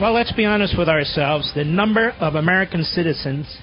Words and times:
Well, 0.00 0.14
let's 0.14 0.32
be 0.32 0.46
honest 0.46 0.78
with 0.78 0.88
ourselves. 0.88 1.52
The 1.54 1.62
number 1.62 2.12
of 2.20 2.34
American 2.34 2.84
citizens 2.84 3.58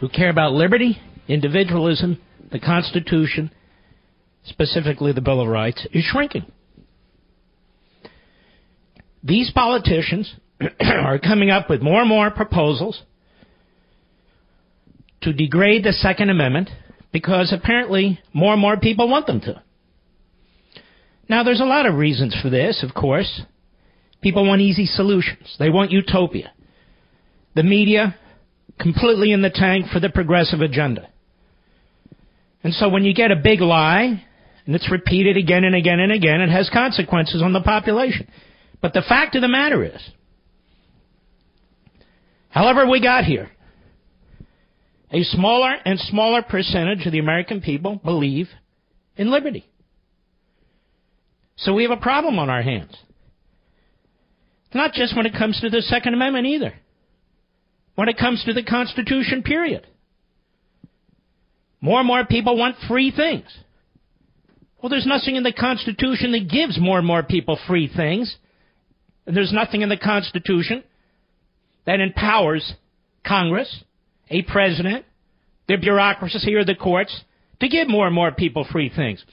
who 0.00 0.08
care 0.08 0.30
about 0.30 0.52
liberty, 0.52 0.98
individualism, 1.28 2.20
the 2.50 2.58
Constitution, 2.58 3.52
specifically 4.44 5.12
the 5.12 5.20
Bill 5.20 5.40
of 5.40 5.46
Rights, 5.46 5.86
is 5.92 6.02
shrinking. 6.02 6.44
These 9.22 9.52
politicians 9.52 10.34
are 10.80 11.20
coming 11.20 11.50
up 11.50 11.70
with 11.70 11.80
more 11.80 12.00
and 12.00 12.08
more 12.08 12.32
proposals 12.32 13.00
to 15.20 15.32
degrade 15.32 15.84
the 15.84 15.92
Second 15.92 16.30
Amendment 16.30 16.68
because 17.12 17.52
apparently 17.52 18.18
more 18.32 18.54
and 18.54 18.60
more 18.60 18.76
people 18.76 19.08
want 19.08 19.28
them 19.28 19.40
to. 19.42 19.62
Now, 21.28 21.44
there's 21.44 21.60
a 21.60 21.64
lot 21.64 21.86
of 21.86 21.94
reasons 21.94 22.36
for 22.42 22.50
this, 22.50 22.82
of 22.82 22.92
course. 22.92 23.42
People 24.22 24.46
want 24.46 24.60
easy 24.60 24.86
solutions. 24.86 25.54
They 25.58 25.70
want 25.70 25.90
utopia. 25.90 26.52
The 27.54 27.62
media, 27.62 28.16
completely 28.78 29.32
in 29.32 29.42
the 29.42 29.50
tank 29.50 29.86
for 29.92 30.00
the 30.00 30.10
progressive 30.10 30.60
agenda. 30.60 31.08
And 32.62 32.74
so 32.74 32.88
when 32.88 33.04
you 33.04 33.14
get 33.14 33.30
a 33.30 33.36
big 33.36 33.60
lie, 33.60 34.24
and 34.66 34.74
it's 34.74 34.90
repeated 34.90 35.36
again 35.36 35.64
and 35.64 35.74
again 35.74 36.00
and 36.00 36.12
again, 36.12 36.40
it 36.40 36.50
has 36.50 36.68
consequences 36.72 37.40
on 37.40 37.52
the 37.52 37.60
population. 37.60 38.28
But 38.82 38.92
the 38.92 39.02
fact 39.08 39.36
of 39.36 39.42
the 39.42 39.48
matter 39.48 39.84
is, 39.84 40.10
however 42.50 42.88
we 42.88 43.00
got 43.00 43.24
here, 43.24 43.50
a 45.12 45.22
smaller 45.22 45.72
and 45.84 45.98
smaller 46.00 46.42
percentage 46.42 47.06
of 47.06 47.12
the 47.12 47.20
American 47.20 47.60
people 47.60 48.00
believe 48.04 48.48
in 49.16 49.30
liberty. 49.30 49.64
So 51.56 51.72
we 51.72 51.84
have 51.84 51.92
a 51.92 51.96
problem 51.96 52.38
on 52.38 52.50
our 52.50 52.62
hands. 52.62 52.94
Not 54.76 54.92
just 54.92 55.16
when 55.16 55.24
it 55.24 55.32
comes 55.32 55.58
to 55.62 55.70
the 55.70 55.80
Second 55.80 56.12
Amendment 56.12 56.46
either. 56.46 56.74
When 57.94 58.10
it 58.10 58.18
comes 58.18 58.44
to 58.44 58.52
the 58.52 58.62
Constitution, 58.62 59.42
period. 59.42 59.86
More 61.80 62.00
and 62.00 62.06
more 62.06 62.26
people 62.26 62.58
want 62.58 62.76
free 62.86 63.10
things. 63.10 63.46
Well, 64.80 64.90
there's 64.90 65.06
nothing 65.06 65.36
in 65.36 65.44
the 65.44 65.52
Constitution 65.52 66.32
that 66.32 66.50
gives 66.50 66.78
more 66.78 66.98
and 66.98 67.06
more 67.06 67.22
people 67.22 67.58
free 67.66 67.90
things. 67.94 68.36
And 69.26 69.34
there's 69.34 69.52
nothing 69.52 69.80
in 69.80 69.88
the 69.88 69.96
Constitution 69.96 70.84
that 71.86 72.00
empowers 72.00 72.74
Congress, 73.26 73.82
a 74.28 74.42
president, 74.42 75.06
the 75.68 75.76
bureaucracy 75.76 76.54
or 76.54 76.66
the 76.66 76.74
courts 76.74 77.18
to 77.60 77.68
give 77.68 77.88
more 77.88 78.06
and 78.06 78.14
more 78.14 78.30
people 78.30 78.66
free 78.70 78.92
things. 78.94 79.24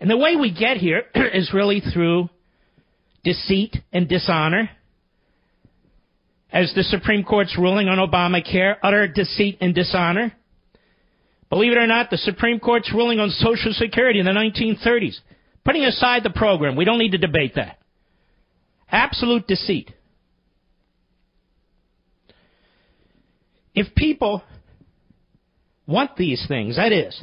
And 0.00 0.10
the 0.10 0.16
way 0.16 0.34
we 0.34 0.52
get 0.52 0.76
here 0.78 1.04
is 1.14 1.54
really 1.54 1.80
through 1.80 2.30
deceit 3.22 3.76
and 3.92 4.08
dishonor 4.08 4.70
as 6.50 6.72
the 6.74 6.82
Supreme 6.82 7.24
Court's 7.24 7.56
ruling 7.58 7.88
on 7.88 7.98
Obamacare, 7.98 8.76
utter 8.82 9.06
deceit 9.06 9.58
and 9.60 9.74
dishonor. 9.74 10.32
Believe 11.50 11.72
it 11.72 11.78
or 11.78 11.86
not, 11.86 12.10
the 12.10 12.16
Supreme 12.18 12.60
Court's 12.60 12.92
ruling 12.92 13.20
on 13.20 13.30
Social 13.30 13.72
Security 13.72 14.18
in 14.18 14.26
the 14.26 14.32
1930s, 14.32 15.18
putting 15.64 15.84
aside 15.84 16.22
the 16.22 16.30
program, 16.30 16.76
we 16.76 16.84
don't 16.84 16.98
need 16.98 17.12
to 17.12 17.18
debate 17.18 17.54
that. 17.56 17.78
Absolute 18.90 19.46
deceit. 19.46 19.92
If 23.74 23.94
people 23.94 24.42
want 25.86 26.16
these 26.16 26.44
things, 26.48 26.76
that 26.76 26.92
is, 26.92 27.22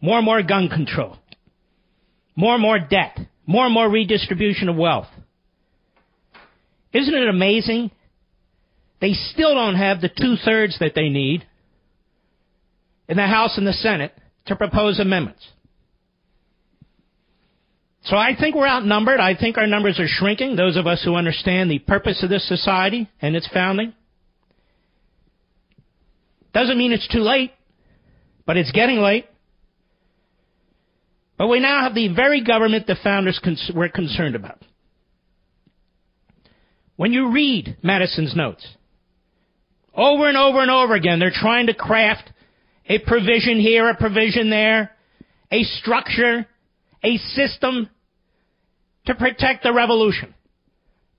more 0.00 0.18
and 0.18 0.24
more 0.24 0.42
gun 0.42 0.68
control, 0.68 1.16
more 2.36 2.54
and 2.54 2.62
more 2.62 2.78
debt, 2.78 3.18
more 3.46 3.64
and 3.64 3.74
more 3.74 3.88
redistribution 3.88 4.68
of 4.68 4.76
wealth, 4.76 5.08
isn't 6.92 7.14
it 7.14 7.28
amazing 7.28 7.90
they 9.00 9.12
still 9.12 9.54
don't 9.54 9.76
have 9.76 10.00
the 10.00 10.08
two 10.08 10.36
thirds 10.44 10.78
that 10.80 10.92
they 10.94 11.08
need 11.08 11.46
in 13.08 13.16
the 13.16 13.26
House 13.26 13.56
and 13.56 13.66
the 13.66 13.72
Senate 13.72 14.12
to 14.46 14.56
propose 14.56 15.00
amendments. 15.00 15.46
So 18.04 18.16
I 18.16 18.34
think 18.38 18.54
we're 18.54 18.66
outnumbered. 18.66 19.20
I 19.20 19.36
think 19.36 19.58
our 19.58 19.66
numbers 19.66 20.00
are 20.00 20.06
shrinking, 20.08 20.56
those 20.56 20.76
of 20.76 20.86
us 20.86 21.02
who 21.04 21.14
understand 21.14 21.70
the 21.70 21.78
purpose 21.78 22.22
of 22.22 22.30
this 22.30 22.46
society 22.48 23.08
and 23.20 23.36
its 23.36 23.48
founding. 23.52 23.92
Doesn't 26.52 26.78
mean 26.78 26.92
it's 26.92 27.08
too 27.08 27.20
late, 27.20 27.52
but 28.46 28.56
it's 28.56 28.72
getting 28.72 28.98
late. 28.98 29.26
But 31.36 31.48
we 31.48 31.60
now 31.60 31.84
have 31.84 31.94
the 31.94 32.08
very 32.08 32.42
government 32.42 32.86
the 32.86 32.96
founders 33.02 33.40
were 33.74 33.88
concerned 33.88 34.34
about. 34.34 34.62
When 36.96 37.12
you 37.12 37.30
read 37.32 37.78
Madison's 37.82 38.36
notes, 38.36 38.66
over 40.00 40.28
and 40.28 40.36
over 40.36 40.62
and 40.62 40.70
over 40.70 40.94
again, 40.94 41.18
they're 41.18 41.30
trying 41.30 41.66
to 41.66 41.74
craft 41.74 42.32
a 42.86 42.98
provision 42.98 43.60
here, 43.60 43.88
a 43.90 43.94
provision 43.94 44.48
there, 44.48 44.90
a 45.52 45.62
structure, 45.62 46.46
a 47.04 47.18
system 47.18 47.88
to 49.04 49.14
protect 49.14 49.62
the 49.62 49.72
revolution, 49.72 50.34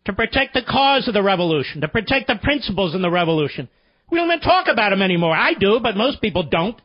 to 0.06 0.14
protect 0.14 0.56
the 0.56 0.64
cause 0.68 1.08
of 1.08 1.14
the 1.14 1.22
revolution, 1.22 1.82
to 1.82 1.88
protect 1.88 2.26
the 2.26 2.40
principles 2.42 2.96
in 2.96 3.04
the 3.04 3.12
revolution. 3.12 3.70
We 4.10 4.18
don't 4.18 4.28
even 4.28 4.40
talk 4.40 4.66
about 4.68 4.90
them 4.90 5.04
anymore. 5.04 5.36
I 5.36 5.54
do, 5.54 5.80
but 5.82 5.96
most 5.96 6.20
people 6.20 6.44
don't. 6.44 6.82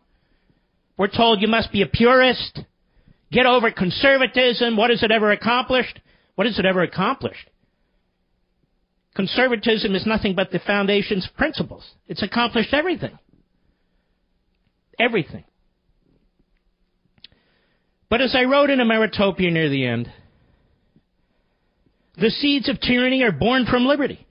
We're 0.98 1.08
told 1.08 1.40
you 1.40 1.48
must 1.48 1.72
be 1.72 1.80
a 1.80 1.86
purist, 1.86 2.60
get 3.32 3.46
over 3.46 3.70
conservatism. 3.70 4.76
What 4.76 4.90
has 4.90 5.02
it 5.02 5.10
ever 5.10 5.32
accomplished? 5.32 5.98
What 6.34 6.46
has 6.46 6.58
it 6.58 6.66
ever 6.66 6.82
accomplished? 6.82 7.48
Conservatism 9.16 9.94
is 9.94 10.04
nothing 10.04 10.34
but 10.34 10.50
the 10.50 10.58
foundation's 10.58 11.26
principles. 11.38 11.82
It's 12.06 12.22
accomplished 12.22 12.74
everything. 12.74 13.18
Everything. 15.00 15.44
But 18.10 18.20
as 18.20 18.36
I 18.36 18.44
wrote 18.44 18.68
in 18.68 18.78
Ameritopia 18.78 19.50
near 19.50 19.70
the 19.70 19.86
end, 19.86 20.12
the 22.18 22.28
seeds 22.28 22.68
of 22.68 22.78
tyranny 22.78 23.22
are 23.22 23.32
born 23.32 23.64
from 23.64 23.86
liberty. 23.86 24.26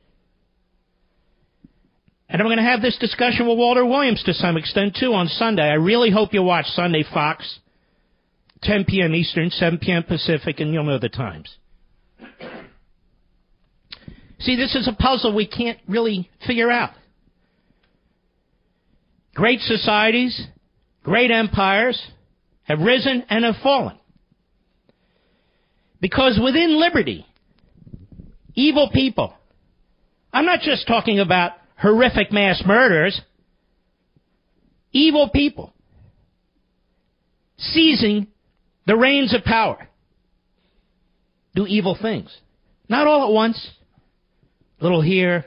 And 2.30 2.42
I'm 2.42 2.48
going 2.48 2.58
to 2.58 2.64
have 2.64 2.82
this 2.82 2.98
discussion 3.00 3.48
with 3.48 3.58
Walter 3.58 3.86
Williams 3.86 4.22
to 4.24 4.34
some 4.34 4.56
extent 4.56 4.98
too 5.00 5.14
on 5.14 5.28
Sunday. 5.28 5.64
I 5.64 5.76
really 5.76 6.12
hope 6.12 6.34
you 6.34 6.44
watch 6.44 6.66
Sunday 6.68 7.04
Fox, 7.12 7.60
10 8.62 8.86
p.m. 8.86 9.16
Eastern, 9.16 9.50
7 9.50 9.80
p.m. 9.80 10.04
Pacific, 10.04 10.60
and 10.60 10.74
you'll 10.74 10.84
know 10.84 11.00
the 11.00 11.10
times. 11.10 11.58
See, 14.46 14.56
this 14.56 14.76
is 14.76 14.88
a 14.88 14.94
puzzle 14.94 15.34
we 15.34 15.48
can't 15.48 15.80
really 15.88 16.30
figure 16.46 16.70
out. 16.70 16.92
Great 19.34 19.60
societies, 19.62 20.40
great 21.04 21.32
empires 21.32 22.00
have 22.64 22.80
risen 22.80 23.26
and 23.28 23.44
have 23.44 23.56
fallen. 23.64 23.98
Because 26.00 26.40
within 26.42 26.80
liberty, 26.80 27.26
evil 28.54 28.92
people, 28.94 29.34
I'm 30.32 30.46
not 30.46 30.60
just 30.62 30.88
talking 30.88 31.20
about 31.20 31.54
horrific 31.76 32.32
mass 32.32 32.62
murders, 32.68 33.20
evil 34.92 35.28
people 35.34 35.74
seizing 37.58 38.28
the 38.86 38.96
reins 38.96 39.34
of 39.34 39.44
power 39.44 39.88
do 41.56 41.66
evil 41.66 41.98
things. 42.00 42.30
Not 42.88 43.08
all 43.08 43.28
at 43.28 43.34
once, 43.34 43.72
a 44.80 44.84
little 44.84 45.02
here, 45.02 45.46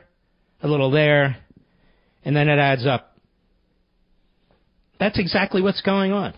a 0.63 0.69
little 0.69 0.91
there, 0.91 1.37
and 2.25 2.35
then 2.35 2.49
it 2.49 2.59
adds 2.59 2.87
up. 2.87 3.17
That's 4.99 5.19
exactly 5.19 5.63
what's 5.63 5.81
going 5.83 6.13
on. 6.13 6.35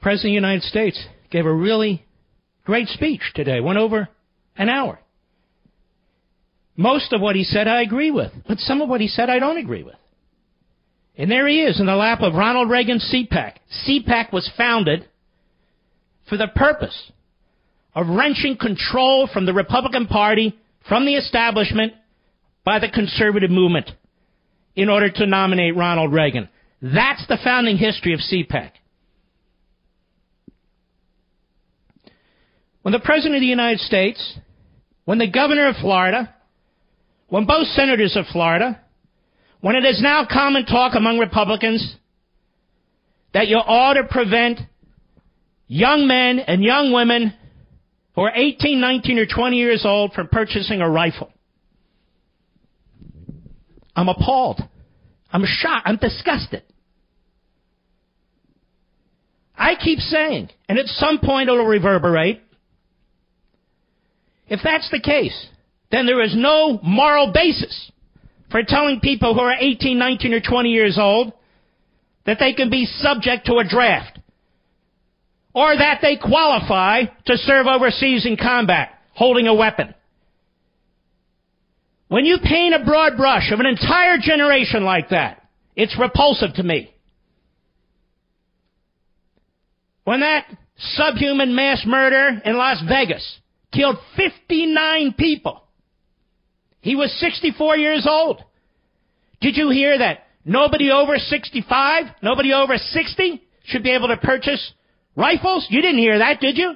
President 0.00 0.30
of 0.30 0.30
the 0.30 0.46
United 0.46 0.62
States 0.62 1.02
gave 1.30 1.46
a 1.46 1.52
really 1.52 2.04
great 2.64 2.88
speech 2.88 3.22
today, 3.34 3.60
went 3.60 3.78
over 3.78 4.08
an 4.56 4.68
hour. 4.68 4.98
Most 6.76 7.12
of 7.12 7.20
what 7.20 7.36
he 7.36 7.44
said 7.44 7.68
I 7.68 7.82
agree 7.82 8.10
with, 8.10 8.32
but 8.48 8.58
some 8.58 8.80
of 8.80 8.88
what 8.88 9.00
he 9.00 9.08
said 9.08 9.30
I 9.30 9.38
don't 9.38 9.58
agree 9.58 9.82
with. 9.82 9.96
And 11.16 11.30
there 11.30 11.46
he 11.46 11.62
is 11.62 11.78
in 11.78 11.86
the 11.86 11.94
lap 11.94 12.20
of 12.22 12.34
Ronald 12.34 12.68
Reagan's 12.68 13.08
CPAC. 13.14 13.54
CPAC 13.86 14.32
was 14.32 14.50
founded 14.56 15.08
for 16.28 16.36
the 16.36 16.48
purpose 16.48 17.12
of 17.94 18.08
wrenching 18.08 18.56
control 18.56 19.28
from 19.32 19.46
the 19.46 19.54
Republican 19.54 20.06
Party 20.06 20.58
from 20.88 21.06
the 21.06 21.14
establishment 21.14 21.92
by 22.64 22.78
the 22.78 22.88
conservative 22.88 23.50
movement 23.50 23.90
in 24.74 24.88
order 24.88 25.10
to 25.10 25.26
nominate 25.26 25.76
Ronald 25.76 26.12
Reagan. 26.12 26.48
That's 26.82 27.26
the 27.28 27.38
founding 27.42 27.76
history 27.76 28.12
of 28.12 28.20
CPAC. 28.20 28.70
When 32.82 32.92
the 32.92 33.00
President 33.00 33.36
of 33.36 33.40
the 33.40 33.46
United 33.46 33.80
States, 33.80 34.38
when 35.04 35.18
the 35.18 35.30
Governor 35.30 35.68
of 35.68 35.76
Florida, 35.76 36.34
when 37.28 37.46
both 37.46 37.66
Senators 37.68 38.16
of 38.16 38.26
Florida, 38.26 38.80
when 39.60 39.76
it 39.76 39.84
is 39.84 40.02
now 40.02 40.26
common 40.30 40.66
talk 40.66 40.94
among 40.94 41.18
Republicans 41.18 41.96
that 43.32 43.48
you 43.48 43.56
ought 43.56 43.94
to 43.94 44.04
prevent 44.04 44.60
young 45.66 46.06
men 46.06 46.38
and 46.40 46.62
young 46.62 46.92
women 46.92 47.32
who 48.14 48.22
are 48.22 48.32
18, 48.34 48.80
19, 48.80 49.18
or 49.18 49.26
20 49.26 49.56
years 49.56 49.84
old 49.84 50.12
from 50.12 50.28
purchasing 50.28 50.80
a 50.80 50.88
rifle. 50.88 51.32
I'm 53.96 54.08
appalled. 54.08 54.60
I'm 55.32 55.44
shocked. 55.44 55.86
I'm 55.86 55.96
disgusted. 55.96 56.62
I 59.56 59.74
keep 59.76 59.98
saying, 60.00 60.50
and 60.68 60.78
at 60.78 60.86
some 60.86 61.18
point 61.18 61.48
it'll 61.48 61.64
reverberate, 61.64 62.42
if 64.48 64.60
that's 64.62 64.90
the 64.90 65.00
case, 65.00 65.48
then 65.90 66.06
there 66.06 66.22
is 66.22 66.34
no 66.36 66.80
moral 66.82 67.32
basis 67.32 67.90
for 68.50 68.62
telling 68.66 69.00
people 69.00 69.34
who 69.34 69.40
are 69.40 69.54
18, 69.58 69.98
19, 69.98 70.34
or 70.34 70.40
20 70.40 70.68
years 70.70 70.98
old 71.00 71.32
that 72.26 72.38
they 72.40 72.52
can 72.52 72.68
be 72.68 72.84
subject 72.84 73.46
to 73.46 73.58
a 73.58 73.68
draft 73.68 74.13
or 75.54 75.76
that 75.76 76.00
they 76.02 76.16
qualify 76.16 77.04
to 77.26 77.36
serve 77.36 77.66
overseas 77.66 78.26
in 78.26 78.36
combat 78.36 78.90
holding 79.12 79.46
a 79.46 79.54
weapon. 79.54 79.94
When 82.08 82.24
you 82.24 82.38
paint 82.42 82.74
a 82.74 82.84
broad 82.84 83.16
brush 83.16 83.50
of 83.52 83.60
an 83.60 83.66
entire 83.66 84.18
generation 84.20 84.84
like 84.84 85.10
that, 85.10 85.48
it's 85.76 85.98
repulsive 85.98 86.54
to 86.54 86.62
me. 86.62 86.94
When 90.04 90.20
that 90.20 90.46
subhuman 90.76 91.54
mass 91.54 91.84
murder 91.86 92.40
in 92.44 92.56
Las 92.56 92.82
Vegas 92.86 93.38
killed 93.72 93.96
59 94.16 95.14
people, 95.18 95.64
he 96.80 96.94
was 96.94 97.12
64 97.18 97.78
years 97.78 98.06
old. 98.08 98.44
Did 99.40 99.56
you 99.56 99.70
hear 99.70 99.96
that 99.98 100.26
nobody 100.44 100.90
over 100.90 101.16
65, 101.16 102.04
nobody 102.22 102.52
over 102.52 102.76
60 102.76 103.42
should 103.64 103.82
be 103.82 103.94
able 103.94 104.08
to 104.08 104.18
purchase 104.18 104.72
rifles? 105.16 105.66
You 105.70 105.80
didn't 105.82 105.98
hear 105.98 106.18
that, 106.18 106.40
did 106.40 106.56
you? 106.58 106.74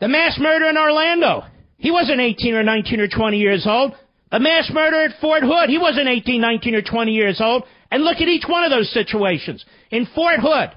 The 0.00 0.08
mass 0.08 0.36
murder 0.38 0.66
in 0.66 0.76
Orlando. 0.76 1.44
He 1.78 1.90
wasn't 1.90 2.20
18 2.20 2.54
or 2.54 2.62
19 2.62 3.00
or 3.00 3.08
20 3.08 3.38
years 3.38 3.66
old. 3.66 3.94
The 4.30 4.40
mass 4.40 4.70
murder 4.72 5.04
at 5.04 5.20
Fort 5.20 5.42
Hood. 5.42 5.68
He 5.68 5.78
wasn't 5.78 6.08
18, 6.08 6.40
19 6.40 6.74
or 6.74 6.82
20 6.82 7.12
years 7.12 7.40
old. 7.40 7.64
And 7.90 8.02
look 8.02 8.16
at 8.16 8.28
each 8.28 8.44
one 8.48 8.64
of 8.64 8.70
those 8.70 8.90
situations. 8.92 9.64
In 9.90 10.06
Fort 10.14 10.40
Hood, 10.40 10.70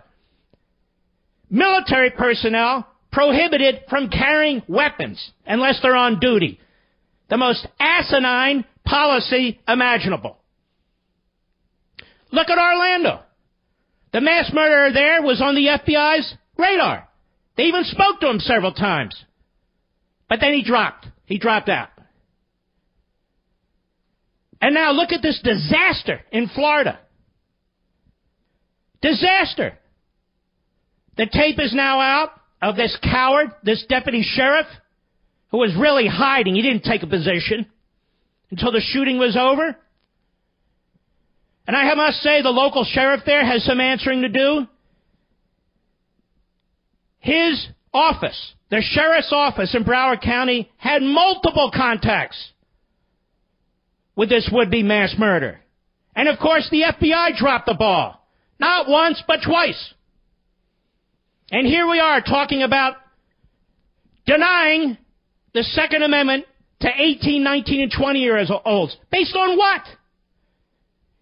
military 1.50 2.12
personnel 2.12 2.88
prohibited 3.12 3.82
from 3.90 4.10
carrying 4.10 4.62
weapons 4.68 5.32
unless 5.46 5.80
they're 5.82 5.96
on 5.96 6.20
duty. 6.20 6.60
The 7.30 7.38
most 7.38 7.66
asinine 7.80 8.66
policy 8.84 9.60
imaginable. 9.68 10.38
Look 12.32 12.50
at 12.50 12.58
Orlando. 12.58 13.22
The 14.16 14.22
mass 14.22 14.50
murderer 14.54 14.94
there 14.94 15.22
was 15.22 15.42
on 15.42 15.56
the 15.56 15.68
FBI's 15.68 16.36
radar. 16.58 17.06
They 17.58 17.64
even 17.64 17.84
spoke 17.84 18.22
to 18.22 18.30
him 18.30 18.40
several 18.40 18.72
times. 18.72 19.14
But 20.30 20.40
then 20.40 20.54
he 20.54 20.64
dropped. 20.64 21.06
He 21.26 21.38
dropped 21.38 21.68
out. 21.68 21.90
And 24.62 24.74
now 24.74 24.94
look 24.94 25.12
at 25.12 25.22
this 25.22 25.42
disaster 25.44 26.22
in 26.32 26.48
Florida. 26.48 26.98
Disaster. 29.02 29.78
The 31.18 31.28
tape 31.30 31.60
is 31.60 31.74
now 31.74 32.00
out 32.00 32.40
of 32.62 32.78
this 32.78 32.98
coward, 33.04 33.50
this 33.64 33.84
deputy 33.90 34.24
sheriff, 34.24 34.68
who 35.52 35.58
was 35.58 35.76
really 35.78 36.08
hiding. 36.08 36.56
He 36.56 36.62
didn't 36.62 36.86
take 36.86 37.04
a 37.04 37.08
position 37.08 37.66
until 38.50 38.72
the 38.72 38.80
shooting 38.80 39.18
was 39.18 39.36
over. 39.36 39.76
And 41.68 41.76
I 41.76 41.94
must 41.96 42.22
say, 42.22 42.42
the 42.42 42.50
local 42.50 42.84
sheriff 42.84 43.22
there 43.26 43.46
has 43.46 43.64
some 43.64 43.80
answering 43.80 44.22
to 44.22 44.30
do. 44.30 44.68
His 47.20 47.68
office, 47.92 48.54
the 48.70 48.82
sheriff's 48.82 49.32
office 49.32 49.74
in 49.74 49.84
Broward 49.84 50.22
County, 50.22 50.72
had 50.78 51.02
multiple 51.02 51.72
contacts 51.76 52.52
with 54.16 54.30
this 54.30 54.48
would-be 54.52 54.84
mass 54.84 55.16
murder. 55.18 55.60
And 56.16 56.30
of 56.30 56.40
course, 56.40 56.68
the 56.70 56.84
FBI 56.84 57.36
dropped 57.38 57.66
the 57.66 57.74
ball. 57.74 58.26
Not 58.60 58.88
once, 58.88 59.22
but 59.28 59.40
twice. 59.46 59.94
And 61.52 61.68
here 61.68 61.88
we 61.90 62.00
are 62.00 62.22
talking 62.22 62.64
about 62.64 62.96
denying 64.26 64.98
the 65.54 65.64
Second 65.64 66.04
Amendment 66.04 66.46
to 66.82 66.90
18, 66.96 67.44
19, 67.44 67.82
and 67.82 67.92
20 67.92 68.20
years 68.20 68.52
olds. 68.66 68.96
Based 69.12 69.36
on 69.36 69.58
what? 69.58 69.82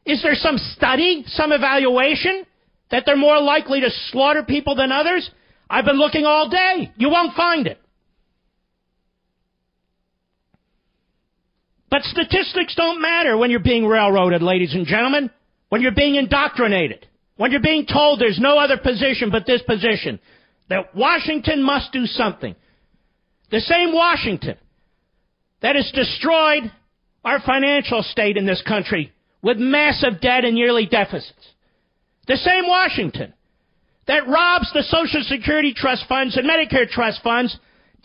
Is 0.05 0.21
there 0.21 0.35
some 0.35 0.57
study, 0.57 1.23
some 1.27 1.51
evaluation 1.51 2.45
that 2.91 3.03
they're 3.05 3.15
more 3.15 3.39
likely 3.41 3.81
to 3.81 3.89
slaughter 4.11 4.43
people 4.43 4.75
than 4.75 4.91
others? 4.91 5.29
I've 5.69 5.85
been 5.85 5.97
looking 5.97 6.25
all 6.25 6.49
day. 6.49 6.91
You 6.97 7.09
won't 7.09 7.35
find 7.35 7.67
it. 7.67 7.79
But 11.89 12.03
statistics 12.03 12.75
don't 12.75 13.01
matter 13.01 13.37
when 13.37 13.51
you're 13.51 13.59
being 13.59 13.85
railroaded, 13.85 14.41
ladies 14.41 14.73
and 14.73 14.85
gentlemen. 14.85 15.29
When 15.69 15.81
you're 15.81 15.91
being 15.91 16.15
indoctrinated. 16.15 17.07
When 17.37 17.51
you're 17.51 17.61
being 17.61 17.85
told 17.85 18.19
there's 18.19 18.39
no 18.39 18.57
other 18.57 18.77
position 18.77 19.29
but 19.31 19.45
this 19.45 19.61
position, 19.63 20.19
that 20.69 20.95
Washington 20.95 21.63
must 21.63 21.91
do 21.91 22.05
something. 22.05 22.55
The 23.51 23.59
same 23.59 23.93
Washington 23.93 24.57
that 25.61 25.75
has 25.75 25.91
destroyed 25.93 26.71
our 27.23 27.39
financial 27.39 28.03
state 28.03 28.37
in 28.37 28.45
this 28.45 28.61
country 28.67 29.13
with 29.43 29.57
massive 29.57 30.21
debt 30.21 30.45
and 30.45 30.57
yearly 30.57 30.87
deficits. 30.87 31.53
The 32.27 32.37
same 32.37 32.67
Washington 32.67 33.33
that 34.07 34.27
robs 34.27 34.71
the 34.73 34.83
Social 34.83 35.21
Security 35.23 35.73
trust 35.75 36.05
funds 36.07 36.35
and 36.37 36.49
Medicare 36.49 36.89
trust 36.89 37.21
funds 37.21 37.55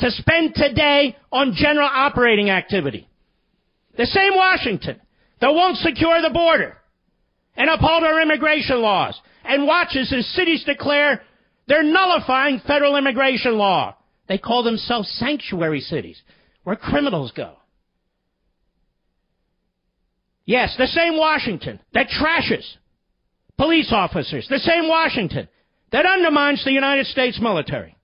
to 0.00 0.10
spend 0.10 0.54
today 0.54 1.16
on 1.32 1.54
general 1.54 1.88
operating 1.90 2.50
activity. 2.50 3.08
The 3.96 4.06
same 4.06 4.34
Washington 4.34 5.00
that 5.40 5.54
won't 5.54 5.76
secure 5.78 6.20
the 6.20 6.30
border 6.30 6.76
and 7.56 7.70
uphold 7.70 8.04
our 8.04 8.20
immigration 8.20 8.80
laws 8.80 9.20
and 9.44 9.66
watches 9.66 10.12
as 10.16 10.26
cities 10.34 10.64
declare 10.64 11.22
they're 11.66 11.82
nullifying 11.82 12.60
federal 12.66 12.96
immigration 12.96 13.56
law. 13.56 13.96
They 14.28 14.38
call 14.38 14.62
themselves 14.62 15.08
sanctuary 15.18 15.80
cities 15.80 16.20
where 16.64 16.76
criminals 16.76 17.32
go. 17.32 17.56
Yes, 20.48 20.74
the 20.78 20.86
same 20.86 21.18
Washington 21.18 21.78
that 21.92 22.08
trashes 22.08 22.64
police 23.58 23.92
officers, 23.92 24.46
the 24.48 24.58
same 24.58 24.88
Washington 24.88 25.46
that 25.92 26.06
undermines 26.06 26.64
the 26.64 26.72
United 26.72 27.04
States 27.04 27.38
military, 27.38 27.94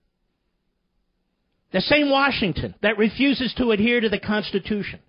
the 1.73 1.81
same 1.81 2.11
Washington 2.11 2.75
that 2.83 2.99
refuses 2.99 3.51
to 3.57 3.71
adhere 3.71 3.99
to 3.99 4.09
the 4.09 4.19
Constitution. 4.19 4.99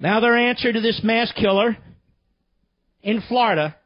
Now, 0.00 0.18
their 0.18 0.36
answer 0.36 0.72
to 0.72 0.80
this 0.80 1.02
mass 1.04 1.30
killer 1.36 1.76
in 3.00 3.22
Florida 3.28 3.76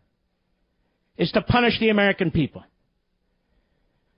is 1.19 1.31
to 1.33 1.43
punish 1.43 1.79
the 1.81 1.91
American 1.91 2.31
people. 2.31 2.65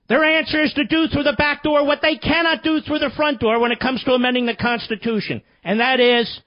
Their 0.09 0.23
answer 0.23 0.63
is 0.63 0.73
to 0.75 0.85
do 0.85 1.09
through 1.09 1.25
the 1.25 1.35
back 1.37 1.65
door 1.65 1.85
what 1.85 2.01
they 2.01 2.15
cannot 2.15 2.63
do 2.63 2.81
through 2.81 3.01
the 3.01 3.11
front 3.17 3.41
door 3.41 3.59
when 3.59 3.73
it 3.73 3.81
comes 3.81 4.05
to 4.05 4.13
amending 4.13 4.47
the 4.47 4.55
Constitution. 4.55 5.43
And 5.65 5.81
that 5.81 5.99
is 5.99 6.41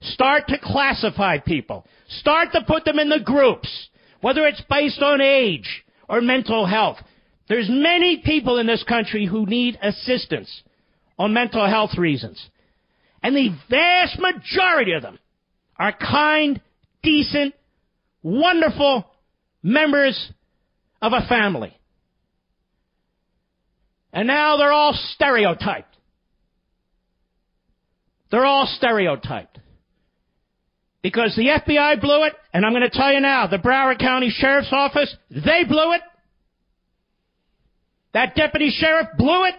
start 0.00 0.48
to 0.48 0.58
classify 0.58 1.38
people. 1.38 1.86
Start 2.08 2.48
to 2.52 2.62
put 2.66 2.84
them 2.84 2.98
in 2.98 3.08
the 3.08 3.20
groups, 3.20 3.88
whether 4.20 4.46
it's 4.46 4.62
based 4.68 5.02
on 5.02 5.20
age 5.20 5.84
or 6.08 6.20
mental 6.20 6.66
health. 6.66 6.96
There's 7.48 7.68
many 7.68 8.22
people 8.24 8.58
in 8.58 8.66
this 8.66 8.82
country 8.82 9.26
who 9.26 9.46
need 9.46 9.78
assistance 9.80 10.62
on 11.18 11.32
mental 11.32 11.66
health 11.68 11.96
reasons. 11.96 12.44
And 13.22 13.36
the 13.36 13.50
vast 13.70 14.18
majority 14.18 14.92
of 14.92 15.02
them 15.02 15.18
are 15.78 15.92
kind, 15.92 16.60
decent, 17.02 17.54
wonderful 18.22 19.06
members 19.62 20.32
of 21.00 21.12
a 21.12 21.26
family. 21.28 21.76
And 24.12 24.26
now 24.26 24.56
they're 24.56 24.72
all 24.72 24.98
stereotyped. 25.14 25.95
They're 28.30 28.44
all 28.44 28.66
stereotyped. 28.66 29.58
Because 31.02 31.34
the 31.36 31.46
FBI 31.46 32.00
blew 32.00 32.24
it, 32.24 32.32
and 32.52 32.66
I'm 32.66 32.72
going 32.72 32.82
to 32.82 32.90
tell 32.90 33.12
you 33.12 33.20
now, 33.20 33.46
the 33.46 33.58
Broward 33.58 34.00
County 34.00 34.30
Sheriff's 34.30 34.72
Office, 34.72 35.14
they 35.30 35.64
blew 35.64 35.92
it. 35.92 36.00
That 38.12 38.34
deputy 38.34 38.70
sheriff 38.70 39.08
blew 39.16 39.44
it. 39.44 39.54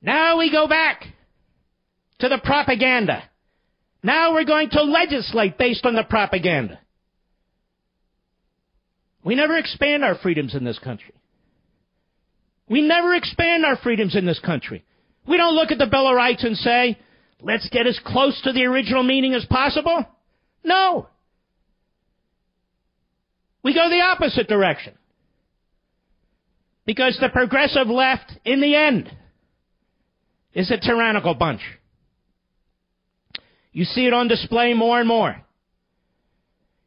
Now 0.00 0.38
we 0.38 0.52
go 0.52 0.68
back 0.68 1.04
to 2.20 2.28
the 2.28 2.38
propaganda. 2.38 3.22
Now 4.02 4.34
we're 4.34 4.44
going 4.44 4.70
to 4.70 4.82
legislate 4.82 5.58
based 5.58 5.84
on 5.84 5.94
the 5.94 6.04
propaganda. 6.04 6.78
We 9.24 9.34
never 9.34 9.56
expand 9.56 10.04
our 10.04 10.14
freedoms 10.14 10.54
in 10.54 10.64
this 10.64 10.78
country. 10.78 11.14
We 12.68 12.82
never 12.82 13.14
expand 13.14 13.64
our 13.64 13.76
freedoms 13.76 14.14
in 14.14 14.26
this 14.26 14.38
country. 14.38 14.84
We 15.26 15.36
don't 15.36 15.54
look 15.54 15.70
at 15.72 15.78
the 15.78 15.86
Bill 15.86 16.08
of 16.08 16.14
Rights 16.14 16.44
and 16.44 16.56
say, 16.56 16.98
let's 17.40 17.68
get 17.70 17.86
as 17.86 17.98
close 18.04 18.40
to 18.42 18.52
the 18.52 18.64
original 18.64 19.02
meaning 19.02 19.34
as 19.34 19.44
possible. 19.44 20.04
No. 20.64 21.08
We 23.62 23.74
go 23.74 23.88
the 23.88 24.00
opposite 24.00 24.48
direction. 24.48 24.94
Because 26.86 27.18
the 27.20 27.28
progressive 27.28 27.88
left, 27.88 28.32
in 28.44 28.60
the 28.60 28.74
end, 28.74 29.14
is 30.54 30.70
a 30.70 30.78
tyrannical 30.78 31.34
bunch. 31.34 31.60
You 33.72 33.84
see 33.84 34.06
it 34.06 34.14
on 34.14 34.28
display 34.28 34.74
more 34.74 34.98
and 34.98 35.06
more. 35.06 35.36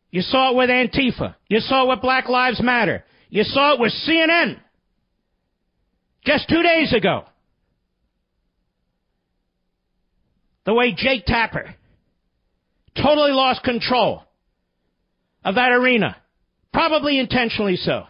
You 0.10 0.22
saw 0.22 0.52
it 0.52 0.58
with 0.58 0.70
Antifa. 0.70 1.36
You 1.48 1.60
saw 1.60 1.86
it 1.86 1.90
with 1.90 2.02
Black 2.02 2.28
Lives 2.28 2.62
Matter. 2.62 3.06
You 3.30 3.44
saw 3.44 3.76
it 3.76 3.80
with 3.80 3.94
CNN. 4.06 4.60
Just 6.26 6.50
two 6.50 6.62
days 6.62 6.94
ago. 6.94 7.24
The 10.66 10.74
way 10.74 10.94
Jake 10.96 11.26
Tapper 11.26 11.76
totally 12.96 13.32
lost 13.32 13.64
control 13.64 14.24
of 15.44 15.56
that 15.56 15.72
arena. 15.72 16.18
Probably 16.74 17.20
intentionally 17.20 17.76
so. 17.76 18.04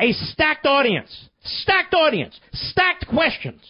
A 0.00 0.12
stacked 0.12 0.66
audience. 0.66 1.28
Stacked 1.44 1.94
audience. 1.94 2.38
Stacked 2.52 3.06
questions. 3.06 3.60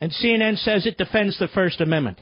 And 0.00 0.12
CNN 0.12 0.58
says 0.58 0.84
it 0.84 0.98
defends 0.98 1.38
the 1.38 1.48
First 1.48 1.80
Amendment. 1.80 2.20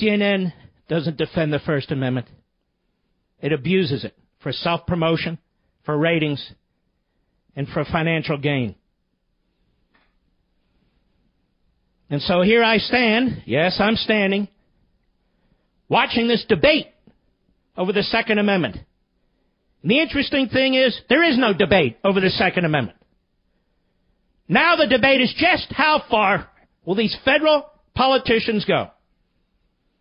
CNN 0.00 0.52
doesn't 0.88 1.18
defend 1.18 1.52
the 1.52 1.58
First 1.58 1.92
Amendment. 1.92 2.26
It 3.40 3.52
abuses 3.52 4.04
it 4.04 4.16
for 4.42 4.50
self 4.50 4.86
promotion, 4.86 5.38
for 5.84 5.96
ratings, 5.96 6.52
and 7.54 7.68
for 7.68 7.84
financial 7.84 8.38
gain. 8.38 8.76
And 12.10 12.20
so 12.22 12.42
here 12.42 12.62
I 12.62 12.78
stand, 12.78 13.42
yes, 13.46 13.76
I'm 13.80 13.96
standing, 13.96 14.48
watching 15.88 16.28
this 16.28 16.44
debate 16.48 16.88
over 17.76 17.92
the 17.92 18.02
Second 18.02 18.38
Amendment. 18.38 18.76
And 19.82 19.90
the 19.90 20.00
interesting 20.00 20.48
thing 20.48 20.74
is, 20.74 20.98
there 21.08 21.24
is 21.24 21.38
no 21.38 21.52
debate 21.52 21.98
over 22.04 22.20
the 22.20 22.30
Second 22.30 22.64
Amendment. 22.64 22.98
Now 24.48 24.76
the 24.76 24.86
debate 24.86 25.20
is 25.20 25.34
just 25.36 25.72
how 25.72 26.02
far 26.10 26.48
will 26.84 26.94
these 26.94 27.16
federal 27.24 27.64
politicians 27.94 28.64
go? 28.64 28.90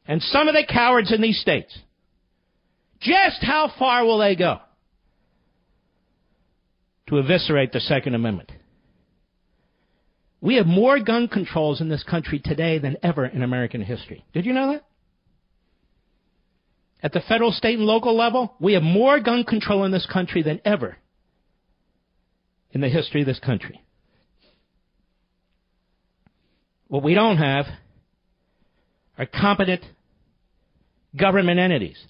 And 0.05 0.21
some 0.21 0.47
of 0.47 0.53
the 0.53 0.65
cowards 0.67 1.13
in 1.13 1.21
these 1.21 1.39
states. 1.39 1.77
Just 2.99 3.41
how 3.41 3.71
far 3.79 4.05
will 4.05 4.17
they 4.17 4.35
go 4.35 4.59
to 7.07 7.19
eviscerate 7.19 7.71
the 7.71 7.79
Second 7.79 8.15
Amendment? 8.15 8.51
We 10.43 10.55
have 10.55 10.67
more 10.67 10.99
gun 10.99 11.29
controls 11.29 11.79
in 11.79 11.87
this 11.87 12.03
country 12.03 12.37
today 12.37 12.77
than 12.77 12.97
ever 13.01 13.25
in 13.25 13.43
American 13.43 13.81
history. 13.81 14.25
Did 14.33 14.45
you 14.45 14.51
know 14.51 14.73
that? 14.73 14.83
At 17.01 17.13
the 17.13 17.21
federal, 17.21 17.53
state, 17.53 17.77
and 17.77 17.87
local 17.87 18.13
level, 18.13 18.53
we 18.59 18.73
have 18.73 18.83
more 18.83 19.21
gun 19.21 19.45
control 19.45 19.85
in 19.85 19.93
this 19.93 20.05
country 20.05 20.43
than 20.43 20.59
ever 20.65 20.97
in 22.71 22.81
the 22.81 22.89
history 22.89 23.21
of 23.21 23.25
this 23.25 23.39
country. 23.39 23.81
What 26.89 27.03
we 27.03 27.13
don't 27.13 27.37
have 27.37 27.65
are 29.17 29.25
competent 29.25 29.81
government 31.17 31.57
entities. 31.57 32.03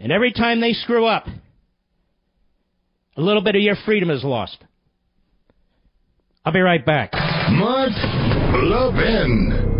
And 0.00 0.10
every 0.10 0.32
time 0.32 0.60
they 0.60 0.72
screw 0.72 1.06
up, 1.06 1.28
a 3.16 3.20
little 3.20 3.42
bit 3.42 3.54
of 3.54 3.62
your 3.62 3.76
freedom 3.86 4.10
is 4.10 4.24
lost. 4.24 4.58
I'll 6.46 6.52
be 6.52 6.60
right 6.60 6.84
back. 6.84 7.10
Mark 7.52 7.92
Levin. 8.52 9.70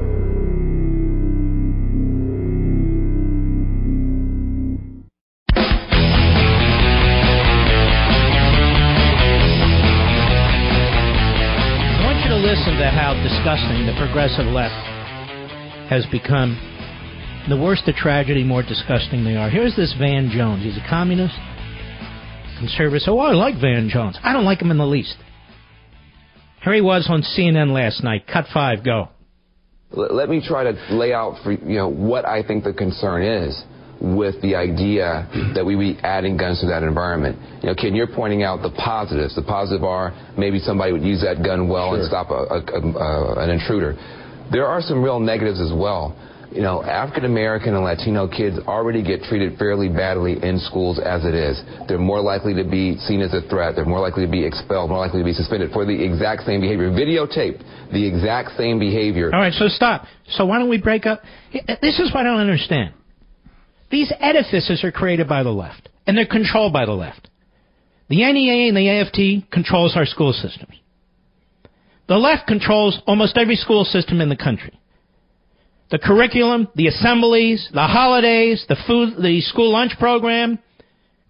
I 11.94 12.04
want 12.06 12.25
you 12.25 12.30
to 12.30 12.37
listen 12.37 12.78
to 12.78 12.88
how 12.90 13.12
disgusting 13.23 13.85
the 13.85 13.92
progressive 13.99 14.47
left 14.47 14.73
has 15.90 16.06
become. 16.06 16.56
The 17.50 17.61
worse 17.61 17.83
the 17.85 17.92
tragedy, 17.92 18.42
more 18.42 18.62
disgusting 18.62 19.23
they 19.23 19.37
are. 19.37 19.50
Here's 19.50 19.76
this 19.76 19.94
Van 19.99 20.30
Jones. 20.30 20.64
He's 20.64 20.78
a 20.78 20.88
communist, 20.88 21.35
conservative. 22.59 23.06
Oh, 23.06 23.18
I 23.18 23.33
like 23.33 23.61
Van 23.61 23.90
Jones. 23.90 24.16
I 24.23 24.33
don't 24.33 24.47
like 24.47 24.62
him 24.62 24.71
in 24.71 24.78
the 24.78 24.87
least. 24.87 25.16
Here 26.64 26.73
he 26.73 26.80
was 26.80 27.06
on 27.11 27.23
CNN 27.23 27.73
last 27.73 28.02
night. 28.02 28.26
Cut 28.26 28.47
five, 28.52 28.83
go. 28.83 29.11
Let 29.92 30.30
me 30.30 30.42
try 30.44 30.64
to 30.64 30.73
lay 30.90 31.12
out 31.12 31.37
for 31.44 31.52
you 31.52 31.76
know 31.76 31.88
what 31.88 32.25
I 32.25 32.42
think 32.42 32.64
the 32.64 32.73
concern 32.73 33.23
is 33.23 33.62
with 34.00 34.40
the 34.42 34.56
idea 34.56 35.28
that 35.54 35.64
we 35.64 35.76
be 35.76 35.99
adding 36.02 36.37
guns 36.37 36.61
to 36.61 36.66
that 36.66 36.83
environment. 36.83 37.38
You 37.62 37.68
know, 37.68 37.75
Ken, 37.75 37.94
you're 37.94 38.09
pointing 38.09 38.42
out 38.42 38.62
the 38.62 38.71
positives. 38.71 39.37
The 39.37 39.42
positive 39.42 39.85
are 39.85 40.12
maybe 40.37 40.59
somebody 40.59 40.92
would 40.92 41.02
use 41.02 41.21
that 41.21 41.44
gun 41.44 41.68
well 41.68 41.92
sure. 41.92 42.00
and 42.00 42.09
stop 42.09 42.30
a, 42.30 42.35
a, 42.35 42.59
a, 42.59 43.44
an 43.44 43.50
intruder. 43.50 43.94
There 44.50 44.66
are 44.66 44.80
some 44.80 45.02
real 45.02 45.21
negatives 45.21 45.61
as 45.61 45.73
well 45.73 46.16
you 46.54 46.62
know, 46.62 46.84
African 46.84 47.25
American 47.25 47.75
and 47.75 47.84
Latino 47.84 48.28
kids 48.28 48.56
already 48.68 49.02
get 49.02 49.23
treated 49.23 49.58
fairly 49.58 49.88
badly 49.88 50.40
in 50.40 50.61
schools 50.61 51.00
as 51.00 51.25
it 51.25 51.34
is. 51.34 51.61
They're 51.88 51.99
more 51.99 52.20
likely 52.20 52.54
to 52.54 52.62
be 52.62 52.96
seen 52.99 53.20
as 53.23 53.34
a 53.34 53.40
threat. 53.49 53.75
They're 53.75 53.84
more 53.84 53.99
likely 53.99 54.25
to 54.25 54.30
be 54.30 54.46
expelled, 54.46 54.90
more 54.90 55.00
likely 55.00 55.18
to 55.18 55.25
be 55.25 55.32
suspended 55.32 55.73
for 55.73 55.84
the 55.84 55.92
exact 55.92 56.44
same 56.44 56.61
behavior. 56.61 56.90
Videotaped, 56.90 57.90
the 57.92 58.06
exact 58.06 58.56
same 58.56 58.78
behavior. 58.78 59.34
All 59.34 59.40
right, 59.40 59.52
so 59.52 59.66
stop. 59.66 60.06
So 60.28 60.46
why 60.46 60.61
don't 60.61 60.70
we 60.70 60.80
break 60.80 61.06
up? 61.06 61.23
This 61.82 61.99
is 61.99 62.14
what 62.14 62.20
I 62.20 62.30
don't 62.30 62.40
understand. 62.40 62.94
These 63.90 64.12
edifices 64.20 64.84
are 64.84 64.92
created 64.92 65.28
by 65.28 65.42
the 65.42 65.50
left, 65.50 65.88
and 66.06 66.16
they're 66.16 66.25
controlled 66.25 66.73
by 66.73 66.87
the 66.87 66.92
left. 66.92 67.28
The 68.08 68.18
NEA 68.18 68.68
and 68.68 68.76
the 68.76 68.88
AFT 68.88 69.50
controls 69.50 69.96
our 69.96 70.06
school 70.06 70.32
systems. 70.32 70.75
The 72.06 72.16
left 72.16 72.46
controls 72.46 73.00
almost 73.08 73.37
every 73.37 73.56
school 73.56 73.84
system 73.84 74.20
in 74.20 74.28
the 74.28 74.37
country 74.37 74.78
the 75.91 75.99
curriculum, 75.99 76.69
the 76.75 76.88
assemblies, 76.88 77.69
the 77.73 77.87
holidays, 77.87 78.64
the 78.69 78.76
food, 78.87 79.23
the 79.23 79.41
school 79.43 79.73
lunch 79.73 79.93
program, 79.99 80.59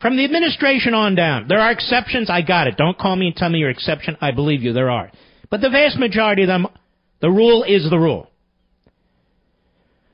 from 0.00 0.16
the 0.16 0.24
administration 0.24 0.94
on 0.94 1.14
down. 1.14 1.46
There 1.48 1.60
are 1.60 1.72
exceptions. 1.72 2.30
I 2.30 2.42
got 2.42 2.66
it. 2.66 2.76
Don't 2.76 2.98
call 2.98 3.16
me 3.16 3.28
and 3.28 3.36
tell 3.36 3.48
me 3.48 3.58
you're 3.58 3.70
exception. 3.70 4.16
I 4.20 4.32
believe 4.32 4.62
you. 4.62 4.72
There 4.72 4.90
are. 4.90 5.10
But 5.50 5.60
the 5.60 5.70
vast 5.70 5.98
majority 5.98 6.42
of 6.42 6.48
them, 6.48 6.66
the 7.20 7.30
rule 7.30 7.64
is 7.64 7.88
the 7.88 7.98
rule. 7.98 8.30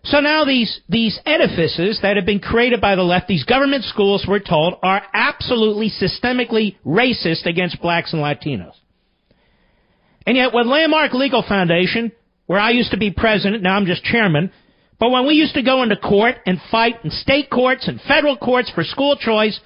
So 0.04 0.20
now 0.20 0.44
these, 0.44 0.80
these 0.88 1.18
edifices 1.26 1.98
that 2.02 2.16
have 2.16 2.24
been 2.24 2.40
created 2.40 2.80
by 2.80 2.96
the 2.96 3.02
left, 3.02 3.28
these 3.28 3.44
government 3.44 3.84
schools, 3.84 4.24
we're 4.26 4.38
told, 4.38 4.74
are 4.82 5.02
absolutely 5.12 5.90
systemically 5.90 6.76
racist 6.86 7.44
against 7.44 7.82
blacks 7.82 8.12
and 8.12 8.22
Latinos. 8.22 8.72
And 10.26 10.36
yet, 10.36 10.54
with 10.54 10.66
Landmark 10.66 11.12
Legal 11.12 11.44
Foundation, 11.46 12.12
where 12.50 12.58
I 12.58 12.70
used 12.70 12.90
to 12.90 12.96
be 12.96 13.12
president, 13.12 13.62
now 13.62 13.76
I'm 13.76 13.86
just 13.86 14.02
chairman. 14.02 14.50
But 14.98 15.12
when 15.12 15.24
we 15.24 15.34
used 15.34 15.54
to 15.54 15.62
go 15.62 15.84
into 15.84 15.94
court 15.96 16.34
and 16.46 16.58
fight 16.68 16.96
in 17.04 17.12
state 17.12 17.48
courts 17.48 17.86
and 17.86 18.00
federal 18.00 18.36
courts 18.36 18.72
for 18.74 18.82
school 18.82 19.16
choice, 19.16 19.60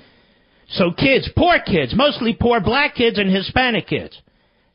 so 0.69 0.91
kids, 0.93 1.27
poor 1.35 1.57
kids, 1.61 1.95
mostly 1.97 2.37
poor 2.39 2.61
black 2.61 2.95
kids 2.95 3.19
and 3.19 3.35
Hispanic 3.35 3.87
kids, 3.87 4.21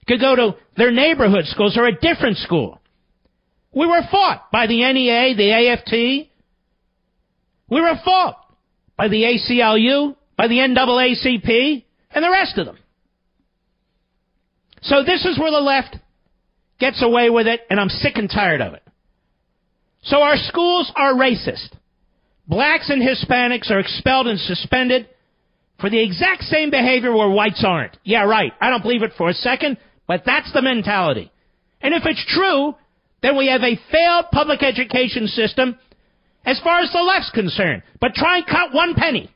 could 0.07 0.19
go 0.19 0.35
to 0.35 0.55
their 0.75 0.89
neighborhood 0.89 1.45
schools 1.45 1.77
or 1.77 1.85
a 1.85 1.99
different 1.99 2.37
school. 2.37 2.81
We 3.75 3.85
were 3.85 4.01
fought 4.09 4.49
by 4.51 4.65
the 4.65 4.91
NEA, 4.91 5.35
the 5.37 5.69
AFT. 5.69 6.31
We 7.69 7.79
were 7.79 7.93
fought 8.03 8.43
by 8.97 9.07
the 9.07 9.21
ACLU, 9.21 10.15
by 10.35 10.47
the 10.47 10.57
NAACP, 10.57 11.83
and 12.09 12.23
the 12.23 12.31
rest 12.31 12.57
of 12.57 12.65
them. 12.65 12.79
So 14.81 15.03
this 15.03 15.25
is 15.25 15.37
where 15.37 15.51
the 15.51 15.59
left 15.59 15.95
gets 16.79 17.03
away 17.03 17.29
with 17.29 17.47
it, 17.47 17.61
and 17.69 17.79
I'm 17.79 17.89
sick 17.89 18.13
and 18.15 18.29
tired 18.29 18.61
of 18.61 18.73
it. 18.73 18.83
So 20.03 20.21
our 20.21 20.37
schools 20.37 20.91
are 20.95 21.13
racist. 21.13 21.69
Blacks 22.47 22.89
and 22.89 23.01
Hispanics 23.01 23.69
are 23.69 23.79
expelled 23.79 24.27
and 24.27 24.39
suspended 24.39 25.07
for 25.79 25.89
the 25.89 26.03
exact 26.03 26.43
same 26.43 26.71
behavior 26.71 27.15
where 27.15 27.29
whites 27.29 27.63
aren't. 27.65 27.95
Yeah, 28.03 28.23
right. 28.23 28.51
I 28.59 28.69
don't 28.69 28.81
believe 28.81 29.03
it 29.03 29.11
for 29.17 29.29
a 29.29 29.33
second, 29.33 29.77
but 30.07 30.23
that's 30.25 30.51
the 30.53 30.61
mentality. 30.61 31.31
And 31.81 31.93
if 31.93 32.03
it's 32.05 32.25
true, 32.27 32.75
then 33.21 33.37
we 33.37 33.47
have 33.47 33.61
a 33.61 33.79
failed 33.91 34.25
public 34.31 34.63
education 34.63 35.27
system 35.27 35.77
as 36.45 36.59
far 36.63 36.79
as 36.79 36.91
the 36.91 36.99
left's 36.99 37.31
concerned. 37.31 37.83
But 37.99 38.13
try 38.13 38.37
and 38.37 38.47
cut 38.47 38.73
one 38.73 38.95
penny. 38.95 39.29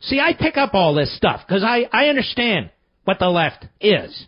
See, 0.00 0.20
I 0.20 0.34
pick 0.34 0.56
up 0.56 0.74
all 0.74 0.94
this 0.94 1.16
stuff 1.16 1.42
because 1.46 1.62
I, 1.64 1.88
I 1.92 2.08
understand 2.08 2.70
what 3.04 3.18
the 3.18 3.28
left 3.28 3.66
is. 3.80 4.26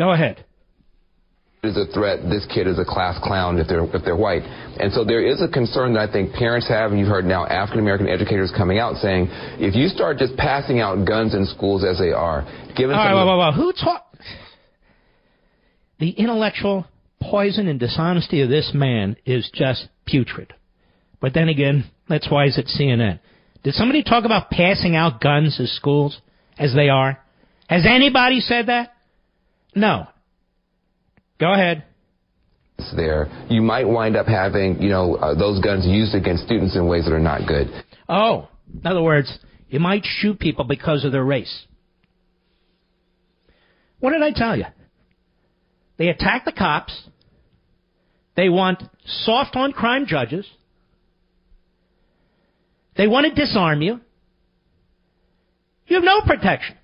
Go 0.00 0.12
ahead 0.12 0.44
is 1.62 1.76
a 1.76 1.84
threat. 1.92 2.20
This 2.30 2.46
kid 2.52 2.66
is 2.66 2.78
a 2.78 2.84
class 2.84 3.20
clown 3.22 3.58
if 3.58 3.68
they're 3.68 3.84
if 3.84 4.02
they're 4.04 4.16
white. 4.16 4.42
And 4.42 4.92
so 4.92 5.04
there 5.04 5.24
is 5.24 5.42
a 5.42 5.48
concern 5.48 5.92
that 5.92 6.08
I 6.08 6.12
think 6.12 6.32
parents 6.32 6.66
have, 6.68 6.90
and 6.90 6.98
you've 6.98 7.08
heard 7.08 7.26
now 7.26 7.46
African 7.46 7.80
American 7.80 8.08
educators 8.08 8.52
coming 8.56 8.78
out 8.78 8.96
saying, 8.96 9.28
if 9.60 9.74
you 9.74 9.88
start 9.88 10.16
just 10.16 10.36
passing 10.36 10.80
out 10.80 11.06
guns 11.06 11.34
in 11.34 11.44
schools 11.46 11.84
as 11.84 11.98
they 11.98 12.12
are, 12.12 12.42
given 12.76 12.96
All 12.96 13.04
right, 13.04 13.12
whoa, 13.12 13.26
whoa, 13.26 13.36
whoa. 13.36 13.52
Who 13.52 13.72
taught 13.72 14.06
the 15.98 16.10
intellectual 16.10 16.86
poison 17.20 17.68
and 17.68 17.78
dishonesty 17.78 18.40
of 18.40 18.48
this 18.48 18.70
man 18.72 19.16
is 19.26 19.50
just 19.52 19.88
putrid. 20.06 20.54
But 21.20 21.34
then 21.34 21.50
again, 21.50 21.90
that's 22.08 22.30
why 22.30 22.46
he's 22.46 22.58
at 22.58 22.64
CNN. 22.64 23.20
Did 23.62 23.74
somebody 23.74 24.02
talk 24.02 24.24
about 24.24 24.48
passing 24.48 24.96
out 24.96 25.20
guns 25.20 25.60
as 25.60 25.70
schools 25.72 26.18
as 26.58 26.74
they 26.74 26.88
are? 26.88 27.18
Has 27.68 27.84
anybody 27.86 28.40
said 28.40 28.68
that? 28.68 28.94
No. 29.74 30.06
Go 31.38 31.52
ahead. 31.52 31.84
there, 32.96 33.28
you 33.48 33.62
might 33.62 33.86
wind 33.86 34.16
up 34.16 34.26
having, 34.26 34.80
you 34.82 34.88
know, 34.88 35.16
uh, 35.16 35.34
those 35.34 35.60
guns 35.60 35.86
used 35.86 36.14
against 36.14 36.44
students 36.44 36.76
in 36.76 36.86
ways 36.86 37.04
that 37.04 37.12
are 37.12 37.18
not 37.18 37.46
good. 37.46 37.68
Oh, 38.08 38.48
in 38.72 38.86
other 38.86 39.02
words, 39.02 39.38
you 39.68 39.80
might 39.80 40.02
shoot 40.04 40.38
people 40.38 40.64
because 40.64 41.04
of 41.04 41.12
their 41.12 41.24
race. 41.24 41.66
What 44.00 44.12
did 44.12 44.22
I 44.22 44.32
tell 44.32 44.56
you? 44.56 44.64
They 45.98 46.08
attack 46.08 46.44
the 46.44 46.52
cops. 46.52 46.98
They 48.34 48.48
want 48.48 48.82
soft 49.04 49.54
on 49.54 49.72
crime 49.72 50.06
judges. 50.06 50.46
They 52.96 53.06
want 53.06 53.26
to 53.26 53.34
disarm 53.34 53.82
you. 53.82 54.00
You 55.86 55.96
have 55.96 56.04
no 56.04 56.22
protection. 56.26 56.76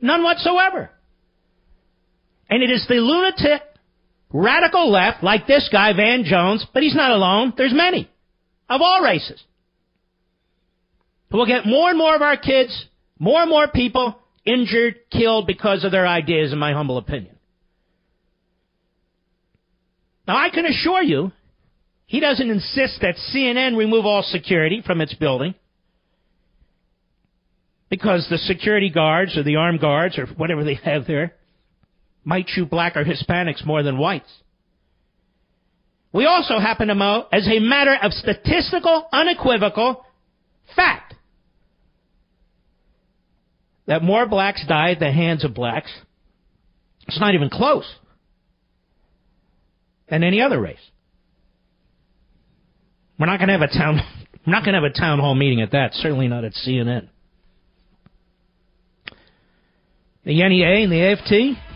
None 0.00 0.22
whatsoever. 0.22 0.90
And 2.50 2.62
it 2.64 2.70
is 2.70 2.84
the 2.88 2.96
lunatic 2.96 3.62
radical 4.32 4.90
left, 4.90 5.22
like 5.22 5.46
this 5.46 5.68
guy, 5.72 5.92
Van 5.92 6.24
Jones, 6.24 6.66
but 6.74 6.82
he's 6.82 6.94
not 6.94 7.12
alone. 7.12 7.54
There's 7.56 7.72
many 7.72 8.10
of 8.68 8.80
all 8.82 9.02
races. 9.02 9.42
We'll 11.30 11.46
get 11.46 11.64
more 11.64 11.90
and 11.90 11.98
more 11.98 12.14
of 12.14 12.22
our 12.22 12.36
kids, 12.36 12.86
more 13.18 13.40
and 13.40 13.48
more 13.48 13.68
people 13.68 14.18
injured, 14.44 14.96
killed 15.12 15.46
because 15.46 15.84
of 15.84 15.92
their 15.92 16.06
ideas, 16.06 16.52
in 16.52 16.58
my 16.58 16.72
humble 16.72 16.98
opinion. 16.98 17.36
Now, 20.26 20.36
I 20.36 20.50
can 20.50 20.66
assure 20.66 21.02
you, 21.02 21.32
he 22.06 22.18
doesn't 22.18 22.50
insist 22.50 23.00
that 23.02 23.14
CNN 23.32 23.76
remove 23.76 24.06
all 24.06 24.22
security 24.24 24.82
from 24.84 25.00
its 25.00 25.14
building 25.14 25.54
because 27.88 28.26
the 28.28 28.38
security 28.38 28.90
guards 28.90 29.36
or 29.36 29.44
the 29.44 29.56
armed 29.56 29.80
guards 29.80 30.18
or 30.18 30.26
whatever 30.26 30.64
they 30.64 30.74
have 30.74 31.06
there 31.06 31.34
might 32.24 32.48
shoot 32.48 32.68
black 32.70 32.96
or 32.96 33.04
Hispanics 33.04 33.64
more 33.64 33.82
than 33.82 33.98
whites. 33.98 34.30
We 36.12 36.26
also 36.26 36.58
happen 36.58 36.88
to 36.88 36.94
know, 36.94 37.26
as 37.32 37.46
a 37.46 37.60
matter 37.60 37.96
of 38.02 38.12
statistical, 38.12 39.08
unequivocal 39.12 40.04
fact, 40.74 41.14
that 43.86 44.02
more 44.02 44.26
blacks 44.26 44.64
die 44.68 44.92
at 44.92 44.98
the 44.98 45.10
hands 45.10 45.44
of 45.44 45.54
blacks. 45.54 45.90
It's 47.06 47.20
not 47.20 47.34
even 47.34 47.48
close. 47.48 47.84
Than 50.08 50.24
any 50.24 50.42
other 50.42 50.60
race. 50.60 50.78
We're 53.18 53.26
not 53.26 53.38
going 53.38 53.48
to 53.48 53.58
have 53.58 53.62
a 53.62 53.68
town. 53.68 54.00
We're 54.46 54.52
not 54.52 54.64
going 54.64 54.74
to 54.74 54.80
have 54.80 54.90
a 54.90 54.98
town 54.98 55.20
hall 55.20 55.34
meeting 55.34 55.60
at 55.60 55.72
that. 55.72 55.94
Certainly 55.94 56.28
not 56.28 56.44
at 56.44 56.52
CNN. 56.54 57.08
The 60.24 60.34
NEA 60.34 60.84
and 60.84 60.92
the 60.92 61.02
AFT 61.02 61.69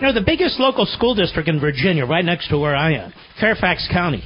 you 0.00 0.06
know, 0.06 0.14
the 0.14 0.24
biggest 0.24 0.58
local 0.58 0.86
school 0.86 1.14
district 1.14 1.48
in 1.48 1.60
Virginia, 1.60 2.06
right 2.06 2.24
next 2.24 2.48
to 2.48 2.58
where 2.58 2.74
I 2.74 2.94
am, 2.94 3.12
Fairfax 3.38 3.86
County. 3.92 4.22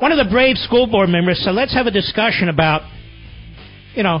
One 0.00 0.10
of 0.10 0.18
the 0.18 0.30
brave 0.30 0.56
school 0.56 0.86
board 0.86 1.10
members 1.10 1.40
said, 1.44 1.52
let's 1.52 1.74
have 1.74 1.86
a 1.86 1.90
discussion 1.90 2.48
about, 2.48 2.82
you 3.94 4.02
know, 4.02 4.20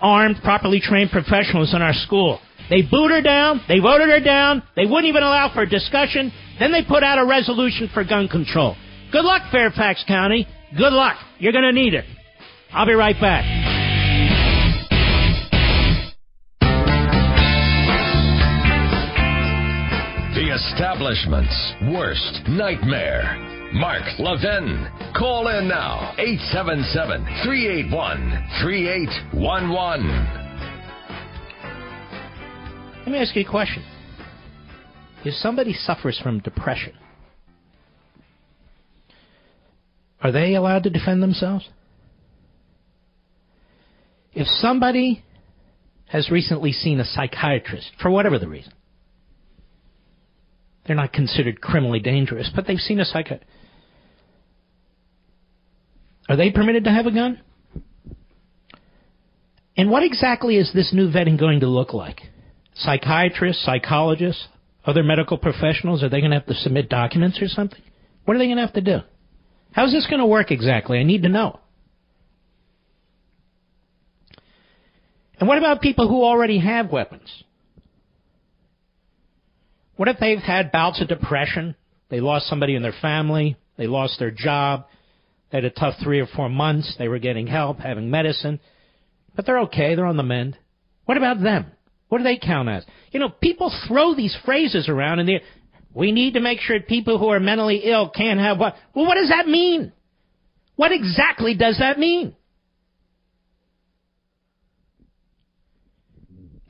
armed, 0.00 0.36
properly 0.44 0.80
trained 0.80 1.10
professionals 1.10 1.74
in 1.74 1.82
our 1.82 1.94
school. 1.94 2.40
They 2.70 2.82
booed 2.82 3.10
her 3.10 3.22
down. 3.22 3.60
They 3.66 3.80
voted 3.80 4.08
her 4.08 4.20
down. 4.20 4.62
They 4.76 4.86
wouldn't 4.86 5.06
even 5.06 5.22
allow 5.22 5.52
for 5.52 5.62
a 5.62 5.68
discussion. 5.68 6.32
Then 6.58 6.70
they 6.70 6.84
put 6.84 7.02
out 7.02 7.18
a 7.18 7.26
resolution 7.26 7.90
for 7.92 8.04
gun 8.04 8.28
control. 8.28 8.76
Good 9.10 9.24
luck, 9.24 9.50
Fairfax 9.50 10.04
County. 10.06 10.46
Good 10.76 10.92
luck. 10.92 11.16
You're 11.38 11.52
going 11.52 11.64
to 11.64 11.72
need 11.72 11.94
it. 11.94 12.04
I'll 12.72 12.86
be 12.86 12.94
right 12.94 13.20
back. 13.20 13.61
Establishment's 20.70 21.72
worst 21.92 22.40
nightmare. 22.48 23.36
Mark 23.72 24.02
Levin. 24.18 24.88
Call 25.16 25.48
in 25.48 25.66
now. 25.68 26.14
877 26.18 27.24
381 27.44 28.48
3811. 28.62 30.06
Let 32.98 33.08
me 33.08 33.18
ask 33.18 33.34
you 33.34 33.42
a 33.42 33.50
question. 33.50 33.84
If 35.24 35.34
somebody 35.34 35.72
suffers 35.72 36.20
from 36.22 36.40
depression, 36.40 36.94
are 40.20 40.32
they 40.32 40.54
allowed 40.54 40.84
to 40.84 40.90
defend 40.90 41.22
themselves? 41.22 41.68
If 44.32 44.46
somebody 44.46 45.24
has 46.06 46.30
recently 46.30 46.72
seen 46.72 47.00
a 47.00 47.04
psychiatrist, 47.04 47.90
for 48.00 48.10
whatever 48.10 48.38
the 48.38 48.48
reason, 48.48 48.72
they're 50.86 50.96
not 50.96 51.12
considered 51.12 51.60
criminally 51.60 52.00
dangerous, 52.00 52.50
but 52.54 52.66
they've 52.66 52.78
seen 52.78 53.00
a 53.00 53.04
psychiatrist. 53.04 53.50
Are 56.28 56.36
they 56.36 56.50
permitted 56.50 56.84
to 56.84 56.90
have 56.90 57.06
a 57.06 57.10
gun? 57.12 57.40
And 59.76 59.90
what 59.90 60.02
exactly 60.02 60.56
is 60.56 60.72
this 60.72 60.92
new 60.92 61.10
vetting 61.10 61.38
going 61.38 61.60
to 61.60 61.66
look 61.66 61.92
like? 61.92 62.20
Psychiatrists, 62.74 63.64
psychologists, 63.64 64.46
other 64.84 65.02
medical 65.02 65.38
professionals, 65.38 66.02
are 66.02 66.08
they 66.08 66.20
going 66.20 66.30
to 66.30 66.38
have 66.38 66.46
to 66.46 66.54
submit 66.54 66.88
documents 66.88 67.40
or 67.40 67.48
something? 67.48 67.80
What 68.24 68.34
are 68.34 68.38
they 68.38 68.46
going 68.46 68.56
to 68.56 68.66
have 68.66 68.74
to 68.74 68.80
do? 68.80 68.98
How's 69.72 69.92
this 69.92 70.06
going 70.06 70.20
to 70.20 70.26
work 70.26 70.50
exactly? 70.50 70.98
I 70.98 71.02
need 71.02 71.22
to 71.22 71.28
know. 71.28 71.60
And 75.38 75.48
what 75.48 75.58
about 75.58 75.80
people 75.80 76.08
who 76.08 76.22
already 76.22 76.58
have 76.58 76.92
weapons? 76.92 77.28
What 79.96 80.08
if 80.08 80.16
they've 80.18 80.38
had 80.38 80.72
bouts 80.72 81.00
of 81.00 81.08
depression? 81.08 81.76
They 82.08 82.20
lost 82.20 82.46
somebody 82.46 82.74
in 82.74 82.82
their 82.82 82.94
family. 83.00 83.56
They 83.76 83.86
lost 83.86 84.18
their 84.18 84.30
job. 84.30 84.86
They 85.50 85.58
had 85.58 85.64
a 85.64 85.70
tough 85.70 85.94
three 86.02 86.20
or 86.20 86.26
four 86.26 86.48
months. 86.48 86.94
They 86.98 87.08
were 87.08 87.18
getting 87.18 87.46
help, 87.46 87.78
having 87.78 88.10
medicine. 88.10 88.60
But 89.34 89.46
they're 89.46 89.60
okay. 89.60 89.94
They're 89.94 90.06
on 90.06 90.16
the 90.16 90.22
mend. 90.22 90.58
What 91.04 91.16
about 91.16 91.42
them? 91.42 91.66
What 92.08 92.18
do 92.18 92.24
they 92.24 92.38
count 92.38 92.68
as? 92.68 92.84
You 93.10 93.20
know, 93.20 93.30
people 93.30 93.72
throw 93.88 94.14
these 94.14 94.36
phrases 94.44 94.88
around 94.88 95.18
and 95.18 95.28
they, 95.28 95.40
we 95.94 96.12
need 96.12 96.34
to 96.34 96.40
make 96.40 96.60
sure 96.60 96.78
people 96.80 97.18
who 97.18 97.28
are 97.28 97.40
mentally 97.40 97.80
ill 97.84 98.10
can't 98.10 98.40
have 98.40 98.58
what? 98.58 98.74
Well, 98.94 99.06
what 99.06 99.14
does 99.14 99.30
that 99.30 99.46
mean? 99.46 99.92
What 100.76 100.92
exactly 100.92 101.54
does 101.54 101.78
that 101.78 101.98
mean? 101.98 102.34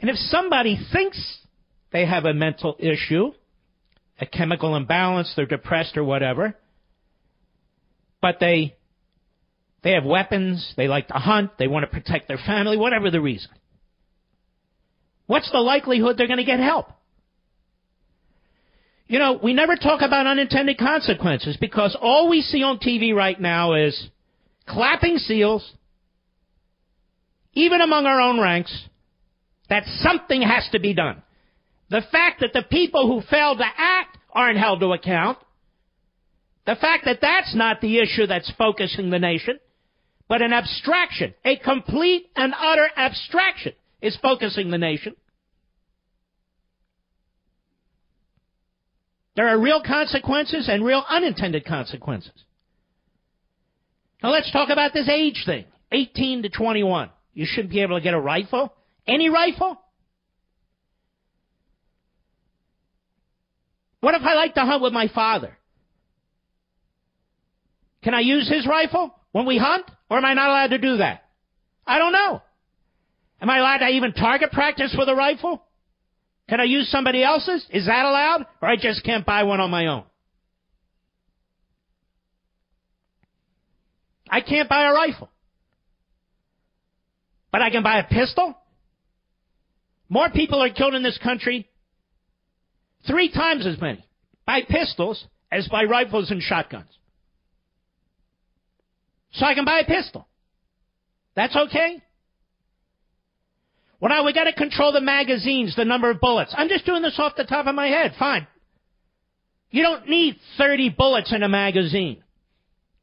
And 0.00 0.10
if 0.10 0.16
somebody 0.16 0.78
thinks 0.92 1.38
they 1.92 2.06
have 2.06 2.24
a 2.24 2.34
mental 2.34 2.76
issue, 2.78 3.32
a 4.20 4.26
chemical 4.26 4.74
imbalance, 4.76 5.32
they're 5.36 5.46
depressed 5.46 5.96
or 5.96 6.04
whatever. 6.04 6.56
But 8.20 8.38
they 8.40 8.74
they 9.82 9.92
have 9.92 10.04
weapons, 10.04 10.74
they 10.76 10.86
like 10.86 11.08
to 11.08 11.14
hunt, 11.14 11.50
they 11.58 11.66
want 11.66 11.82
to 11.82 11.88
protect 11.88 12.28
their 12.28 12.38
family, 12.38 12.76
whatever 12.76 13.10
the 13.10 13.20
reason. 13.20 13.50
What's 15.26 15.50
the 15.50 15.58
likelihood 15.58 16.16
they're 16.16 16.28
going 16.28 16.38
to 16.38 16.44
get 16.44 16.60
help? 16.60 16.86
You 19.08 19.18
know, 19.18 19.38
we 19.42 19.52
never 19.52 19.76
talk 19.76 20.00
about 20.02 20.26
unintended 20.26 20.78
consequences 20.78 21.56
because 21.60 21.96
all 22.00 22.28
we 22.28 22.42
see 22.42 22.62
on 22.62 22.78
TV 22.78 23.12
right 23.12 23.38
now 23.38 23.74
is 23.74 24.08
clapping 24.68 25.18
seals, 25.18 25.70
even 27.54 27.80
among 27.80 28.06
our 28.06 28.20
own 28.20 28.40
ranks, 28.40 28.86
that 29.68 29.84
something 30.00 30.42
has 30.42 30.68
to 30.72 30.80
be 30.80 30.94
done. 30.94 31.22
The 31.92 32.00
fact 32.10 32.40
that 32.40 32.54
the 32.54 32.62
people 32.62 33.06
who 33.06 33.20
failed 33.28 33.58
to 33.58 33.66
act 33.66 34.16
aren't 34.32 34.58
held 34.58 34.80
to 34.80 34.94
account. 34.94 35.36
The 36.64 36.74
fact 36.74 37.04
that 37.04 37.18
that's 37.20 37.54
not 37.54 37.82
the 37.82 37.98
issue 37.98 38.26
that's 38.26 38.50
focusing 38.56 39.10
the 39.10 39.18
nation, 39.18 39.60
but 40.26 40.40
an 40.40 40.54
abstraction, 40.54 41.34
a 41.44 41.58
complete 41.58 42.30
and 42.34 42.54
utter 42.58 42.88
abstraction 42.96 43.74
is 44.00 44.16
focusing 44.22 44.70
the 44.70 44.78
nation. 44.78 45.14
There 49.36 49.48
are 49.48 49.60
real 49.60 49.82
consequences 49.82 50.70
and 50.70 50.82
real 50.82 51.04
unintended 51.06 51.66
consequences. 51.66 52.32
Now 54.22 54.30
let's 54.30 54.50
talk 54.50 54.70
about 54.70 54.94
this 54.94 55.10
age 55.10 55.42
thing. 55.44 55.66
18 55.90 56.44
to 56.44 56.48
21. 56.48 57.10
You 57.34 57.44
shouldn't 57.46 57.70
be 57.70 57.82
able 57.82 57.98
to 57.98 58.02
get 58.02 58.14
a 58.14 58.20
rifle. 58.20 58.72
Any 59.06 59.28
rifle? 59.28 59.78
What 64.02 64.16
if 64.16 64.22
I 64.22 64.34
like 64.34 64.54
to 64.54 64.62
hunt 64.62 64.82
with 64.82 64.92
my 64.92 65.06
father? 65.06 65.56
Can 68.02 68.14
I 68.14 68.20
use 68.20 68.48
his 68.48 68.66
rifle 68.66 69.14
when 69.30 69.46
we 69.46 69.58
hunt? 69.58 69.88
Or 70.10 70.18
am 70.18 70.24
I 70.24 70.34
not 70.34 70.48
allowed 70.48 70.70
to 70.70 70.78
do 70.78 70.96
that? 70.96 71.22
I 71.86 71.98
don't 71.98 72.12
know. 72.12 72.42
Am 73.40 73.48
I 73.48 73.58
allowed 73.58 73.78
to 73.78 73.86
even 73.86 74.12
target 74.12 74.50
practice 74.50 74.92
with 74.98 75.08
a 75.08 75.14
rifle? 75.14 75.62
Can 76.48 76.58
I 76.58 76.64
use 76.64 76.90
somebody 76.90 77.22
else's? 77.22 77.64
Is 77.70 77.86
that 77.86 78.04
allowed? 78.04 78.46
Or 78.60 78.68
I 78.68 78.74
just 78.74 79.04
can't 79.04 79.24
buy 79.24 79.44
one 79.44 79.60
on 79.60 79.70
my 79.70 79.86
own? 79.86 80.02
I 84.28 84.40
can't 84.40 84.68
buy 84.68 84.82
a 84.82 84.92
rifle. 84.92 85.30
But 87.52 87.62
I 87.62 87.70
can 87.70 87.84
buy 87.84 88.00
a 88.00 88.04
pistol? 88.04 88.56
More 90.08 90.28
people 90.28 90.60
are 90.60 90.70
killed 90.70 90.94
in 90.94 91.04
this 91.04 91.18
country, 91.22 91.68
three 93.06 93.30
times 93.30 93.66
as 93.66 93.80
many, 93.80 94.04
by 94.46 94.62
pistols 94.62 95.24
as 95.50 95.68
by 95.68 95.84
rifles 95.84 96.30
and 96.30 96.42
shotguns. 96.42 96.88
So 99.32 99.46
I 99.46 99.54
can 99.54 99.64
buy 99.64 99.80
a 99.80 99.84
pistol. 99.84 100.26
That's 101.34 101.56
okay? 101.56 102.02
Well, 104.00 104.10
now 104.10 104.24
we 104.24 104.32
got 104.32 104.44
to 104.44 104.52
control 104.52 104.92
the 104.92 105.00
magazines, 105.00 105.76
the 105.76 105.84
number 105.84 106.10
of 106.10 106.20
bullets. 106.20 106.52
I'm 106.56 106.68
just 106.68 106.84
doing 106.84 107.02
this 107.02 107.18
off 107.18 107.36
the 107.36 107.44
top 107.44 107.66
of 107.66 107.74
my 107.74 107.86
head. 107.86 108.14
Fine. 108.18 108.46
You 109.70 109.82
don't 109.82 110.08
need 110.08 110.36
30 110.58 110.90
bullets 110.90 111.32
in 111.32 111.42
a 111.42 111.48
magazine. 111.48 112.22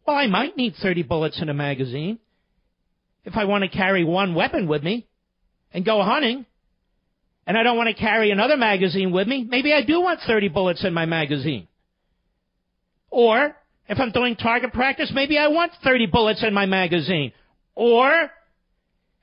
Well, 0.05 0.17
I 0.17 0.27
might 0.27 0.57
need 0.57 0.75
30 0.81 1.03
bullets 1.03 1.41
in 1.41 1.49
a 1.49 1.53
magazine 1.53 2.19
if 3.25 3.35
I 3.35 3.45
want 3.45 3.63
to 3.63 3.69
carry 3.69 4.03
one 4.03 4.35
weapon 4.35 4.67
with 4.67 4.83
me 4.83 5.07
and 5.73 5.85
go 5.85 6.03
hunting. 6.03 6.45
And 7.49 7.57
I 7.57 7.63
don't 7.63 7.77
want 7.77 7.87
to 7.87 7.99
carry 7.99 8.29
another 8.29 8.57
magazine 8.57 9.11
with 9.11 9.27
me. 9.27 9.43
Maybe 9.43 9.73
I 9.73 9.81
do 9.81 10.01
want 10.01 10.19
30 10.27 10.49
bullets 10.49 10.85
in 10.85 10.93
my 10.93 11.07
magazine. 11.07 11.67
Or 13.09 13.55
if 13.87 13.99
I'm 13.99 14.11
doing 14.11 14.35
target 14.35 14.71
practice, 14.71 15.11
maybe 15.11 15.35
I 15.39 15.47
want 15.47 15.71
30 15.83 16.05
bullets 16.05 16.43
in 16.43 16.53
my 16.53 16.67
magazine. 16.67 17.31
Or, 17.73 18.29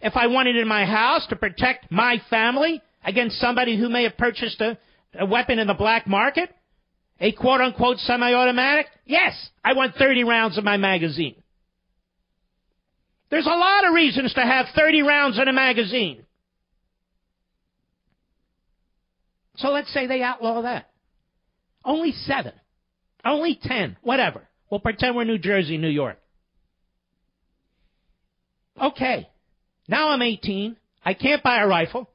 if 0.01 0.17
I 0.17 0.27
want 0.27 0.49
it 0.49 0.57
in 0.57 0.67
my 0.67 0.85
house 0.85 1.25
to 1.29 1.37
protect 1.37 1.93
my 1.93 2.21
family 2.29 2.83
against 3.05 3.39
somebody 3.39 3.79
who 3.79 3.89
may 3.89 4.03
have 4.03 4.17
purchased 4.17 4.61
a, 4.61 4.77
a 5.17 5.25
weapon 5.25 5.61
in 5.61 5.69
the 5.69 5.75
black 5.75 6.09
market, 6.09 6.53
a 7.21 7.31
quote 7.31 7.61
unquote 7.61 7.99
semi 7.99 8.33
automatic, 8.33 8.87
yes, 9.05 9.35
I 9.65 9.75
want 9.75 9.95
30 9.95 10.25
rounds 10.25 10.59
in 10.59 10.65
my 10.65 10.79
magazine. 10.79 11.37
There's 13.31 13.47
a 13.47 13.51
lot 13.51 13.87
of 13.87 13.95
reasons 13.95 14.35
to 14.35 14.41
have 14.41 14.67
30 14.75 15.03
rounds 15.03 15.39
in 15.39 15.47
a 15.47 15.53
magazine. 15.53 16.26
So 19.57 19.69
let's 19.71 19.92
say 19.92 20.07
they 20.07 20.23
outlaw 20.23 20.62
that. 20.62 20.90
Only 21.85 22.12
seven. 22.12 22.53
Only 23.25 23.59
ten. 23.62 23.97
Whatever. 24.03 24.47
We'll 24.71 24.81
pretend 24.81 25.16
we're 25.16 25.25
New 25.25 25.38
Jersey, 25.38 25.79
New 25.79 25.88
York. 25.88 26.19
Okay. 28.81 29.29
Now 29.88 30.09
I'm 30.09 30.23
18. 30.23 30.77
I 31.05 31.14
can't 31.14 31.42
buy 31.42 31.62
a 31.62 31.66
rifle. 31.66 32.11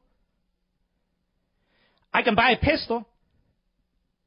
I 2.13 2.21
can 2.23 2.35
buy 2.35 2.51
a 2.51 2.57
pistol. 2.57 3.07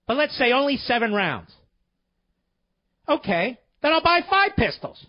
But 0.06 0.16
let's 0.16 0.36
say 0.36 0.52
only 0.52 0.78
seven 0.78 1.12
rounds. 1.12 1.52
Okay. 3.08 3.58
Then 3.82 3.92
I'll 3.92 4.02
buy 4.02 4.20
five 4.28 4.52
pistols. 4.56 5.04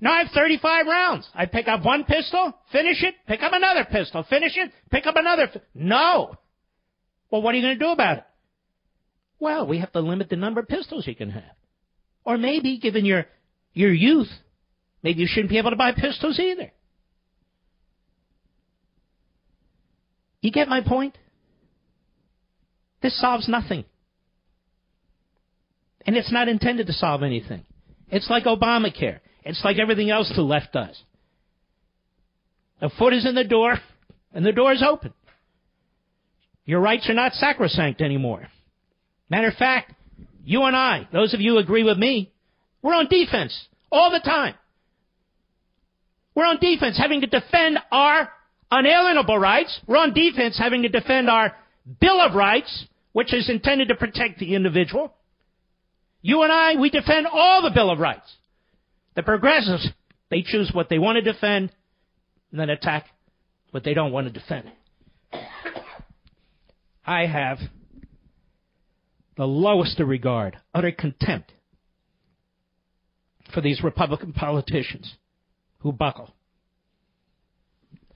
Now 0.00 0.12
I 0.12 0.18
have 0.24 0.32
35 0.34 0.86
rounds. 0.86 1.28
I 1.34 1.46
pick 1.46 1.68
up 1.68 1.84
one 1.84 2.04
pistol, 2.04 2.52
finish 2.72 3.02
it, 3.02 3.14
pick 3.26 3.42
up 3.42 3.52
another 3.54 3.86
pistol, 3.90 4.24
finish 4.28 4.52
it, 4.56 4.70
pick 4.90 5.06
up 5.06 5.16
another. 5.16 5.48
no. 5.74 6.36
Well, 7.34 7.42
what 7.42 7.52
are 7.52 7.58
you 7.58 7.64
going 7.64 7.76
to 7.80 7.84
do 7.84 7.90
about 7.90 8.18
it? 8.18 8.24
Well, 9.40 9.66
we 9.66 9.80
have 9.80 9.90
to 9.90 9.98
limit 9.98 10.28
the 10.28 10.36
number 10.36 10.60
of 10.60 10.68
pistols 10.68 11.04
you 11.04 11.16
can 11.16 11.30
have. 11.30 11.42
Or 12.24 12.38
maybe, 12.38 12.78
given 12.78 13.04
your, 13.04 13.26
your 13.72 13.92
youth, 13.92 14.28
maybe 15.02 15.22
you 15.22 15.26
shouldn't 15.28 15.50
be 15.50 15.58
able 15.58 15.70
to 15.70 15.76
buy 15.76 15.90
pistols 15.90 16.38
either. 16.38 16.70
You 20.42 20.52
get 20.52 20.68
my 20.68 20.80
point? 20.80 21.18
This 23.02 23.20
solves 23.20 23.48
nothing. 23.48 23.84
And 26.06 26.16
it's 26.16 26.30
not 26.30 26.46
intended 26.46 26.86
to 26.86 26.92
solve 26.92 27.24
anything. 27.24 27.64
It's 28.10 28.30
like 28.30 28.44
Obamacare. 28.44 29.18
It's 29.42 29.60
like 29.64 29.80
everything 29.80 30.08
else 30.08 30.32
the 30.36 30.42
left 30.42 30.72
does. 30.72 31.02
A 32.80 32.90
foot 32.90 33.12
is 33.12 33.26
in 33.26 33.34
the 33.34 33.42
door, 33.42 33.78
and 34.32 34.46
the 34.46 34.52
door 34.52 34.72
is 34.72 34.84
open. 34.88 35.12
Your 36.64 36.80
rights 36.80 37.08
are 37.08 37.14
not 37.14 37.32
sacrosanct 37.34 38.00
anymore. 38.00 38.48
Matter 39.28 39.48
of 39.48 39.54
fact, 39.54 39.92
you 40.44 40.62
and 40.62 40.76
I, 40.76 41.08
those 41.12 41.34
of 41.34 41.40
you 41.40 41.52
who 41.52 41.58
agree 41.58 41.82
with 41.82 41.98
me, 41.98 42.32
we're 42.82 42.94
on 42.94 43.08
defense 43.08 43.66
all 43.90 44.10
the 44.10 44.20
time. 44.20 44.54
We're 46.34 46.46
on 46.46 46.58
defense 46.60 46.98
having 46.98 47.20
to 47.20 47.26
defend 47.26 47.78
our 47.92 48.30
unalienable 48.70 49.38
rights. 49.38 49.78
We're 49.86 49.98
on 49.98 50.12
defense 50.14 50.58
having 50.58 50.82
to 50.82 50.88
defend 50.88 51.30
our 51.30 51.54
Bill 52.00 52.20
of 52.20 52.34
Rights, 52.34 52.86
which 53.12 53.32
is 53.32 53.48
intended 53.48 53.88
to 53.88 53.94
protect 53.94 54.38
the 54.38 54.54
individual. 54.54 55.14
You 56.22 56.42
and 56.42 56.50
I, 56.50 56.74
we 56.80 56.90
defend 56.90 57.26
all 57.26 57.62
the 57.62 57.70
Bill 57.70 57.90
of 57.90 57.98
Rights. 57.98 58.30
The 59.14 59.22
progressives, 59.22 59.88
they 60.30 60.42
choose 60.42 60.70
what 60.72 60.88
they 60.88 60.98
want 60.98 61.16
to 61.16 61.32
defend 61.32 61.70
and 62.50 62.58
then 62.58 62.70
attack 62.70 63.06
what 63.70 63.84
they 63.84 63.94
don't 63.94 64.12
want 64.12 64.26
to 64.26 64.32
defend. 64.32 64.70
I 67.06 67.26
have 67.26 67.58
the 69.36 69.46
lowest 69.46 70.00
of 70.00 70.08
regard, 70.08 70.56
utter 70.74 70.92
contempt 70.92 71.52
for 73.52 73.60
these 73.60 73.82
Republican 73.82 74.32
politicians 74.32 75.14
who 75.80 75.92
buckle. 75.92 76.34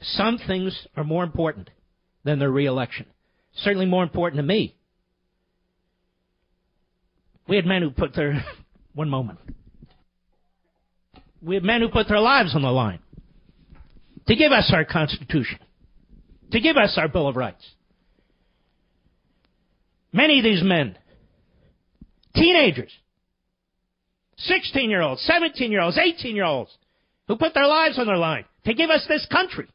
Some 0.01 0.39
things 0.39 0.87
are 0.97 1.05
more 1.05 1.25
important 1.25 1.71
than 2.25 2.39
their 2.39 2.51
reelection. 2.51 3.07
Certainly 3.57 3.87
more 3.87 4.03
important 4.03 4.39
to 4.39 4.47
me. 4.47 4.77
We 7.49 7.57
had 7.57 7.67
men 7.67 7.83
who 7.83 7.91
put 7.91 8.15
their, 8.15 8.45
one 8.95 9.09
moment. 9.09 9.39
We 11.43 11.55
had 11.55 11.65
men 11.65 11.81
who 11.81 11.89
put 11.89 12.09
their 12.09 12.21
lives 12.21 12.55
on 12.55 12.63
the 12.63 12.71
line 12.71 13.01
to 14.27 14.37
give 14.37 14.53
us 14.53 14.71
our 14.73 14.85
Constitution, 14.85 15.59
to 16.53 16.61
give 16.61 16.77
us 16.77 16.95
our 16.97 17.09
Bill 17.09 17.29
of 17.29 17.37
Rights. 17.37 17.65
Many 20.13 20.39
of 20.39 20.45
these 20.45 20.63
men 20.63 20.97
Teenagers, 22.35 22.93
16 24.37 24.91
year 24.91 25.03
olds, 25.03 25.23
17 25.23 25.73
year 25.73 25.81
olds, 25.81 25.99
18 25.99 26.37
year 26.37 26.45
olds 26.45 26.77
who 27.27 27.37
put 27.37 27.55
their 27.55 27.67
lives 27.67 27.99
on 27.99 28.07
their 28.07 28.17
line 28.17 28.45
to 28.65 28.75
give 28.75 28.91
us 28.91 29.05
this 29.09 29.27
country. 29.31 29.69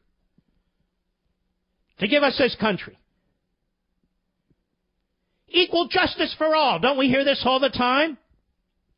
To 2.00 2.08
give 2.08 2.22
us 2.22 2.36
this 2.38 2.56
country. 2.58 2.98
Equal 5.48 5.88
justice 5.88 6.34
for 6.36 6.54
all. 6.54 6.80
Don't 6.80 6.98
we 6.98 7.08
hear 7.08 7.24
this 7.24 7.42
all 7.44 7.60
the 7.60 7.68
time? 7.68 8.18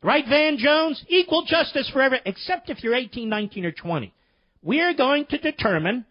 Right, 0.03 0.25
Van 0.27 0.57
Jones? 0.59 1.05
Equal 1.09 1.45
justice 1.47 1.91
for 1.93 2.01
everyone, 2.01 2.23
except 2.27 2.71
if 2.71 2.83
you're 2.83 2.95
18, 2.95 3.29
19, 3.29 3.65
or 3.67 3.73
20. 3.73 4.15
We 4.63 4.81
are 4.81 4.95
going 4.95 5.27
to 5.27 5.39
determine, 5.39 6.07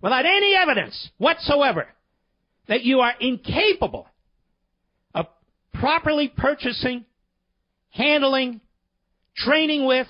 without 0.00 0.26
any 0.26 0.54
evidence 0.54 1.10
whatsoever, 1.18 1.88
that 2.68 2.82
you 2.82 3.00
are 3.00 3.14
incapable 3.18 4.08
properly 5.80 6.32
purchasing, 6.34 7.04
handling, 7.90 8.60
training 9.36 9.86
with, 9.86 10.06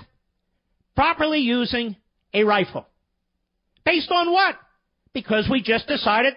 properly 0.94 1.40
using 1.40 1.96
a 2.33 2.44
rifle. 2.44 2.87
Based 3.85 4.11
on 4.11 4.33
what? 4.33 4.57
Because 5.12 5.48
we 5.50 5.62
just 5.62 5.87
decided 5.87 6.35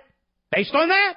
based 0.52 0.74
on 0.74 0.90
that. 0.90 1.16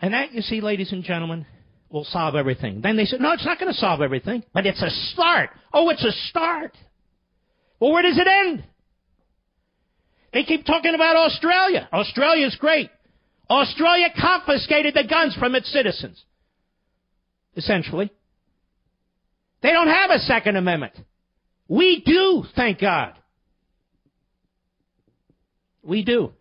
And 0.00 0.14
that, 0.14 0.32
you 0.32 0.42
see, 0.42 0.60
ladies 0.60 0.92
and 0.92 1.04
gentlemen, 1.04 1.46
will 1.88 2.04
solve 2.04 2.34
everything. 2.34 2.80
Then 2.80 2.96
they 2.96 3.04
said, 3.04 3.20
no, 3.20 3.32
it's 3.32 3.44
not 3.44 3.60
going 3.60 3.72
to 3.72 3.78
solve 3.78 4.00
everything, 4.00 4.42
but 4.52 4.66
it's 4.66 4.82
a 4.82 4.90
start. 5.12 5.50
Oh, 5.72 5.90
it's 5.90 6.04
a 6.04 6.12
start. 6.28 6.76
Well, 7.78 7.92
where 7.92 8.02
does 8.02 8.18
it 8.18 8.26
end? 8.26 8.64
They 10.32 10.44
keep 10.44 10.64
talking 10.64 10.94
about 10.94 11.16
Australia. 11.16 11.88
Australia's 11.92 12.56
great. 12.58 12.90
Australia 13.50 14.08
confiscated 14.18 14.94
the 14.94 15.04
guns 15.08 15.34
from 15.34 15.54
its 15.54 15.70
citizens. 15.72 16.22
Essentially. 17.56 18.10
They 19.62 19.70
don't 19.70 19.88
have 19.88 20.10
a 20.10 20.18
Second 20.20 20.56
Amendment. 20.56 20.94
We 21.68 22.02
do, 22.04 22.44
thank 22.56 22.80
God. 22.80 23.14
We 25.82 26.04
do. 26.04 26.32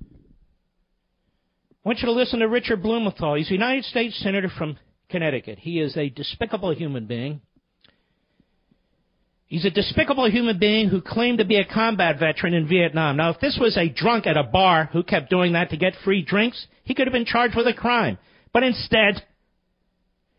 I 0.00 1.88
want 1.88 2.00
you 2.00 2.06
to 2.06 2.12
listen 2.12 2.40
to 2.40 2.48
Richard 2.48 2.82
Blumenthal. 2.82 3.34
He's 3.34 3.50
a 3.50 3.54
United 3.54 3.84
States 3.84 4.18
Senator 4.20 4.48
from 4.48 4.76
Connecticut. 5.08 5.58
He 5.60 5.80
is 5.80 5.96
a 5.96 6.08
despicable 6.08 6.74
human 6.74 7.06
being. 7.06 7.40
He's 9.48 9.64
a 9.64 9.70
despicable 9.70 10.28
human 10.28 10.58
being 10.58 10.88
who 10.88 11.00
claimed 11.00 11.38
to 11.38 11.44
be 11.44 11.56
a 11.56 11.64
combat 11.64 12.18
veteran 12.18 12.52
in 12.52 12.66
Vietnam. 12.66 13.16
Now, 13.16 13.30
if 13.30 13.40
this 13.40 13.56
was 13.60 13.76
a 13.76 13.88
drunk 13.88 14.26
at 14.26 14.36
a 14.36 14.42
bar 14.42 14.90
who 14.92 15.04
kept 15.04 15.30
doing 15.30 15.52
that 15.52 15.70
to 15.70 15.76
get 15.76 15.94
free 16.04 16.22
drinks, 16.22 16.66
he 16.82 16.94
could 16.94 17.06
have 17.06 17.12
been 17.12 17.24
charged 17.24 17.56
with 17.56 17.68
a 17.68 17.74
crime. 17.74 18.18
But 18.52 18.64
instead, 18.64 19.22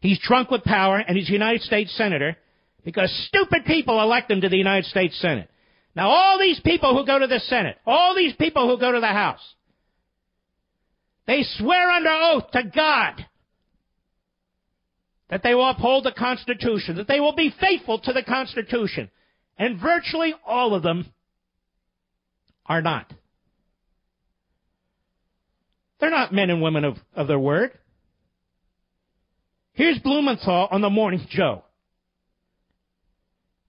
he's 0.02 0.20
drunk 0.20 0.52
with 0.52 0.64
power 0.64 0.98
and 0.98 1.18
he's 1.18 1.30
a 1.30 1.34
United 1.34 1.62
States 1.62 1.96
Senator 1.96 2.36
because 2.84 3.10
stupid 3.28 3.64
people 3.66 4.02
elect 4.02 4.30
him 4.30 4.42
to 4.42 4.50
the 4.50 4.58
United 4.58 4.86
States 4.86 5.18
Senate. 5.22 5.50
Now, 5.96 6.10
all 6.10 6.38
these 6.38 6.60
people 6.60 6.96
who 6.96 7.06
go 7.06 7.18
to 7.18 7.28
the 7.28 7.40
Senate, 7.40 7.78
all 7.86 8.14
these 8.14 8.34
people 8.36 8.68
who 8.68 8.80
go 8.80 8.92
to 8.92 9.00
the 9.00 9.08
House, 9.08 9.42
they 11.28 11.44
swear 11.58 11.92
under 11.92 12.10
oath 12.10 12.52
to 12.52 12.64
God 12.64 13.26
that 15.30 15.44
they 15.44 15.54
will 15.54 15.70
uphold 15.70 16.06
the 16.06 16.12
Constitution, 16.12 16.96
that 16.98 17.08
they 17.08 17.20
will 17.20 17.36
be 17.36 17.54
faithful 17.60 18.00
to 18.00 18.14
the 18.14 18.24
Constitution. 18.24 19.10
And 19.58 19.80
virtually 19.80 20.34
all 20.46 20.74
of 20.74 20.84
them 20.84 21.12
are 22.66 22.82
not. 22.82 23.12
They're 26.00 26.12
not 26.12 26.34
men 26.34 26.50
and 26.50 26.62
women 26.62 26.86
of, 26.86 26.98
of 27.16 27.28
their 27.28 27.40
word. 27.40 27.72
Here's 29.74 30.00
Blumenthal 30.00 30.68
on 30.72 30.82
the 30.82 30.90
Morning 30.90 31.26
Joe. 31.30 31.64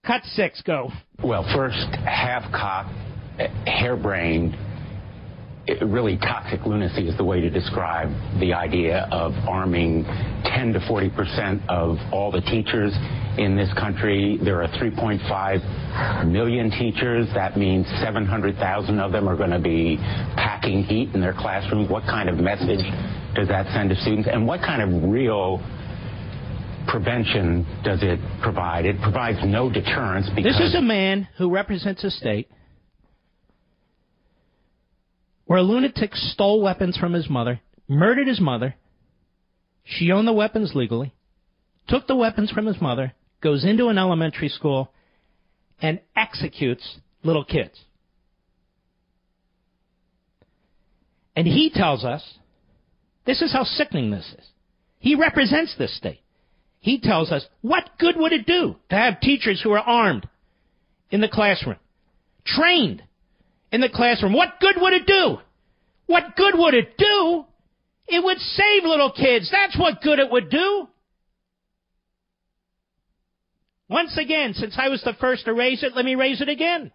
Cut 0.05 0.23
six, 0.23 0.61
go. 0.61 0.91
Well, 1.23 1.43
first, 1.55 1.87
half 2.05 2.51
cocked, 2.51 2.93
eh, 3.37 3.47
harebrained, 3.65 4.55
really 5.81 6.17
toxic 6.17 6.65
lunacy 6.65 7.07
is 7.07 7.17
the 7.17 7.23
way 7.23 7.41
to 7.41 7.49
describe 7.49 8.09
the 8.39 8.53
idea 8.53 9.07
of 9.11 9.33
arming 9.47 10.03
10 10.45 10.73
to 10.73 10.79
40 10.87 11.09
percent 11.11 11.61
of 11.69 11.97
all 12.11 12.31
the 12.31 12.41
teachers 12.41 12.93
in 13.37 13.55
this 13.55 13.71
country. 13.73 14.37
There 14.43 14.61
are 14.61 14.67
3.5 14.67 16.27
million 16.27 16.69
teachers. 16.71 17.27
That 17.33 17.57
means 17.57 17.87
700,000 18.01 18.99
of 18.99 19.11
them 19.11 19.27
are 19.27 19.37
going 19.37 19.51
to 19.51 19.59
be 19.59 19.97
packing 20.35 20.83
heat 20.83 21.13
in 21.13 21.21
their 21.21 21.33
classrooms. 21.33 21.89
What 21.89 22.03
kind 22.03 22.29
of 22.29 22.37
message 22.37 22.83
does 23.35 23.47
that 23.47 23.71
send 23.73 23.89
to 23.89 23.95
students? 24.01 24.27
And 24.31 24.45
what 24.45 24.61
kind 24.61 24.81
of 24.81 25.09
real 25.09 25.59
prevention 26.87 27.65
does 27.83 27.99
it 28.01 28.19
provide? 28.41 28.85
It 28.85 28.99
provides 29.01 29.39
no 29.45 29.69
deterrence 29.71 30.29
because. 30.35 30.57
This 30.57 30.69
is 30.69 30.75
a 30.75 30.81
man 30.81 31.27
who 31.37 31.53
represents 31.53 32.03
a 32.03 32.11
state 32.11 32.49
where 35.49 35.57
a 35.57 35.63
lunatic 35.63 36.11
stole 36.13 36.61
weapons 36.61 36.95
from 36.95 37.13
his 37.13 37.27
mother, 37.27 37.59
murdered 37.87 38.27
his 38.27 38.39
mother. 38.39 38.75
She 39.83 40.11
owned 40.11 40.27
the 40.27 40.31
weapons 40.31 40.73
legally, 40.75 41.11
took 41.87 42.05
the 42.05 42.15
weapons 42.15 42.51
from 42.51 42.67
his 42.67 42.79
mother, 42.79 43.13
goes 43.41 43.65
into 43.65 43.87
an 43.87 43.97
elementary 43.97 44.49
school, 44.49 44.91
and 45.81 46.01
executes 46.15 46.99
little 47.23 47.43
kids. 47.43 47.83
And 51.35 51.47
he 51.47 51.71
tells 51.73 52.05
us 52.05 52.37
this 53.25 53.41
is 53.41 53.51
how 53.51 53.63
sickening 53.63 54.11
this 54.11 54.31
is. 54.37 54.45
He 54.99 55.15
represents 55.15 55.73
this 55.79 55.97
state. 55.97 56.21
He 56.79 56.99
tells 56.99 57.31
us 57.31 57.43
what 57.61 57.89
good 57.97 58.17
would 58.17 58.33
it 58.33 58.45
do 58.45 58.75
to 58.91 58.95
have 58.95 59.19
teachers 59.19 59.61
who 59.63 59.71
are 59.71 59.79
armed 59.79 60.29
in 61.09 61.21
the 61.21 61.27
classroom, 61.27 61.77
trained 62.45 63.01
in 63.71 63.81
the 63.81 63.89
classroom. 63.89 64.33
What 64.33 64.59
good 64.59 64.75
would 64.77 64.93
it 64.93 65.05
do? 65.05 65.37
What 66.07 66.35
good 66.35 66.55
would 66.57 66.73
it 66.73 66.97
do? 66.97 67.45
It 68.07 68.23
would 68.23 68.39
save 68.39 68.83
little 68.83 69.11
kids. 69.11 69.49
That's 69.51 69.77
what 69.77 70.01
good 70.01 70.19
it 70.19 70.31
would 70.31 70.49
do. 70.49 70.87
Once 73.87 74.17
again, 74.17 74.53
since 74.53 74.75
I 74.77 74.89
was 74.89 75.01
the 75.03 75.13
first 75.19 75.45
to 75.45 75.53
raise 75.53 75.83
it, 75.83 75.95
let 75.95 76.05
me 76.05 76.15
raise 76.15 76.41
it 76.41 76.49
again. 76.49 76.91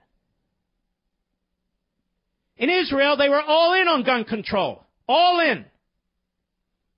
In 2.56 2.70
Israel, 2.70 3.16
they 3.16 3.28
were 3.28 3.42
all 3.42 3.74
in 3.80 3.88
on 3.88 4.04
gun 4.04 4.24
control. 4.24 4.84
All 5.08 5.40
in. 5.40 5.64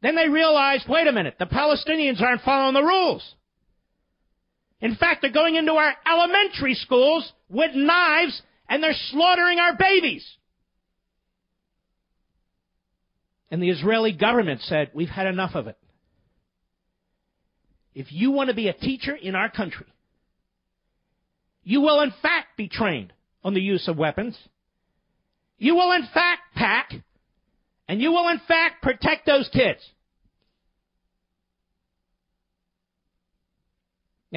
Then 0.02 0.14
they 0.14 0.28
realized, 0.28 0.84
wait 0.88 1.06
a 1.06 1.12
minute, 1.12 1.36
the 1.38 1.46
Palestinians 1.46 2.20
aren't 2.20 2.42
following 2.42 2.74
the 2.74 2.82
rules. 2.82 3.34
In 4.80 4.94
fact, 4.94 5.22
they're 5.22 5.32
going 5.32 5.56
into 5.56 5.72
our 5.72 5.94
elementary 6.06 6.74
schools 6.74 7.32
with 7.48 7.74
knives 7.74 8.42
and 8.68 8.82
they're 8.82 8.94
slaughtering 9.10 9.58
our 9.58 9.76
babies. 9.76 10.26
And 13.50 13.62
the 13.62 13.70
Israeli 13.70 14.12
government 14.12 14.60
said, 14.62 14.90
We've 14.94 15.08
had 15.08 15.26
enough 15.26 15.54
of 15.54 15.68
it. 15.68 15.78
If 17.94 18.12
you 18.12 18.30
want 18.30 18.50
to 18.50 18.54
be 18.54 18.68
a 18.68 18.74
teacher 18.74 19.14
in 19.14 19.34
our 19.34 19.50
country, 19.50 19.86
you 21.62 21.80
will 21.80 22.00
in 22.00 22.12
fact 22.22 22.56
be 22.56 22.68
trained 22.68 23.12
on 23.42 23.54
the 23.54 23.60
use 23.60 23.88
of 23.88 23.96
weapons. 23.96 24.36
You 25.58 25.74
will 25.74 25.92
in 25.92 26.06
fact 26.12 26.42
pack, 26.54 26.92
and 27.88 28.00
you 28.00 28.10
will 28.12 28.28
in 28.28 28.40
fact 28.46 28.82
protect 28.82 29.26
those 29.26 29.48
kids. 29.52 29.80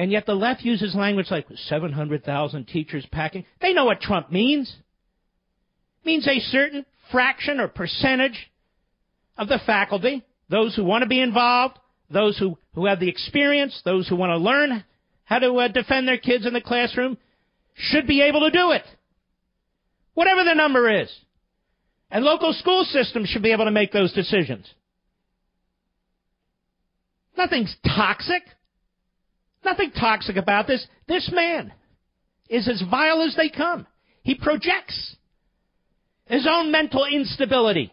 And 0.00 0.10
yet 0.10 0.24
the 0.24 0.34
left 0.34 0.62
uses 0.62 0.94
language 0.94 1.26
like 1.30 1.46
700,000 1.66 2.66
teachers 2.66 3.04
packing. 3.12 3.44
They 3.60 3.74
know 3.74 3.84
what 3.84 4.00
Trump 4.00 4.32
means. 4.32 4.74
It 6.02 6.06
means 6.06 6.26
a 6.26 6.38
certain 6.38 6.86
fraction 7.12 7.60
or 7.60 7.68
percentage 7.68 8.50
of 9.36 9.48
the 9.48 9.60
faculty, 9.66 10.24
those 10.48 10.74
who 10.74 10.84
want 10.84 11.02
to 11.02 11.06
be 11.06 11.20
involved, 11.20 11.78
those 12.10 12.38
who, 12.38 12.56
who 12.74 12.86
have 12.86 12.98
the 12.98 13.10
experience, 13.10 13.78
those 13.84 14.08
who 14.08 14.16
want 14.16 14.30
to 14.30 14.38
learn 14.38 14.82
how 15.24 15.38
to 15.38 15.54
uh, 15.56 15.68
defend 15.68 16.08
their 16.08 16.16
kids 16.16 16.46
in 16.46 16.54
the 16.54 16.62
classroom, 16.62 17.18
should 17.74 18.06
be 18.06 18.22
able 18.22 18.40
to 18.40 18.50
do 18.50 18.70
it. 18.70 18.84
Whatever 20.14 20.44
the 20.44 20.54
number 20.54 21.02
is. 21.02 21.14
And 22.10 22.24
local 22.24 22.54
school 22.54 22.84
systems 22.84 23.28
should 23.28 23.42
be 23.42 23.52
able 23.52 23.66
to 23.66 23.70
make 23.70 23.92
those 23.92 24.14
decisions. 24.14 24.66
Nothing's 27.36 27.76
toxic. 27.84 28.44
Nothing 29.64 29.90
toxic 29.92 30.36
about 30.36 30.66
this. 30.66 30.86
This 31.06 31.30
man 31.32 31.72
is 32.48 32.68
as 32.68 32.82
vile 32.90 33.22
as 33.22 33.36
they 33.36 33.48
come. 33.48 33.86
He 34.22 34.34
projects 34.34 35.16
his 36.26 36.46
own 36.48 36.70
mental 36.70 37.04
instability, 37.04 37.92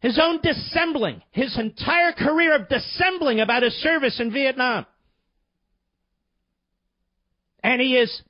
his 0.00 0.18
own 0.20 0.40
dissembling, 0.42 1.22
his 1.30 1.56
entire 1.58 2.12
career 2.12 2.54
of 2.54 2.68
dissembling 2.68 3.40
about 3.40 3.62
his 3.62 3.74
service 3.74 4.18
in 4.20 4.32
Vietnam. 4.32 4.86
And 7.62 7.80
he 7.80 7.96
is 7.96 8.22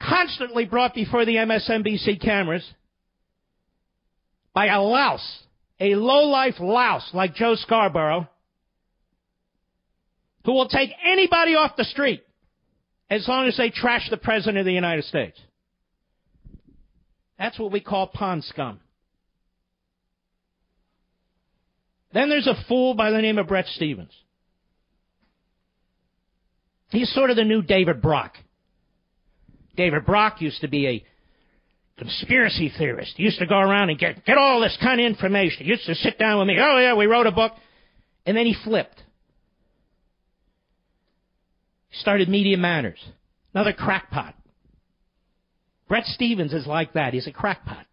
constantly 0.00 0.64
brought 0.64 0.94
before 0.94 1.24
the 1.24 1.36
MSNBC 1.36 2.20
cameras 2.20 2.64
by 4.54 4.66
a 4.66 4.80
louse, 4.80 5.42
a 5.80 5.94
low-life 5.94 6.54
louse 6.60 7.10
like 7.12 7.34
Joe 7.34 7.54
Scarborough, 7.56 8.28
who 10.44 10.52
will 10.52 10.68
take 10.68 10.90
anybody 11.04 11.54
off 11.54 11.76
the 11.76 11.84
street 11.84 12.22
as 13.10 13.26
long 13.28 13.46
as 13.46 13.56
they 13.56 13.70
trash 13.70 14.08
the 14.10 14.16
President 14.16 14.58
of 14.58 14.64
the 14.64 14.72
United 14.72 15.04
States. 15.04 15.38
That's 17.38 17.58
what 17.58 17.72
we 17.72 17.80
call 17.80 18.06
pond 18.06 18.44
scum. 18.44 18.80
Then 22.12 22.28
there's 22.28 22.46
a 22.46 22.54
fool 22.68 22.94
by 22.94 23.10
the 23.10 23.20
name 23.20 23.38
of 23.38 23.48
Bret 23.48 23.66
Stephens. 23.66 24.12
He's 26.90 27.12
sort 27.12 27.30
of 27.30 27.36
the 27.36 27.44
new 27.44 27.60
David 27.60 28.00
Brock. 28.00 28.34
David 29.76 30.06
Brock 30.06 30.40
used 30.40 30.60
to 30.60 30.68
be 30.68 30.86
a 30.86 31.04
conspiracy 31.98 32.72
theorist. 32.78 33.14
He 33.16 33.24
used 33.24 33.40
to 33.40 33.46
go 33.46 33.58
around 33.58 33.90
and 33.90 33.98
get, 33.98 34.24
get 34.24 34.38
all 34.38 34.60
this 34.60 34.76
kind 34.80 35.00
of 35.00 35.06
information. 35.06 35.64
He 35.64 35.70
used 35.70 35.86
to 35.86 35.94
sit 35.96 36.18
down 36.18 36.38
with 36.38 36.46
me. 36.46 36.56
Oh, 36.60 36.78
yeah, 36.78 36.94
we 36.94 37.06
wrote 37.06 37.26
a 37.26 37.32
book. 37.32 37.52
And 38.26 38.36
then 38.36 38.46
he 38.46 38.54
flipped. 38.64 39.02
Started 42.00 42.28
Media 42.28 42.56
Matters. 42.56 42.98
Another 43.52 43.72
crackpot. 43.72 44.34
Bret 45.88 46.04
Stephens 46.06 46.52
is 46.52 46.66
like 46.66 46.94
that. 46.94 47.14
He's 47.14 47.26
a 47.26 47.32
crackpot 47.32 47.86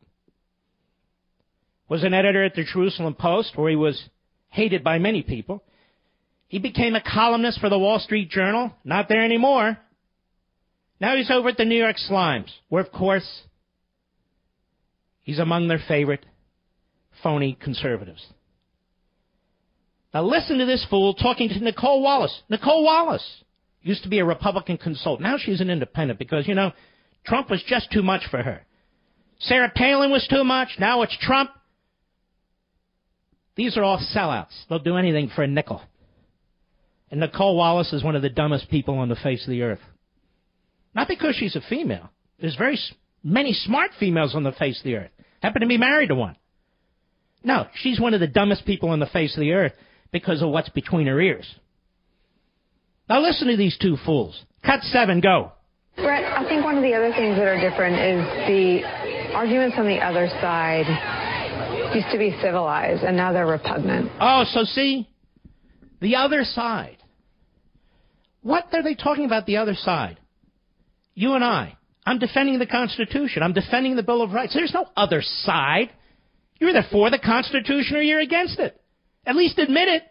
was 1.92 2.06
an 2.06 2.14
editor 2.14 2.42
at 2.42 2.56
the 2.56 2.64
Jerusalem 2.64 3.14
Post, 3.14 3.58
where 3.58 3.70
he 3.70 3.76
was 3.76 4.02
hated 4.48 4.82
by 4.82 4.98
many 4.98 5.24
people. 5.24 5.62
He 6.48 6.58
became 6.58 6.96
a 6.96 7.04
columnist 7.04 7.60
for 7.60 7.68
the 7.68 7.78
Wall 7.78 8.00
Street 8.00 8.30
Journal. 8.30 8.72
Not 8.86 9.10
there 9.10 9.26
anymore. 9.26 9.78
Now 11.02 11.18
he's 11.18 11.30
over 11.30 11.50
at 11.50 11.58
the 11.58 11.66
New 11.66 11.78
York 11.78 11.98
Slimes, 12.10 12.50
where, 12.70 12.82
of 12.82 12.94
course, 12.94 13.42
he's 15.24 15.38
among 15.38 15.68
their 15.68 15.82
favorite 15.86 16.26
phony 17.22 17.58
conservatives. 17.62 18.26
Now 20.14 20.24
listen 20.24 20.60
to 20.60 20.66
this 20.66 20.88
fool 20.90 21.14
talking 21.14 21.50
to 21.50 21.60
Nicolle 21.60 22.02
Wallace. 22.02 22.42
Nicolle 22.50 22.86
Wallace 22.86 23.44
used 23.82 24.04
to 24.04 24.10
be 24.10 24.20
a 24.20 24.26
Republican 24.26 24.78
consultant. 24.78 25.28
Now 25.28 25.38
she's 25.38 25.62
an 25.62 25.70
independent 25.70 26.20
because, 26.20 26.48
you 26.48 26.56
know, 26.56 26.72
Trump 27.26 27.50
was 27.50 27.64
just 27.68 27.92
too 27.92 28.04
much 28.04 28.24
for 28.30 28.42
her. 28.42 28.66
Sarah 29.40 29.72
Palin 29.76 30.12
was 30.12 30.28
too 30.30 30.44
much. 30.44 30.70
Now 30.80 31.02
it's 31.02 31.18
Trump. 31.20 31.50
These 33.56 33.78
are 33.78 33.84
all 33.84 34.00
sellouts. 34.16 34.54
They'll 34.70 34.80
do 34.80 34.98
anything 34.98 35.30
for 35.36 35.44
a 35.44 35.48
nickel. 35.48 35.82
And 37.10 37.20
Nicolle 37.20 37.58
Wallace 37.58 37.92
is 37.92 38.04
one 38.04 38.16
of 38.16 38.22
the 38.22 38.30
dumbest 38.30 38.70
people 38.70 38.98
on 38.98 39.10
the 39.10 39.16
face 39.16 39.44
of 39.44 39.50
the 39.50 39.64
earth. 39.64 39.82
Not 40.96 41.08
because 41.08 41.36
she's 41.36 41.56
a 41.56 41.62
female. 41.62 42.10
There's 42.40 42.56
very 42.56 42.80
many 43.24 43.54
smart 43.54 43.92
females 44.00 44.36
on 44.36 44.44
the 44.44 44.52
face 44.52 44.80
of 44.80 44.84
the 44.84 44.96
earth. 44.96 45.12
Happen 45.42 45.62
to 45.62 45.68
be 45.68 45.78
married 45.78 46.10
to 46.10 46.16
one. 46.16 46.38
No, 47.44 47.66
she's 47.76 48.00
one 48.00 48.14
of 48.14 48.20
the 48.20 48.28
dumbest 48.28 48.66
people 48.66 48.90
on 48.90 49.00
the 49.00 49.08
face 49.08 49.36
of 49.36 49.42
the 49.42 49.54
earth 49.54 49.74
because 50.12 50.42
of 50.42 50.50
what's 50.50 50.70
between 50.70 51.08
her 51.08 51.20
ears. 51.20 51.46
Now 53.12 53.20
listen 53.20 53.50
to 53.50 53.58
these 53.58 53.78
two 53.78 53.98
fools. 54.06 54.42
Cut 54.66 54.84
seven, 54.84 55.20
go. 55.20 55.52
Bret, 55.98 56.24
I 56.24 56.48
think 56.48 56.64
one 56.64 56.78
of 56.78 56.82
the 56.82 56.94
other 56.94 57.12
things 57.12 57.36
that 57.36 57.46
are 57.46 57.60
different 57.60 57.96
is 58.00 58.24
the 58.48 59.34
arguments 59.36 59.76
on 59.78 59.86
the 59.86 59.98
other 59.98 60.30
side 60.40 60.86
used 61.94 62.08
to 62.14 62.18
be 62.18 62.34
civilized 62.42 63.04
and 63.04 63.18
now 63.18 63.34
they're 63.34 63.46
repugnant. 63.46 64.10
Oh, 64.22 64.46
so 64.54 64.64
see? 64.64 65.10
The 66.00 66.16
other 66.16 66.46
side. 66.46 67.00
What 68.44 68.70
are 68.72 68.82
they 68.82 68.96
talking 68.96 69.26
about, 69.26 69.46
the 69.46 69.58
other 69.58 69.76
side? 69.76 70.18
You 71.14 71.34
and 71.34 71.44
I. 71.44 71.76
I'm 72.06 72.18
defending 72.18 72.60
the 72.60 72.66
Constitution. 72.66 73.44
I'm 73.44 73.52
defending 73.52 73.98
the 73.98 74.04
Bill 74.04 74.22
of 74.22 74.32
Rights. 74.32 74.54
There's 74.54 74.74
no 74.74 74.86
other 74.96 75.22
side. 75.22 75.90
You're 76.62 76.70
either 76.70 76.88
for 76.90 77.10
the 77.10 77.20
Constitution 77.20 77.98
or 77.98 78.02
you're 78.02 78.22
against 78.22 78.58
it. 78.58 78.80
At 79.26 79.36
least 79.36 79.58
admit 79.58 79.90
it. 79.90 80.04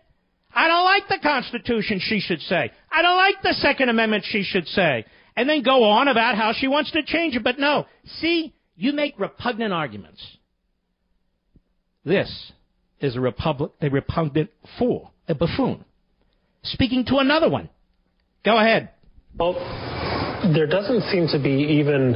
I 0.54 0.68
don't 0.68 0.84
like 0.84 1.08
the 1.08 1.18
Constitution, 1.22 2.00
she 2.02 2.20
should 2.20 2.40
say. 2.40 2.70
I 2.90 3.02
don't 3.02 3.16
like 3.16 3.36
the 3.42 3.54
Second 3.54 3.88
Amendment, 3.88 4.24
she 4.26 4.42
should 4.42 4.66
say. 4.68 5.04
And 5.36 5.48
then 5.48 5.62
go 5.62 5.84
on 5.84 6.08
about 6.08 6.36
how 6.36 6.52
she 6.52 6.68
wants 6.68 6.90
to 6.92 7.02
change 7.04 7.36
it. 7.36 7.44
But 7.44 7.58
no. 7.58 7.86
See, 8.20 8.52
you 8.76 8.92
make 8.92 9.18
repugnant 9.18 9.72
arguments. 9.72 10.20
This 12.04 12.52
is 13.00 13.16
a, 13.16 13.20
republic, 13.20 13.72
a 13.80 13.88
repugnant 13.88 14.50
fool, 14.78 15.12
a 15.28 15.34
buffoon, 15.34 15.84
speaking 16.62 17.04
to 17.06 17.18
another 17.18 17.48
one. 17.48 17.68
Go 18.44 18.58
ahead. 18.58 18.90
Well, 19.38 19.54
there 20.54 20.66
doesn't 20.66 21.02
seem 21.10 21.28
to 21.28 21.42
be 21.42 21.78
even 21.78 22.14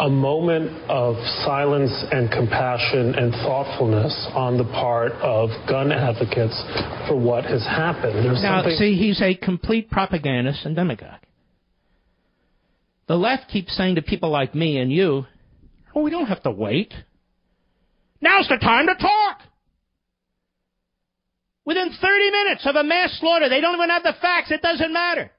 a 0.00 0.08
moment 0.08 0.70
of 0.88 1.16
silence 1.44 1.92
and 2.10 2.30
compassion 2.30 3.14
and 3.14 3.32
thoughtfulness 3.32 4.28
on 4.34 4.58
the 4.58 4.64
part 4.64 5.12
of 5.12 5.50
gun 5.68 5.92
advocates 5.92 6.60
for 7.08 7.18
what 7.18 7.44
has 7.44 7.62
happened. 7.64 8.14
There's 8.24 8.42
now, 8.42 8.62
something... 8.62 8.76
see, 8.76 8.96
he's 8.96 9.20
a 9.20 9.34
complete 9.34 9.90
propagandist 9.90 10.64
and 10.64 10.74
demagogue. 10.74 11.20
The 13.08 13.16
left 13.16 13.50
keeps 13.50 13.76
saying 13.76 13.96
to 13.96 14.02
people 14.02 14.30
like 14.30 14.54
me 14.54 14.78
and 14.78 14.90
you, 14.90 15.26
oh, 15.94 16.02
we 16.02 16.10
don't 16.10 16.26
have 16.26 16.42
to 16.44 16.50
wait. 16.50 16.94
Now's 18.20 18.48
the 18.48 18.56
time 18.56 18.86
to 18.86 18.94
talk. 18.94 19.40
Within 21.64 21.90
30 22.00 22.30
minutes 22.30 22.66
of 22.66 22.76
a 22.76 22.82
mass 22.82 23.16
slaughter, 23.20 23.48
they 23.48 23.60
don't 23.60 23.74
even 23.74 23.90
have 23.90 24.02
the 24.02 24.14
facts. 24.20 24.50
It 24.50 24.62
doesn't 24.62 24.92
matter. 24.92 25.30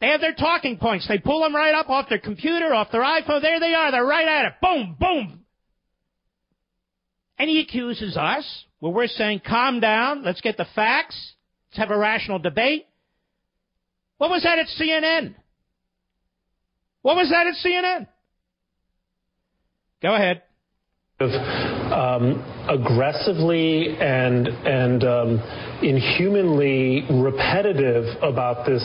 They 0.00 0.08
have 0.08 0.20
their 0.20 0.34
talking 0.34 0.78
points. 0.78 1.08
They 1.08 1.18
pull 1.18 1.42
them 1.42 1.54
right 1.54 1.74
up 1.74 1.88
off 1.88 2.08
their 2.08 2.20
computer, 2.20 2.72
off 2.72 2.92
their 2.92 3.02
iPhone. 3.02 3.42
There 3.42 3.58
they 3.58 3.74
are. 3.74 3.90
They're 3.90 4.04
right 4.04 4.28
at 4.28 4.44
it. 4.44 4.52
Boom, 4.62 4.96
boom. 4.98 5.40
And 7.38 7.50
he 7.50 7.60
accuses 7.60 8.16
us. 8.16 8.64
Well, 8.80 8.92
we're 8.92 9.08
saying, 9.08 9.42
calm 9.46 9.80
down. 9.80 10.24
Let's 10.24 10.40
get 10.40 10.56
the 10.56 10.66
facts. 10.74 11.34
Let's 11.70 11.78
have 11.78 11.90
a 11.90 11.98
rational 11.98 12.38
debate. 12.38 12.86
What 14.18 14.30
was 14.30 14.44
that 14.44 14.58
at 14.58 14.66
CNN? 14.80 15.34
What 17.02 17.16
was 17.16 17.30
that 17.30 17.46
at 17.46 17.54
CNN? 17.64 18.06
Go 20.00 20.14
ahead. 20.14 20.42
Um, 21.20 22.44
aggressively 22.68 23.96
and 23.98 24.46
and 24.46 25.02
um, 25.02 25.78
inhumanly 25.82 27.04
repetitive 27.10 28.04
about 28.22 28.64
this 28.64 28.82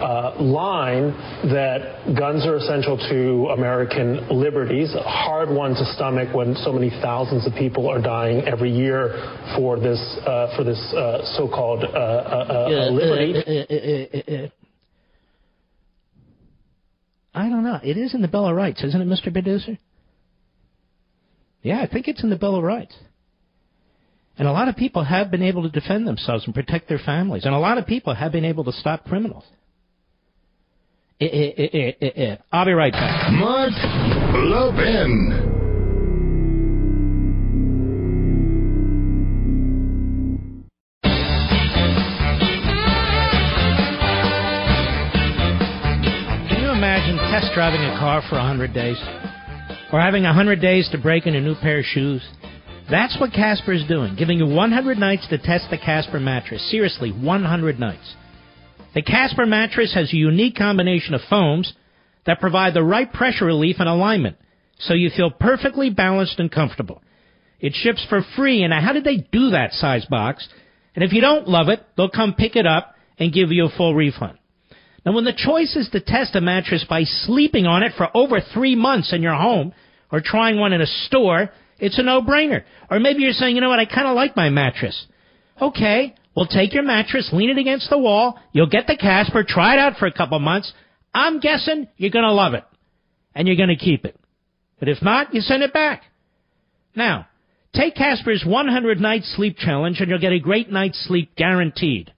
uh, 0.00 0.42
line 0.42 1.12
that 1.52 2.14
guns 2.18 2.46
are 2.46 2.56
essential 2.56 2.96
to 3.08 3.48
American 3.52 4.28
liberties, 4.28 4.94
a 4.94 5.02
hard 5.02 5.50
one 5.50 5.74
to 5.74 5.84
stomach 5.94 6.34
when 6.34 6.54
so 6.56 6.72
many 6.72 6.90
thousands 7.02 7.46
of 7.46 7.52
people 7.54 7.88
are 7.88 8.00
dying 8.00 8.42
every 8.48 8.70
year 8.70 9.14
for 9.56 9.78
this 9.78 10.00
uh, 10.26 10.56
for 10.56 10.64
this 10.64 10.80
uh, 10.94 11.24
so-called 11.36 11.84
uh, 11.84 11.88
uh, 11.88 12.68
uh, 12.68 12.90
liberty. 12.90 14.50
I 17.32 17.48
don't 17.48 17.62
know. 17.62 17.78
It 17.82 17.96
is 17.96 18.14
in 18.14 18.22
the 18.22 18.28
Bill 18.28 18.48
of 18.48 18.56
Rights, 18.56 18.82
isn't 18.82 19.00
it, 19.00 19.06
Mr. 19.06 19.32
Producer? 19.32 19.78
Yeah, 21.62 21.80
I 21.80 21.86
think 21.86 22.08
it's 22.08 22.22
in 22.22 22.30
the 22.30 22.36
Bill 22.36 22.56
of 22.56 22.64
Rights. 22.64 22.96
And 24.38 24.48
a 24.48 24.52
lot 24.52 24.68
of 24.68 24.76
people 24.76 25.04
have 25.04 25.30
been 25.30 25.42
able 25.42 25.62
to 25.62 25.68
defend 25.68 26.06
themselves 26.06 26.46
and 26.46 26.54
protect 26.54 26.88
their 26.88 26.98
families. 26.98 27.44
And 27.44 27.54
a 27.54 27.58
lot 27.58 27.78
of 27.78 27.86
people 27.86 28.14
have 28.14 28.32
been 28.32 28.44
able 28.44 28.64
to 28.64 28.72
stop 28.72 29.04
criminals. 29.04 29.44
Eh, 31.22 31.26
eh, 31.26 31.92
eh, 32.00 32.36
I'll 32.50 32.64
be 32.64 32.72
right 32.72 32.94
back. 32.94 33.30
Mark 33.32 33.72
Levin. 34.32 35.58
Can 46.48 46.62
you 46.62 46.70
imagine 46.70 47.18
test 47.30 47.52
driving 47.52 47.82
a 47.82 47.98
car 47.98 48.22
for 48.30 48.36
100 48.36 48.72
days? 48.72 48.96
Or 49.92 50.00
having 50.00 50.22
100 50.22 50.62
days 50.62 50.88
to 50.92 50.96
break 50.96 51.26
in 51.26 51.34
a 51.34 51.40
new 51.42 51.54
pair 51.56 51.80
of 51.80 51.84
shoes? 51.84 52.26
That's 52.90 53.20
what 53.20 53.34
Casper 53.34 53.72
is 53.74 53.84
doing, 53.86 54.16
giving 54.16 54.38
you 54.38 54.46
100 54.46 54.96
nights 54.96 55.28
to 55.28 55.36
test 55.36 55.66
the 55.70 55.76
Casper 55.76 56.18
mattress. 56.18 56.70
Seriously, 56.70 57.10
100 57.10 57.78
nights. 57.78 58.14
The 58.94 59.02
Casper 59.02 59.46
mattress 59.46 59.94
has 59.94 60.12
a 60.12 60.16
unique 60.16 60.56
combination 60.56 61.14
of 61.14 61.20
foams 61.28 61.72
that 62.26 62.40
provide 62.40 62.74
the 62.74 62.82
right 62.82 63.10
pressure 63.12 63.44
relief 63.44 63.76
and 63.78 63.88
alignment, 63.88 64.36
so 64.78 64.94
you 64.94 65.10
feel 65.10 65.30
perfectly 65.30 65.90
balanced 65.90 66.38
and 66.38 66.50
comfortable. 66.50 67.02
It 67.60 67.74
ships 67.74 68.04
for 68.08 68.22
free, 68.36 68.62
and 68.62 68.72
how 68.72 68.92
did 68.92 69.04
they 69.04 69.18
do 69.18 69.50
that 69.50 69.72
size 69.72 70.06
box? 70.06 70.48
And 70.94 71.04
if 71.04 71.12
you 71.12 71.20
don't 71.20 71.48
love 71.48 71.68
it, 71.68 71.80
they'll 71.96 72.10
come 72.10 72.34
pick 72.34 72.56
it 72.56 72.66
up 72.66 72.94
and 73.18 73.32
give 73.32 73.52
you 73.52 73.66
a 73.66 73.76
full 73.76 73.94
refund. 73.94 74.38
Now, 75.04 75.12
when 75.12 75.24
the 75.24 75.32
choice 75.32 75.76
is 75.76 75.88
to 75.90 76.00
test 76.00 76.34
a 76.34 76.40
mattress 76.40 76.84
by 76.88 77.04
sleeping 77.04 77.66
on 77.66 77.82
it 77.82 77.92
for 77.96 78.08
over 78.14 78.40
three 78.40 78.74
months 78.74 79.12
in 79.12 79.22
your 79.22 79.34
home 79.34 79.72
or 80.10 80.20
trying 80.20 80.58
one 80.58 80.72
in 80.72 80.80
a 80.80 80.86
store, 80.86 81.50
it's 81.78 81.98
a 81.98 82.02
no-brainer. 82.02 82.64
Or 82.90 82.98
maybe 82.98 83.22
you're 83.22 83.32
saying, 83.32 83.54
you 83.54 83.60
know 83.62 83.70
what, 83.70 83.78
I 83.78 83.86
kind 83.86 84.08
of 84.08 84.14
like 84.14 84.36
my 84.36 84.50
mattress. 84.50 85.06
Okay, 85.60 86.14
well, 86.40 86.48
take 86.48 86.72
your 86.72 86.82
mattress, 86.82 87.28
lean 87.34 87.50
it 87.50 87.58
against 87.58 87.90
the 87.90 87.98
wall. 87.98 88.38
You'll 88.52 88.66
get 88.66 88.86
the 88.86 88.96
Casper, 88.96 89.44
try 89.46 89.74
it 89.74 89.78
out 89.78 89.98
for 89.98 90.06
a 90.06 90.12
couple 90.12 90.38
months. 90.38 90.72
I'm 91.12 91.38
guessing 91.38 91.86
you're 91.98 92.10
going 92.10 92.24
to 92.24 92.32
love 92.32 92.54
it. 92.54 92.64
And 93.34 93.46
you're 93.46 93.58
going 93.58 93.68
to 93.68 93.76
keep 93.76 94.06
it. 94.06 94.18
But 94.78 94.88
if 94.88 95.02
not, 95.02 95.34
you 95.34 95.42
send 95.42 95.62
it 95.62 95.74
back. 95.74 96.02
Now, 96.96 97.26
take 97.74 97.94
Casper's 97.94 98.42
100 98.42 98.98
night 99.02 99.24
sleep 99.24 99.58
challenge 99.58 100.00
and 100.00 100.08
you'll 100.08 100.18
get 100.18 100.32
a 100.32 100.40
great 100.40 100.72
night's 100.72 101.04
sleep 101.06 101.36
guaranteed. 101.36 102.10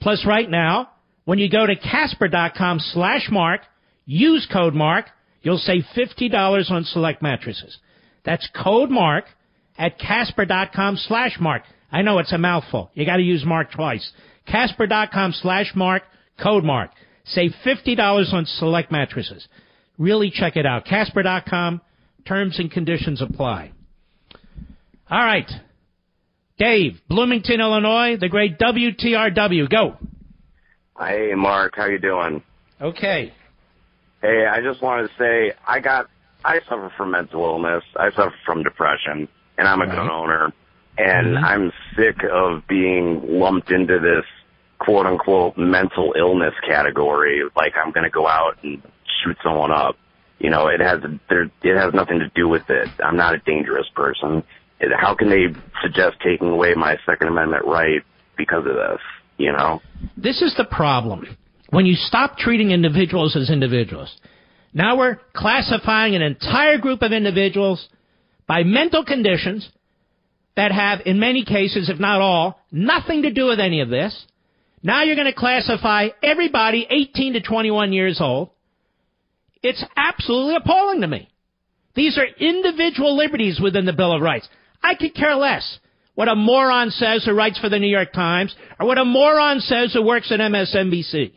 Plus, 0.00 0.26
right 0.26 0.50
now, 0.50 0.90
when 1.24 1.38
you 1.38 1.48
go 1.48 1.64
to 1.64 1.76
Casper.com 1.76 2.80
slash 2.80 3.28
Mark, 3.30 3.60
use 4.04 4.48
code 4.52 4.74
Mark, 4.74 5.06
you'll 5.42 5.58
save 5.58 5.84
$50 5.96 6.72
on 6.72 6.82
select 6.82 7.22
mattresses. 7.22 7.78
That's 8.24 8.48
code 8.60 8.90
Mark 8.90 9.26
at 9.78 9.96
Casper.com 9.96 10.96
slash 10.96 11.36
Mark. 11.38 11.62
I 11.90 12.02
know 12.02 12.18
it's 12.18 12.32
a 12.32 12.38
mouthful. 12.38 12.90
You 12.94 13.06
got 13.06 13.16
to 13.16 13.22
use 13.22 13.44
Mark 13.44 13.72
twice. 13.72 14.12
Casper.com 14.46 15.32
slash 15.32 15.72
Mark, 15.74 16.02
code 16.42 16.64
Mark. 16.64 16.90
Save 17.24 17.52
$50 17.64 18.32
on 18.32 18.46
select 18.46 18.90
mattresses. 18.90 19.46
Really 19.98 20.30
check 20.30 20.56
it 20.56 20.66
out. 20.66 20.84
Casper.com, 20.84 21.80
terms 22.26 22.58
and 22.58 22.70
conditions 22.70 23.20
apply. 23.20 23.72
All 25.10 25.18
right. 25.18 25.50
Dave, 26.58 27.00
Bloomington, 27.08 27.60
Illinois, 27.60 28.16
the 28.18 28.28
great 28.28 28.58
WTRW. 28.58 29.70
Go. 29.70 29.96
Hey, 30.98 31.32
Mark. 31.36 31.74
How 31.76 31.86
you 31.86 31.98
doing? 31.98 32.42
Okay. 32.80 33.32
Hey, 34.20 34.46
I 34.46 34.60
just 34.60 34.82
wanted 34.82 35.08
to 35.08 35.14
say 35.18 35.52
I 35.66 35.80
got 35.80 36.08
I 36.44 36.60
suffer 36.68 36.92
from 36.96 37.12
mental 37.12 37.44
illness. 37.44 37.84
I 37.96 38.10
suffer 38.10 38.34
from 38.44 38.62
depression, 38.62 39.28
and 39.56 39.68
I'm 39.68 39.80
a 39.80 39.84
uh-huh. 39.84 39.94
gun 39.94 40.10
owner 40.10 40.52
and 40.98 41.36
mm-hmm. 41.36 41.44
I'm 41.44 41.72
sick 41.96 42.16
of 42.30 42.66
being 42.68 43.22
lumped 43.40 43.70
into 43.70 43.98
this 44.00 44.24
quote 44.78 45.06
unquote 45.06 45.56
mental 45.56 46.14
illness 46.18 46.54
category. 46.66 47.42
Like 47.56 47.74
I'm 47.82 47.92
going 47.92 48.04
to 48.04 48.10
go 48.10 48.26
out 48.26 48.58
and 48.62 48.82
shoot 49.22 49.36
someone 49.42 49.70
up. 49.70 49.96
You 50.38 50.50
know, 50.50 50.68
it 50.68 50.80
has 50.80 51.00
there, 51.28 51.44
it 51.62 51.76
has 51.76 51.94
nothing 51.94 52.18
to 52.18 52.28
do 52.34 52.48
with 52.48 52.68
it. 52.68 52.88
I'm 53.02 53.16
not 53.16 53.34
a 53.34 53.38
dangerous 53.38 53.86
person. 53.94 54.42
It, 54.80 54.92
how 54.96 55.14
can 55.14 55.30
they 55.30 55.46
suggest 55.82 56.16
taking 56.22 56.48
away 56.48 56.74
my 56.74 56.96
Second 57.06 57.28
Amendment 57.28 57.64
right 57.64 58.02
because 58.36 58.64
of 58.66 58.74
this? 58.74 59.00
You 59.36 59.52
know, 59.52 59.80
this 60.16 60.42
is 60.42 60.54
the 60.56 60.64
problem. 60.64 61.36
When 61.70 61.86
you 61.86 61.94
stop 61.94 62.38
treating 62.38 62.70
individuals 62.70 63.36
as 63.36 63.50
individuals, 63.50 64.16
now 64.72 64.96
we're 64.96 65.18
classifying 65.34 66.14
an 66.14 66.22
entire 66.22 66.78
group 66.78 67.02
of 67.02 67.12
individuals 67.12 67.88
by 68.46 68.62
mental 68.62 69.04
conditions 69.04 69.68
that 70.58 70.72
have, 70.72 71.02
in 71.06 71.20
many 71.20 71.44
cases, 71.44 71.88
if 71.88 72.00
not 72.00 72.20
all, 72.20 72.60
nothing 72.72 73.22
to 73.22 73.32
do 73.32 73.46
with 73.46 73.60
any 73.60 73.80
of 73.80 73.88
this. 73.88 74.26
Now 74.82 75.04
you're 75.04 75.14
going 75.14 75.32
to 75.32 75.32
classify 75.32 76.08
everybody 76.20 76.84
18 76.90 77.34
to 77.34 77.40
21 77.40 77.92
years 77.92 78.18
old. 78.20 78.50
It's 79.62 79.84
absolutely 79.96 80.56
appalling 80.56 81.02
to 81.02 81.06
me. 81.06 81.28
These 81.94 82.18
are 82.18 82.26
individual 82.44 83.16
liberties 83.16 83.60
within 83.62 83.84
the 83.84 83.92
Bill 83.92 84.12
of 84.12 84.20
Rights. 84.20 84.48
I 84.82 84.96
could 84.96 85.14
care 85.14 85.36
less 85.36 85.78
what 86.16 86.26
a 86.26 86.34
moron 86.34 86.90
says 86.90 87.24
who 87.24 87.34
writes 87.34 87.60
for 87.60 87.68
the 87.68 87.78
New 87.78 87.86
York 87.86 88.12
Times 88.12 88.52
or 88.80 88.88
what 88.88 88.98
a 88.98 89.04
moron 89.04 89.60
says 89.60 89.92
who 89.92 90.04
works 90.04 90.32
at 90.32 90.40
MSNBC. 90.40 91.34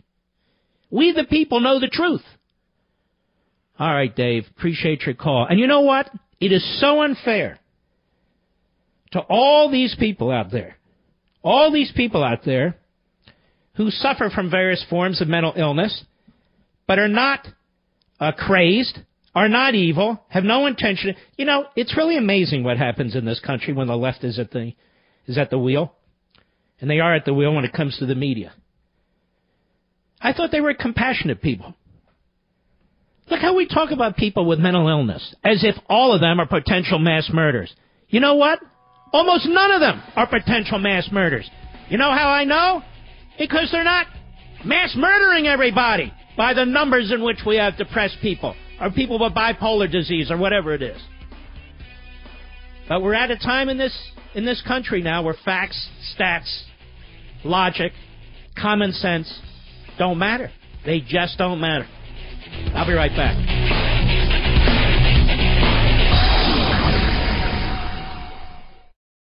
We 0.90 1.12
the 1.12 1.26
people 1.26 1.60
know 1.60 1.80
the 1.80 1.90
truth. 1.90 2.24
All 3.78 3.94
right, 3.94 4.16
Dave, 4.16 4.46
appreciate 4.58 5.04
your 5.04 5.14
call. 5.14 5.46
And 5.48 5.60
you 5.60 5.68
know 5.68 5.82
what? 5.82 6.10
It 6.40 6.52
is 6.52 6.82
so 6.82 7.04
unfair 7.04 7.60
to 9.12 9.20
all 9.20 9.70
these 9.70 9.96
people 10.00 10.32
out 10.32 10.52
there, 10.52 10.78
all 11.44 11.72
these 11.72 11.92
people 11.96 12.24
out 12.24 12.44
there 12.46 12.78
who 13.76 13.90
suffer 13.90 14.30
from 14.30 14.50
various 14.50 14.84
forms 14.90 15.22
of 15.22 15.28
mental 15.28 15.54
illness, 15.56 16.04
but 16.88 17.00
are 17.00 17.08
not 17.08 17.48
uh, 18.20 18.32
crazed, 18.32 19.00
are 19.34 19.50
not 19.50 19.76
evil, 19.76 20.24
have 20.30 20.44
no 20.44 20.66
intention. 20.66 21.16
You 21.38 21.46
know, 21.46 21.66
it's 21.76 21.96
really 21.96 22.18
amazing 22.18 22.64
what 22.64 22.78
happens 22.78 23.16
in 23.16 23.26
this 23.26 23.40
country 23.40 23.74
when 23.74 23.88
the 23.88 23.96
left 23.96 24.24
is 24.24 24.40
at 24.40 24.52
the 24.52 24.74
is 25.28 25.38
at 25.38 25.50
the 25.50 25.60
wheel, 25.60 25.94
and 26.80 26.90
they 26.90 27.00
are 27.00 27.16
at 27.16 27.26
the 27.26 27.34
wheel 27.34 27.54
when 27.54 27.66
it 27.66 27.74
comes 27.74 27.98
to 28.00 28.06
the 28.06 28.16
media. 28.16 28.54
I 30.20 30.34
thought 30.34 30.52
they 30.52 30.62
were 30.62 30.74
compassionate 30.74 31.42
people. 31.42 31.76
Look 33.30 33.40
how 33.40 33.56
we 33.56 33.68
talk 33.68 33.92
about 33.92 34.18
people 34.18 34.46
with 34.46 34.60
mental 34.60 34.88
illness 34.88 35.36
as 35.44 35.64
if 35.64 35.76
all 35.88 36.14
of 36.14 36.22
them 36.22 36.40
are 36.40 36.48
potential 36.48 37.00
mass 37.00 37.30
murderers. 37.34 37.74
You 38.10 38.20
know 38.20 38.36
what? 38.36 38.60
Almost 39.14 39.48
none 39.48 39.72
of 39.72 39.82
them 39.82 40.02
are 40.16 40.28
potential 40.28 40.80
mass 40.80 41.10
murderers. 41.12 41.50
You 41.90 41.98
know 41.98 42.12
how 42.12 42.30
I 42.30 42.46
know? 42.46 42.82
Because 43.38 43.70
they're 43.72 43.84
not 43.84 44.08
mass 44.66 44.94
murdering 44.96 45.48
everybody 45.48 46.14
by 46.38 46.54
the 46.54 46.66
numbers 46.66 47.12
in 47.12 47.24
which 47.24 47.40
we 47.46 47.58
have 47.58 47.78
depressed 47.78 48.18
people 48.22 48.56
or 48.80 48.90
people 48.92 49.20
with 49.20 49.34
bipolar 49.34 49.92
disease 49.92 50.32
or 50.32 50.38
whatever 50.38 50.74
it 50.74 50.82
is. 50.82 51.02
But 52.88 53.02
we're 53.02 53.14
at 53.14 53.32
a 53.32 53.38
time 53.38 53.70
in 53.70 53.78
this 53.78 53.98
in 54.34 54.46
this 54.46 54.62
country 54.66 55.02
now 55.02 55.24
where 55.24 55.36
facts, 55.46 55.90
stats, 56.18 56.64
logic, 57.44 57.92
common 58.60 58.92
sense 58.94 59.40
don't 59.98 60.18
matter. 60.18 60.50
They 60.86 61.02
just 61.02 61.38
don't 61.38 61.60
matter. 61.60 61.88
I'll 62.74 62.88
be 62.88 62.94
right 62.94 63.12
back. 63.12 64.01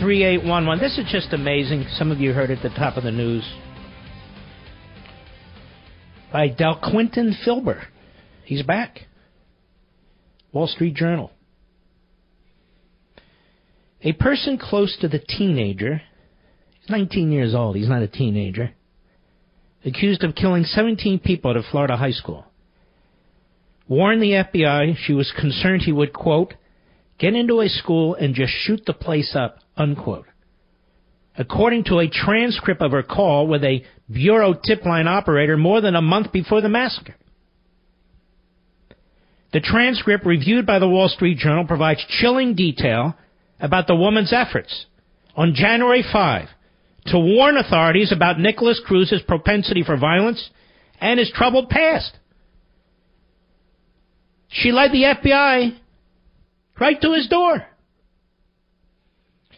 3811. 0.00 0.78
This 0.82 0.98
is 0.98 1.10
just 1.10 1.32
amazing. 1.32 1.86
Some 1.92 2.10
of 2.10 2.20
you 2.20 2.32
heard 2.32 2.50
at 2.50 2.62
the 2.62 2.68
top 2.70 2.96
of 2.96 3.04
the 3.04 3.10
news. 3.10 3.44
By 6.32 6.48
Delquinton 6.48 7.32
Filber. 7.46 7.84
He's 8.44 8.62
back. 8.62 9.00
Wall 10.52 10.66
Street 10.66 10.94
Journal. 10.94 11.30
A 14.02 14.12
person 14.12 14.58
close 14.58 14.96
to 15.00 15.08
the 15.08 15.18
teenager, 15.18 16.02
he's 16.80 16.88
19 16.88 17.32
years 17.32 17.54
old, 17.54 17.76
he's 17.76 17.88
not 17.88 18.02
a 18.02 18.08
teenager, 18.08 18.72
accused 19.84 20.22
of 20.22 20.36
killing 20.36 20.62
17 20.62 21.18
people 21.18 21.50
at 21.50 21.56
a 21.56 21.62
Florida 21.68 21.96
high 21.96 22.12
school, 22.12 22.44
warned 23.88 24.22
the 24.22 24.30
FBI 24.30 24.96
she 24.96 25.12
was 25.12 25.32
concerned 25.36 25.82
he 25.82 25.92
would, 25.92 26.12
quote, 26.12 26.54
get 27.18 27.34
into 27.34 27.60
a 27.60 27.68
school 27.68 28.14
and 28.14 28.34
just 28.34 28.52
shoot 28.52 28.82
the 28.86 28.92
place 28.92 29.34
up, 29.34 29.58
unquote. 29.76 30.26
According 31.36 31.84
to 31.84 31.98
a 31.98 32.08
transcript 32.08 32.82
of 32.82 32.92
her 32.92 33.02
call 33.02 33.46
with 33.46 33.62
a 33.62 33.84
Bureau 34.10 34.54
tip 34.54 34.84
line 34.84 35.06
operator 35.06 35.56
more 35.56 35.80
than 35.80 35.94
a 35.94 36.02
month 36.02 36.32
before 36.32 36.60
the 36.60 36.68
massacre. 36.68 37.14
The 39.52 39.60
transcript 39.60 40.26
reviewed 40.26 40.66
by 40.66 40.78
the 40.78 40.88
Wall 40.88 41.08
Street 41.08 41.38
Journal 41.38 41.66
provides 41.66 42.04
chilling 42.20 42.54
detail 42.54 43.16
about 43.60 43.86
the 43.86 43.96
woman's 43.96 44.32
efforts 44.32 44.86
on 45.36 45.54
January 45.54 46.04
5 46.12 46.48
to 47.06 47.18
warn 47.18 47.56
authorities 47.56 48.12
about 48.12 48.38
Nikolas 48.38 48.80
Cruz's 48.84 49.22
propensity 49.26 49.82
for 49.82 49.96
violence 49.96 50.50
and 51.00 51.18
his 51.18 51.30
troubled 51.34 51.70
past. 51.70 52.18
She 54.48 54.72
led 54.72 54.92
the 54.92 55.14
FBI 55.22 55.78
right 56.80 57.00
to 57.00 57.12
his 57.12 57.28
door. 57.28 57.66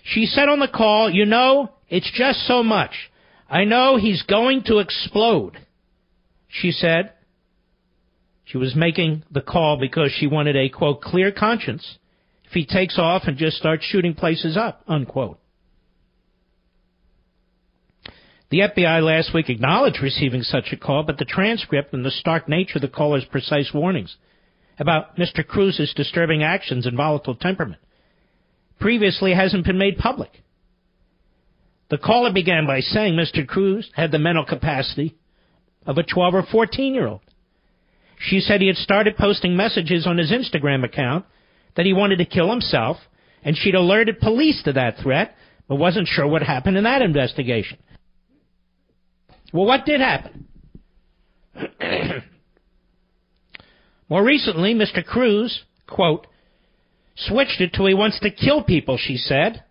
She 0.03 0.27
said 0.27 0.49
on 0.49 0.61
the 0.61 0.69
call, 0.69 1.11
You 1.11 1.27
know, 1.27 1.71
it's 1.89 2.11
just 2.13 2.47
so 2.47 2.63
much. 2.63 3.11
I 3.49 3.65
know 3.65 3.97
he's 3.97 4.23
going 4.23 4.63
to 4.65 4.79
explode. 4.79 5.59
She 6.49 6.71
said 6.71 7.13
she 8.45 8.59
was 8.59 8.75
making 8.75 9.25
the 9.31 9.41
call 9.41 9.79
because 9.79 10.11
she 10.13 10.27
wanted 10.27 10.57
a, 10.57 10.69
quote, 10.69 11.01
clear 11.01 11.31
conscience 11.31 11.99
if 12.45 12.53
he 12.53 12.67
takes 12.67 12.99
off 12.99 13.23
and 13.27 13.37
just 13.37 13.57
starts 13.57 13.85
shooting 13.85 14.15
places 14.15 14.57
up, 14.57 14.83
unquote. 14.89 15.39
The 18.51 18.61
FBI 18.61 19.01
last 19.03 19.33
week 19.33 19.49
acknowledged 19.49 20.03
receiving 20.03 20.43
such 20.43 20.73
a 20.73 20.77
call, 20.77 21.05
but 21.05 21.19
the 21.19 21.25
transcript 21.25 21.93
and 21.93 22.05
the 22.05 22.11
stark 22.11 22.49
nature 22.49 22.79
of 22.79 22.83
the 22.83 22.89
caller's 22.89 23.25
precise 23.25 23.71
warnings 23.73 24.17
about 24.81 25.17
Mr. 25.17 25.47
Cruz's 25.47 25.93
disturbing 25.95 26.43
actions 26.43 26.87
and 26.87 26.97
volatile 26.97 27.37
temperament 27.37 27.81
previously 28.81 29.35
hasn't 29.35 29.67
been 29.67 29.79
made 29.79 29.99
public. 29.99 30.31
The 31.91 31.99
caller 31.99 32.33
began 32.33 32.67
by 32.67 32.81
saying 32.81 33.15
Mr. 33.15 33.47
Cruz 33.47 33.91
had 33.95 34.11
the 34.11 34.19
mental 34.19 34.45
capacity 34.45 35.17
of 35.87 35.99
a 35.99 36.03
12 36.03 36.35
or 36.35 36.43
14 36.51 36.95
year 36.95 37.07
old. 37.07 37.21
She 38.19 38.41
said 38.41 38.61
he 38.61 38.69
had 38.69 38.77
started 38.77 39.17
posting 39.17 39.57
messages 39.57 40.07
on 40.07 40.19
his 40.19 40.33
Instagram 40.33 40.85
account 40.85 41.27
that 41.77 41.87
he 41.87 41.93
wanted 41.93 42.17
to 42.17 42.25
kill 42.25 42.51
himself, 42.51 42.97
and 43.43 43.57
she'd 43.57 43.75
alerted 43.75 44.21
police 44.21 44.63
to 44.65 44.73
that 44.75 44.99
threat, 45.03 45.35
but 45.69 45.77
wasn't 45.77 46.09
sure 46.09 46.27
what 46.27 46.43
happened 46.43 46.77
in 46.77 46.85
that 46.85 47.03
investigation. 47.03 47.79
Well, 49.53 49.67
what 49.67 49.85
did 49.85 50.01
happen? 50.01 50.47
More 54.11 54.25
recently, 54.25 54.75
Mr. 54.75 55.05
Cruz, 55.05 55.63
quote, 55.87 56.27
switched 57.17 57.61
it 57.61 57.73
to 57.75 57.87
he 57.87 57.95
wants 57.95 58.19
to 58.21 58.31
kill 58.31 58.65
people, 58.65 58.99
she 58.99 59.17
said. 59.17 59.63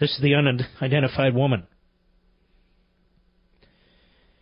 This 0.00 0.12
is 0.12 0.22
the 0.22 0.34
unidentified 0.34 1.34
woman. 1.34 1.66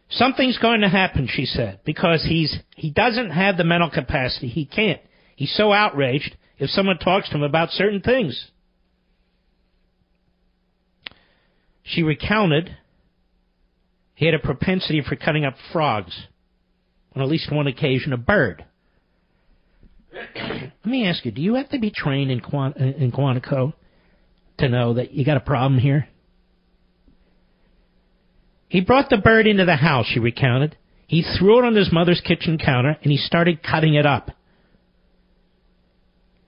Something's 0.08 0.58
going 0.58 0.82
to 0.82 0.88
happen, 0.88 1.28
she 1.30 1.46
said, 1.46 1.80
because 1.84 2.24
he's 2.28 2.58
he 2.76 2.90
doesn't 2.90 3.30
have 3.30 3.56
the 3.56 3.64
mental 3.64 3.90
capacity. 3.90 4.48
He 4.48 4.66
can't. 4.66 5.00
He's 5.34 5.54
so 5.56 5.72
outraged 5.72 6.36
if 6.58 6.70
someone 6.70 6.98
talks 6.98 7.28
to 7.30 7.36
him 7.36 7.42
about 7.42 7.70
certain 7.70 8.02
things. 8.02 8.50
She 11.82 12.02
recounted 12.02 12.76
he 14.14 14.26
had 14.26 14.34
a 14.34 14.38
propensity 14.38 15.02
for 15.02 15.16
cutting 15.16 15.44
up 15.44 15.54
frogs. 15.72 16.26
On 17.14 17.22
at 17.22 17.28
least 17.28 17.50
one 17.50 17.66
occasion, 17.66 18.12
a 18.12 18.18
bird. 18.18 18.64
Let 20.14 20.86
me 20.86 21.06
ask 21.06 21.24
you: 21.24 21.30
Do 21.30 21.40
you 21.40 21.54
have 21.54 21.68
to 21.70 21.78
be 21.78 21.90
trained 21.90 22.30
in, 22.30 22.40
Quant- 22.40 22.76
in 22.76 23.12
Quantico 23.12 23.72
to 24.58 24.68
know 24.68 24.94
that 24.94 25.12
you 25.12 25.24
got 25.24 25.36
a 25.36 25.40
problem 25.40 25.78
here? 25.78 26.08
He 28.68 28.80
brought 28.80 29.10
the 29.10 29.18
bird 29.18 29.46
into 29.46 29.64
the 29.64 29.76
house. 29.76 30.06
She 30.06 30.18
recounted. 30.18 30.76
He 31.06 31.22
threw 31.22 31.58
it 31.58 31.66
on 31.66 31.74
his 31.74 31.92
mother's 31.92 32.22
kitchen 32.22 32.58
counter 32.58 32.96
and 33.02 33.12
he 33.12 33.18
started 33.18 33.62
cutting 33.62 33.94
it 33.94 34.06
up. 34.06 34.30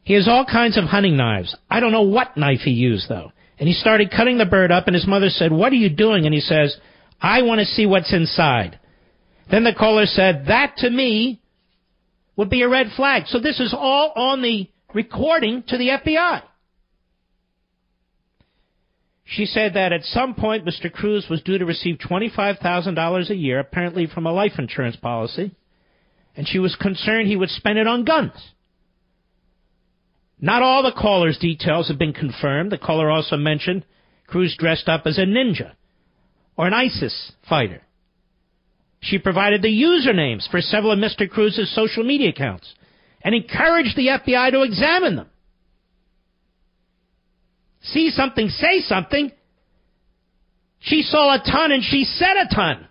He 0.03 0.15
has 0.15 0.27
all 0.27 0.45
kinds 0.45 0.79
of 0.79 0.85
hunting 0.85 1.17
knives. 1.17 1.55
I 1.69 1.81
don't 1.81 1.93
know 1.93 2.03
what 2.03 2.37
knife 2.37 2.61
he 2.61 2.71
used 2.71 3.09
though. 3.09 3.33
And 3.59 3.69
he 3.69 3.75
started 3.75 4.11
cutting 4.11 4.39
the 4.39 4.47
bird 4.47 4.73
up 4.73 4.87
and 4.87 4.95
his 4.95 5.07
mother 5.07 5.29
said, 5.29 5.53
"What 5.53 5.73
are 5.73 5.77
you 5.77 5.91
doing?" 5.91 6.25
And 6.25 6.35
he 6.35 6.41
says, 6.41 6.77
I 7.21 7.43
want 7.43 7.61
to 7.61 7.67
see 7.67 7.87
what's 7.87 8.13
inside. 8.13 8.79
Then 9.51 9.65
the 9.65 9.75
caller 9.75 10.07
said, 10.07 10.47
that 10.49 10.77
to 10.79 10.91
me 10.91 11.41
would 12.37 12.51
be 12.51 12.63
a 12.63 12.69
red 12.69 12.89
flag. 12.97 13.25
So 13.27 13.39
this 13.39 13.61
is 13.61 13.75
all 13.77 14.13
on 14.17 14.43
the 14.43 14.69
recording 14.93 15.63
to 15.69 15.79
the 15.79 15.89
FBI. 15.89 16.43
She 19.25 19.47
said 19.47 19.75
that 19.75 19.93
at 19.93 20.05
some 20.05 20.35
point 20.35 20.67
Mr. 20.67 20.93
Cruz 20.93 21.27
was 21.31 21.43
due 21.43 21.59
to 21.59 21.65
receive 21.65 21.97
$25,000 21.99 23.31
a 23.31 23.35
year, 23.35 23.59
apparently 23.59 24.07
from 24.07 24.27
a 24.27 24.33
life 24.33 24.53
insurance 24.59 24.97
policy, 24.97 25.53
and 26.37 26.47
she 26.47 26.59
was 26.59 26.77
concerned 26.77 27.27
he 27.27 27.37
would 27.37 27.49
spend 27.49 27.79
it 27.79 27.87
on 27.87 28.05
guns. 28.05 28.53
Not 30.41 30.63
all 30.63 30.83
the 30.83 30.93
caller's 30.93 31.39
details 31.39 31.89
have 31.89 31.99
been 31.99 32.13
confirmed. 32.13 32.71
The 32.71 32.79
caller 32.79 33.11
also 33.11 33.37
mentioned 33.37 33.87
Cruz 34.27 34.55
dressed 34.59 34.89
up 34.89 35.07
as 35.07 35.17
a 35.17 35.23
ninja 35.23 35.73
or 36.57 36.67
an 36.67 36.75
ISIS 36.75 37.33
fighter. 37.49 37.83
She 39.05 39.19
provided 39.19 39.61
the 39.61 39.69
usernames 39.69 40.49
for 40.51 40.63
several 40.63 40.93
of 40.93 40.99
Mr. 40.99 41.29
Cruz's 41.29 41.75
social 41.75 42.05
media 42.05 42.31
accounts 42.31 42.73
and 43.23 43.35
encouraged 43.35 43.97
the 43.97 44.07
FBI 44.07 44.51
to 44.53 44.63
examine 44.63 45.17
them. 45.17 45.29
See 47.83 48.09
something, 48.11 48.49
say 48.49 48.81
something. 48.81 49.31
She 50.81 51.03
saw 51.03 51.35
a 51.35 51.39
ton 51.39 51.71
and 51.71 51.83
she 51.85 52.05
said 52.05 52.35
a 52.37 52.55
ton. 52.55 52.89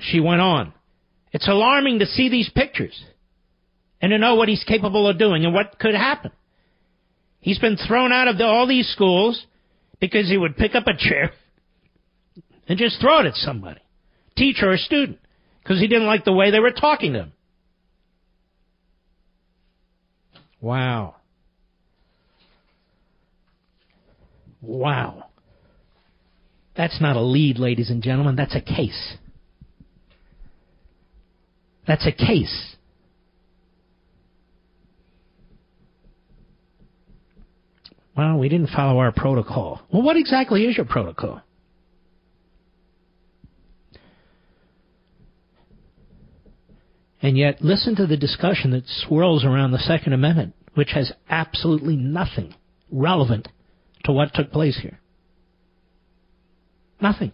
She 0.00 0.20
went 0.20 0.42
on. 0.42 0.74
It's 1.32 1.48
alarming 1.48 2.00
to 2.00 2.06
see 2.06 2.28
these 2.28 2.50
pictures 2.50 3.02
and 4.02 4.10
to 4.10 4.18
know 4.18 4.34
what 4.34 4.50
he's 4.50 4.64
capable 4.64 5.08
of 5.08 5.18
doing 5.18 5.46
and 5.46 5.54
what 5.54 5.78
could 5.78 5.94
happen. 5.94 6.32
He's 7.40 7.58
been 7.58 7.78
thrown 7.78 8.12
out 8.12 8.28
of 8.28 8.36
the, 8.36 8.44
all 8.44 8.66
these 8.66 8.88
schools 8.88 9.46
because 9.98 10.28
he 10.28 10.36
would 10.36 10.58
pick 10.58 10.74
up 10.74 10.86
a 10.86 10.96
chair 10.96 11.32
and 12.70 12.78
just 12.78 13.00
throw 13.00 13.18
it 13.18 13.26
at 13.26 13.34
somebody, 13.34 13.80
teacher 14.36 14.70
or 14.70 14.76
student, 14.76 15.18
because 15.60 15.80
he 15.80 15.88
didn't 15.88 16.06
like 16.06 16.24
the 16.24 16.32
way 16.32 16.52
they 16.52 16.60
were 16.60 16.70
talking 16.70 17.14
to 17.14 17.18
him. 17.18 17.32
Wow. 20.60 21.16
Wow. 24.62 25.30
That's 26.76 27.00
not 27.00 27.16
a 27.16 27.20
lead, 27.20 27.58
ladies 27.58 27.90
and 27.90 28.04
gentlemen. 28.04 28.36
That's 28.36 28.54
a 28.54 28.60
case. 28.60 29.16
That's 31.88 32.06
a 32.06 32.12
case. 32.12 32.76
Well, 38.16 38.38
we 38.38 38.48
didn't 38.48 38.68
follow 38.68 39.00
our 39.00 39.10
protocol. 39.10 39.80
Well, 39.92 40.02
what 40.02 40.16
exactly 40.16 40.66
is 40.66 40.76
your 40.76 40.86
protocol? 40.86 41.42
And 47.22 47.36
yet, 47.36 47.60
listen 47.60 47.96
to 47.96 48.06
the 48.06 48.16
discussion 48.16 48.70
that 48.70 48.84
swirls 48.86 49.44
around 49.44 49.72
the 49.72 49.78
Second 49.78 50.14
Amendment, 50.14 50.54
which 50.74 50.92
has 50.94 51.12
absolutely 51.28 51.96
nothing 51.96 52.54
relevant 52.90 53.48
to 54.04 54.12
what 54.12 54.32
took 54.34 54.50
place 54.50 54.78
here. 54.80 54.98
Nothing. 57.00 57.32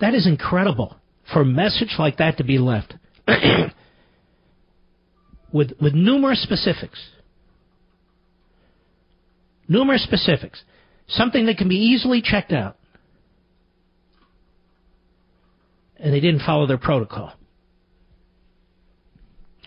That 0.00 0.14
is 0.14 0.26
incredible 0.26 0.96
for 1.32 1.42
a 1.42 1.46
message 1.46 1.94
like 1.98 2.18
that 2.18 2.38
to 2.38 2.44
be 2.44 2.58
left 2.58 2.94
with, 5.52 5.72
with 5.80 5.94
numerous 5.94 6.42
specifics 6.42 6.98
numerous 9.70 10.02
specifics, 10.02 10.62
something 11.08 11.46
that 11.46 11.56
can 11.56 11.68
be 11.68 11.76
easily 11.76 12.20
checked 12.20 12.52
out. 12.52 12.76
And 16.00 16.12
they 16.14 16.20
didn't 16.20 16.40
follow 16.40 16.66
their 16.66 16.78
protocol. 16.78 17.32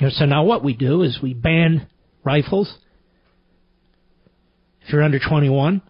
So 0.09 0.25
now 0.25 0.43
what 0.43 0.63
we 0.63 0.73
do 0.73 1.03
is 1.03 1.19
we 1.21 1.34
ban 1.34 1.88
rifles. 2.23 2.75
If 4.81 4.91
you're 4.91 5.03
under 5.03 5.19
21, 5.19 5.81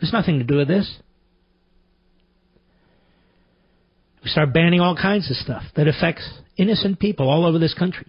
there's 0.00 0.12
nothing 0.12 0.38
to 0.38 0.44
do 0.44 0.56
with 0.56 0.68
this. 0.68 0.98
We 4.24 4.30
start 4.30 4.54
banning 4.54 4.80
all 4.80 4.96
kinds 4.96 5.30
of 5.30 5.36
stuff 5.36 5.62
that 5.76 5.86
affects 5.86 6.28
innocent 6.56 6.98
people 6.98 7.28
all 7.28 7.44
over 7.44 7.58
this 7.58 7.74
country. 7.74 8.06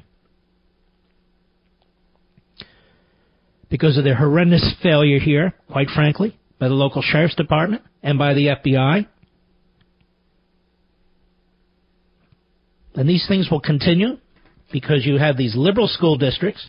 because 3.73 3.97
of 3.97 4.03
the 4.03 4.13
horrendous 4.13 4.75
failure 4.83 5.17
here, 5.17 5.51
quite 5.71 5.87
frankly, 5.89 6.37
by 6.59 6.67
the 6.67 6.75
local 6.75 7.01
sheriff's 7.01 7.33
department 7.33 7.81
and 8.03 8.19
by 8.19 8.35
the 8.35 8.45
FBI. 8.45 9.07
And 12.95 13.09
these 13.09 13.25
things 13.27 13.49
will 13.49 13.59
continue 13.59 14.17
because 14.71 15.05
you 15.05 15.17
have 15.17 15.37
these 15.37 15.55
liberal 15.55 15.87
school 15.87 16.17
districts 16.17 16.65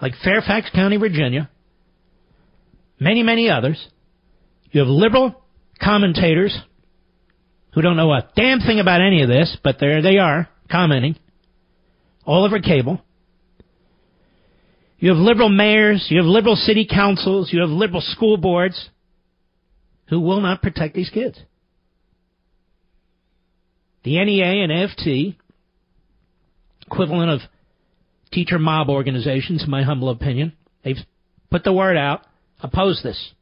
like 0.00 0.12
Fairfax 0.22 0.70
County, 0.74 0.96
Virginia, 0.96 1.50
many, 3.00 3.22
many 3.22 3.50
others. 3.50 3.84
You 4.70 4.80
have 4.80 4.88
liberal 4.88 5.42
commentators 5.82 6.56
who 7.74 7.82
don't 7.82 7.96
know 7.96 8.12
a 8.12 8.28
damn 8.36 8.60
thing 8.60 8.80
about 8.80 9.00
any 9.00 9.22
of 9.22 9.28
this, 9.28 9.56
but 9.62 9.76
there 9.80 10.02
they 10.02 10.18
are 10.18 10.48
commenting 10.70 11.16
all 12.24 12.44
over 12.44 12.60
cable. 12.60 13.00
You 14.98 15.10
have 15.10 15.18
liberal 15.18 15.48
mayors, 15.48 16.06
you 16.10 16.18
have 16.18 16.26
liberal 16.26 16.56
city 16.56 16.86
councils, 16.90 17.50
you 17.52 17.60
have 17.60 17.70
liberal 17.70 18.02
school 18.02 18.36
boards 18.36 18.90
who 20.08 20.20
will 20.20 20.40
not 20.40 20.60
protect 20.60 20.94
these 20.94 21.10
kids. 21.10 21.40
The 24.02 24.22
NEA 24.24 24.64
and 24.64 24.72
AFT, 24.72 25.38
equivalent 26.90 27.30
of 27.30 27.40
teacher 28.32 28.58
mob 28.58 28.88
organizations, 28.88 29.64
in 29.64 29.70
my 29.70 29.82
humble 29.82 30.10
opinion, 30.10 30.52
they've 30.84 30.96
put 31.50 31.64
the 31.64 31.72
word 31.72 31.96
out, 31.96 32.22
oppose 32.60 33.00
this. 33.02 33.32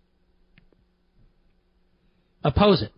Oppose 2.44 2.82
it. 2.82 2.92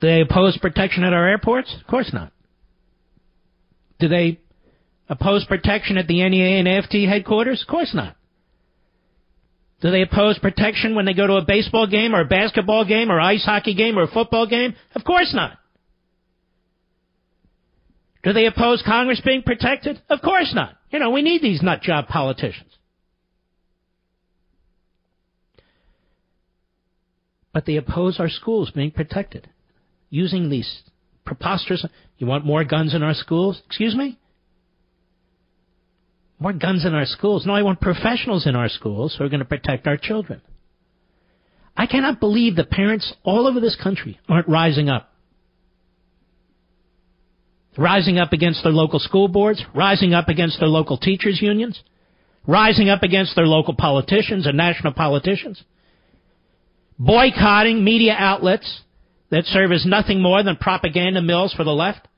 Do 0.00 0.08
they 0.08 0.20
oppose 0.20 0.58
protection 0.58 1.04
at 1.04 1.12
our 1.12 1.26
airports? 1.26 1.74
Of 1.80 1.86
course 1.86 2.10
not. 2.12 2.32
Do 3.98 4.08
they 4.08 4.40
oppose 5.08 5.44
protection 5.46 5.96
at 5.96 6.06
the 6.06 6.28
NEA 6.28 6.58
and 6.58 6.68
AFT 6.68 7.08
headquarters? 7.08 7.62
Of 7.62 7.68
course 7.68 7.92
not. 7.94 8.16
Do 9.82 9.90
they 9.90 10.02
oppose 10.02 10.38
protection 10.38 10.94
when 10.94 11.04
they 11.04 11.12
go 11.12 11.26
to 11.26 11.34
a 11.34 11.44
baseball 11.44 11.86
game 11.86 12.14
or 12.14 12.20
a 12.20 12.26
basketball 12.26 12.84
game 12.86 13.10
or 13.10 13.20
ice 13.20 13.44
hockey 13.44 13.74
game 13.74 13.98
or 13.98 14.04
a 14.04 14.08
football 14.08 14.46
game? 14.46 14.74
Of 14.94 15.04
course 15.04 15.32
not. 15.34 15.58
Do 18.22 18.32
they 18.32 18.46
oppose 18.46 18.82
Congress 18.84 19.20
being 19.24 19.42
protected? 19.42 20.00
Of 20.08 20.20
course 20.22 20.52
not. 20.54 20.76
You 20.90 20.98
know, 20.98 21.10
we 21.10 21.22
need 21.22 21.42
these 21.42 21.62
nut 21.62 21.82
job 21.82 22.08
politicians. 22.08 22.70
But 27.52 27.66
they 27.66 27.76
oppose 27.76 28.18
our 28.18 28.28
schools 28.28 28.70
being 28.70 28.90
protected 28.90 29.48
using 30.10 30.50
these 30.50 30.82
preposterous. 31.24 31.86
You 32.18 32.26
want 32.26 32.44
more 32.44 32.64
guns 32.64 32.94
in 32.94 33.02
our 33.02 33.14
schools? 33.14 33.62
Excuse 33.66 33.94
me? 33.94 34.18
More 36.38 36.52
guns 36.52 36.84
in 36.84 36.94
our 36.94 37.06
schools. 37.06 37.46
No, 37.46 37.54
I 37.54 37.62
want 37.62 37.80
professionals 37.80 38.46
in 38.46 38.54
our 38.54 38.68
schools 38.68 39.14
who 39.16 39.24
are 39.24 39.28
going 39.28 39.40
to 39.40 39.46
protect 39.46 39.86
our 39.86 39.96
children. 39.96 40.42
I 41.76 41.86
cannot 41.86 42.20
believe 42.20 42.56
the 42.56 42.64
parents 42.64 43.12
all 43.22 43.46
over 43.46 43.60
this 43.60 43.76
country 43.82 44.18
aren't 44.28 44.48
rising 44.48 44.88
up. 44.88 45.12
Rising 47.76 48.18
up 48.18 48.32
against 48.32 48.62
their 48.62 48.72
local 48.72 48.98
school 48.98 49.28
boards, 49.28 49.62
rising 49.74 50.14
up 50.14 50.28
against 50.28 50.58
their 50.58 50.68
local 50.68 50.96
teachers' 50.96 51.40
unions, 51.42 51.82
rising 52.46 52.88
up 52.88 53.02
against 53.02 53.36
their 53.36 53.46
local 53.46 53.74
politicians 53.74 54.46
and 54.46 54.56
national 54.56 54.94
politicians, 54.94 55.62
boycotting 56.98 57.84
media 57.84 58.14
outlets 58.18 58.82
that 59.30 59.44
serve 59.44 59.72
as 59.72 59.84
nothing 59.84 60.22
more 60.22 60.42
than 60.42 60.56
propaganda 60.56 61.20
mills 61.20 61.52
for 61.52 61.64
the 61.64 61.70
left. 61.70 62.08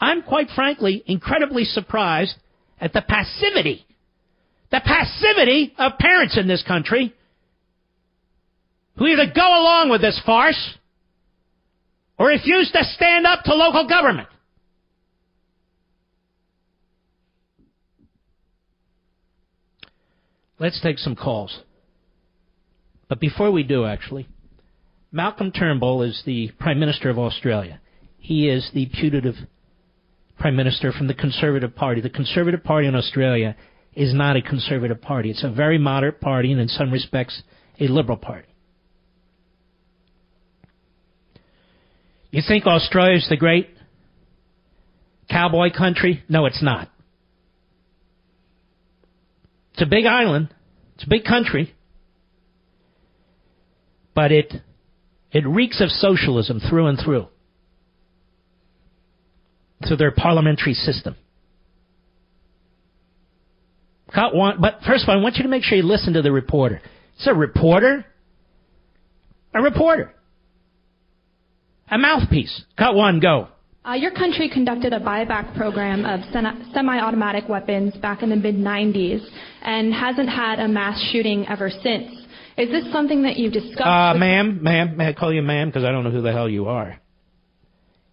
I'm 0.00 0.22
quite 0.22 0.48
frankly 0.54 1.02
incredibly 1.06 1.64
surprised 1.64 2.34
at 2.80 2.92
the 2.92 3.02
passivity, 3.02 3.86
the 4.70 4.80
passivity 4.84 5.74
of 5.78 5.98
parents 5.98 6.36
in 6.38 6.46
this 6.48 6.62
country 6.62 7.14
who 8.96 9.06
either 9.06 9.26
go 9.34 9.46
along 9.46 9.90
with 9.90 10.00
this 10.00 10.20
farce 10.24 10.74
or 12.18 12.28
refuse 12.28 12.70
to 12.72 12.84
stand 12.84 13.26
up 13.26 13.42
to 13.44 13.54
local 13.54 13.88
government. 13.88 14.28
Let's 20.58 20.80
take 20.80 20.98
some 20.98 21.16
calls. 21.16 21.60
But 23.08 23.20
before 23.20 23.50
we 23.50 23.62
do, 23.62 23.84
actually, 23.84 24.26
Malcolm 25.12 25.52
Turnbull 25.52 26.02
is 26.02 26.22
the 26.24 26.50
Prime 26.58 26.80
Minister 26.80 27.10
of 27.10 27.18
Australia. 27.18 27.80
He 28.18 28.48
is 28.48 28.70
the 28.72 28.86
putative 28.86 29.36
Prime 30.38 30.56
Minister 30.56 30.92
from 30.92 31.06
the 31.06 31.14
Conservative 31.14 31.74
Party. 31.74 32.00
The 32.00 32.10
Conservative 32.10 32.62
Party 32.62 32.86
in 32.86 32.94
Australia 32.94 33.56
is 33.94 34.12
not 34.12 34.36
a 34.36 34.42
Conservative 34.42 35.00
Party. 35.00 35.30
It's 35.30 35.44
a 35.44 35.50
very 35.50 35.78
moderate 35.78 36.20
party 36.20 36.52
and, 36.52 36.60
in 36.60 36.68
some 36.68 36.90
respects, 36.90 37.42
a 37.80 37.84
Liberal 37.84 38.18
Party. 38.18 38.48
You 42.30 42.42
think 42.46 42.66
Australia 42.66 43.16
is 43.16 43.26
the 43.30 43.36
great 43.36 43.70
cowboy 45.30 45.70
country? 45.70 46.22
No, 46.28 46.44
it's 46.44 46.62
not. 46.62 46.90
It's 49.72 49.82
a 49.82 49.86
big 49.86 50.04
island. 50.04 50.54
It's 50.96 51.04
a 51.04 51.08
big 51.08 51.24
country. 51.24 51.74
But 54.14 54.32
it 54.32 54.52
it 55.32 55.46
reeks 55.46 55.80
of 55.80 55.90
socialism 55.90 56.60
through 56.60 56.86
and 56.86 56.98
through. 57.02 57.28
Through 59.86 59.98
their 59.98 60.10
parliamentary 60.10 60.74
system. 60.74 61.16
One, 64.14 64.60
but 64.60 64.80
first 64.86 65.02
of 65.02 65.08
all, 65.08 65.18
I 65.18 65.22
want 65.22 65.36
you 65.36 65.42
to 65.42 65.48
make 65.48 65.62
sure 65.62 65.76
you 65.76 65.84
listen 65.84 66.14
to 66.14 66.22
the 66.22 66.32
reporter. 66.32 66.80
It's 67.16 67.26
a 67.26 67.34
reporter. 67.34 68.06
A 69.54 69.62
reporter. 69.62 70.12
A 71.90 71.98
mouthpiece. 71.98 72.64
Cut 72.78 72.94
one, 72.94 73.20
go. 73.20 73.48
Uh, 73.86 73.92
your 73.94 74.10
country 74.10 74.48
conducted 74.48 74.92
a 74.92 74.98
buyback 74.98 75.56
program 75.56 76.04
of 76.04 76.20
semi 76.32 76.98
automatic 76.98 77.48
weapons 77.48 77.94
back 77.98 78.22
in 78.22 78.30
the 78.30 78.36
mid 78.36 78.56
90s 78.56 79.24
and 79.62 79.94
hasn't 79.94 80.28
had 80.28 80.58
a 80.58 80.66
mass 80.66 81.00
shooting 81.12 81.46
ever 81.48 81.70
since. 81.70 82.10
Is 82.58 82.70
this 82.70 82.90
something 82.90 83.22
that 83.22 83.36
you've 83.36 83.52
discussed? 83.52 83.86
Uh, 83.86 84.14
ma'am, 84.14 84.60
ma'am, 84.62 84.96
may 84.96 85.08
I 85.08 85.12
call 85.12 85.32
you 85.32 85.42
ma'am? 85.42 85.68
Because 85.68 85.84
I 85.84 85.92
don't 85.92 86.02
know 86.02 86.10
who 86.10 86.22
the 86.22 86.32
hell 86.32 86.48
you 86.48 86.66
are. 86.66 86.98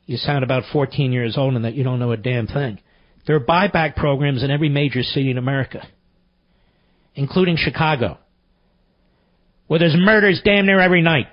You 0.06 0.18
sound 0.18 0.44
about 0.44 0.64
14 0.72 1.12
years 1.12 1.38
old 1.38 1.56
and 1.56 1.66
that 1.66 1.76
you 1.76 1.84
don't 1.84 2.00
know 2.00 2.12
a 2.12 2.18
damn 2.18 2.48
thing. 2.48 2.80
There 3.26 3.36
are 3.36 3.40
buyback 3.40 3.96
programs 3.96 4.44
in 4.44 4.52
every 4.52 4.70
major 4.70 5.02
city 5.02 5.32
in 5.32 5.38
America, 5.38 5.88
including 7.16 7.56
Chicago, 7.56 8.18
where 9.68 9.80
there's 9.80 9.96
murders 9.98 10.42
damn 10.44 10.66
near 10.66 10.82
every 10.82 11.02
night. 11.02 11.28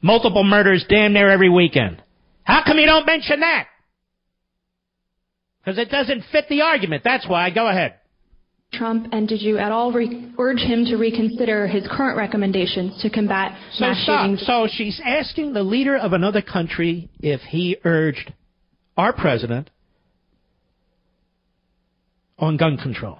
Multiple 0.00 0.44
murders 0.44 0.84
damn 0.88 1.12
near 1.12 1.28
every 1.28 1.50
weekend. 1.50 2.02
How 2.44 2.62
come 2.64 2.78
you 2.78 2.86
don't 2.86 3.04
mention 3.04 3.40
that? 3.40 3.66
Because 5.60 5.78
it 5.78 5.90
doesn't 5.90 6.24
fit 6.32 6.46
the 6.48 6.62
argument. 6.62 7.02
That's 7.04 7.28
why. 7.28 7.50
Go 7.50 7.68
ahead. 7.68 7.97
Trump, 8.72 9.08
and 9.12 9.26
did 9.26 9.40
you 9.40 9.58
at 9.58 9.72
all 9.72 9.92
re- 9.92 10.32
urge 10.38 10.60
him 10.60 10.84
to 10.86 10.96
reconsider 10.96 11.66
his 11.66 11.86
current 11.90 12.16
recommendations 12.16 13.00
to 13.00 13.08
combat 13.08 13.58
so 13.72 13.86
mass 13.86 14.02
stop. 14.02 14.20
shootings? 14.24 14.46
So 14.46 14.68
she's 14.70 15.00
asking 15.04 15.54
the 15.54 15.62
leader 15.62 15.96
of 15.96 16.12
another 16.12 16.42
country 16.42 17.08
if 17.20 17.40
he 17.40 17.76
urged 17.84 18.32
our 18.96 19.12
president 19.12 19.70
on 22.38 22.56
gun 22.56 22.76
control. 22.76 23.18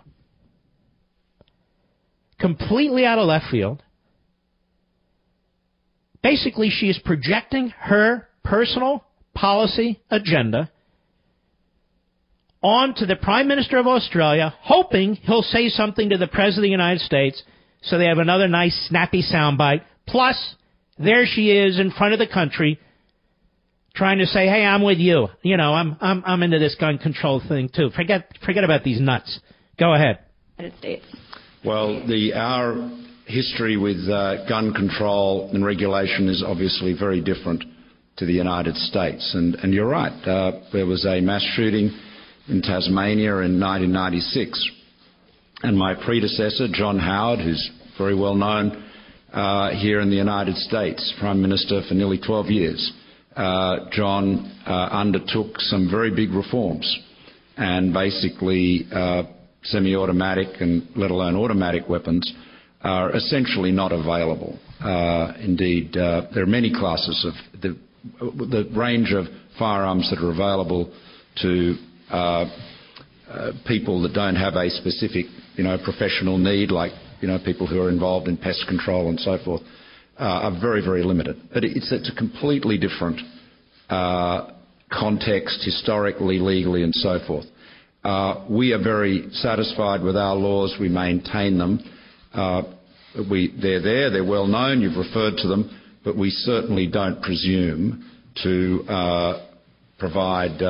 Completely 2.38 3.05
out 3.05 3.18
of 3.18 3.26
left 3.26 3.46
field. 3.51 3.82
Basically, 6.22 6.68
she 6.70 6.86
is 6.88 6.99
projecting 7.05 7.70
her 7.78 8.28
personal 8.44 9.05
policy 9.34 10.01
agenda 10.11 10.70
onto 12.62 13.06
the 13.06 13.16
Prime 13.16 13.48
Minister 13.48 13.78
of 13.78 13.86
Australia, 13.86 14.54
hoping 14.61 15.14
he'll 15.14 15.42
say 15.42 15.68
something 15.68 16.11
to 16.11 16.18
the 16.18 16.26
President 16.26 16.59
of 16.59 16.62
the 16.62 16.70
United 16.70 17.00
States 17.00 17.42
so 17.82 17.98
they 17.98 18.06
have 18.06 18.18
another 18.18 18.48
nice, 18.48 18.88
snappy 18.88 19.22
soundbite. 19.22 19.82
Plus, 20.06 20.54
there 20.98 21.24
she 21.26 21.50
is 21.52 21.78
in 21.78 21.90
front 21.90 22.12
of 22.12 22.18
the 22.18 22.26
country 22.26 22.78
trying 23.94 24.18
to 24.18 24.26
say, 24.26 24.46
hey, 24.46 24.64
I'm 24.64 24.82
with 24.82 24.98
you. 24.98 25.28
You 25.42 25.56
know, 25.56 25.72
I'm, 25.72 25.96
I'm, 26.00 26.22
I'm 26.26 26.42
into 26.42 26.59
this 26.59 26.74
gun 26.74 26.98
control 26.98 27.42
thing 27.46 27.70
too. 27.74 27.90
Forget, 27.90 28.30
forget 28.44 28.64
about 28.64 28.84
these 28.84 29.00
nuts. 29.00 29.40
Go 29.78 29.94
ahead. 29.94 30.18
United 30.59 30.78
States. 30.78 31.04
Well, 31.64 32.06
the, 32.06 32.32
our 32.34 32.90
history 33.26 33.76
with 33.76 34.09
uh, 34.09 34.46
gun 34.48 34.72
control 34.72 35.50
and 35.52 35.64
regulation 35.64 36.28
is 36.28 36.44
obviously 36.46 36.96
very 36.98 37.20
different 37.20 37.64
to 38.16 38.26
the 38.26 38.32
United 38.32 38.74
States. 38.76 39.32
And, 39.34 39.54
and 39.56 39.72
you're 39.72 39.88
right, 39.88 40.12
uh, 40.26 40.61
there 40.72 40.86
was 40.86 41.04
a 41.04 41.20
mass 41.20 41.42
shooting 41.54 41.90
in 42.49 42.62
Tasmania 42.62 43.38
in 43.38 43.61
1996. 43.61 44.70
And 45.62 45.76
my 45.76 45.94
predecessor, 45.94 46.68
John 46.72 46.99
Howard, 46.99 47.40
who's 47.40 47.70
very 47.96 48.14
well 48.14 48.34
known 48.34 48.84
uh, 49.32 49.70
here 49.70 50.01
in 50.01 50.11
the 50.11 50.16
United 50.16 50.57
States, 50.57 51.12
Prime 51.18 51.42
Minister 51.42 51.82
for 51.88 51.94
nearly 51.94 52.18
12 52.18 52.46
years, 52.46 52.92
uh, 53.36 53.88
John 53.92 54.61
uh, 54.66 54.88
undertook 54.90 55.59
some 55.59 55.90
very 55.90 56.14
big 56.14 56.30
reforms 56.30 56.99
and 57.57 57.92
basically 57.92 58.86
uh, 58.92 59.24
semi-automatic 59.64 60.61
and 60.61 60.88
let 60.96 61.11
alone 61.11 61.36
automatic 61.36 61.88
weapons 61.88 62.32
are 62.82 63.14
essentially 63.14 63.72
not 63.72 63.92
available. 63.92 64.59
Uh, 64.80 65.32
indeed, 65.40 65.96
uh, 65.96 66.22
there 66.32 66.44
are 66.44 66.46
many 66.46 66.72
classes 66.72 67.26
of 67.26 67.61
the, 67.61 67.76
the 68.20 68.70
range 68.76 69.12
of 69.12 69.26
firearms 69.59 70.09
that 70.11 70.22
are 70.24 70.30
available 70.30 70.92
to 71.42 71.76
people 73.66 74.02
that 74.02 74.12
don't 74.14 74.36
have 74.36 74.54
a 74.54 74.70
specific, 74.70 75.26
you 75.56 75.64
know, 75.64 75.76
professional 75.84 76.38
need, 76.38 76.70
like 76.70 76.92
you 77.20 77.28
know, 77.28 77.38
people 77.44 77.66
who 77.66 77.80
are 77.80 77.88
involved 77.88 78.28
in 78.28 78.36
pest 78.36 78.64
control 78.68 79.09
and 79.09 79.18
so 79.20 79.38
forth, 79.44 79.62
uh, 80.18 80.50
are 80.50 80.61
very, 80.61 80.84
very 80.84 81.02
limited. 81.02 81.36
But 81.52 81.64
it's, 81.64 81.92
a 81.92 82.14
completely 82.14 82.78
different 82.78 83.20
uh, 83.88 84.52
context, 84.90 85.62
historically, 85.64 86.38
legally, 86.38 86.82
and 86.82 86.94
so 86.94 87.18
forth. 87.26 87.46
Uh, 88.04 88.46
we 88.48 88.72
are 88.72 88.82
very 88.82 89.28
satisfied 89.32 90.02
with 90.02 90.16
our 90.16 90.34
laws. 90.34 90.76
We 90.80 90.88
maintain 90.88 91.59
them. 91.59 91.80
Uh, 92.32 92.62
they're 93.14 93.82
there. 93.82 94.11
They're 94.11 94.24
well 94.24 94.46
known. 94.46 94.80
You've 94.80 94.96
referred 94.96 95.36
to 95.38 95.48
them, 95.48 95.78
but 96.04 96.16
we 96.16 96.30
certainly 96.30 96.86
don't 96.86 97.20
presume 97.22 98.04
to 98.44 98.84
uh, 98.88 99.46
provide, 99.98 100.62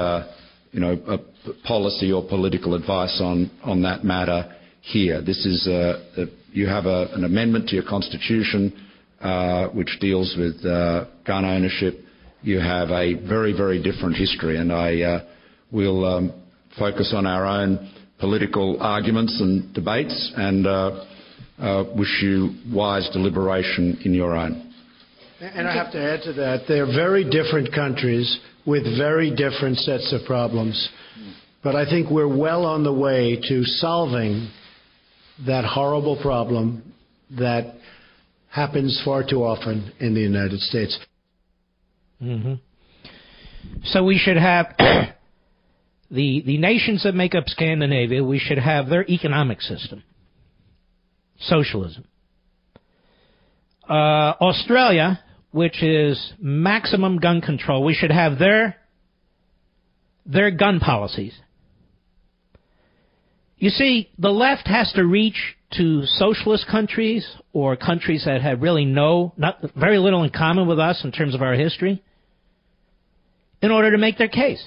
you 0.73 0.81
know, 0.81 1.21
policy 1.64 2.12
or 2.12 2.27
political 2.27 2.75
advice 2.75 3.21
on, 3.23 3.51
that 3.83 4.05
matter 4.05 4.55
here. 4.81 5.23
This 5.23 5.45
is 5.47 5.66
a, 5.66 6.23
a, 6.23 6.25
you 6.53 6.66
have 6.66 6.87
an 6.87 7.25
amendment 7.25 7.69
to 7.69 7.77
your 7.77 7.85
constitution 7.85 8.73
uh, 9.21 9.69
which 9.69 9.99
deals 10.01 10.35
with 10.39 10.64
uh, 10.64 11.07
gun 11.27 11.45
ownership. 11.45 12.01
You 12.43 12.61
have 12.61 12.91
a 12.91 13.14
very, 13.14 13.53
very 13.53 13.83
different 13.83 14.16
history, 14.16 14.59
and 14.59 14.73
I 14.73 15.01
uh, 15.01 15.25
will 15.73 16.05
um, 16.05 16.33
focus 16.79 17.12
on 17.16 17.27
our 17.27 17.45
own 17.45 17.93
political 18.21 18.81
arguments 18.81 19.41
and 19.41 19.75
debates, 19.75 20.33
and 20.37 20.64
wish 21.97 22.23
you 22.23 22.55
wise 22.73 23.09
deliberation 23.12 23.99
in 24.05 24.14
your 24.14 24.37
own. 24.37 24.68
And 25.41 25.68
I 25.68 25.72
have 25.72 25.93
to 25.93 26.03
add 26.03 26.22
to 26.24 26.32
that, 26.34 26.64
they're 26.66 26.86
very 26.86 27.22
different 27.22 27.72
countries 27.72 28.41
with 28.66 28.82
very 28.99 29.30
different 29.34 29.76
sets 29.78 30.12
of 30.12 30.26
problems. 30.26 30.89
But 31.62 31.76
I 31.76 31.84
think 31.84 32.11
we're 32.11 32.34
well 32.34 32.66
on 32.66 32.82
the 32.82 32.93
way 32.93 33.41
to 33.49 33.62
solving 33.64 34.51
that 35.47 35.64
horrible 35.64 36.20
problem 36.20 36.93
that 37.39 37.76
happens 38.51 39.01
far 39.05 39.22
too 39.22 39.45
often 39.45 39.93
in 40.01 40.14
the 40.14 40.20
United 40.20 40.59
States. 40.61 40.99
Mm-hmm. 42.20 42.55
So 43.84 44.05
we 44.05 44.18
should 44.18 44.36
have 44.36 44.74
the 44.78 46.43
the 46.45 46.59
nations 46.59 47.05
that 47.05 47.14
make 47.14 47.34
up 47.34 47.45
Scandinavia. 47.47 48.24
We 48.24 48.41
should 48.41 48.59
have 48.59 48.89
their 48.89 49.05
economic 49.09 49.61
system, 49.61 50.03
socialism. 51.39 52.05
Uh, 53.89 54.34
Australia, 54.41 55.20
which 55.51 55.82
is 55.82 56.32
maximum 56.38 57.18
gun 57.18 57.40
control, 57.40 57.84
we 57.84 57.94
should 57.94 58.12
have 58.12 58.38
their 58.38 58.76
their 60.26 60.51
gun 60.51 60.78
policies 60.78 61.32
You 63.59 63.70
see, 63.70 64.11
the 64.18 64.30
left 64.30 64.68
has 64.68 64.92
to 64.92 65.05
reach 65.05 65.57
to 65.72 66.03
socialist 66.07 66.66
countries 66.70 67.26
or 67.53 67.76
countries 67.76 68.24
that 68.24 68.40
have 68.40 68.62
really 68.62 68.84
no, 68.84 69.34
not 69.36 69.59
very 69.76 69.99
little 69.99 70.22
in 70.22 70.30
common 70.30 70.68
with 70.68 70.78
us 70.78 71.03
in 71.05 71.11
terms 71.11 71.34
of 71.34 71.42
our 71.42 71.55
history, 71.55 72.03
in 73.61 73.72
order 73.72 73.90
to 73.90 73.99
make 73.99 74.16
their 74.16 74.28
case. 74.28 74.64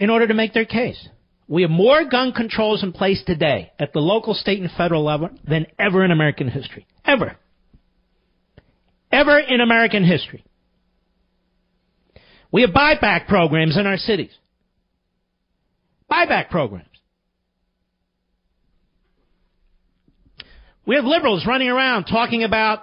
In 0.00 0.10
order 0.10 0.26
to 0.26 0.34
make 0.34 0.52
their 0.52 0.64
case. 0.64 1.08
We 1.46 1.62
have 1.62 1.70
more 1.70 2.04
gun 2.04 2.32
controls 2.32 2.82
in 2.82 2.92
place 2.92 3.22
today 3.24 3.70
at 3.78 3.92
the 3.92 4.00
local, 4.00 4.34
state, 4.34 4.60
and 4.60 4.70
federal 4.72 5.04
level 5.04 5.30
than 5.46 5.66
ever 5.78 6.04
in 6.04 6.10
American 6.10 6.48
history. 6.48 6.86
Ever. 7.04 7.36
Ever 9.12 9.38
in 9.38 9.60
American 9.60 10.04
history. 10.04 10.44
We 12.52 12.62
have 12.62 12.70
buyback 12.70 13.26
programs 13.26 13.76
in 13.76 13.86
our 13.86 13.96
cities. 13.96 14.32
Buyback 16.10 16.50
programs. 16.50 16.86
We 20.86 20.96
have 20.96 21.04
liberals 21.04 21.46
running 21.46 21.68
around 21.68 22.04
talking 22.04 22.42
about 22.42 22.82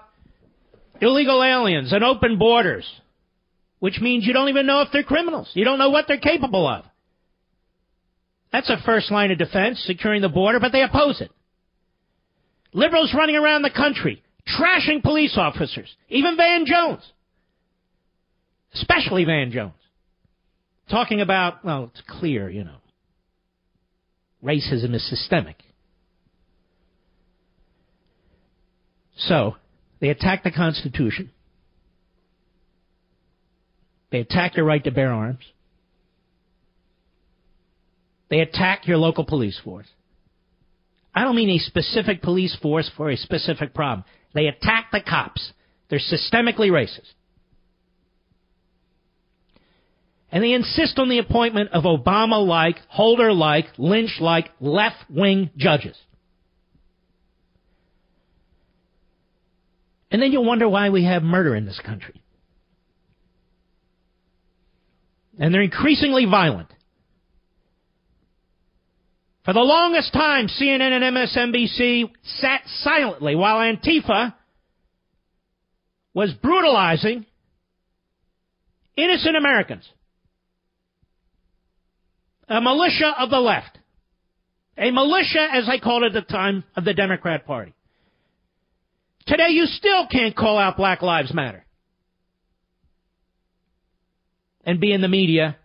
illegal 1.02 1.44
aliens 1.44 1.92
and 1.92 2.04
open 2.04 2.38
borders, 2.38 2.86
which 3.80 4.00
means 4.00 4.26
you 4.26 4.34
don't 4.34 4.50
even 4.50 4.66
know 4.66 4.82
if 4.82 4.90
they're 4.94 5.04
criminals. 5.04 5.50
You 5.54 5.66
don't 5.66 5.80
know 5.80 5.90
what 5.90 6.06
they're 6.08 6.18
capable 6.18 6.68
of. 6.68 6.86
That's 8.52 8.70
a 8.70 8.78
first 8.86 9.12
line 9.12 9.32
of 9.32 9.38
defense, 9.38 9.84
securing 9.86 10.22
the 10.22 10.30
border, 10.30 10.60
but 10.60 10.72
they 10.72 10.82
oppose 10.82 11.20
it. 11.20 11.32
Liberals 12.74 13.14
running 13.14 13.36
around 13.36 13.62
the 13.62 13.70
country, 13.70 14.24
trashing 14.48 15.04
police 15.04 15.38
officers, 15.38 15.94
even 16.10 16.38
Van 16.38 16.66
Jones. 16.66 17.04
Especially 18.74 19.26
Van 19.26 19.52
Jones. 19.52 19.74
Talking 20.90 21.22
about, 21.22 21.66
well, 21.66 21.92
it's 21.92 22.02
clear, 22.08 22.50
you 22.50 22.64
know. 22.64 22.78
Racism 24.44 24.94
is 24.94 25.08
systemic. 25.10 25.58
So, 29.18 29.56
they 30.00 30.10
attack 30.10 30.44
the 30.44 30.52
Constitution. 30.52 31.32
They 34.12 34.20
attack 34.20 34.56
your 34.56 34.66
right 34.66 34.84
to 34.84 34.92
bear 34.92 35.12
arms. 35.12 35.44
They 38.30 38.40
attack 38.40 38.88
your 38.88 38.98
local 38.98 39.26
police 39.26 39.60
force. 39.64 39.88
I 41.16 41.24
don't 41.24 41.36
mean 41.36 41.50
a 41.50 41.58
specific 41.58 42.22
police 42.22 42.56
force 42.62 42.90
for 42.96 43.10
a 43.10 43.18
specific 43.18 43.74
problem. 43.74 44.06
They 44.38 44.46
attack 44.46 44.90
the 44.92 45.02
cops. 45.02 45.52
They're 45.90 45.98
systemically 45.98 46.70
racist. 46.70 47.12
And 50.32 50.44
they 50.44 50.54
insist 50.54 51.00
on 51.00 51.10
the 51.10 51.18
appointment 51.18 51.72
of 51.72 51.86
Obama 51.86 52.46
like, 52.46 52.78
Holder 52.88 53.34
like, 53.34 53.66
Lynch 53.80 54.18
like, 54.20 54.52
left 54.60 54.98
wing 55.10 55.50
judges. 55.58 55.98
And 60.12 60.22
then 60.22 60.32
you'll 60.32 60.46
wonder 60.46 60.70
why 60.70 60.92
we 60.92 61.06
have 61.06 61.24
murder 61.24 61.56
in 61.56 61.66
this 61.66 61.82
country. 61.84 62.22
And 65.40 65.52
they're 65.52 65.64
increasingly 65.64 66.26
violent. 66.26 66.72
For 69.48 69.54
the 69.54 69.62
longest 69.62 70.12
time, 70.12 70.50
CNN 70.50 70.92
and 70.92 71.16
MSNBC 71.16 72.12
sat 72.42 72.64
silently 72.82 73.34
while 73.34 73.60
Antifa 73.60 74.34
was 76.14 76.34
brutalizing 76.34 77.26
innocent 78.98 79.38
Americans. 79.38 79.90
A 82.50 82.60
militia 82.60 83.14
of 83.18 83.30
the 83.30 83.40
left. 83.40 83.80
A 84.78 84.92
militia, 84.92 85.48
as 85.54 85.70
I 85.70 85.80
called 85.80 86.04
it 86.04 86.14
at 86.14 86.28
the 86.28 86.34
time, 86.34 86.66
of 86.76 86.84
the 86.84 86.94
Democrat 86.94 87.46
Party. 87.46 87.74
Today, 89.28 89.52
you 89.52 89.66
still 89.68 90.08
can't 90.08 90.36
call 90.36 90.58
out 90.58 90.76
Black 90.76 91.02
Lives 91.02 91.34
Matter 91.34 91.66
and 94.66 94.82
be 94.82 94.92
in 94.92 95.00
the 95.00 95.08
media 95.08 95.56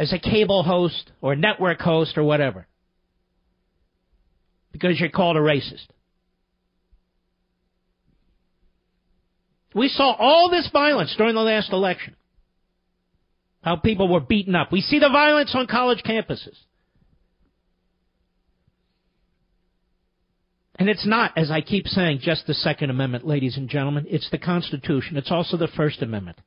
as 0.00 0.14
a 0.14 0.18
cable 0.18 0.62
host 0.62 1.12
or 1.20 1.36
network 1.36 1.78
host 1.78 2.16
or 2.16 2.24
whatever 2.24 2.66
because 4.72 4.98
you're 4.98 5.10
called 5.10 5.36
a 5.36 5.40
racist. 5.40 5.86
We 9.74 9.88
saw 9.88 10.16
all 10.18 10.50
this 10.50 10.70
violence 10.72 11.14
during 11.18 11.34
the 11.34 11.42
last 11.42 11.70
election. 11.70 12.16
How 13.62 13.76
people 13.76 14.08
were 14.08 14.20
beaten 14.20 14.54
up. 14.54 14.72
We 14.72 14.80
see 14.80 14.98
the 14.98 15.10
violence 15.10 15.54
on 15.54 15.66
college 15.66 16.02
campuses. 16.02 16.56
And 20.76 20.88
it's 20.88 21.06
not, 21.06 21.36
as 21.36 21.50
I 21.50 21.60
keep 21.60 21.86
saying, 21.86 22.20
just 22.22 22.46
the 22.46 22.54
Second 22.54 22.88
Amendment, 22.88 23.26
ladies 23.26 23.58
and 23.58 23.68
gentlemen. 23.68 24.06
It's 24.08 24.30
the 24.30 24.38
Constitution. 24.38 25.18
It's 25.18 25.30
also 25.30 25.58
the 25.58 25.68
First 25.68 26.00
Amendment. 26.00 26.38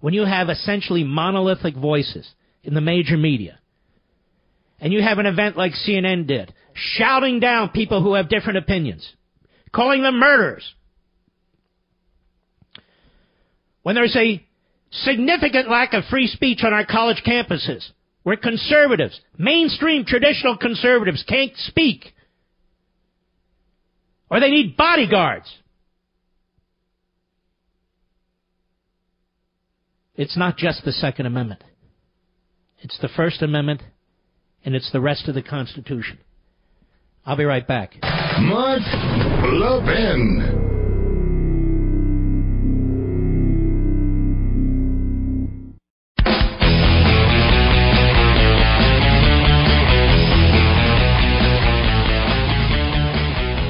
When 0.00 0.14
you 0.14 0.24
have 0.24 0.48
essentially 0.48 1.04
monolithic 1.04 1.76
voices 1.76 2.26
in 2.66 2.74
the 2.74 2.80
major 2.80 3.16
media. 3.16 3.58
And 4.80 4.92
you 4.92 5.00
have 5.00 5.18
an 5.18 5.26
event 5.26 5.56
like 5.56 5.72
CNN 5.72 6.26
did, 6.26 6.52
shouting 6.74 7.40
down 7.40 7.70
people 7.70 8.02
who 8.02 8.14
have 8.14 8.28
different 8.28 8.58
opinions, 8.58 9.08
calling 9.74 10.02
them 10.02 10.18
murderers. 10.18 10.74
When 13.82 13.94
there's 13.94 14.16
a 14.16 14.44
significant 14.90 15.70
lack 15.70 15.94
of 15.94 16.04
free 16.10 16.26
speech 16.26 16.60
on 16.64 16.74
our 16.74 16.84
college 16.84 17.22
campuses, 17.26 17.88
where 18.24 18.36
conservatives, 18.36 19.18
mainstream 19.38 20.04
traditional 20.04 20.56
conservatives, 20.58 21.24
can't 21.28 21.52
speak, 21.56 22.12
or 24.28 24.40
they 24.40 24.50
need 24.50 24.76
bodyguards. 24.76 25.46
It's 30.16 30.36
not 30.36 30.56
just 30.56 30.84
the 30.84 30.92
Second 30.92 31.26
Amendment. 31.26 31.62
It's 32.80 32.98
the 33.00 33.08
First 33.08 33.42
Amendment, 33.42 33.82
and 34.64 34.74
it's 34.74 34.92
the 34.92 35.00
rest 35.00 35.28
of 35.28 35.34
the 35.34 35.42
Constitution. 35.42 36.18
I'll 37.24 37.36
be 37.36 37.44
right 37.44 37.66
back. 37.66 37.96
Mark 38.40 38.82
Levin. 39.52 40.74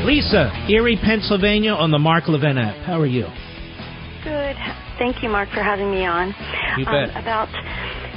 Lisa, 0.05 0.51
Erie, 0.69 0.99
Pennsylvania, 1.03 1.73
on 1.73 1.91
the 1.91 1.99
Mark 1.99 2.27
Levin 2.29 2.59
app. 2.59 2.77
How 2.85 3.01
are 3.01 3.07
you? 3.07 3.27
Good. 4.25 4.57
Thank 4.99 5.23
you, 5.23 5.29
Mark, 5.29 5.49
for 5.51 5.63
having 5.63 5.91
me 5.91 6.05
on. 6.05 6.35
You 6.79 6.85
bet. 6.85 7.15
Um, 7.15 7.23
about 7.23 7.49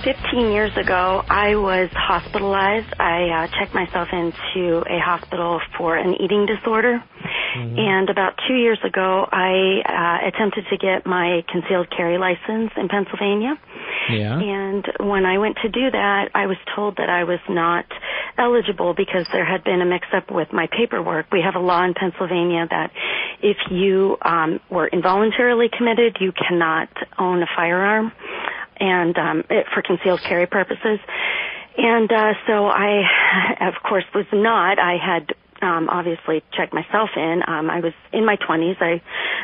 15 0.04 0.52
years 0.52 0.72
ago, 0.78 1.24
I 1.30 1.56
was 1.56 1.90
hospitalized. 1.94 2.94
I 3.00 3.30
uh, 3.30 3.48
checked 3.60 3.74
myself 3.74 4.08
into 4.12 4.80
a 4.88 5.00
hospital 5.00 5.60
for 5.78 5.98
an 5.98 6.16
eating 6.16 6.46
disorder. 6.46 7.04
Mm-hmm. 7.58 7.78
And 7.78 8.10
about 8.10 8.40
two 8.48 8.56
years 8.56 8.80
ago, 8.86 9.28
I 9.32 9.82
uh, 9.84 10.28
attempted 10.28 10.66
to 10.70 10.78
get 10.78 11.06
my 11.06 11.44
concealed 11.52 11.90
carry 11.96 12.18
license 12.18 12.72
in 12.78 12.88
Pennsylvania. 12.88 13.60
Yeah. 14.10 14.40
And 14.40 14.86
when 15.00 15.26
I 15.26 15.38
went 15.38 15.58
to 15.64 15.70
do 15.70 15.92
that, 15.92 16.30
I 16.34 16.46
was 16.46 16.58
told 16.76 16.98
that 16.98 17.10
I 17.10 17.24
was 17.24 17.40
not 17.50 17.86
eligible 18.38 18.94
because 18.94 19.28
there 19.34 19.46
had 19.46 19.64
been 19.64 19.82
a 19.82 19.86
mix 19.86 20.08
up 20.16 20.32
with 20.32 20.54
my 20.54 20.68
paperwork. 20.68 21.32
We 21.32 21.42
have 21.42 21.56
a 21.56 21.64
law 21.64 21.84
in 21.84 21.94
Pennsylvania 21.94 22.68
that 22.70 22.92
if 23.42 23.58
you 23.70 24.18
um, 24.22 24.60
were 24.70 24.88
involuntarily 24.88 25.70
committed, 25.76 26.18
you 26.20 26.32
cannot 26.32 26.90
own 27.18 27.42
a 27.44 27.48
firearm 27.56 28.12
and 28.80 29.18
um, 29.18 29.44
it, 29.50 29.66
for 29.74 29.82
concealed 29.82 30.22
carry 30.22 30.48
purposes. 30.48 31.00
And 31.78 32.12
uh, 32.12 32.34
so 32.48 32.68
I, 32.68 33.04
of 33.62 33.76
course, 33.88 34.06
was 34.14 34.26
not. 34.34 34.80
I 34.80 34.98
had 34.98 35.34
um, 35.62 35.90
obviously 35.90 36.44
checked 36.54 36.74
myself 36.74 37.10
in. 37.16 37.42
Um, 37.48 37.70
I 37.70 37.80
was 37.80 37.94
in 38.12 38.26
my 38.26 38.38
20s. 38.38 38.82
I, 38.82 39.02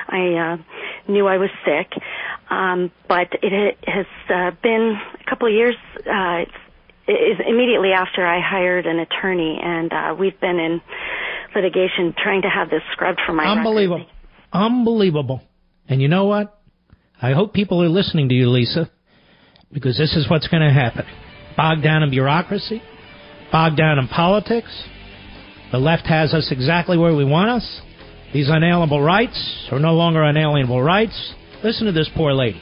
I 0.07 0.53
uh, 0.53 1.11
knew 1.11 1.27
I 1.27 1.37
was 1.37 1.49
sick, 1.65 2.01
um, 2.49 2.91
but 3.07 3.27
it 3.41 3.77
has 3.85 4.05
uh, 4.29 4.51
been 4.61 4.97
a 5.19 5.29
couple 5.29 5.47
of 5.47 5.53
years. 5.53 5.75
Uh, 6.05 6.45
is 7.07 7.37
immediately 7.47 7.91
after 7.91 8.25
I 8.25 8.41
hired 8.41 8.87
an 8.87 8.97
attorney, 8.97 9.59
and 9.61 9.93
uh, 9.93 10.15
we've 10.17 10.39
been 10.39 10.57
in 10.57 10.81
litigation 11.55 12.15
trying 12.17 12.41
to 12.41 12.49
have 12.49 12.71
this 12.71 12.81
scrubbed 12.93 13.21
from 13.25 13.35
my 13.35 13.45
Unbelievable. 13.45 13.99
record. 13.99 14.11
Unbelievable. 14.51 15.41
And 15.87 16.01
you 16.01 16.07
know 16.07 16.25
what? 16.25 16.59
I 17.21 17.33
hope 17.33 17.53
people 17.53 17.83
are 17.83 17.89
listening 17.89 18.29
to 18.29 18.35
you, 18.35 18.49
Lisa, 18.49 18.89
because 19.75 19.97
this 19.97 20.15
is 20.15 20.27
what's 20.29 20.47
going 20.47 20.63
to 20.63 20.73
happen. 20.73 21.05
Bogged 21.55 21.83
down 21.83 22.01
in 22.01 22.09
bureaucracy, 22.09 22.81
bogged 23.51 23.77
down 23.77 23.99
in 23.99 24.07
politics. 24.07 24.71
The 25.71 25.77
left 25.77 26.07
has 26.07 26.33
us 26.33 26.49
exactly 26.51 26.97
where 26.97 27.13
we 27.13 27.25
want 27.25 27.49
us. 27.49 27.81
These 28.33 28.49
unalienable 28.49 29.01
rights 29.01 29.67
are 29.71 29.79
no 29.79 29.93
longer 29.93 30.23
unalienable 30.23 30.81
rights. 30.81 31.33
Listen 31.63 31.85
to 31.85 31.91
this 31.91 32.09
poor 32.15 32.33
lady. 32.33 32.61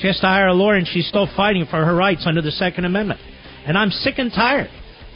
She 0.00 0.06
has 0.06 0.18
to 0.20 0.26
hire 0.26 0.46
a 0.46 0.54
lawyer 0.54 0.76
and 0.76 0.86
she's 0.86 1.08
still 1.08 1.28
fighting 1.36 1.66
for 1.68 1.84
her 1.84 1.94
rights 1.94 2.22
under 2.24 2.40
the 2.40 2.52
Second 2.52 2.84
Amendment. 2.84 3.20
And 3.66 3.76
I'm 3.76 3.90
sick 3.90 4.14
and 4.18 4.30
tired 4.32 4.70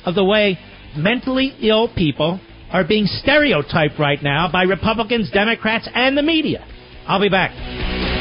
of 0.05 0.15
the 0.15 0.25
way 0.25 0.59
mentally 0.97 1.55
ill 1.61 1.89
people 1.95 2.41
are 2.71 2.85
being 2.85 3.07
stereotyped 3.07 3.99
right 3.99 4.23
now 4.23 4.51
by 4.51 4.63
Republicans, 4.63 5.31
Democrats, 5.31 5.89
and 5.95 6.19
the 6.19 6.23
media. 6.23 6.67
I'll 7.07 7.21
be 7.21 7.29
back. 7.29 8.12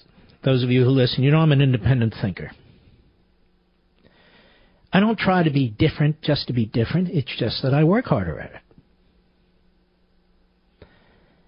those 0.45 0.63
of 0.63 0.71
you 0.71 0.85
who 0.85 0.91
listen, 0.91 1.21
you 1.21 1.31
know 1.31 1.39
I'm 1.39 1.51
an 1.51 1.61
independent 1.61 2.15
thinker. 2.21 2.51
I 4.93 5.01
don't 5.01 5.19
try 5.19 5.43
to 5.43 5.51
be 5.51 5.67
different 5.67 6.21
just 6.21 6.47
to 6.47 6.53
be 6.53 6.65
different. 6.65 7.09
It's 7.09 7.35
just 7.37 7.61
that 7.63 7.73
I 7.73 7.83
work 7.83 8.05
harder 8.05 8.39
at 8.39 8.53
it. 8.53 8.61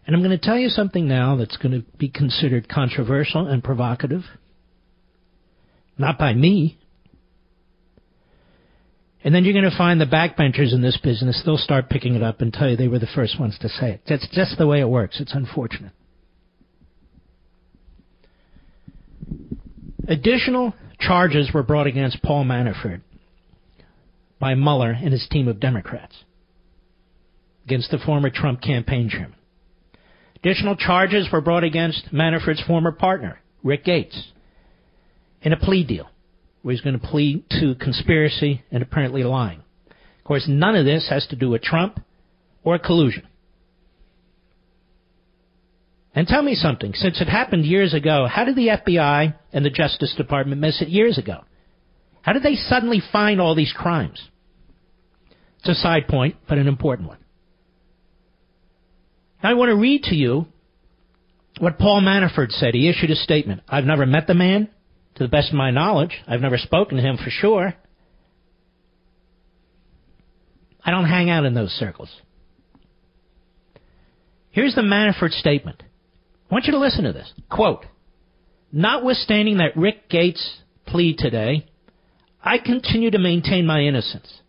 And 0.05 0.13
I'm 0.13 0.21
going 0.21 0.37
to 0.37 0.45
tell 0.45 0.57
you 0.57 0.67
something 0.67 1.07
now 1.07 1.37
that's 1.37 1.55
going 1.55 1.71
to 1.71 1.85
be 1.97 2.09
considered 2.09 2.67
controversial 2.67 3.47
and 3.47 3.63
provocative. 3.63 4.23
Not 5.97 6.17
by 6.17 6.33
me. 6.33 6.79
And 9.23 9.33
then 9.33 9.45
you're 9.45 9.53
going 9.53 9.69
to 9.69 9.77
find 9.77 10.01
the 10.01 10.05
backbenchers 10.05 10.73
in 10.73 10.81
this 10.81 10.97
business, 11.01 11.41
they'll 11.45 11.57
start 11.57 11.89
picking 11.89 12.15
it 12.15 12.23
up 12.23 12.41
and 12.41 12.51
tell 12.51 12.69
you 12.69 12.75
they 12.75 12.89
were 12.89 12.99
the 12.99 13.07
first 13.07 13.39
ones 13.39 13.57
to 13.61 13.69
say 13.69 13.91
it. 13.91 14.01
That's 14.07 14.27
just 14.33 14.57
the 14.57 14.67
way 14.67 14.81
it 14.81 14.89
works. 14.89 15.21
It's 15.21 15.33
unfortunate. 15.33 15.93
Additional 20.07 20.73
charges 20.99 21.51
were 21.53 21.63
brought 21.63 21.87
against 21.87 22.21
Paul 22.21 22.43
Manafort 22.43 23.01
by 24.39 24.55
Mueller 24.55 24.91
and 24.91 25.13
his 25.13 25.25
team 25.31 25.47
of 25.47 25.61
Democrats 25.61 26.15
against 27.65 27.91
the 27.91 27.97
former 27.97 28.29
Trump 28.29 28.61
campaign 28.61 29.09
chairman. 29.09 29.35
Additional 30.35 30.75
charges 30.75 31.29
were 31.31 31.39
brought 31.39 31.63
against 31.63 32.13
Manafort's 32.13 32.61
former 32.67 32.91
partner, 32.91 33.39
Rick 33.63 33.85
Gates, 33.85 34.32
in 35.43 35.53
a 35.53 35.57
plea 35.57 35.83
deal 35.83 36.09
where 36.61 36.73
he's 36.73 36.81
going 36.81 36.99
to 36.99 37.07
plead 37.07 37.43
to 37.59 37.75
conspiracy 37.75 38.63
and 38.71 38.81
apparently 38.81 39.23
lying. 39.23 39.59
Of 39.89 40.23
course, 40.23 40.45
none 40.47 40.75
of 40.75 40.85
this 40.85 41.07
has 41.09 41.27
to 41.27 41.35
do 41.35 41.49
with 41.49 41.61
Trump 41.61 41.99
or 42.63 42.79
collusion. 42.79 43.27
And 46.15 46.27
tell 46.27 46.41
me 46.41 46.55
something, 46.55 46.93
since 46.93 47.19
it 47.19 47.27
happened 47.27 47.65
years 47.65 47.93
ago, 47.93 48.27
how 48.29 48.45
did 48.45 48.55
the 48.55 48.67
FBI 48.67 49.33
and 49.51 49.65
the 49.65 49.69
Justice 49.69 50.13
Department 50.15 50.61
miss 50.61 50.81
it 50.81 50.87
years 50.87 51.17
ago? 51.17 51.43
How 52.21 52.33
did 52.33 52.43
they 52.43 52.55
suddenly 52.55 53.01
find 53.11 53.41
all 53.41 53.55
these 53.55 53.73
crimes? 53.75 54.21
It's 55.59 55.69
a 55.69 55.81
side 55.81 56.07
point, 56.07 56.35
but 56.47 56.57
an 56.57 56.67
important 56.67 57.09
one. 57.09 57.17
Now, 59.43 59.49
I 59.49 59.53
want 59.55 59.69
to 59.69 59.75
read 59.75 60.03
to 60.03 60.15
you 60.15 60.45
what 61.59 61.79
Paul 61.79 62.01
Manafort 62.01 62.51
said. 62.51 62.73
He 62.73 62.87
issued 62.87 63.11
a 63.11 63.15
statement. 63.15 63.61
I've 63.67 63.83
never 63.83 64.05
met 64.05 64.27
the 64.27 64.33
man, 64.33 64.69
to 65.15 65.23
the 65.23 65.29
best 65.29 65.49
of 65.49 65.55
my 65.55 65.71
knowledge. 65.71 66.21
I've 66.27 66.41
never 66.41 66.57
spoken 66.57 66.97
to 66.97 67.03
him 67.03 67.17
for 67.17 67.29
sure. 67.29 67.73
I 70.85 70.91
don't 70.91 71.05
hang 71.05 71.29
out 71.29 71.45
in 71.45 71.53
those 71.53 71.71
circles. 71.71 72.09
Here's 74.49 74.75
the 74.75 74.81
Manafort 74.81 75.31
statement. 75.31 75.81
I 76.49 76.53
want 76.53 76.65
you 76.65 76.73
to 76.73 76.79
listen 76.79 77.05
to 77.05 77.13
this. 77.13 77.31
Quote, 77.49 77.85
Notwithstanding 78.71 79.57
that 79.57 79.77
Rick 79.77 80.09
Gates' 80.09 80.61
plea 80.85 81.15
today, 81.17 81.65
I 82.43 82.57
continue 82.57 83.11
to 83.11 83.19
maintain 83.19 83.65
my 83.65 83.81
innocence. 83.81 84.41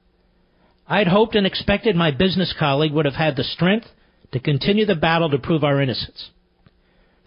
I'd 0.86 1.06
hoped 1.08 1.34
and 1.34 1.46
expected 1.46 1.96
my 1.96 2.10
business 2.10 2.54
colleague 2.58 2.92
would 2.92 3.04
have 3.04 3.14
had 3.14 3.36
the 3.36 3.44
strength 3.44 3.86
to 4.32 4.40
continue 4.40 4.84
the 4.84 4.94
battle 4.94 5.30
to 5.30 5.38
prove 5.38 5.64
our 5.64 5.80
innocence. 5.80 6.30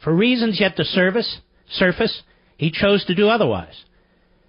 For 0.04 0.14
reasons 0.14 0.60
yet 0.60 0.76
to 0.78 0.84
surface, 0.84 1.40
surface, 1.72 2.22
he 2.58 2.72
chose 2.72 3.06
to 3.06 3.16
do 3.16 3.30
otherwise. 3.30 3.84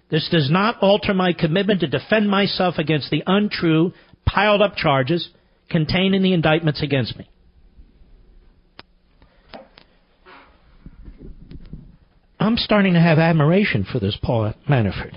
This 0.09 0.27
does 0.31 0.49
not 0.49 0.81
alter 0.81 1.13
my 1.13 1.33
commitment 1.33 1.81
to 1.81 1.87
defend 1.87 2.29
myself 2.29 2.75
against 2.77 3.11
the 3.11 3.23
untrue, 3.25 3.93
piled 4.25 4.61
up 4.61 4.75
charges 4.75 5.29
contained 5.69 6.15
in 6.15 6.23
the 6.23 6.33
indictments 6.33 6.81
against 6.81 7.15
me. 7.17 7.29
I'm 12.39 12.57
starting 12.57 12.93
to 12.93 13.01
have 13.01 13.19
admiration 13.19 13.85
for 13.89 13.99
this 13.99 14.17
Paul 14.21 14.53
Manafort. 14.67 15.13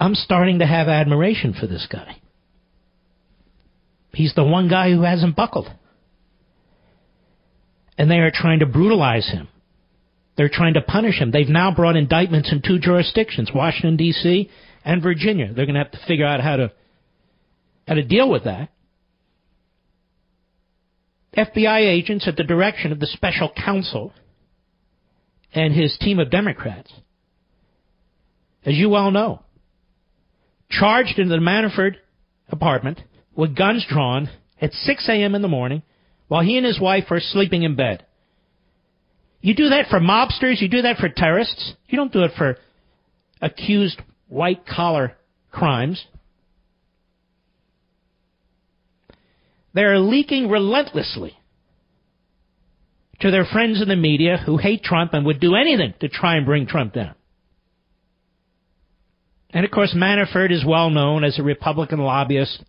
I'm 0.00 0.14
starting 0.14 0.58
to 0.58 0.66
have 0.66 0.88
admiration 0.88 1.54
for 1.58 1.66
this 1.66 1.86
guy. 1.90 2.16
He's 4.12 4.34
the 4.34 4.44
one 4.44 4.68
guy 4.68 4.90
who 4.90 5.02
hasn't 5.02 5.36
buckled. 5.36 5.68
And 7.98 8.10
they 8.10 8.18
are 8.18 8.30
trying 8.32 8.60
to 8.60 8.66
brutalize 8.66 9.28
him. 9.28 9.48
They're 10.36 10.48
trying 10.48 10.74
to 10.74 10.80
punish 10.80 11.18
him. 11.18 11.32
They've 11.32 11.48
now 11.48 11.74
brought 11.74 11.96
indictments 11.96 12.52
in 12.52 12.62
two 12.62 12.78
jurisdictions, 12.78 13.50
Washington 13.52 13.96
D.C. 13.96 14.48
and 14.84 15.02
Virginia. 15.02 15.52
They're 15.52 15.66
going 15.66 15.74
to 15.74 15.82
have 15.82 15.90
to 15.90 16.06
figure 16.06 16.24
out 16.24 16.40
how 16.40 16.56
to 16.56 16.72
how 17.88 17.94
to 17.94 18.04
deal 18.04 18.30
with 18.30 18.44
that. 18.44 18.68
FBI 21.36 21.80
agents 21.80 22.28
at 22.28 22.36
the 22.36 22.44
direction 22.44 22.92
of 22.92 23.00
the 23.00 23.06
special 23.06 23.50
counsel 23.64 24.12
and 25.52 25.74
his 25.74 25.96
team 25.98 26.18
of 26.18 26.30
Democrats, 26.30 26.92
as 28.64 28.74
you 28.74 28.88
well 28.88 29.10
know, 29.10 29.42
charged 30.70 31.18
into 31.18 31.34
the 31.34 31.40
Manafort 31.40 31.96
apartment 32.48 33.00
with 33.34 33.56
guns 33.56 33.84
drawn 33.88 34.28
at 34.60 34.72
6 34.72 35.08
a.m. 35.08 35.34
in 35.34 35.42
the 35.42 35.48
morning 35.48 35.82
while 36.28 36.42
he 36.42 36.56
and 36.56 36.66
his 36.66 36.80
wife 36.80 37.04
are 37.10 37.20
sleeping 37.20 37.62
in 37.62 37.74
bed. 37.74 38.04
You 39.40 39.54
do 39.54 39.70
that 39.70 39.86
for 39.88 40.00
mobsters, 40.00 40.60
you 40.60 40.68
do 40.68 40.82
that 40.82 40.98
for 40.98 41.08
terrorists, 41.08 41.74
you 41.88 41.96
don't 41.96 42.12
do 42.12 42.22
it 42.22 42.32
for 42.36 42.56
accused 43.40 44.00
white 44.28 44.66
collar 44.66 45.16
crimes. 45.50 46.04
They 49.74 49.82
are 49.82 49.98
leaking 49.98 50.48
relentlessly 50.48 51.36
to 53.20 53.30
their 53.30 53.44
friends 53.44 53.80
in 53.80 53.88
the 53.88 53.96
media 53.96 54.36
who 54.44 54.56
hate 54.56 54.82
Trump 54.82 55.12
and 55.12 55.26
would 55.26 55.40
do 55.40 55.54
anything 55.54 55.94
to 56.00 56.08
try 56.08 56.36
and 56.36 56.46
bring 56.46 56.66
Trump 56.66 56.94
down. 56.94 57.14
And 59.50 59.64
of 59.64 59.70
course, 59.70 59.94
Manafort 59.96 60.52
is 60.52 60.64
well 60.64 60.90
known 60.90 61.24
as 61.24 61.38
a 61.38 61.42
Republican 61.42 62.00
lobbyist. 62.00 62.62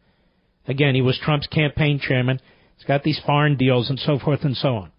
Again, 0.68 0.96
he 0.96 1.02
was 1.02 1.20
Trump's 1.22 1.48
campaign 1.48 2.00
chairman. 2.00 2.40
He's 2.80 2.88
got 2.88 3.04
these 3.04 3.20
foreign 3.26 3.58
deals 3.58 3.90
and 3.90 4.00
so 4.00 4.20
forth 4.20 4.40
and 4.44 4.56
so 4.56 4.70
on. 4.70 4.92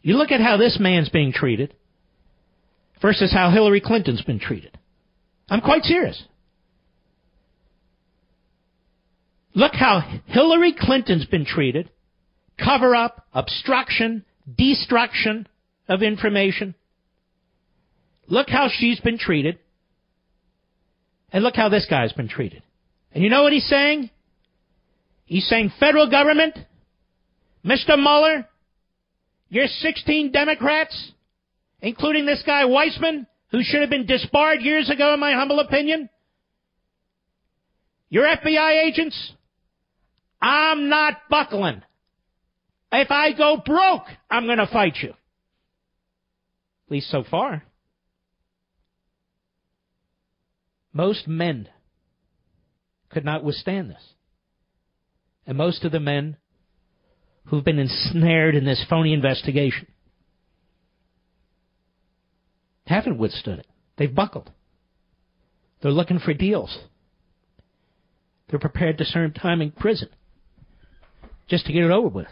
You 0.00 0.16
look 0.16 0.30
at 0.30 0.40
how 0.40 0.56
this 0.56 0.78
man's 0.80 1.08
being 1.08 1.32
treated 1.32 1.74
versus 3.02 3.32
how 3.32 3.50
Hillary 3.50 3.80
Clinton's 3.80 4.22
been 4.22 4.38
treated. 4.38 4.78
I'm 5.50 5.60
quite 5.60 5.82
serious. 5.82 6.22
Look 9.54 9.74
how 9.74 10.20
Hillary 10.26 10.72
Clinton's 10.78 11.26
been 11.26 11.44
treated. 11.44 11.90
Cover 12.62 12.94
up, 12.94 13.26
obstruction, 13.34 14.24
destruction 14.56 15.48
of 15.88 16.02
information. 16.02 16.76
Look 18.28 18.48
how 18.48 18.68
she's 18.70 19.00
been 19.00 19.18
treated. 19.18 19.58
And 21.32 21.42
look 21.42 21.56
how 21.56 21.68
this 21.70 21.88
guy's 21.90 22.12
been 22.12 22.28
treated. 22.28 22.62
And 23.12 23.24
you 23.24 23.30
know 23.30 23.42
what 23.42 23.52
he's 23.52 23.68
saying? 23.68 24.10
He's 25.28 25.46
saying, 25.46 25.72
federal 25.78 26.10
government, 26.10 26.54
Mr. 27.62 27.98
Mueller, 27.98 28.48
your 29.50 29.66
16 29.66 30.32
Democrats, 30.32 31.12
including 31.82 32.24
this 32.24 32.42
guy 32.46 32.62
Weissmann, 32.64 33.26
who 33.50 33.62
should 33.62 33.82
have 33.82 33.90
been 33.90 34.06
disbarred 34.06 34.62
years 34.62 34.88
ago, 34.88 35.12
in 35.12 35.20
my 35.20 35.34
humble 35.34 35.60
opinion, 35.60 36.08
your 38.08 38.24
FBI 38.24 38.86
agents, 38.86 39.32
I'm 40.40 40.88
not 40.88 41.16
buckling. 41.28 41.82
If 42.90 43.10
I 43.10 43.34
go 43.34 43.58
broke, 43.62 44.06
I'm 44.30 44.46
going 44.46 44.56
to 44.56 44.66
fight 44.66 44.96
you. 45.02 45.10
At 45.10 45.16
least 46.90 47.10
so 47.10 47.22
far. 47.30 47.64
Most 50.94 51.28
men 51.28 51.68
could 53.10 53.26
not 53.26 53.44
withstand 53.44 53.90
this. 53.90 54.02
And 55.48 55.56
most 55.56 55.82
of 55.84 55.92
the 55.92 55.98
men 55.98 56.36
who've 57.46 57.64
been 57.64 57.78
ensnared 57.78 58.54
in 58.54 58.66
this 58.66 58.84
phony 58.88 59.14
investigation 59.14 59.86
haven't 62.86 63.16
withstood 63.16 63.60
it. 63.60 63.66
They've 63.96 64.14
buckled. 64.14 64.50
They're 65.80 65.90
looking 65.90 66.18
for 66.18 66.34
deals. 66.34 66.78
They're 68.48 68.58
prepared 68.58 68.98
to 68.98 69.06
serve 69.06 69.34
time 69.34 69.62
in 69.62 69.70
prison 69.70 70.10
just 71.48 71.64
to 71.64 71.72
get 71.72 71.84
it 71.84 71.90
over 71.90 72.08
with. 72.08 72.28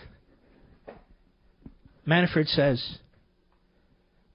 Manafort 2.06 2.48
says, 2.48 2.98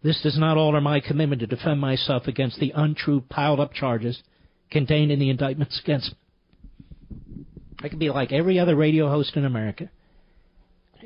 This 0.01 0.21
does 0.23 0.39
not 0.39 0.57
alter 0.57 0.81
my 0.81 1.01
commitment 1.01 1.41
to 1.41 1.47
defend 1.47 1.79
myself 1.79 2.25
against 2.25 2.59
the 2.59 2.73
untrue 2.75 3.21
piled 3.29 3.59
up 3.59 3.73
charges 3.73 4.23
contained 4.71 5.11
in 5.11 5.19
the 5.19 5.29
indictments 5.29 5.79
against 5.83 6.13
me. 6.13 6.17
I 7.83 7.89
could 7.89 7.99
be 7.99 8.09
like 8.09 8.31
every 8.31 8.59
other 8.59 8.75
radio 8.75 9.09
host 9.09 9.35
in 9.35 9.45
America, 9.45 9.89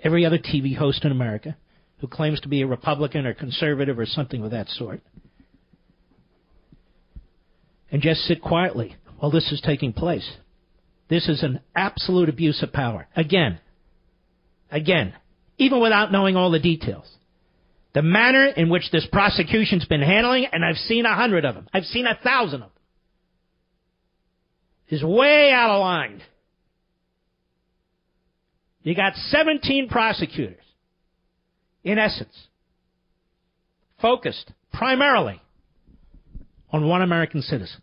every 0.03 0.25
other 0.25 0.37
TV 0.37 0.75
host 0.75 1.05
in 1.05 1.11
America 1.11 1.55
who 1.99 2.07
claims 2.07 2.41
to 2.41 2.49
be 2.49 2.61
a 2.61 2.67
Republican 2.67 3.25
or 3.25 3.33
conservative 3.33 3.97
or 3.97 4.05
something 4.05 4.43
of 4.43 4.51
that 4.51 4.67
sort, 4.69 5.01
and 7.89 8.01
just 8.01 8.21
sit 8.21 8.41
quietly 8.41 8.95
while 9.19 9.31
this 9.31 9.51
is 9.51 9.61
taking 9.61 9.93
place. 9.93 10.29
This 11.07 11.29
is 11.29 11.43
an 11.43 11.61
absolute 11.75 12.29
abuse 12.29 12.61
of 12.61 12.73
power. 12.73 13.07
Again, 13.15 13.59
again, 14.69 15.13
even 15.57 15.81
without 15.81 16.11
knowing 16.11 16.35
all 16.35 16.51
the 16.51 16.59
details. 16.59 17.09
The 17.93 18.01
manner 18.01 18.47
in 18.47 18.69
which 18.69 18.91
this 18.91 19.07
prosecution's 19.09 19.85
been 19.85 20.01
handling, 20.01 20.47
and 20.51 20.65
I've 20.65 20.75
seen 20.75 21.05
a 21.05 21.15
hundred 21.15 21.45
of 21.45 21.55
them, 21.55 21.69
I've 21.73 21.85
seen 21.85 22.05
a 22.05 22.19
thousand 22.21 22.63
of 22.63 22.69
them, 22.69 22.81
is 24.89 25.01
way 25.01 25.51
out 25.53 25.69
of 25.69 25.79
line. 25.79 26.21
You 28.85 28.93
got 28.93 29.15
17 29.15 29.89
prosecutors, 29.89 30.63
in 31.83 31.97
essence, 31.97 32.35
focused 33.99 34.51
primarily 34.71 35.41
on 36.69 36.87
one 36.87 37.01
American 37.01 37.41
citizen. 37.41 37.81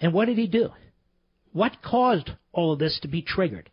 And 0.00 0.12
what 0.12 0.26
did 0.26 0.38
he 0.38 0.46
do? 0.46 0.70
What 1.52 1.82
caused 1.82 2.30
all 2.52 2.72
of 2.72 2.78
this 2.78 2.96
to 3.02 3.08
be 3.08 3.22
triggered? 3.22 3.70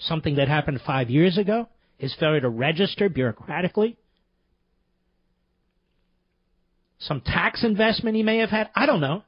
Something 0.00 0.34
that 0.34 0.48
happened 0.48 0.80
five 0.84 1.08
years 1.08 1.38
ago? 1.38 1.68
His 1.98 2.12
failure 2.18 2.40
to 2.40 2.48
register 2.48 3.08
bureaucratically? 3.08 3.94
Some 6.98 7.20
tax 7.20 7.62
investment 7.62 8.16
he 8.16 8.24
may 8.24 8.38
have 8.38 8.50
had? 8.50 8.70
I 8.74 8.86
don't 8.86 9.00
know. 9.00 9.22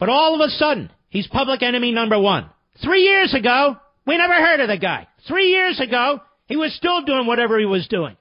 But 0.00 0.08
all 0.08 0.34
of 0.34 0.40
a 0.40 0.50
sudden, 0.50 0.90
he's 1.14 1.26
public 1.28 1.62
enemy 1.62 1.92
number 1.92 2.18
one. 2.18 2.50
Three 2.82 3.02
years 3.02 3.32
ago, 3.32 3.76
we 4.06 4.18
never 4.18 4.34
heard 4.34 4.60
of 4.60 4.68
the 4.68 4.76
guy. 4.76 5.08
Three 5.26 5.52
years 5.52 5.80
ago, 5.80 6.20
he 6.46 6.56
was 6.56 6.74
still 6.74 7.02
doing 7.04 7.26
whatever 7.26 7.58
he 7.58 7.64
was 7.64 7.86
doing. 7.88 8.18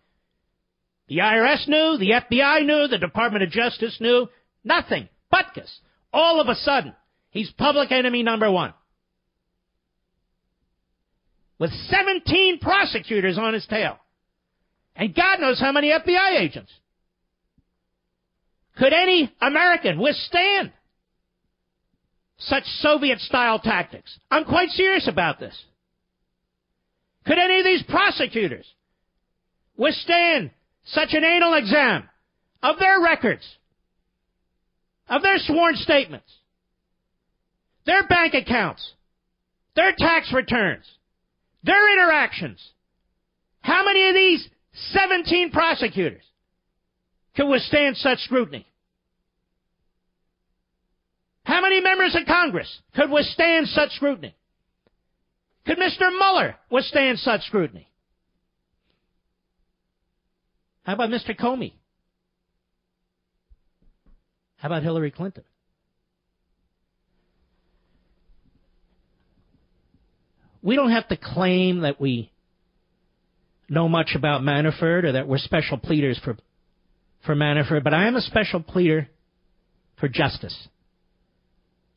The 1.10 1.18
IRS 1.18 1.68
knew, 1.68 1.98
the 1.98 2.12
FBI 2.12 2.66
knew, 2.66 2.88
the 2.88 3.00
Department 3.00 3.44
of 3.44 3.50
Justice 3.50 3.98
knew. 4.00 4.30
Nothing. 4.64 5.10
Butkus. 5.34 5.70
All 6.14 6.40
of 6.40 6.48
a 6.48 6.56
sudden, 6.56 6.94
he's 7.32 7.52
public 7.52 7.92
enemy 7.92 8.24
number 8.24 8.50
one. 8.50 8.74
With 11.60 11.72
17 11.90 12.60
prosecutors 12.60 13.38
on 13.38 13.54
his 13.54 13.66
tail. 13.66 13.98
And 14.96 15.16
God 15.16 15.40
knows 15.40 15.60
how 15.60 15.72
many 15.72 15.90
FBI 15.90 16.40
agents. 16.40 16.72
Could 18.78 18.94
any 18.94 19.34
American 19.42 20.00
withstand 20.00 20.72
such 22.38 22.64
Soviet 22.82 23.20
style 23.20 23.60
tactics? 23.60 24.18
I'm 24.30 24.46
quite 24.46 24.70
serious 24.70 25.08
about 25.08 25.40
this. 25.40 25.58
Could 27.26 27.38
any 27.38 27.60
of 27.60 27.66
these 27.66 27.84
prosecutors 27.84 28.66
withstand 29.78 30.52
such 30.86 31.10
an 31.14 31.24
anal 31.24 31.54
exam 31.54 32.10
of 32.62 32.80
their 32.80 33.02
records 33.02 33.44
of 35.10 35.22
their 35.22 35.38
sworn 35.38 35.76
statements, 35.76 36.32
their 37.86 38.08
bank 38.08 38.34
accounts, 38.34 38.94
their 39.76 39.94
tax 39.98 40.32
returns, 40.34 40.86
their 41.64 41.94
interactions. 41.94 42.60
How 43.62 43.86
many 43.86 44.08
of 44.10 44.16
these 44.16 44.48
17 44.92 45.52
prosecutors 45.52 46.24
could 47.36 47.48
withstand 47.48 47.98
such 47.98 48.20
scrutiny? 48.20 48.66
How 51.44 51.62
many 51.62 51.82
members 51.82 52.16
of 52.16 52.26
Congress 52.26 52.70
could 52.96 53.12
withstand 53.12 53.68
such 53.68 53.92
scrutiny? 53.92 54.36
Could 55.66 55.78
Mr. 55.78 56.10
Mueller 56.10 56.56
withstand 56.70 57.20
such 57.20 57.42
scrutiny? 57.44 57.88
How 60.84 60.94
about 60.94 61.10
Mr. 61.10 61.38
Comey? 61.38 61.74
How 64.58 64.68
about 64.68 64.84
Hillary 64.84 65.12
Clinton? 65.12 65.44
We 70.62 70.78
don't 70.78 70.92
have 70.92 71.08
to 71.10 71.18
claim 71.18 71.82
that 71.82 72.00
we 72.00 72.32
know 73.68 73.90
much 73.90 74.12
about 74.16 74.42
Manafort 74.42 75.04
or 75.04 75.12
that 75.14 75.28
we're 75.28 75.38
special 75.38 75.78
pleaders 75.78 76.20
for, 76.24 76.38
for 77.26 77.36
Manafort, 77.36 77.84
but 77.84 77.94
I 77.94 78.08
am 78.08 78.16
a 78.16 78.22
special 78.22 78.62
pleader 78.62 79.10
for 80.00 80.08
justice. 80.08 80.56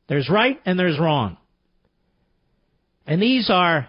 There's 0.08 0.28
right 0.30 0.60
and 0.64 0.78
there's 0.78 0.98
wrong. 0.98 1.36
And 3.06 3.22
these 3.22 3.50
are 3.50 3.88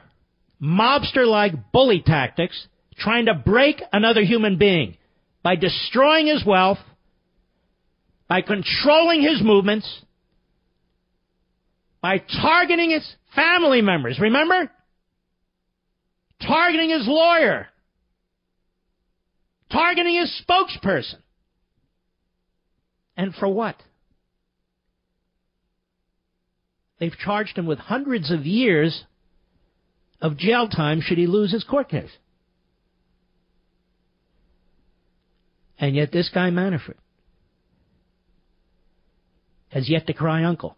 mobster 0.61 1.28
like 1.28 1.72
bully 1.72 2.01
tactics 2.05 2.68
trying 2.97 3.26
to 3.26 3.34
break 3.34 3.82
another 3.91 4.22
human 4.22 4.57
being 4.57 4.97
by 5.43 5.55
destroying 5.55 6.28
his 6.28 6.43
wealth 6.45 6.80
by 8.28 8.41
controlling 8.41 9.22
his 9.22 9.41
movements, 9.41 10.01
by 12.01 12.18
targeting 12.41 12.91
his 12.91 13.15
family 13.36 13.82
members. 13.82 14.20
Remember? 14.20 14.70
Targeting 16.45 16.89
his 16.89 17.07
lawyer. 17.07 17.68
Targeting 19.72 20.15
his 20.15 20.41
spokesperson. 20.47 21.20
And 23.15 23.34
for 23.34 23.47
what? 23.47 23.82
They've 26.99 27.17
charged 27.17 27.57
him 27.57 27.65
with 27.65 27.79
hundreds 27.79 28.31
of 28.31 28.45
years 28.45 29.03
of 30.19 30.37
jail 30.37 30.67
time 30.67 31.01
should 31.01 31.17
he 31.17 31.27
lose 31.27 31.51
his 31.51 31.63
court 31.63 31.89
case. 31.89 32.09
And 35.79 35.95
yet 35.95 36.11
this 36.11 36.29
guy 36.33 36.49
Manafort 36.49 36.97
has 39.69 39.89
yet 39.89 40.07
to 40.07 40.13
cry 40.13 40.43
uncle. 40.43 40.75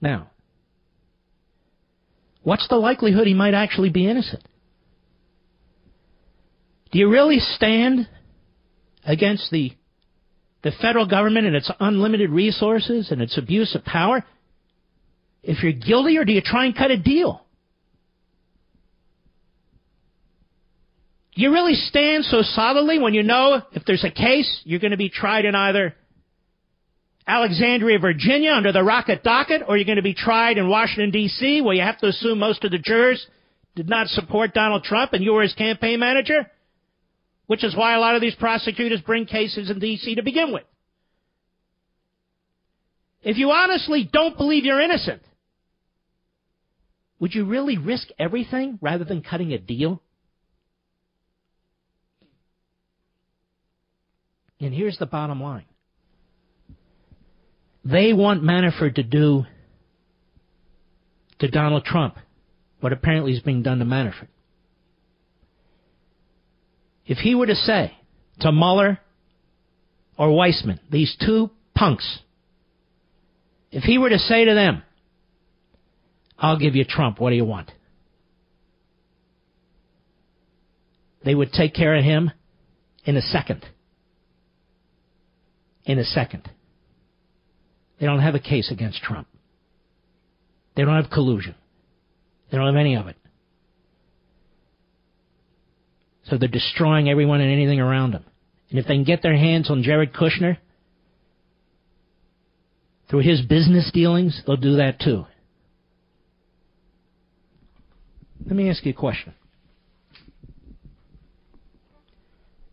Now, 0.00 0.30
what's 2.42 2.66
the 2.68 2.76
likelihood 2.76 3.26
he 3.26 3.34
might 3.34 3.54
actually 3.54 3.90
be 3.90 4.08
innocent? 4.08 4.42
Do 6.90 6.98
you 6.98 7.08
really 7.08 7.38
stand 7.38 8.08
against 9.04 9.50
the 9.52 9.72
the 10.62 10.72
federal 10.80 11.06
government 11.06 11.46
and 11.46 11.56
its 11.56 11.70
unlimited 11.80 12.30
resources 12.30 13.10
and 13.10 13.22
its 13.22 13.38
abuse 13.38 13.74
of 13.74 13.84
power 13.84 14.24
if 15.42 15.62
you're 15.62 15.72
guilty, 15.72 16.18
or 16.18 16.26
do 16.26 16.32
you 16.32 16.42
try 16.42 16.66
and 16.66 16.76
cut 16.76 16.90
a 16.90 16.98
deal? 16.98 17.42
you 21.40 21.52
really 21.52 21.74
stand 21.74 22.24
so 22.24 22.42
solidly 22.42 22.98
when 22.98 23.14
you 23.14 23.22
know 23.22 23.62
if 23.72 23.84
there's 23.86 24.04
a 24.04 24.10
case, 24.10 24.60
you're 24.64 24.80
going 24.80 24.90
to 24.90 24.96
be 24.96 25.08
tried 25.08 25.46
in 25.46 25.54
either 25.54 25.94
Alexandria, 27.26 27.98
Virginia 27.98 28.50
under 28.50 28.72
the 28.72 28.82
rocket 28.82 29.22
docket, 29.22 29.62
or 29.66 29.76
you're 29.76 29.86
going 29.86 29.96
to 29.96 30.02
be 30.02 30.14
tried 30.14 30.58
in 30.58 30.68
Washington, 30.68 31.10
D.C., 31.10 31.62
where 31.62 31.74
you 31.74 31.82
have 31.82 31.98
to 31.98 32.08
assume 32.08 32.38
most 32.38 32.64
of 32.64 32.70
the 32.70 32.78
jurors 32.78 33.24
did 33.74 33.88
not 33.88 34.08
support 34.08 34.52
Donald 34.52 34.84
Trump 34.84 35.12
and 35.12 35.24
you 35.24 35.32
were 35.32 35.42
his 35.42 35.54
campaign 35.54 36.00
manager? 36.00 36.50
Which 37.50 37.64
is 37.64 37.74
why 37.74 37.96
a 37.96 37.98
lot 37.98 38.14
of 38.14 38.20
these 38.20 38.36
prosecutors 38.36 39.00
bring 39.00 39.26
cases 39.26 39.70
in 39.70 39.80
D.C. 39.80 40.14
to 40.14 40.22
begin 40.22 40.52
with. 40.52 40.62
If 43.24 43.38
you 43.38 43.50
honestly 43.50 44.08
don't 44.10 44.36
believe 44.36 44.64
you're 44.64 44.80
innocent, 44.80 45.20
would 47.18 47.34
you 47.34 47.44
really 47.44 47.76
risk 47.76 48.06
everything 48.20 48.78
rather 48.80 49.02
than 49.02 49.22
cutting 49.22 49.52
a 49.52 49.58
deal? 49.58 50.00
And 54.60 54.72
here's 54.72 54.98
the 54.98 55.06
bottom 55.06 55.42
line. 55.42 55.64
They 57.84 58.12
want 58.12 58.44
Manafort 58.44 58.94
to 58.94 59.02
do 59.02 59.44
to 61.40 61.48
Donald 61.48 61.84
Trump 61.84 62.16
what 62.78 62.92
apparently 62.92 63.32
is 63.32 63.40
being 63.40 63.64
done 63.64 63.80
to 63.80 63.84
Manafort. 63.84 64.28
If 67.10 67.18
he 67.18 67.34
were 67.34 67.46
to 67.46 67.56
say 67.56 67.92
to 68.38 68.52
Mueller 68.52 69.00
or 70.16 70.28
Weissmann, 70.28 70.78
these 70.88 71.16
two 71.20 71.50
punks, 71.74 72.20
if 73.72 73.82
he 73.82 73.98
were 73.98 74.10
to 74.10 74.18
say 74.18 74.44
to 74.44 74.54
them, 74.54 74.84
I'll 76.38 76.56
give 76.56 76.76
you 76.76 76.84
Trump, 76.84 77.18
what 77.20 77.30
do 77.30 77.36
you 77.36 77.44
want? 77.44 77.72
They 81.24 81.34
would 81.34 81.52
take 81.52 81.74
care 81.74 81.96
of 81.96 82.04
him 82.04 82.30
in 83.04 83.16
a 83.16 83.22
second. 83.22 83.66
in 85.84 85.98
a 85.98 86.04
second. 86.04 86.48
They 87.98 88.06
don't 88.06 88.20
have 88.20 88.36
a 88.36 88.40
case 88.40 88.70
against 88.70 89.02
Trump. 89.02 89.26
They 90.76 90.84
don't 90.84 90.94
have 90.94 91.10
collusion. 91.10 91.56
They 92.50 92.56
don't 92.56 92.68
have 92.68 92.76
any 92.76 92.94
of 92.94 93.08
it. 93.08 93.16
So 96.30 96.38
they're 96.38 96.48
destroying 96.48 97.10
everyone 97.10 97.40
and 97.40 97.52
anything 97.52 97.80
around 97.80 98.12
them. 98.12 98.24
And 98.70 98.78
if 98.78 98.86
they 98.86 98.94
can 98.94 99.04
get 99.04 99.20
their 99.20 99.36
hands 99.36 99.68
on 99.68 99.82
Jared 99.82 100.12
Kushner 100.12 100.58
through 103.08 103.20
his 103.20 103.42
business 103.42 103.90
dealings, 103.92 104.40
they'll 104.46 104.56
do 104.56 104.76
that 104.76 105.00
too. 105.00 105.26
Let 108.46 108.54
me 108.54 108.70
ask 108.70 108.86
you 108.86 108.92
a 108.92 108.94
question. 108.94 109.34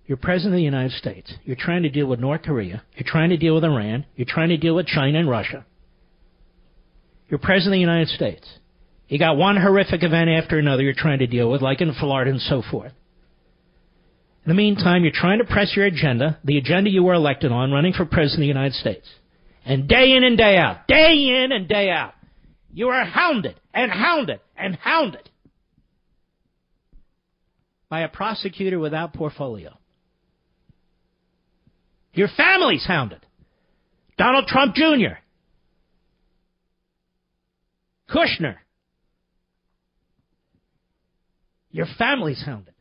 You're 0.05 0.17
president 0.17 0.53
of 0.53 0.57
the 0.59 0.63
United 0.63 0.93
States. 0.93 1.33
You're 1.43 1.57
trying 1.59 1.83
to 1.83 1.89
deal 1.89 2.05
with 2.05 2.19
North 2.19 2.43
Korea. 2.43 2.83
You're 2.95 3.07
trying 3.09 3.31
to 3.31 3.37
deal 3.37 3.55
with 3.55 3.63
Iran. 3.65 4.05
You're 4.15 4.27
trying 4.29 4.49
to 4.49 4.57
deal 4.57 4.75
with 4.75 4.85
China 4.85 5.19
and 5.19 5.29
Russia. 5.29 5.65
You're 7.27 7.39
president 7.39 7.73
of 7.73 7.77
the 7.77 7.79
United 7.79 8.09
States. 8.09 8.47
You 9.09 9.17
got 9.17 9.35
one 9.35 9.57
horrific 9.57 10.03
event 10.03 10.29
after 10.29 10.59
another 10.59 10.83
you're 10.83 10.93
trying 10.95 11.19
to 11.19 11.27
deal 11.27 11.49
with, 11.49 11.61
like 11.61 11.81
in 11.81 11.93
Florida 11.93 12.31
and 12.31 12.39
so 12.39 12.61
forth. 12.61 12.93
In 14.47 14.55
the 14.55 14.55
meantime, 14.55 15.03
you're 15.03 15.11
trying 15.13 15.39
to 15.39 15.43
press 15.43 15.73
your 15.75 15.85
agenda, 15.85 16.39
the 16.45 16.57
agenda 16.57 16.89
you 16.89 17.03
were 17.03 17.13
elected 17.13 17.51
on, 17.51 17.69
running 17.69 17.91
for 17.91 18.05
president 18.05 18.35
of 18.35 18.39
the 18.43 18.47
United 18.47 18.75
States. 18.75 19.05
And 19.65 19.89
day 19.89 20.13
in 20.13 20.23
and 20.23 20.37
day 20.37 20.55
out, 20.55 20.87
day 20.87 21.43
in 21.43 21.51
and 21.51 21.67
day 21.67 21.89
out, 21.89 22.13
you 22.73 22.87
are 22.87 23.03
hounded 23.03 23.59
and 23.73 23.91
hounded 23.91 24.39
and 24.55 24.75
hounded 24.75 25.29
by 27.89 28.03
a 28.03 28.07
prosecutor 28.07 28.79
without 28.79 29.13
portfolio. 29.13 29.77
Your 32.13 32.29
family's 32.29 32.85
hounded. 32.85 33.25
Donald 34.17 34.47
Trump 34.47 34.75
Jr., 34.75 35.17
Kushner. 38.09 38.55
Your 41.69 41.87
family's 41.97 42.41
hounded. 42.41 42.75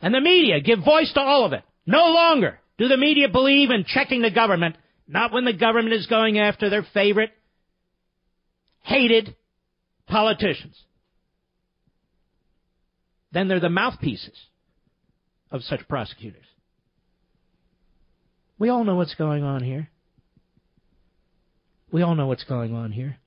And 0.00 0.14
the 0.14 0.20
media 0.20 0.60
give 0.60 0.84
voice 0.84 1.12
to 1.14 1.20
all 1.20 1.44
of 1.44 1.52
it. 1.52 1.62
No 1.86 2.06
longer 2.06 2.58
do 2.78 2.88
the 2.88 2.96
media 2.96 3.28
believe 3.28 3.70
in 3.70 3.84
checking 3.86 4.22
the 4.22 4.30
government, 4.30 4.76
not 5.06 5.32
when 5.32 5.44
the 5.44 5.52
government 5.52 5.94
is 5.94 6.06
going 6.06 6.38
after 6.38 6.70
their 6.70 6.86
favorite, 6.94 7.30
hated 8.82 9.36
politicians. 10.06 10.76
Then 13.32 13.48
they're 13.48 13.60
the 13.60 13.68
mouthpieces 13.68 14.36
of 15.50 15.62
such 15.62 15.86
prosecutors. 15.88 16.44
We 18.58 18.68
all 18.68 18.84
know 18.84 18.96
what's 18.96 19.14
going 19.14 19.42
on 19.42 19.62
here. 19.62 19.90
We 21.92 22.02
all 22.02 22.14
know 22.14 22.26
what's 22.26 22.44
going 22.44 22.74
on 22.74 22.92
here. 22.92 23.18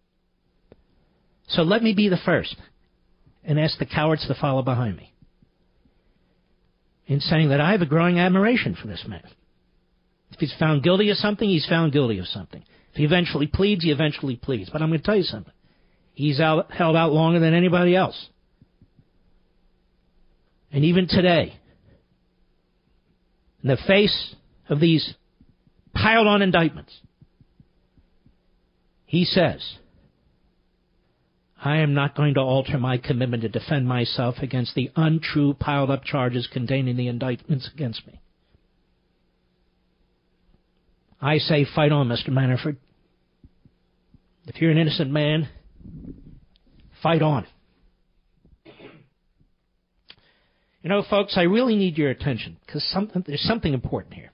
So 1.50 1.64
let 1.64 1.84
me 1.84 1.94
be 1.94 2.10
the 2.10 2.20
first 2.26 2.56
and 3.44 3.60
ask 3.60 3.78
the 3.78 3.86
cowards 3.86 4.26
to 4.28 4.36
follow 4.40 4.62
behind 4.62 4.98
me 4.98 5.13
in 7.08 7.20
saying 7.20 7.50
that 7.50 7.62
I 7.62 7.72
have 7.72 7.82
a 7.82 7.86
growing 7.86 8.20
admiration 8.20 8.76
for 8.80 8.88
this 8.88 9.04
man. 9.08 9.24
If 10.32 10.40
he's 10.40 10.54
found 10.58 10.84
guilty 10.84 11.10
of 11.10 11.18
something, 11.18 11.48
he's 11.48 11.66
found 11.68 11.92
guilty 11.92 12.20
of 12.20 12.28
something. 12.28 12.64
If 12.92 12.98
he 12.98 13.04
eventually 13.04 13.48
pleads, 13.48 13.84
he 13.84 13.92
eventually 13.92 14.36
pleads. 14.36 14.70
But 14.70 14.82
I'm 14.82 14.90
going 14.90 15.00
to 15.00 15.06
tell 15.06 15.18
you 15.18 15.24
something. 15.24 15.54
He's 16.14 16.40
out, 16.40 16.72
held 16.72 16.96
out 16.96 17.12
longer 17.12 17.40
than 17.40 17.54
anybody 17.54 17.96
else. 17.96 18.28
And 20.72 20.86
even 20.86 21.08
today, 21.08 21.54
in 23.62 23.70
the 23.70 23.78
face 23.88 24.36
of 24.70 24.80
these 24.80 25.14
piled 25.94 26.28
on 26.28 26.42
indictments, 26.42 26.96
he 29.06 29.26
says, 29.26 29.64
I 31.66 31.78
am 31.78 31.94
not 31.94 32.14
going 32.14 32.34
to 32.34 32.42
alter 32.42 32.78
my 32.78 32.98
commitment 32.98 33.44
to 33.44 33.50
defend 33.50 33.88
myself 33.88 34.36
against 34.42 34.76
the 34.76 34.92
untrue 34.98 35.54
piled 35.54 35.90
up 35.90 36.04
charges 36.04 36.46
contained 36.52 36.90
in 36.90 36.98
the 36.98 37.08
indictments 37.08 37.70
against 37.74 38.06
me. 38.06 38.20
I 41.22 41.38
say, 41.38 41.66
fight 41.74 41.94
on, 41.94 42.10
Mr. 42.10 42.30
Manafort. 42.32 42.76
If 44.46 44.62
you're 44.62 44.72
an 44.72 44.78
innocent 44.78 45.10
man, 45.10 45.48
fight 47.02 47.22
on. 47.22 47.48
You 50.82 50.90
know, 50.90 51.02
folks, 51.10 51.38
I 51.38 51.44
really 51.44 51.78
need 51.78 51.98
your 51.98 52.10
attention 52.10 52.58
because 52.66 52.86
there's 53.26 53.48
something 53.48 53.74
important 53.74 54.16
here. 54.16 54.34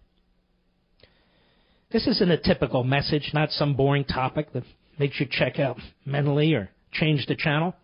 This 1.91 2.07
isn't 2.07 2.31
a 2.31 2.37
typical 2.37 2.83
message, 2.83 3.29
not 3.35 3.51
some 3.51 3.75
boring 3.75 4.05
topic 4.05 4.51
that 4.53 4.63
makes 4.97 5.19
you 5.19 5.27
check 5.29 5.59
out 5.59 5.77
mentally 6.07 6.55
or 6.55 6.71
change 6.91 7.25
the 7.25 7.35
channel. 7.35 7.75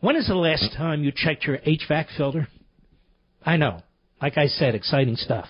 When 0.00 0.16
is 0.16 0.28
the 0.28 0.34
last 0.34 0.72
time 0.76 1.04
you 1.04 1.12
checked 1.14 1.44
your 1.44 1.58
HVAC 1.58 2.06
filter? 2.16 2.48
I 3.44 3.56
know. 3.56 3.82
Like 4.20 4.38
I 4.38 4.46
said, 4.46 4.74
exciting 4.74 5.16
stuff. 5.16 5.46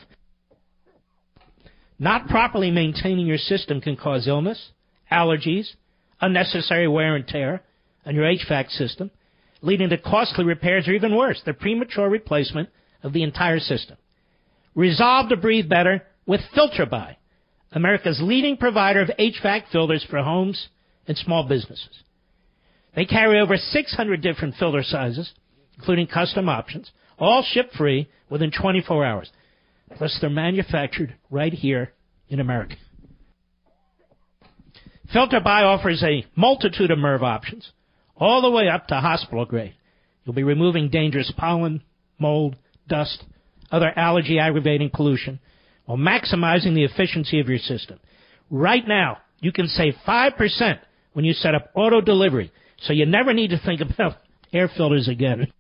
Not 1.99 2.29
properly 2.29 2.71
maintaining 2.71 3.27
your 3.27 3.39
system 3.39 3.81
can 3.81 3.97
cause 3.97 4.27
illness, 4.27 4.71
allergies, 5.13 5.69
unnecessary 6.21 6.89
wear 6.89 7.15
and 7.15 7.27
tear 7.27 7.63
on 8.07 8.15
your 8.15 8.25
HVAC 8.25 8.71
system, 8.71 9.11
leading 9.61 9.91
to 9.91 9.99
costly 9.99 10.45
repairs 10.45 10.89
or 10.89 10.93
even 10.93 11.15
worse, 11.15 11.43
the 11.45 11.53
premature 11.53 12.09
replacement 12.09 12.71
of 13.03 13.13
the 13.13 13.23
entire 13.23 13.59
system. 13.61 13.97
Resolve 14.75 15.29
to 15.29 15.37
breathe 15.37 15.69
better 15.69 16.03
with 16.27 16.41
FilterBuy, 16.57 17.17
America's 17.73 18.21
leading 18.23 18.57
provider 18.57 19.01
of 19.01 19.11
HVAC 19.19 19.65
filters 19.71 20.05
for 20.09 20.23
homes 20.23 20.69
and 21.11 21.19
small 21.19 21.43
businesses. 21.43 22.05
They 22.95 23.05
carry 23.05 23.41
over 23.41 23.57
600 23.57 24.23
different 24.23 24.55
filter 24.55 24.85
sizes, 24.85 25.33
including 25.77 26.07
custom 26.07 26.49
options, 26.49 26.93
all 27.19 27.43
ship 27.43 27.73
free 27.77 28.09
within 28.31 28.53
24 28.53 29.05
hours. 29.05 29.29
Plus, 29.97 30.17
they're 30.21 30.31
manufactured 30.31 31.17
right 31.29 31.53
here 31.53 31.93
in 32.29 32.39
America. 32.39 32.77
FilterBuy 35.13 35.65
offers 35.65 36.01
a 36.05 36.25
multitude 36.37 36.93
of 36.93 36.99
MERV 36.99 37.23
options, 37.23 37.73
all 38.17 38.41
the 38.41 38.51
way 38.51 38.69
up 38.69 38.87
to 38.87 38.95
hospital 38.95 39.45
grade. 39.45 39.75
You'll 40.25 40.37
be 40.37 40.45
removing 40.45 40.91
dangerous 40.91 41.33
pollen, 41.37 41.83
mold, 42.21 42.55
dust, 42.89 43.25
other 43.73 43.93
allergy 43.97 44.39
aggravating 44.39 44.91
pollution 44.95 45.41
while 45.87 45.99
maximizing 45.99 46.75
the 46.75 46.85
efficiency 46.85 47.41
of 47.41 47.49
your 47.49 47.59
system. 47.59 47.99
Right 48.49 48.87
now, 48.87 49.19
you 49.41 49.51
can 49.51 49.67
save 49.67 49.95
5% 50.07 50.79
when 51.13 51.25
you 51.25 51.33
set 51.33 51.55
up 51.55 51.71
auto 51.75 52.01
delivery, 52.01 52.53
so 52.79 52.93
you 52.93 53.07
never 53.07 53.33
need 53.33 53.51
to 53.51 53.59
think 53.59 53.81
about 53.81 54.17
air 54.53 54.71
filters 54.77 55.09
again. 55.09 55.53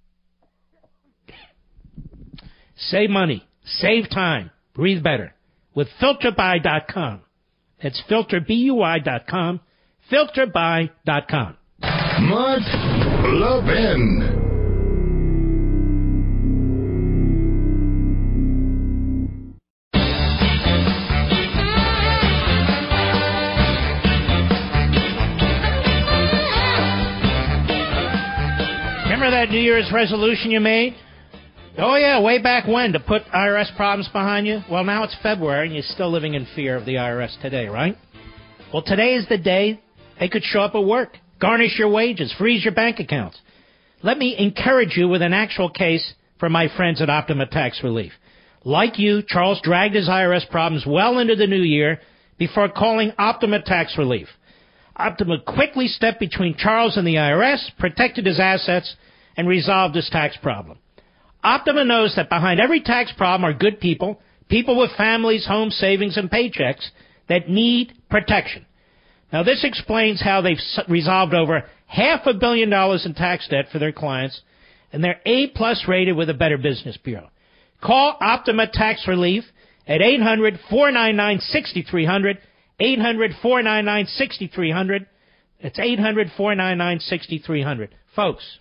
Save 2.77 3.10
money, 3.10 3.47
save 3.64 4.09
time, 4.10 4.51
breathe 4.74 5.02
better 5.02 5.35
with 5.74 5.89
filterbuy.com. 6.01 7.20
That's 7.82 8.02
filterbuy.com, 8.10 9.60
filterbuy.com. 10.10 11.56
Mark 12.22 12.62
Levin. 13.24 14.40
New 29.51 29.59
Year's 29.59 29.90
resolution 29.93 30.52
you 30.52 30.60
made? 30.60 30.94
Oh, 31.77 31.97
yeah, 31.97 32.20
way 32.22 32.40
back 32.40 32.68
when 32.68 32.93
to 32.93 33.01
put 33.01 33.24
IRS 33.35 33.74
problems 33.74 34.09
behind 34.12 34.47
you? 34.47 34.60
Well, 34.70 34.85
now 34.85 35.02
it's 35.02 35.16
February 35.24 35.66
and 35.66 35.74
you're 35.74 35.82
still 35.82 36.09
living 36.09 36.35
in 36.35 36.47
fear 36.55 36.77
of 36.77 36.86
the 36.86 36.94
IRS 36.94 37.40
today, 37.43 37.66
right? 37.66 37.97
Well, 38.72 38.82
today 38.82 39.14
is 39.14 39.27
the 39.28 39.39
day 39.39 39.81
they 40.20 40.28
could 40.28 40.44
show 40.44 40.60
up 40.60 40.77
at 40.77 40.85
work, 40.85 41.16
garnish 41.40 41.81
your 41.81 41.89
wages, 41.89 42.32
freeze 42.39 42.64
your 42.64 42.74
bank 42.74 43.01
accounts. 43.01 43.40
Let 44.05 44.18
me 44.18 44.36
encourage 44.39 44.97
you 44.97 45.09
with 45.09 45.20
an 45.20 45.32
actual 45.32 45.68
case 45.68 46.14
from 46.39 46.52
my 46.52 46.68
friends 46.77 47.02
at 47.02 47.10
Optima 47.10 47.47
Tax 47.47 47.81
Relief. 47.82 48.12
Like 48.64 49.01
you, 49.01 49.20
Charles 49.27 49.60
dragged 49.64 49.97
his 49.97 50.09
IRS 50.09 50.48
problems 50.48 50.85
well 50.86 51.18
into 51.18 51.35
the 51.35 51.48
new 51.48 51.62
year 51.62 51.98
before 52.39 52.68
calling 52.68 53.12
Optima 53.18 53.62
Tax 53.62 53.98
Relief. 53.98 54.28
Optima 54.94 55.39
quickly 55.44 55.89
stepped 55.89 56.20
between 56.20 56.56
Charles 56.56 56.97
and 56.97 57.05
the 57.05 57.16
IRS, 57.16 57.68
protected 57.81 58.27
his 58.27 58.39
assets, 58.39 58.94
and 59.36 59.48
resolve 59.48 59.93
this 59.93 60.11
tax 60.11 60.36
problem. 60.43 60.78
Optima 61.43 61.85
knows 61.85 62.15
that 62.16 62.28
behind 62.28 62.61
every 62.61 62.81
tax 62.81 63.12
problem 63.16 63.48
are 63.48 63.57
good 63.57 63.81
people, 63.81 64.20
people 64.48 64.78
with 64.78 64.90
families, 64.97 65.47
home 65.47 65.70
savings, 65.70 66.16
and 66.16 66.31
paychecks 66.31 66.86
that 67.28 67.48
need 67.48 67.93
protection. 68.11 68.66
Now, 69.32 69.43
this 69.43 69.65
explains 69.65 70.20
how 70.20 70.40
they've 70.40 70.59
resolved 70.89 71.35
over 71.35 71.65
half 71.86 72.27
a 72.27 72.35
billion 72.35 72.69
dollars 72.69 73.07
in 73.07 73.15
tax 73.15 73.48
debt 73.48 73.66
for 73.73 73.78
their 73.78 73.93
clients, 73.93 74.40
and 74.93 75.02
they're 75.02 75.20
A 75.24 75.48
plus 75.48 75.85
rated 75.86 76.16
with 76.16 76.28
a 76.28 76.35
Better 76.35 76.59
Business 76.59 76.97
Bureau. 76.97 77.31
Call 77.81 78.16
Optima 78.20 78.66
Tax 78.70 79.07
Relief 79.07 79.44
at 79.86 80.02
800 80.02 80.59
499 80.69 81.40
6300. 81.40 82.39
800 82.81 83.32
499 83.43 84.07
6300. 84.07 85.07
It's 85.61 85.78
800 85.78 86.32
499 86.36 87.01
6300. 87.01 87.94
Folks, 88.16 88.59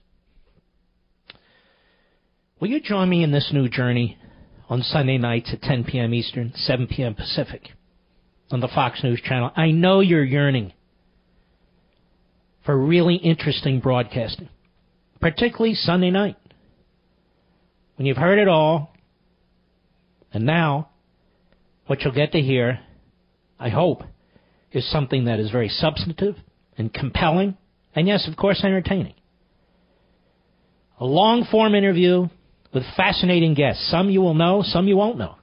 will 2.59 2.67
you 2.67 2.79
join 2.81 3.09
me 3.09 3.23
in 3.23 3.31
this 3.31 3.51
new 3.53 3.69
journey 3.69 4.17
on 4.69 4.81
Sunday 4.81 5.17
nights 5.17 5.51
at 5.53 5.61
10 5.61 5.85
p.m. 5.85 6.13
Eastern, 6.13 6.51
7 6.55 6.87
p.m. 6.87 7.15
Pacific 7.15 7.69
on 8.51 8.59
the 8.59 8.67
Fox 8.67 9.03
News 9.03 9.21
channel? 9.23 9.51
I 9.55 9.71
know 9.71 9.99
you're 9.99 10.23
yearning 10.23 10.73
for 12.65 12.77
really 12.77 13.15
interesting 13.15 13.79
broadcasting, 13.79 14.49
particularly 15.19 15.73
Sunday 15.73 16.11
night 16.11 16.35
when 17.95 18.05
you've 18.05 18.17
heard 18.17 18.39
it 18.39 18.47
all. 18.47 18.93
And 20.31 20.45
now, 20.45 20.89
what 21.87 22.01
you'll 22.01 22.13
get 22.13 22.33
to 22.33 22.39
hear, 22.39 22.79
I 23.59 23.69
hope, 23.69 24.03
is 24.71 24.89
something 24.91 25.25
that 25.25 25.39
is 25.39 25.49
very 25.49 25.69
substantive 25.69 26.35
and 26.77 26.93
compelling, 26.93 27.57
and 27.95 28.07
yes, 28.07 28.27
of 28.27 28.37
course, 28.37 28.61
entertaining. 28.63 29.15
A 30.99 31.05
long 31.05 31.47
form 31.49 31.73
interview 31.73 32.27
with 32.73 32.83
fascinating 32.95 33.53
guests. 33.53 33.89
Some 33.89 34.09
you 34.09 34.21
will 34.21 34.33
know, 34.33 34.61
some 34.63 34.87
you 34.87 34.97
won't 34.97 35.17
know. 35.17 35.35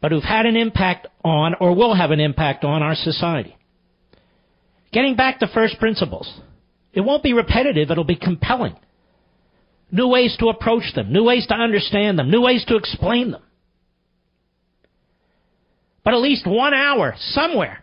But 0.00 0.12
who've 0.12 0.22
had 0.22 0.46
an 0.46 0.56
impact 0.56 1.06
on 1.24 1.54
or 1.60 1.74
will 1.74 1.94
have 1.94 2.10
an 2.10 2.20
impact 2.20 2.64
on 2.64 2.82
our 2.82 2.94
society. 2.94 3.56
Getting 4.92 5.16
back 5.16 5.38
to 5.40 5.48
first 5.48 5.78
principles. 5.78 6.30
It 6.92 7.00
won't 7.00 7.22
be 7.22 7.32
repetitive, 7.32 7.90
it'll 7.90 8.04
be 8.04 8.16
compelling. 8.16 8.76
New 9.90 10.08
ways 10.08 10.36
to 10.40 10.48
approach 10.48 10.94
them, 10.94 11.12
new 11.12 11.24
ways 11.24 11.46
to 11.46 11.54
understand 11.54 12.18
them, 12.18 12.30
new 12.30 12.42
ways 12.42 12.64
to 12.66 12.76
explain 12.76 13.30
them. 13.30 13.42
But 16.04 16.14
at 16.14 16.20
least 16.20 16.46
one 16.46 16.74
hour 16.74 17.14
somewhere 17.18 17.82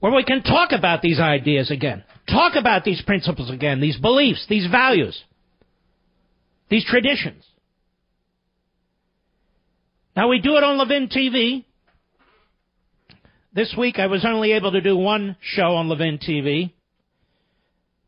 where 0.00 0.12
we 0.12 0.24
can 0.24 0.42
talk 0.42 0.72
about 0.72 1.02
these 1.02 1.20
ideas 1.20 1.70
again, 1.70 2.04
talk 2.28 2.54
about 2.56 2.84
these 2.84 3.02
principles 3.02 3.50
again, 3.50 3.80
these 3.80 3.96
beliefs, 3.96 4.44
these 4.48 4.70
values, 4.70 5.22
these 6.70 6.84
traditions. 6.84 7.44
Now 10.16 10.28
we 10.28 10.40
do 10.40 10.56
it 10.56 10.64
on 10.64 10.78
Levin 10.78 11.08
TV. 11.08 11.64
This 13.52 13.74
week 13.76 13.98
I 13.98 14.06
was 14.06 14.24
only 14.24 14.52
able 14.52 14.72
to 14.72 14.80
do 14.80 14.96
one 14.96 15.36
show 15.40 15.74
on 15.74 15.88
Levin 15.88 16.18
TV. 16.18 16.72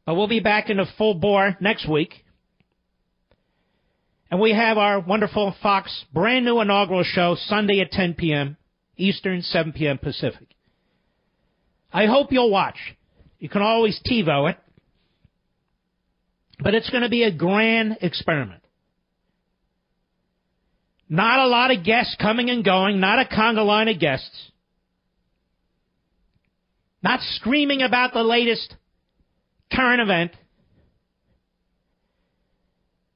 But 0.07 0.15
we'll 0.15 0.29
be 0.29 0.41
back 0.41 0.71
in 0.71 0.81
a 0.81 0.87
full 0.97 1.15
bore 1.15 1.57
next 1.61 1.89
week. 1.89 2.25
And 4.31 4.41
we 4.41 4.53
have 4.53 4.79
our 4.79 4.99
wonderful 4.99 5.55
Fox 5.63 6.05
brand 6.13 6.45
new 6.45 6.61
inaugural 6.61 7.05
show 7.05 7.37
Sunday 7.39 7.81
at 7.81 7.91
10 7.91 8.15
p.m. 8.15 8.57
Eastern, 8.97 9.43
7 9.43 9.73
p.m. 9.73 9.99
Pacific. 9.99 10.49
I 11.93 12.07
hope 12.07 12.33
you'll 12.33 12.51
watch. 12.51 12.79
You 13.39 13.49
can 13.49 13.63
always 13.63 14.01
TiVo 14.09 14.51
it. 14.51 14.59
But 16.63 16.75
it's 16.75 16.91
going 16.91 17.03
to 17.03 17.09
be 17.09 17.25
a 17.25 17.33
grand 17.33 17.99
experiment. 18.01 18.63
Not 21.09 21.41
a 21.41 21.47
lot 21.47 21.71
of 21.71 21.85
guests 21.85 22.17
coming 22.21 22.51
and 22.51 22.65
going, 22.65 23.01
not 23.01 23.19
a 23.19 23.25
conga 23.25 23.65
line 23.67 23.89
of 23.89 23.99
guests. 23.99 24.51
Not 27.03 27.21
screaming 27.35 27.83
about 27.83 28.13
the 28.13 28.23
latest 28.23 28.75
current 29.73 30.01
event. 30.01 30.33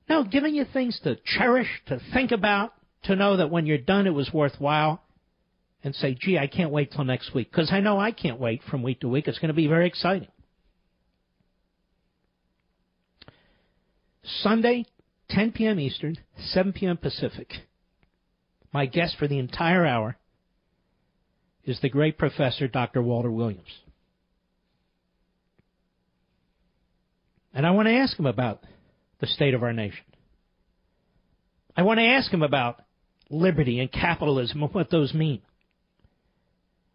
No, 0.09 0.25
giving 0.25 0.55
you 0.55 0.65
things 0.73 1.01
to 1.05 1.17
cherish, 1.25 1.69
to 1.87 2.01
think 2.13 2.33
about, 2.33 2.73
to 3.05 3.17
know 3.17 3.37
that 3.37 3.51
when 3.51 3.67
you're 3.67 3.79
done 3.79 4.07
it 4.07 4.15
was 4.15 4.31
worthwhile, 4.33 5.03
and 5.85 5.95
say, 5.95 6.17
gee, 6.21 6.37
I 6.37 6.49
can't 6.49 6.71
wait 6.71 6.93
till 6.93 7.05
next 7.05 7.33
week. 7.33 7.51
Because 7.51 7.71
I 7.71 7.81
know 7.81 7.99
I 7.99 8.11
can't 8.11 8.41
wait 8.41 8.63
from 8.69 8.83
week 8.83 9.01
to 9.01 9.09
week. 9.09 9.29
It's 9.29 9.39
going 9.39 9.49
to 9.49 9.55
be 9.55 9.69
very 9.69 9.87
exciting. 9.87 10.29
Sunday, 14.41 14.85
10 15.31 15.53
p.m. 15.53 15.79
Eastern, 15.79 16.17
7 16.39 16.73
p.m. 16.73 16.97
Pacific. 16.97 17.49
My 18.73 18.87
guest 18.87 19.17
for 19.19 19.29
the 19.29 19.39
entire 19.39 19.87
hour 19.87 20.17
is 21.65 21.81
the 21.81 21.89
great 21.89 22.19
professor, 22.19 22.69
Dr. 22.69 23.03
Walter 23.03 23.31
Williams. 23.31 23.81
And 27.55 27.67
I 27.67 27.71
want 27.71 27.89
to 27.89 27.95
ask 27.95 28.19
him 28.19 28.27
about 28.27 28.63
the 29.21 29.27
state 29.27 29.55
of 29.55 29.63
our 29.63 29.73
nation. 29.73 30.05
I 31.77 31.83
want 31.83 31.99
to 31.99 32.05
ask 32.05 32.31
him 32.31 32.43
about 32.43 32.83
liberty 33.31 33.81
and 33.81 33.91
capitalism 33.91 34.63
and 34.63 34.75
what 34.75 34.91
those 34.91 35.15
mean. 35.15 35.43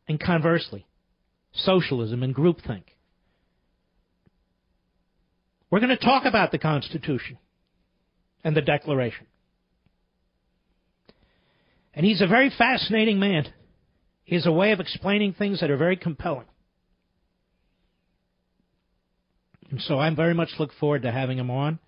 And 0.08 0.20
conversely, 0.20 0.86
socialism 1.54 2.24
and 2.24 2.36
groupthink. 2.36 2.84
We're 5.72 5.80
going 5.80 5.98
to 5.98 6.06
talk 6.06 6.26
about 6.26 6.52
the 6.52 6.58
Constitution 6.58 7.38
and 8.44 8.56
the 8.56 8.62
Declaration. 8.62 9.26
And 11.94 12.06
he's 12.06 12.22
a 12.22 12.28
very 12.28 12.52
fascinating 12.56 13.20
man. 13.20 13.46
He 14.24 14.36
has 14.36 14.46
a 14.46 14.52
way 14.52 14.74
of 14.74 14.82
explaining 14.82 15.34
things 15.34 15.62
that 15.62 15.72
are 15.72 15.78
very 15.78 15.96
compelling. 15.96 16.46
And 19.70 19.82
so 19.82 19.98
I 19.98 20.14
very 20.14 20.34
much 20.34 20.50
look 20.60 20.72
forward 20.78 21.04
to 21.04 21.12
having 21.12 21.38
him 21.38 21.50
on. 21.50 21.80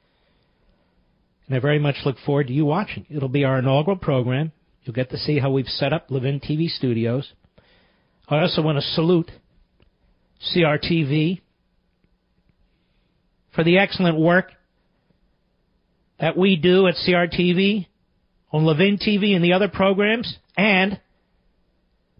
And 1.48 1.56
I 1.56 1.60
very 1.60 1.80
much 1.80 1.98
look 2.06 2.16
forward 2.26 2.48
to 2.48 2.54
you 2.54 2.66
watching. 2.66 3.06
It'll 3.10 3.28
be 3.28 3.44
our 3.44 3.60
inaugural 3.60 3.98
program. 3.98 4.54
You'll 4.84 4.96
get 4.96 5.10
to 5.12 5.18
see 5.18 5.40
how 5.40 5.52
we've 5.52 5.68
set 5.68 5.92
up 5.92 6.08
Levin 6.10 6.40
TV 6.40 6.70
studios. 6.70 7.34
I 8.30 8.40
also 8.40 8.62
want 8.62 8.78
to 8.78 8.82
salute 8.82 9.30
CRTV 10.56 11.42
for 13.54 13.64
the 13.64 13.78
excellent 13.78 14.20
work 14.20 14.52
that 16.20 16.38
we 16.38 16.56
do 16.56 16.88
at 16.88 16.96
CRTV 16.96 17.88
on 18.52 18.66
Levin 18.66 18.98
TV 18.98 19.36
and 19.36 19.44
the 19.44 19.54
other 19.54 19.68
programs, 19.68 20.38
and 20.56 21.00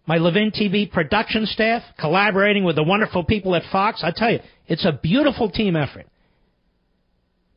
my 0.06 0.18
Levin 0.18 0.52
TV 0.52 0.92
production 0.92 1.46
staff 1.46 1.84
collaborating 2.00 2.64
with 2.64 2.76
the 2.76 2.84
wonderful 2.84 3.24
people 3.24 3.56
at 3.56 3.64
Fox. 3.72 4.04
I 4.04 4.12
tell 4.16 4.32
you, 4.32 4.40
it's 4.68 4.86
a 4.86 4.92
beautiful 4.92 5.50
team 5.50 5.76
effort. 5.76 6.08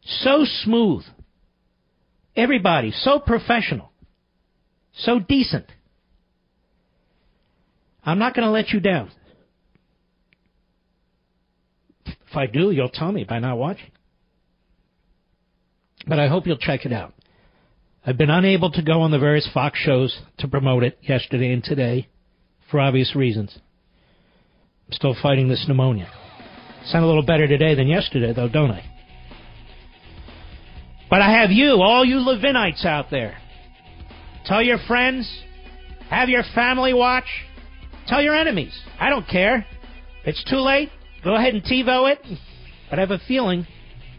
So 0.05 0.45
smooth. 0.45 1.05
Everybody, 2.37 2.93
so 2.93 3.19
professional. 3.19 3.91
So 4.95 5.19
decent. 5.19 5.67
I'm 8.05 8.19
not 8.19 8.35
going 8.35 8.47
to 8.47 8.53
let 8.53 8.71
you 8.71 8.79
down. 8.79 9.11
If 12.37 12.41
I 12.41 12.53
do, 12.53 12.71
you'll 12.71 12.91
tell 12.91 13.13
me 13.13 13.25
by 13.25 13.39
not 13.39 13.57
watching. 13.57 13.91
But 16.07 16.19
I 16.19 16.29
hope 16.29 16.47
you'll 16.47 16.59
check 16.59 16.85
it 16.85 16.93
out. 16.93 17.15
I've 18.05 18.19
been 18.19 18.29
unable 18.29 18.71
to 18.73 18.83
go 18.83 19.01
on 19.01 19.11
the 19.11 19.19
various 19.19 19.49
Fox 19.55 19.79
shows 19.79 20.21
to 20.41 20.47
promote 20.47 20.83
it 20.83 20.99
yesterday 21.01 21.51
and 21.55 21.65
today 21.65 22.09
for 22.71 22.79
obvious 22.79 23.17
reasons. 23.17 23.59
I'm 24.87 24.93
still 24.93 25.17
fighting 25.23 25.49
this 25.49 25.65
pneumonia. 25.67 26.11
Sound 26.85 27.05
a 27.05 27.09
little 27.09 27.25
better 27.25 27.49
today 27.49 27.75
than 27.75 27.87
yesterday, 27.89 28.35
though, 28.35 28.51
don't 28.51 28.71
I? 28.71 28.85
But 31.09 31.23
I 31.23 31.41
have 31.41 31.51
you, 31.51 31.81
all 31.81 32.05
you 32.05 32.17
Levinites 32.17 32.85
out 32.85 33.07
there. 33.11 33.39
Tell 34.45 34.61
your 34.63 34.79
friends, 34.87 35.27
have 36.11 36.29
your 36.29 36.43
family 36.55 36.93
watch, 36.93 37.25
tell 38.07 38.21
your 38.21 38.37
enemies. 38.37 38.79
I 39.01 39.09
don't 39.09 39.27
care. 39.27 39.65
It's 40.27 40.45
too 40.45 40.59
late. 40.59 40.91
Go 41.27 41.35
ahead 41.35 41.55
and 41.55 41.65
TiVo 41.65 42.13
it. 42.13 42.21
But 42.89 43.01
I 43.01 43.03
have 43.03 43.11
a 43.11 43.19
feeling 43.19 43.67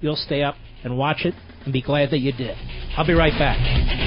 you'll 0.01 0.17
stay 0.17 0.43
up 0.43 0.55
and 0.83 0.97
watch 0.97 1.23
it 1.23 1.33
and 1.63 1.71
be 1.71 1.81
glad 1.81 2.11
that 2.11 2.19
you 2.19 2.33
did. 2.33 2.57
I'll 2.97 3.07
be 3.07 3.13
right 3.13 3.31
back. 3.31 4.06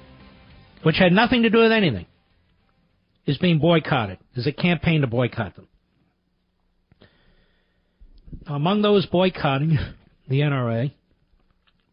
which 0.83 0.97
had 0.97 1.11
nothing 1.11 1.43
to 1.43 1.49
do 1.49 1.59
with 1.59 1.71
anything, 1.71 2.05
is 3.25 3.37
being 3.37 3.59
boycotted. 3.59 4.17
There's 4.33 4.47
a 4.47 4.51
campaign 4.51 5.01
to 5.01 5.07
boycott 5.07 5.55
them. 5.55 5.67
Among 8.47 8.81
those 8.81 9.05
boycotting 9.05 9.77
the 10.27 10.39
NRA, 10.39 10.91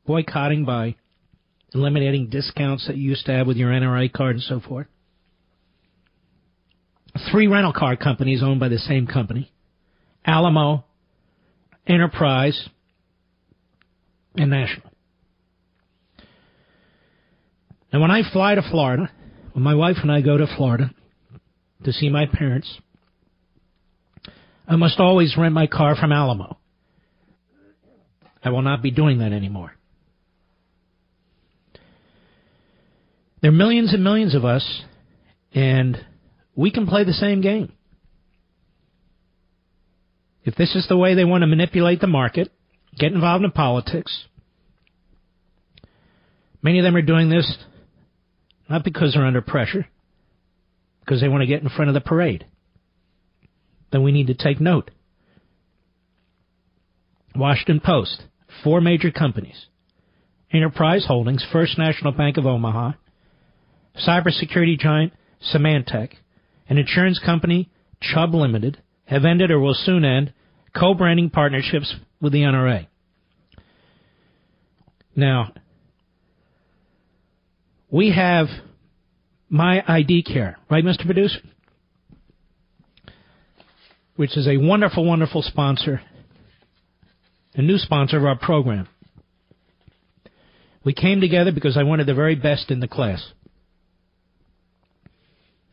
boycotting 0.07 0.65
by 0.65 0.97
eliminating 1.75 2.31
discounts 2.31 2.87
that 2.87 2.97
you 2.97 3.11
used 3.11 3.27
to 3.27 3.33
have 3.33 3.47
with 3.47 3.57
your 3.57 3.71
NRA 3.71 4.11
card 4.13 4.37
and 4.37 4.43
so 4.43 4.61
forth, 4.61 4.87
three 7.31 7.47
rental 7.47 7.73
car 7.73 7.97
companies 7.97 8.43
owned 8.43 8.61
by 8.61 8.69
the 8.69 8.79
same 8.79 9.07
company 9.07 9.51
Alamo, 10.25 10.85
Enterprise, 11.87 12.69
and 14.37 14.51
National. 14.51 14.88
Now, 17.93 18.01
when 18.01 18.11
I 18.11 18.23
fly 18.31 18.55
to 18.55 18.63
Florida, 18.63 19.11
when 19.53 19.65
my 19.65 19.75
wife 19.75 19.97
and 20.03 20.13
I 20.13 20.21
go 20.21 20.37
to 20.37 20.47
Florida 20.57 20.91
to 21.85 21.93
see 21.93 22.11
my 22.11 22.27
parents, 22.27 22.79
I 24.67 24.77
must 24.77 25.01
always 25.01 25.37
rent 25.39 25.55
my 25.55 25.67
car 25.67 25.97
from 25.97 26.13
Alamo. 26.13 26.59
I 28.45 28.51
will 28.51 28.63
not 28.63 28.83
be 28.83 28.91
doing 28.91 29.19
that 29.19 29.33
anymore. 29.33 29.73
There 33.41 33.51
are 33.51 33.55
millions 33.55 33.95
and 33.95 34.05
millions 34.05 34.35
of 34.35 34.45
us, 34.45 34.83
and 35.55 35.97
we 36.55 36.71
can 36.71 36.87
play 36.87 37.05
the 37.05 37.13
same 37.13 37.41
game. 37.41 37.73
If 40.45 40.57
this 40.57 40.75
is 40.75 40.87
the 40.89 40.97
way 40.97 41.15
they 41.15 41.25
want 41.25 41.43
to 41.43 41.47
manipulate 41.47 42.01
the 42.01 42.07
market, 42.07 42.51
get 42.99 43.13
involved 43.13 43.45
in 43.45 43.51
politics, 43.51 44.25
many 46.63 46.79
of 46.79 46.85
them 46.85 46.97
are 46.97 47.03
doing 47.03 47.29
this 47.29 47.57
not 48.69 48.85
because 48.85 49.15
they're 49.15 49.27
under 49.27 49.41
pressure, 49.41 49.87
because 51.01 51.21
they 51.21 51.29
want 51.29 51.43
to 51.43 51.47
get 51.47 51.63
in 51.63 51.69
front 51.69 51.89
of 51.89 51.95
the 51.95 52.01
parade. 52.01 52.47
Then 53.91 54.03
we 54.03 54.13
need 54.13 54.27
to 54.27 54.35
take 54.35 54.61
note. 54.61 54.91
Washington 57.35 57.81
Post, 57.81 58.23
four 58.65 58.81
major 58.81 59.11
companies 59.11 59.67
Enterprise 60.53 61.05
Holdings, 61.07 61.45
First 61.53 61.79
National 61.79 62.13
Bank 62.13 62.37
of 62.37 62.47
Omaha, 62.47 62.93
cybersecurity 64.07 64.79
giant 64.79 65.13
Symantec, 65.55 66.15
an 66.69 66.79
insurance 66.79 67.21
company, 67.25 67.71
Chubb 68.01 68.35
Limited, 68.35 68.83
have 69.05 69.25
ended 69.25 69.51
or 69.51 69.61
will 69.61 69.75
soon 69.75 70.05
end 70.05 70.33
co 70.77 70.95
branding 70.95 71.31
partnerships 71.31 71.95
with 72.21 72.33
the 72.33 72.41
NRA. 72.41 72.87
Now, 75.15 75.53
we 77.91 78.13
have 78.15 78.47
My 79.49 79.83
ID 79.87 80.25
Care, 80.25 80.59
right, 80.71 80.85
Mr. 80.85 81.05
Producer? 81.05 81.41
Which 84.17 84.37
is 84.37 84.47
a 84.47 84.57
wonderful, 84.57 85.05
wonderful 85.05 85.43
sponsor, 85.43 86.01
a 87.55 87.63
new 87.63 87.79
sponsor 87.79 88.19
of 88.19 88.25
our 88.25 88.39
program. 88.39 88.89
We 90.85 90.93
came 90.93 91.21
together 91.21 91.53
because 91.53 91.77
I 91.77 91.83
wanted 91.83 92.07
the 92.07 92.15
very 92.15 92.35
best 92.35 92.71
in 92.71 92.81
the 92.81 92.89
class. 92.89 93.33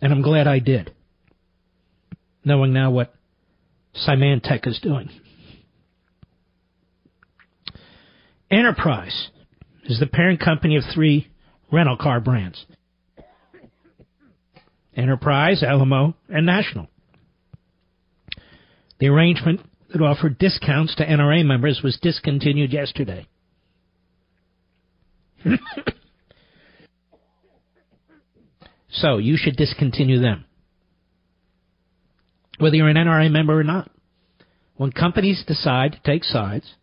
And 0.01 0.11
I'm 0.11 0.21
glad 0.21 0.47
I 0.47 0.59
did, 0.59 0.93
knowing 2.43 2.73
now 2.73 2.91
what 2.91 3.13
Symantec 4.07 4.67
is 4.67 4.79
doing. 4.79 5.09
Enterprise 8.51 9.29
is 9.85 9.99
the 9.99 10.05
parent 10.05 10.39
company 10.39 10.75
of 10.75 10.83
three 10.93 11.27
rental 11.75 11.97
car 11.97 12.19
brands 12.21 12.65
Enterprise, 14.95 15.61
Alamo, 15.61 16.15
and 16.29 16.45
National. 16.45 16.87
The 18.99 19.07
arrangement 19.07 19.59
that 19.91 20.01
offered 20.01 20.37
discounts 20.37 20.95
to 20.95 21.05
NRA 21.05 21.45
members 21.45 21.81
was 21.83 21.99
discontinued 22.01 22.71
yesterday. 22.71 23.27
so 28.89 29.17
you 29.17 29.35
should 29.37 29.57
discontinue 29.57 30.21
them. 30.21 30.45
Whether 32.57 32.77
you're 32.77 32.87
an 32.87 32.95
NRA 32.95 33.29
member 33.29 33.59
or 33.59 33.65
not. 33.65 33.91
When 34.77 34.93
companies 34.93 35.43
decide 35.45 35.91
to 35.91 35.99
take 36.05 36.23
sides, 36.23 36.75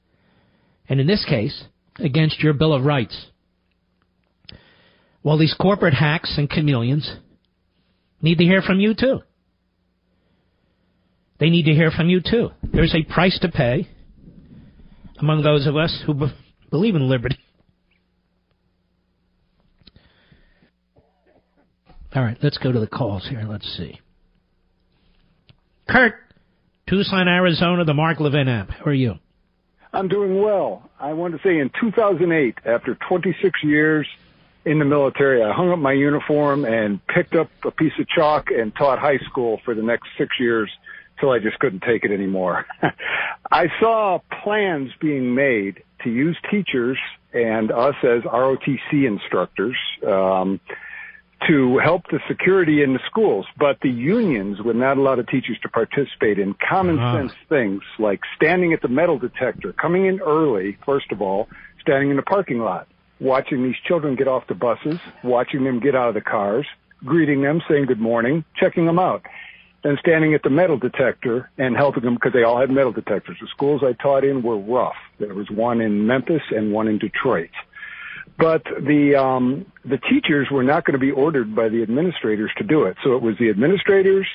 and 0.87 1.01
in 1.01 1.07
this 1.07 1.25
case, 1.27 1.65
against 1.97 2.43
your 2.43 2.53
Bill 2.53 2.75
of 2.75 2.85
Rights, 2.85 3.29
well, 5.23 5.39
these 5.39 5.55
corporate 5.61 5.95
hacks 5.95 6.35
and 6.37 6.51
chameleons 6.51 7.17
need 8.21 8.39
to 8.39 8.45
hear 8.45 8.63
from 8.63 8.81
you 8.81 8.95
too. 8.95 9.21
They 11.39 11.51
need 11.51 11.65
to 11.65 11.75
hear 11.75 11.91
from 11.91 12.09
you 12.09 12.21
too. 12.21 12.51
There's 12.63 12.95
a 12.95 13.03
price 13.13 13.39
to 13.41 13.49
pay 13.49 13.89
among 15.19 15.43
those 15.43 15.67
of 15.67 15.77
us 15.77 16.03
who 16.07 16.15
be- 16.15 16.35
believe 16.71 16.95
in 16.95 17.09
liberty. 17.09 17.39
All 22.15 22.23
right, 22.23 22.37
let's 22.43 22.59
go 22.59 22.71
to 22.71 22.79
the 22.79 22.87
calls 22.87 23.27
here. 23.29 23.45
Let's 23.49 23.67
see. 23.77 23.99
Kurt, 25.89 26.15
Tucson, 26.89 27.27
Arizona, 27.27 27.85
the 27.85 27.95
Mark 27.95 28.21
Levin 28.21 28.49
app. 28.49 28.71
How 28.71 28.85
are 28.87 28.95
you? 28.95 29.15
I'm 29.95 30.09
doing 30.09 30.43
well. 30.43 30.91
I 31.01 31.13
want 31.13 31.35
to 31.35 31.41
say 31.43 31.59
in 31.59 31.71
2008, 31.81 32.59
after 32.67 32.97
26 33.09 33.65
years 33.65 34.07
in 34.65 34.79
the 34.79 34.85
military, 34.85 35.43
I 35.43 35.53
hung 35.53 35.71
up 35.71 35.79
my 35.79 35.93
uniform 35.93 36.65
and 36.65 37.05
picked 37.07 37.35
up 37.35 37.51
a 37.65 37.71
piece 37.71 37.93
of 37.99 38.09
chalk 38.09 38.49
and 38.51 38.75
taught 38.75 38.99
high 38.99 39.19
school 39.29 39.61
for 39.65 39.75
the 39.75 39.83
next 39.83 40.09
six 40.17 40.37
years 40.39 40.71
till 41.21 41.31
I 41.31 41.39
just 41.39 41.59
couldn't 41.59 41.83
take 41.83 42.05
it 42.05 42.11
anymore. 42.13 42.67
I 43.51 43.67
saw 43.81 44.21
plans 44.43 44.91
being 45.01 45.35
made 45.35 45.83
to 46.05 46.11
use 46.11 46.37
teachers 46.51 46.99
and 47.33 47.71
us 47.71 47.95
as 48.03 48.23
ROTC 48.23 49.07
instructors 49.07 49.77
um, 50.07 50.61
to 51.49 51.79
help 51.79 52.03
the 52.11 52.21
security 52.29 52.83
in 52.83 52.93
the 52.93 53.01
schools, 53.07 53.47
but 53.59 53.79
the 53.83 53.91
unions 53.91 54.59
would 54.65 54.77
not 54.77 54.97
allow 54.97 55.17
the 55.17 55.25
teachers 55.25 55.59
to 55.63 55.69
participate 55.69 56.39
in 56.39 56.55
common 56.69 56.99
Uh-huh. 56.99 57.19
sense 57.19 57.33
things 57.49 57.83
like 57.99 58.21
standing 58.37 58.73
at 58.73 58.81
the 58.83 58.89
metal 58.89 59.19
detector, 59.19 59.73
coming 59.73 60.07
in 60.07 60.21
early, 60.21 60.79
first 60.87 61.11
of 61.11 61.21
all, 61.21 61.49
standing 61.81 62.11
in 62.11 62.17
the 62.17 62.23
parking 62.23 62.59
lot, 62.61 62.87
watching 63.23 63.63
these 63.63 63.77
children 63.87 64.17
get 64.17 64.27
off 64.27 64.47
the 64.49 64.55
buses, 64.55 64.99
watching 65.23 65.65
them 65.65 65.79
get 65.79 65.95
out 65.95 66.09
of 66.09 66.15
the 66.15 66.21
cars, 66.21 66.67
greeting 67.05 67.41
them, 67.43 67.63
saying 67.69 67.87
good 67.87 68.01
morning, 68.01 68.45
checking 68.57 68.85
them 68.85 68.99
out, 68.99 69.23
then 69.85 69.97
standing 70.01 70.35
at 70.35 70.43
the 70.43 70.51
metal 70.51 70.77
detector 70.77 71.49
and 71.57 71.77
helping 71.77 72.03
them 72.03 72.15
because 72.15 72.33
they 72.33 72.43
all 72.43 72.61
had 72.61 72.71
metal 72.71 72.93
detectors. 72.93 73.37
The 73.41 73.47
schools 73.49 73.83
I 73.85 73.93
taught 73.93 74.25
in 74.25 74.43
were 74.43 74.59
rough. 74.59 74.97
There 75.19 75.35
was 75.35 75.49
one 75.51 75.81
in 75.81 76.07
Memphis 76.07 76.43
and 76.51 76.73
one 76.73 76.89
in 76.89 76.99
Detroit. 76.99 77.51
But 78.39 78.65
the 78.65 79.15
um, 79.15 79.67
the 79.85 79.99
teachers 79.99 80.49
were 80.51 80.63
not 80.65 80.85
going 80.85 80.95
to 80.95 80.99
be 80.99 81.11
ordered 81.11 81.55
by 81.55 81.69
the 81.69 81.83
administrators 81.83 82.51
to 82.59 82.65
do 82.65 82.85
it. 82.85 82.97
So 83.05 83.15
it 83.15 83.23
was 83.23 83.37
the 83.39 83.51
administrators, 83.51 84.27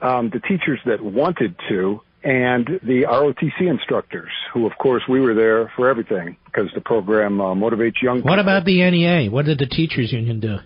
um, 0.00 0.30
the 0.30 0.40
teachers 0.40 0.80
that 0.86 1.02
wanted 1.02 1.56
to, 1.68 2.00
and 2.22 2.66
the 2.82 3.04
ROTC 3.08 3.68
instructors, 3.68 4.30
who 4.52 4.66
of 4.66 4.72
course 4.78 5.02
we 5.08 5.20
were 5.20 5.34
there 5.34 5.72
for 5.76 5.88
everything 5.88 6.36
because 6.44 6.68
the 6.74 6.80
program 6.80 7.40
uh, 7.40 7.54
motivates 7.54 8.02
young. 8.02 8.20
What 8.20 8.38
about 8.38 8.64
the 8.64 8.90
NEA? 8.90 9.30
What 9.30 9.46
did 9.46 9.58
the 9.58 9.66
teachers 9.66 10.12
union 10.12 10.40
do? 10.40 10.56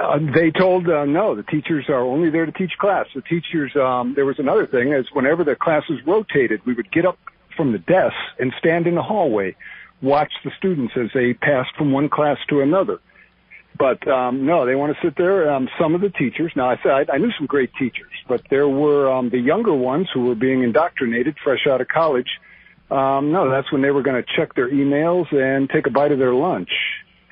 Uh, 0.00 0.18
they 0.34 0.50
told 0.50 0.88
uh, 0.88 1.04
no, 1.04 1.36
the 1.36 1.42
teachers 1.44 1.84
are 1.88 2.00
only 2.00 2.30
there 2.30 2.46
to 2.46 2.52
teach 2.52 2.72
class. 2.80 3.06
The 3.14 3.22
teachers. 3.22 3.72
Um, 3.76 4.14
there 4.14 4.24
was 4.24 4.38
another 4.38 4.66
thing 4.66 4.92
is 4.92 5.06
whenever 5.12 5.44
the 5.44 5.54
classes 5.54 6.00
rotated, 6.06 6.60
we 6.66 6.74
would 6.74 6.90
get 6.90 7.04
up 7.04 7.18
from 7.56 7.72
the 7.72 7.78
desks 7.78 8.16
and 8.38 8.52
stand 8.58 8.86
in 8.86 8.96
the 8.96 9.02
hallway, 9.02 9.54
watch 10.02 10.32
the 10.44 10.50
students 10.58 10.94
as 10.96 11.10
they 11.14 11.34
passed 11.34 11.70
from 11.76 11.92
one 11.92 12.08
class 12.08 12.38
to 12.48 12.60
another. 12.60 12.98
But 13.76 14.06
um, 14.06 14.46
no, 14.46 14.66
they 14.66 14.74
want 14.74 14.96
to 14.96 15.06
sit 15.06 15.16
there. 15.16 15.50
Um, 15.50 15.68
some 15.80 15.94
of 15.94 16.00
the 16.00 16.10
teachers. 16.10 16.52
Now, 16.54 16.70
I 16.70 16.76
said 16.82 17.10
I 17.10 17.18
knew 17.18 17.32
some 17.36 17.46
great 17.46 17.70
teachers, 17.74 18.12
but 18.28 18.42
there 18.48 18.68
were 18.68 19.10
um, 19.10 19.30
the 19.30 19.38
younger 19.38 19.74
ones 19.74 20.08
who 20.14 20.26
were 20.26 20.36
being 20.36 20.62
indoctrinated 20.62 21.36
fresh 21.42 21.66
out 21.66 21.80
of 21.80 21.88
college. 21.88 22.28
Um, 22.90 23.32
no, 23.32 23.50
that's 23.50 23.72
when 23.72 23.82
they 23.82 23.90
were 23.90 24.02
going 24.02 24.22
to 24.22 24.28
check 24.36 24.54
their 24.54 24.70
emails 24.70 25.32
and 25.34 25.68
take 25.68 25.86
a 25.86 25.90
bite 25.90 26.12
of 26.12 26.18
their 26.18 26.34
lunch, 26.34 26.70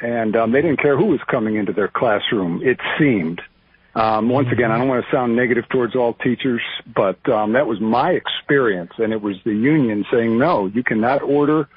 and 0.00 0.34
um, 0.34 0.50
they 0.50 0.62
didn't 0.62 0.80
care 0.80 0.96
who 0.96 1.06
was 1.06 1.20
coming 1.30 1.56
into 1.56 1.72
their 1.72 1.88
classroom. 1.88 2.60
It 2.62 2.78
seemed. 2.98 3.40
Um, 3.94 4.30
once 4.30 4.48
again, 4.50 4.70
I 4.72 4.78
don't 4.78 4.88
want 4.88 5.04
to 5.04 5.10
sound 5.12 5.36
negative 5.36 5.68
towards 5.68 5.94
all 5.94 6.14
teachers, 6.14 6.62
but 6.94 7.28
um, 7.28 7.52
that 7.52 7.66
was 7.66 7.78
my 7.78 8.12
experience, 8.12 8.92
and 8.96 9.12
it 9.12 9.20
was 9.20 9.36
the 9.44 9.52
union 9.52 10.06
saying, 10.10 10.38
"No, 10.38 10.66
you 10.66 10.82
cannot 10.82 11.22
order 11.22 11.68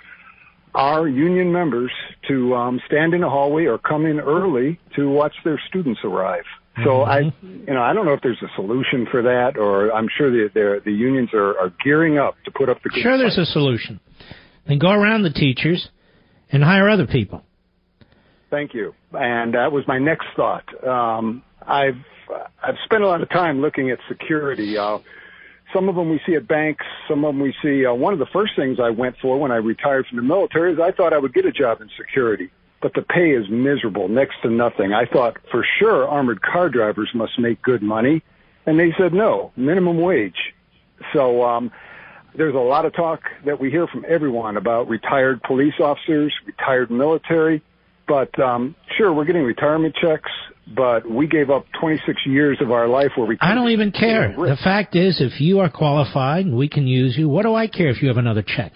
our 0.75 1.07
union 1.07 1.51
members 1.51 1.91
to 2.27 2.53
um, 2.55 2.79
stand 2.85 3.13
in 3.13 3.21
the 3.21 3.29
hallway 3.29 3.65
or 3.65 3.77
come 3.77 4.05
in 4.05 4.19
early 4.19 4.79
to 4.95 5.09
watch 5.09 5.33
their 5.43 5.59
students 5.67 6.01
arrive." 6.03 6.45
So 6.83 7.03
I, 7.03 7.19
you 7.41 7.73
know, 7.73 7.81
I 7.81 7.93
don't 7.93 8.05
know 8.05 8.13
if 8.13 8.21
there's 8.21 8.41
a 8.41 8.53
solution 8.55 9.07
for 9.09 9.21
that, 9.21 9.57
or 9.57 9.93
I'm 9.93 10.07
sure 10.17 10.29
the 10.29 10.49
the, 10.53 10.81
the 10.83 10.91
unions 10.91 11.29
are, 11.33 11.57
are 11.57 11.73
gearing 11.83 12.17
up 12.17 12.35
to 12.43 12.51
put 12.51 12.67
up 12.67 12.83
the. 12.83 12.89
Sure, 13.01 13.17
there's 13.17 13.37
a 13.37 13.45
solution. 13.45 14.01
Then 14.67 14.79
go 14.79 14.89
around 14.91 15.23
the 15.23 15.29
teachers 15.29 15.89
and 16.51 16.63
hire 16.63 16.89
other 16.89 17.07
people. 17.07 17.43
Thank 18.49 18.73
you. 18.73 18.93
And 19.13 19.53
that 19.53 19.71
was 19.71 19.85
my 19.87 19.99
next 19.99 20.27
thought. 20.35 20.65
Um, 20.85 21.43
I've 21.61 22.03
I've 22.61 22.75
spent 22.83 23.03
a 23.03 23.07
lot 23.07 23.21
of 23.21 23.29
time 23.29 23.61
looking 23.61 23.91
at 23.91 23.99
security. 24.09 24.77
Uh, 24.77 24.99
some 25.75 25.89
of 25.89 25.95
them 25.95 26.09
we 26.09 26.21
see 26.25 26.35
at 26.35 26.47
banks. 26.47 26.85
Some 27.07 27.25
of 27.25 27.35
them 27.35 27.41
we 27.41 27.53
see. 27.61 27.85
Uh, 27.85 27.93
one 27.93 28.13
of 28.13 28.19
the 28.19 28.25
first 28.27 28.55
things 28.55 28.79
I 28.79 28.89
went 28.91 29.17
for 29.21 29.37
when 29.37 29.51
I 29.51 29.57
retired 29.57 30.07
from 30.07 30.17
the 30.17 30.23
military 30.23 30.71
is 30.73 30.79
I 30.79 30.91
thought 30.91 31.11
I 31.11 31.17
would 31.17 31.33
get 31.33 31.45
a 31.45 31.51
job 31.51 31.81
in 31.81 31.89
security, 31.97 32.49
but 32.81 32.93
the 32.93 33.01
pay 33.01 33.31
is 33.31 33.49
miserable, 33.49 34.07
next 34.07 34.35
to 34.43 34.49
nothing. 34.49 34.93
I 34.93 35.05
thought 35.05 35.37
for 35.51 35.65
sure 35.77 36.07
armored 36.07 36.41
car 36.41 36.69
drivers 36.69 37.09
must 37.13 37.37
make 37.37 37.61
good 37.61 37.83
money, 37.83 38.23
and 38.65 38.79
they 38.79 38.93
said 38.97 39.13
no, 39.13 39.51
minimum 39.57 39.99
wage. 39.99 40.53
So 41.13 41.43
um, 41.43 41.71
there's 42.35 42.55
a 42.55 42.59
lot 42.59 42.85
of 42.85 42.93
talk 42.93 43.23
that 43.43 43.59
we 43.59 43.69
hear 43.69 43.85
from 43.87 44.05
everyone 44.07 44.55
about 44.55 44.87
retired 44.87 45.43
police 45.43 45.75
officers, 45.79 46.33
retired 46.45 46.89
military. 46.89 47.61
But 48.07 48.39
um, 48.39 48.75
sure, 48.97 49.11
we're 49.11 49.25
getting 49.25 49.43
retirement 49.43 49.95
checks, 49.95 50.31
but 50.73 51.09
we 51.09 51.27
gave 51.27 51.49
up 51.49 51.65
26 51.79 52.25
years 52.25 52.57
of 52.61 52.71
our 52.71 52.87
life 52.87 53.11
where 53.15 53.27
we. 53.27 53.37
I 53.39 53.53
don't 53.53 53.69
even 53.69 53.91
care. 53.91 54.33
The 54.35 54.57
fact 54.63 54.95
is, 54.95 55.21
if 55.21 55.39
you 55.39 55.59
are 55.59 55.69
qualified 55.69 56.45
and 56.45 56.57
we 56.57 56.67
can 56.67 56.87
use 56.87 57.15
you, 57.17 57.29
what 57.29 57.43
do 57.43 57.53
I 57.53 57.67
care 57.67 57.89
if 57.89 58.01
you 58.01 58.07
have 58.07 58.17
another 58.17 58.43
check? 58.45 58.73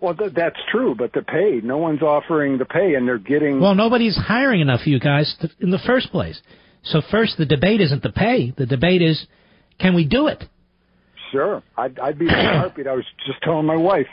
Well, 0.00 0.14
th- 0.14 0.32
that's 0.34 0.56
true, 0.70 0.96
but 0.96 1.12
the 1.12 1.22
pay, 1.22 1.60
no 1.62 1.76
one's 1.78 2.02
offering 2.02 2.58
the 2.58 2.64
pay, 2.64 2.94
and 2.94 3.06
they're 3.06 3.18
getting. 3.18 3.60
Well, 3.60 3.74
nobody's 3.74 4.16
hiring 4.16 4.60
enough 4.60 4.80
of 4.80 4.86
you 4.86 4.98
guys 4.98 5.34
to, 5.40 5.50
in 5.60 5.70
the 5.70 5.78
first 5.86 6.10
place. 6.10 6.40
So 6.84 7.02
first, 7.10 7.36
the 7.38 7.46
debate 7.46 7.80
isn't 7.80 8.02
the 8.02 8.10
pay. 8.10 8.52
The 8.56 8.66
debate 8.66 9.02
is, 9.02 9.26
can 9.78 9.94
we 9.94 10.04
do 10.04 10.26
it? 10.26 10.42
Sure, 11.30 11.62
I'd, 11.76 11.98
I'd 12.00 12.18
be 12.18 12.26
in 12.26 12.34
a 12.34 12.58
heartbeat. 12.58 12.86
I 12.86 12.94
was 12.94 13.04
just 13.26 13.40
telling 13.42 13.64
my 13.64 13.76
wife, 13.76 14.08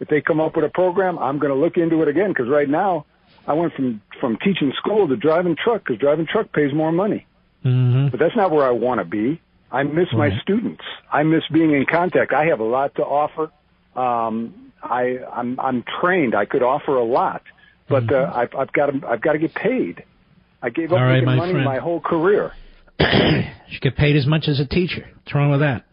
if 0.00 0.08
they 0.08 0.20
come 0.20 0.40
up 0.40 0.56
with 0.56 0.64
a 0.64 0.70
program, 0.70 1.18
I'm 1.18 1.38
going 1.38 1.52
to 1.52 1.58
look 1.58 1.76
into 1.76 2.00
it 2.02 2.08
again 2.08 2.30
because 2.30 2.48
right 2.48 2.68
now, 2.68 3.04
I 3.46 3.52
went 3.52 3.74
from 3.74 4.00
from 4.20 4.36
teaching 4.42 4.72
school 4.78 5.06
to 5.08 5.16
driving 5.16 5.56
truck 5.62 5.84
because 5.84 5.98
driving 5.98 6.26
truck 6.26 6.52
pays 6.52 6.72
more 6.72 6.92
money. 6.92 7.26
Mm-hmm. 7.64 8.08
But 8.08 8.20
that's 8.20 8.36
not 8.36 8.50
where 8.50 8.66
I 8.66 8.70
want 8.70 9.00
to 9.00 9.04
be. 9.04 9.40
I 9.70 9.82
miss 9.82 10.06
my 10.12 10.30
students. 10.42 10.82
I 11.12 11.22
miss 11.24 11.42
being 11.52 11.72
in 11.72 11.84
contact. 11.90 12.32
I 12.32 12.44
have 12.46 12.60
a 12.60 12.64
lot 12.64 12.94
to 12.96 13.02
offer. 13.02 13.50
Um, 13.96 14.72
I 14.82 15.18
I'm 15.32 15.58
I'm 15.58 15.84
trained. 16.00 16.34
I 16.34 16.44
could 16.44 16.62
offer 16.62 16.94
a 16.96 17.04
lot, 17.04 17.42
but 17.88 18.12
uh, 18.12 18.30
I've 18.34 18.54
I've 18.54 18.72
got 18.72 18.86
to 18.86 19.06
I've 19.06 19.20
got 19.20 19.32
to 19.32 19.38
get 19.38 19.54
paid. 19.54 20.04
I 20.62 20.70
gave 20.70 20.92
up 20.92 20.98
Mm-hmm. 20.98 21.04
Right, 21.04 21.12
making 21.14 21.26
my 21.26 21.36
money 21.36 21.52
friend. 21.52 21.64
my 21.64 21.78
whole 21.78 22.00
career. 22.00 22.52
You 23.66 23.80
get 23.80 23.96
paid 23.96 24.14
as 24.14 24.24
much 24.26 24.46
as 24.46 24.60
a 24.60 24.66
teacher. 24.66 25.08
What's 25.16 25.34
wrong 25.34 25.50
with 25.50 25.60
that? 25.60 25.84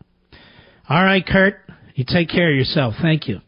All 0.87 1.03
right, 1.03 1.25
Kurt. 1.25 1.55
You 1.95 2.03
take 2.07 2.29
care 2.29 2.51
of 2.51 2.55
yourself. 2.55 2.93
Thank 3.01 3.27
you. 3.27 3.39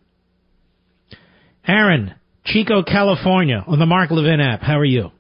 Aaron, 1.68 2.16
Chico, 2.46 2.84
California, 2.84 3.64
on 3.66 3.80
the 3.80 3.86
Mark 3.86 4.12
Levin 4.12 4.42
app. 4.42 4.62
How 4.62 4.80
are 4.80 4.86
you? 4.86 5.12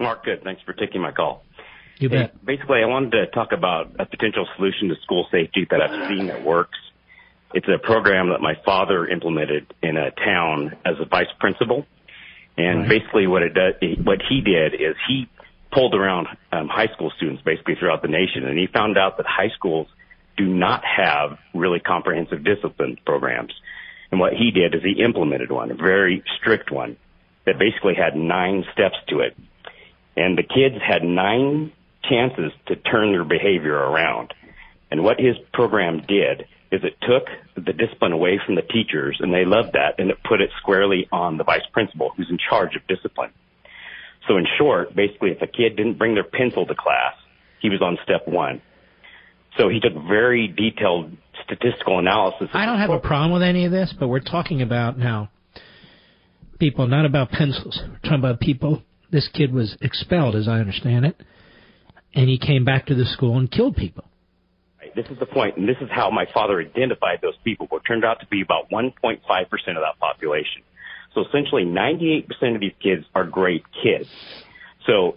Mark, 0.00 0.24
good. 0.24 0.42
Thanks 0.44 0.62
for 0.62 0.72
taking 0.72 1.00
my 1.00 1.12
call. 1.12 1.42
You 1.98 2.08
Hey, 2.08 2.16
bet. 2.16 2.44
basically, 2.44 2.80
I 2.82 2.86
wanted 2.86 3.10
to 3.12 3.26
talk 3.26 3.52
about 3.52 3.90
a 3.98 4.06
potential 4.06 4.46
solution 4.56 4.88
to 4.88 4.94
school 5.02 5.26
safety 5.30 5.66
that 5.70 5.80
I've 5.80 6.08
seen 6.08 6.28
that 6.28 6.44
works. 6.44 6.78
It's 7.54 7.66
a 7.66 7.78
program 7.78 8.28
that 8.30 8.40
my 8.40 8.54
father 8.64 9.06
implemented 9.06 9.72
in 9.82 9.96
a 9.96 10.10
town 10.12 10.76
as 10.84 10.94
a 11.00 11.06
vice 11.06 11.32
principal. 11.40 11.86
And 12.56 12.88
basically 12.88 13.26
what 13.26 13.42
it 13.42 13.54
does, 13.54 13.74
what 14.04 14.18
he 14.28 14.40
did 14.40 14.74
is 14.74 14.96
he 15.06 15.28
pulled 15.72 15.94
around 15.94 16.26
um, 16.52 16.68
high 16.68 16.88
school 16.92 17.12
students 17.16 17.42
basically 17.42 17.74
throughout 17.78 18.02
the 18.02 18.08
nation 18.08 18.44
and 18.44 18.58
he 18.58 18.66
found 18.66 18.98
out 18.98 19.16
that 19.16 19.26
high 19.26 19.50
schools 19.54 19.86
do 20.36 20.46
not 20.46 20.82
have 20.84 21.38
really 21.54 21.78
comprehensive 21.78 22.44
discipline 22.44 22.96
programs. 23.06 23.52
And 24.10 24.20
what 24.20 24.32
he 24.32 24.50
did 24.50 24.74
is 24.74 24.82
he 24.82 25.02
implemented 25.02 25.50
one, 25.50 25.70
a 25.70 25.74
very 25.74 26.22
strict 26.38 26.70
one 26.70 26.96
that 27.44 27.58
basically 27.58 27.94
had 27.94 28.16
nine 28.16 28.64
steps 28.72 28.96
to 29.08 29.20
it. 29.20 29.36
And 30.16 30.36
the 30.36 30.42
kids 30.42 30.76
had 30.86 31.02
nine 31.02 31.72
chances 32.08 32.52
to 32.66 32.76
turn 32.76 33.12
their 33.12 33.24
behavior 33.24 33.74
around. 33.74 34.32
And 34.90 35.04
what 35.04 35.20
his 35.20 35.36
program 35.52 36.02
did 36.06 36.46
is 36.70 36.82
it 36.84 36.96
took 37.00 37.28
the 37.54 37.72
discipline 37.72 38.12
away 38.12 38.40
from 38.44 38.54
the 38.54 38.62
teachers, 38.62 39.18
and 39.20 39.32
they 39.32 39.44
loved 39.44 39.72
that, 39.72 39.98
and 39.98 40.10
it 40.10 40.18
put 40.22 40.40
it 40.40 40.50
squarely 40.60 41.08
on 41.10 41.38
the 41.38 41.44
vice 41.44 41.66
principal, 41.72 42.12
who's 42.16 42.28
in 42.30 42.38
charge 42.38 42.76
of 42.76 42.86
discipline. 42.86 43.30
So 44.26 44.36
in 44.36 44.46
short, 44.58 44.94
basically, 44.94 45.30
if 45.30 45.40
a 45.40 45.46
kid 45.46 45.76
didn't 45.76 45.96
bring 45.96 46.14
their 46.14 46.24
pencil 46.24 46.66
to 46.66 46.74
class, 46.74 47.14
he 47.60 47.70
was 47.70 47.80
on 47.80 47.98
step 48.04 48.28
one. 48.28 48.60
So 49.56 49.68
he 49.68 49.80
took 49.80 49.94
very 49.94 50.46
detailed 50.46 51.16
statistical 51.48 51.98
analysis. 51.98 52.48
I 52.52 52.66
don't 52.66 52.78
have 52.78 52.90
a 52.90 53.00
problem 53.00 53.32
with 53.32 53.42
any 53.42 53.64
of 53.64 53.72
this, 53.72 53.92
but 53.98 54.08
we're 54.08 54.20
talking 54.20 54.62
about 54.62 54.98
now 54.98 55.30
people, 56.58 56.86
not 56.86 57.06
about 57.06 57.30
pencils. 57.30 57.80
We're 57.88 57.98
talking 57.98 58.18
about 58.18 58.40
people. 58.40 58.82
This 59.10 59.28
kid 59.32 59.52
was 59.52 59.76
expelled, 59.80 60.36
as 60.36 60.48
I 60.48 60.58
understand 60.58 61.06
it, 61.06 61.16
and 62.14 62.28
he 62.28 62.38
came 62.38 62.64
back 62.64 62.86
to 62.86 62.94
the 62.94 63.04
school 63.06 63.38
and 63.38 63.50
killed 63.50 63.76
people. 63.76 64.04
Right. 64.78 64.94
This 64.94 65.06
is 65.10 65.18
the 65.18 65.26
point, 65.26 65.56
and 65.56 65.68
this 65.68 65.76
is 65.80 65.88
how 65.90 66.10
my 66.10 66.26
father 66.34 66.60
identified 66.60 67.20
those 67.22 67.36
people. 67.42 67.66
What 67.70 67.82
turned 67.86 68.04
out 68.04 68.20
to 68.20 68.26
be 68.26 68.42
about 68.42 68.70
1.5% 68.70 68.92
of 69.12 69.22
that 69.58 69.98
population. 69.98 70.62
So 71.14 71.24
essentially, 71.26 71.64
98% 71.64 72.26
of 72.54 72.60
these 72.60 72.72
kids 72.82 73.04
are 73.14 73.24
great 73.24 73.62
kids. 73.82 74.08
So 74.86 75.16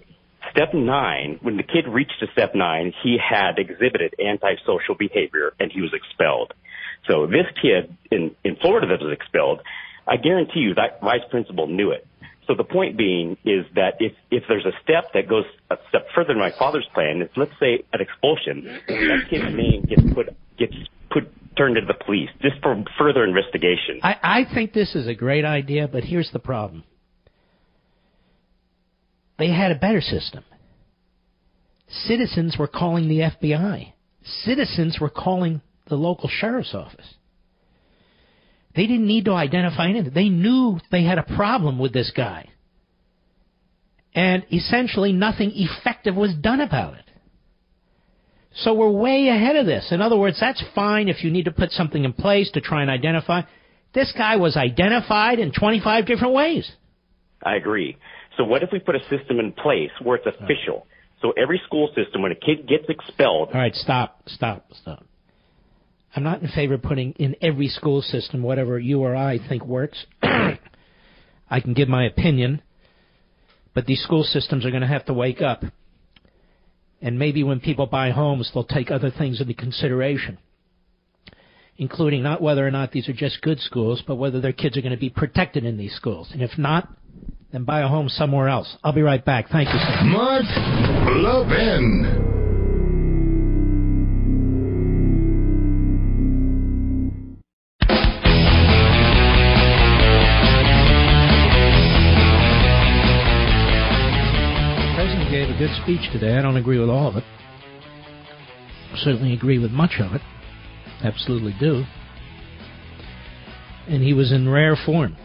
step 0.52 0.74
nine, 0.74 1.40
when 1.42 1.58
the 1.58 1.64
kid 1.64 1.88
reached 1.88 2.20
to 2.20 2.28
step 2.32 2.56
nine, 2.56 2.94
he 3.04 3.18
had 3.18 3.60
exhibited 3.60 4.16
antisocial 4.20 4.96
behavior 4.98 5.54
and 5.60 5.72
he 5.72 5.82
was 5.82 5.94
expelled. 5.94 6.54
So 7.10 7.28
this 7.28 7.46
kid 7.62 7.96
in, 8.12 8.36
in 8.44 8.56
Florida 8.58 8.88
that 8.88 9.04
was 9.04 9.14
expelled, 9.14 9.62
I 10.08 10.18
guarantee 10.18 10.62
you 10.62 10.74
that 10.76 11.02
vice 11.02 11.22
principal 11.30 11.68
knew 11.68 11.92
it. 11.92 12.08
So 12.48 12.56
the 12.56 12.64
point 12.64 12.98
being 12.98 13.38
is 13.46 13.66
that 13.76 13.96
if, 14.00 14.14
if 14.30 14.44
there's 14.48 14.66
a 14.66 14.74
step 14.84 15.14
that 15.14 15.30
goes 15.30 15.46
a 15.70 15.78
step 15.90 16.08
further 16.14 16.30
than 16.30 16.40
my 16.40 16.52
father's 16.58 16.88
plan, 16.94 17.22
it's 17.22 17.36
let's 17.38 17.54
say 17.60 17.84
an 17.94 18.02
expulsion, 18.02 18.80
that 18.88 19.28
kid's 19.30 19.56
name 19.56 19.86
gets 19.88 20.02
put, 20.14 20.36
gets 20.58 20.74
put, 21.12 21.32
turned 21.56 21.76
to 21.76 21.82
the 21.82 21.94
police 22.06 22.30
just 22.42 22.56
for 22.62 22.84
further 22.98 23.24
investigation. 23.24 24.00
I, 24.04 24.16
I 24.22 24.54
think 24.54 24.74
this 24.74 24.96
is 24.96 25.08
a 25.08 25.14
great 25.14 25.46
idea, 25.46 25.88
but 25.88 26.04
here's 26.04 26.32
the 26.32 26.40
problem. 26.40 26.84
They 29.42 29.50
had 29.50 29.72
a 29.72 29.76
better 29.76 30.02
system. 30.02 30.44
Citizens 31.88 32.58
were 32.60 32.68
calling 32.68 33.08
the 33.08 33.22
FBI. 33.22 33.92
Citizens 34.44 35.00
were 35.02 35.10
calling 35.10 35.62
the 35.88 35.96
local 35.96 36.30
sheriff's 36.30 36.76
office. 36.76 37.16
They 38.76 38.86
didn't 38.86 39.08
need 39.08 39.26
to 39.26 39.32
identify 39.32 39.90
anything. 39.90 40.14
They 40.14 40.30
knew 40.30 40.80
they 40.92 41.04
had 41.04 41.18
a 41.18 41.24
problem 41.24 41.80
with 41.80 41.92
this 41.92 42.12
guy. 42.16 42.50
And 44.14 44.46
essentially 44.52 45.12
nothing 45.12 45.54
effective 45.56 46.16
was 46.16 46.36
done 46.36 46.62
about 46.62 47.00
it. 47.00 47.06
So 48.54 48.76
we're 48.76 48.92
way 48.92 49.30
ahead 49.30 49.56
of 49.56 49.66
this. 49.66 49.88
In 49.90 50.02
other 50.02 50.18
words, 50.18 50.38
that's 50.40 50.64
fine 50.76 51.10
if 51.10 51.24
you 51.24 51.32
need 51.32 51.46
to 51.46 51.52
put 51.52 51.72
something 51.72 52.04
in 52.04 52.14
place 52.14 52.52
to 52.52 52.62
try 52.62 52.84
and 52.84 52.92
identify. 52.92 53.42
This 53.96 54.14
guy 54.16 54.36
was 54.36 54.56
identified 54.56 55.40
in 55.40 55.52
25 55.52 56.06
different 56.06 56.36
ways. 56.36 56.72
I 57.44 57.56
agree. 57.56 57.98
So 58.38 58.44
what 58.44 58.64
if 58.64 58.70
we 58.72 58.80
put 58.80 58.96
a 58.96 59.02
system 59.10 59.40
in 59.40 59.52
place 59.52 59.92
where 60.02 60.18
it's 60.18 60.28
official? 60.28 60.88
So 61.22 61.32
every 61.32 61.62
school 61.66 61.90
system, 61.96 62.22
when 62.22 62.32
a 62.32 62.36
kid 62.36 62.68
gets 62.68 62.86
expelled, 62.90 63.50
All 63.50 63.60
right, 63.60 63.76
stop, 63.76 64.24
stop, 64.28 64.66
stop. 64.82 65.06
I'm 66.16 66.24
not 66.24 66.42
in 66.42 66.50
favor 66.50 66.74
of 66.74 66.82
putting 66.82 67.14
in 67.14 67.36
every 67.42 67.70
school 67.70 68.02
system 68.02 68.42
whatever 68.44 68.78
you 68.78 69.02
or 69.02 69.16
I 69.16 69.38
think 69.48 69.66
works. 69.66 70.06
I 70.24 71.60
can 71.60 71.74
give 71.74 71.88
my 71.88 72.06
opinion, 72.06 72.62
but 73.74 73.86
these 73.86 74.02
school 74.02 74.24
systems 74.24 74.66
are 74.66 74.72
going 74.72 74.82
to 74.82 74.88
have 74.88 75.06
to 75.06 75.14
wake 75.14 75.42
up. 75.42 75.64
And 77.02 77.18
maybe 77.18 77.44
when 77.44 77.60
people 77.60 77.88
buy 77.88 78.12
homes, 78.12 78.52
they'll 78.54 78.64
take 78.64 78.92
other 78.92 79.10
things 79.10 79.42
into 79.42 79.54
consideration, 79.54 80.38
including 81.78 82.24
not 82.24 82.42
whether 82.42 82.66
or 82.66 82.72
not 82.72 82.92
these 82.92 83.10
are 83.10 83.14
just 83.14 83.42
good 83.42 83.60
schools, 83.60 84.04
but 84.06 84.16
whether 84.16 84.40
their 84.40 84.54
kids 84.54 84.78
are 84.78 84.82
going 84.82 84.92
to 84.92 85.00
be 85.00 85.10
protected 85.10 85.66
in 85.66 85.78
these 85.78 85.96
schools. 85.96 86.30
And 86.32 86.42
if 86.42 86.58
not, 86.58 86.90
then 87.52 87.66
buy 87.66 87.82
a 87.82 87.88
home 87.88 88.08
somewhere 88.08 88.48
else. 88.48 88.78
I'll 88.84 88.94
be 88.94 89.02
right 89.02 89.24
back. 89.24 89.50
Thank 89.50 89.70
you, 89.70 89.80
sir. 89.80 90.04
Mark 90.06 90.46
Levin. 91.18 92.28
The 104.88 104.96
president 104.96 105.32
gave 105.32 105.50
a 105.50 105.58
good 105.58 105.72
speech 105.84 106.12
today. 106.14 106.38
I 106.38 106.42
don't 106.42 106.58
agree 106.58 106.80
with 106.80 106.90
all 106.90 107.10
of 107.10 107.18
it. 107.18 107.24
Certainly 108.96 109.34
agree 109.34 109.60
with 109.60 109.72
much 109.72 110.00
of 110.00 110.14
it. 110.14 110.22
Absolutely 111.04 111.56
do. 111.60 111.84
And 113.88 114.04
he 114.04 114.14
was 114.14 114.32
in 114.32 114.48
rare 114.48 114.78
form. 114.86 115.18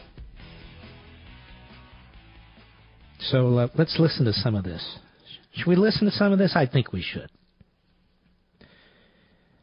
So 3.30 3.58
uh, 3.58 3.68
let's 3.76 3.96
listen 3.98 4.24
to 4.26 4.32
some 4.32 4.54
of 4.54 4.64
this. 4.64 4.98
Should 5.54 5.66
we 5.66 5.76
listen 5.76 6.04
to 6.06 6.12
some 6.12 6.32
of 6.32 6.38
this? 6.38 6.52
I 6.54 6.66
think 6.66 6.92
we 6.92 7.02
should. 7.02 7.30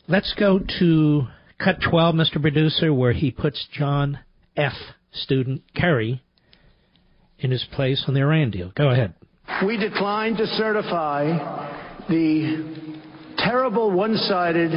Let's 0.07 0.33
go 0.37 0.59
to 0.79 1.27
cut 1.63 1.77
12, 1.89 2.15
Mr. 2.15 2.41
Producer, 2.41 2.93
where 2.93 3.13
he 3.13 3.31
puts 3.31 3.67
John 3.71 4.19
F. 4.57 4.73
student 5.13 5.61
Kerry 5.75 6.21
in 7.39 7.51
his 7.51 7.65
place 7.71 8.03
on 8.07 8.13
the 8.13 8.21
Iran 8.21 8.51
deal. 8.51 8.71
Go 8.75 8.89
ahead. 8.89 9.13
We 9.65 9.77
declined 9.77 10.37
to 10.37 10.47
certify 10.47 11.27
the 12.09 12.93
terrible 13.37 13.91
one-sided 13.91 14.71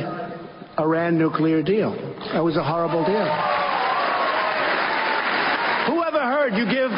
Iran 0.78 1.18
nuclear 1.18 1.62
deal. 1.62 1.92
That 2.32 2.44
was 2.44 2.56
a 2.56 2.62
horrible 2.62 3.04
deal. 3.04 3.26
Who 5.86 6.02
ever 6.02 6.20
heard 6.20 6.54
you 6.54 6.66
give 6.66 6.90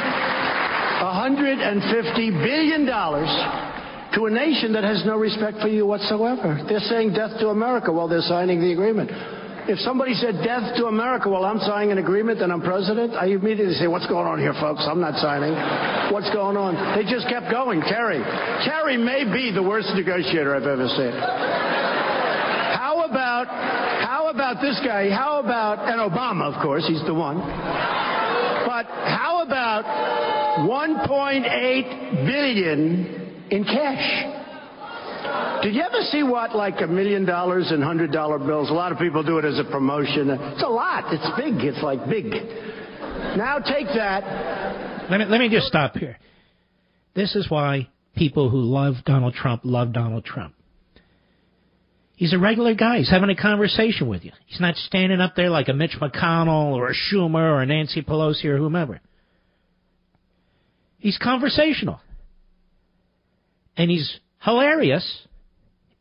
$150 0.99 2.45
billion 2.45 2.87
to 2.87 4.25
a 4.25 4.31
nation 4.31 4.73
that 4.73 4.85
has 4.85 5.03
no 5.07 5.17
respect 5.17 5.59
for 5.61 5.69
you 5.69 5.87
whatsoever? 5.87 6.65
They're 6.69 6.81
saying 6.81 7.13
death 7.13 7.39
to 7.41 7.49
America 7.49 7.93
while 7.93 8.09
they're 8.09 8.23
signing 8.23 8.61
the 8.61 8.73
agreement. 8.73 9.11
If 9.69 9.79
somebody 9.85 10.15
said 10.15 10.41
death 10.41 10.81
to 10.81 10.87
America 10.87 11.29
while 11.29 11.45
I'm 11.45 11.61
signing 11.61 11.93
an 11.93 11.99
agreement 11.99 12.41
and 12.41 12.51
I'm 12.51 12.63
president, 12.63 13.13
I 13.13 13.27
immediately 13.27 13.75
say, 13.75 13.87
what's 13.87 14.07
going 14.09 14.27
on 14.27 14.41
here, 14.41 14.57
folks? 14.57 14.81
I'm 14.89 14.99
not 14.99 15.21
signing. 15.21 15.53
What's 16.09 16.33
going 16.33 16.57
on? 16.57 16.73
They 16.97 17.05
just 17.05 17.29
kept 17.29 17.53
going. 17.53 17.85
Kerry. 17.85 18.25
Kerry 18.65 18.97
may 18.97 19.29
be 19.29 19.53
the 19.53 19.63
worst 19.63 19.93
negotiator 19.93 20.57
I've 20.57 20.65
ever 20.65 20.89
seen. 20.89 21.13
How 21.13 23.05
about, 23.05 23.47
how 24.09 24.33
about 24.33 24.63
this 24.65 24.81
guy? 24.81 25.11
How 25.11 25.41
about, 25.45 25.85
and 25.85 26.01
Obama, 26.01 26.49
of 26.49 26.57
course, 26.63 26.89
he's 26.89 27.05
the 27.05 27.13
one. 27.13 27.37
But 28.65 28.89
how 28.89 29.45
about 29.45 29.85
1.8 30.67 32.27
billion 32.27 33.47
in 33.51 33.65
cash? 33.65 34.35
Did 35.63 35.75
you 35.75 35.83
ever 35.83 36.01
see 36.11 36.23
what, 36.23 36.55
like 36.55 36.81
a 36.81 36.87
million 36.87 37.25
dollars 37.25 37.73
in 37.73 37.83
hundred 37.83 38.13
dollar 38.13 38.39
bills? 38.39 38.71
A 38.71 38.73
lot 38.73 38.93
of 38.93 38.99
people 38.99 39.23
do 39.23 39.39
it 39.39 39.45
as 39.45 39.59
a 39.59 39.65
promotion. 39.65 40.31
It's 40.31 40.63
a 40.63 40.69
lot. 40.69 41.13
It's 41.13 41.27
big. 41.37 41.65
It's 41.65 41.83
like 41.83 42.09
big. 42.09 42.27
Now 43.37 43.59
take 43.59 43.89
that. 43.89 45.11
Let 45.11 45.19
me, 45.19 45.27
let 45.27 45.41
me 45.41 45.49
just 45.49 45.67
stop 45.67 45.97
here. 45.97 46.19
This 47.15 47.35
is 47.35 47.51
why 47.51 47.89
people 48.15 48.51
who 48.51 48.61
love 48.61 48.95
Donald 49.05 49.35
Trump 49.35 49.63
love 49.65 49.93
Donald 49.93 50.25
Trump. 50.25 50.55
He's 52.15 52.33
a 52.33 52.39
regular 52.39 52.75
guy. 52.75 52.99
He's 52.99 53.11
having 53.11 53.31
a 53.31 53.37
conversation 53.37 54.09
with 54.09 54.25
you. 54.25 54.33
He's 54.47 54.61
not 54.61 54.75
standing 54.77 55.21
up 55.21 55.35
there 55.37 55.51
like 55.51 55.69
a 55.69 55.73
Mitch 55.73 55.97
McConnell 56.01 56.73
or 56.75 56.91
a 56.91 56.95
Schumer 56.95 57.35
or 57.35 57.63
a 57.63 57.67
Nancy 57.67 58.03
Pelosi 58.03 58.47
or 58.47 58.59
whomever. 58.59 59.01
He's 60.99 61.19
conversational. 61.19 62.01
And 63.77 63.91
he's 63.91 64.19
hilarious 64.43 65.27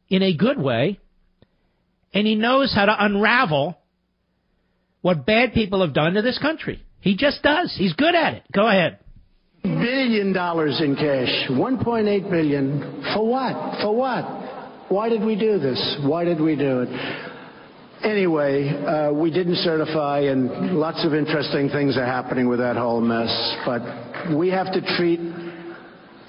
in 0.10 0.24
a 0.24 0.36
good 0.36 0.60
way, 0.60 1.00
and 2.14 2.26
he 2.26 2.36
knows 2.36 2.74
how 2.74 2.86
to 2.86 3.06
unravel 3.06 3.78
what 5.02 5.26
bad 5.26 5.54
people 5.54 5.82
have 5.82 5.94
done 5.94 6.14
to 6.14 6.22
this 6.22 6.40
country. 6.40 6.84
He 7.02 7.16
just 7.16 7.44
does. 7.44 7.74
He's 7.78 7.94
good 7.94 8.16
at 8.16 8.34
it. 8.34 8.44
Go 8.52 8.68
ahead. 8.68 9.00
Billion 9.64 10.34
dollars 10.34 10.82
in 10.82 10.96
cash. 10.96 11.50
1.8 11.50 12.32
billion. 12.32 13.04
For 13.14 13.28
what? 13.28 13.82
For 13.82 13.96
what? 13.96 14.26
Why 14.90 15.10
did 15.10 15.24
we 15.24 15.36
do 15.36 15.60
this? 15.60 15.98
Why 16.04 16.24
did 16.24 16.40
we 16.40 16.56
do 16.56 16.82
it? 16.82 16.90
Anyway, 18.04 18.70
uh, 18.70 19.12
we 19.12 19.32
didn't 19.32 19.58
certify, 19.58 20.20
and 20.22 20.78
lots 20.78 21.04
of 21.04 21.14
interesting 21.14 21.68
things 21.70 21.98
are 21.98 22.06
happening 22.06 22.48
with 22.48 22.60
that 22.60 22.78
whole 22.78 23.02
mess. 23.02 23.28
But 23.66 23.82
we 24.36 24.50
have 24.50 24.72
to 24.74 24.82
treat 24.98 25.20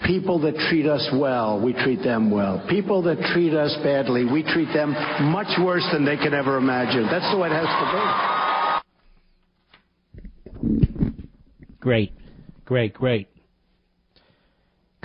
People 0.07 0.39
that 0.41 0.55
treat 0.70 0.87
us 0.87 1.07
well, 1.12 1.61
we 1.61 1.73
treat 1.73 2.03
them 2.03 2.31
well. 2.31 2.65
People 2.70 3.03
that 3.03 3.19
treat 3.35 3.53
us 3.53 3.77
badly, 3.83 4.25
we 4.25 4.43
treat 4.45 4.73
them 4.73 4.93
much 5.33 5.59
worse 5.61 5.87
than 5.93 6.05
they 6.05 6.16
could 6.16 6.33
ever 6.33 6.57
imagine. 6.57 7.03
That's 7.11 7.29
the 7.33 7.39
way 7.39 7.49
it 7.49 7.53
has 7.53 7.66
to 7.83 8.81
be. 11.61 11.75
Great. 11.81 12.12
Great, 12.65 12.95
great. 12.95 13.29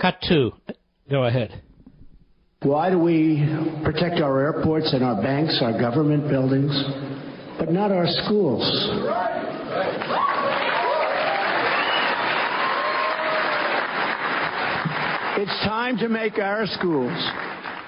Cut 0.00 0.16
two. 0.28 0.52
Go 1.10 1.24
ahead. 1.24 1.60
Why 2.62 2.88
do 2.90 2.98
we 2.98 3.44
protect 3.84 4.20
our 4.20 4.40
airports 4.40 4.92
and 4.92 5.02
our 5.04 5.20
banks, 5.20 5.60
our 5.60 5.78
government 5.78 6.28
buildings, 6.30 6.72
but 7.58 7.70
not 7.70 7.90
our 7.90 8.06
schools? 8.06 8.62
It's 15.36 15.64
time 15.64 15.98
to 15.98 16.08
make 16.08 16.38
our 16.38 16.64
schools 16.64 17.10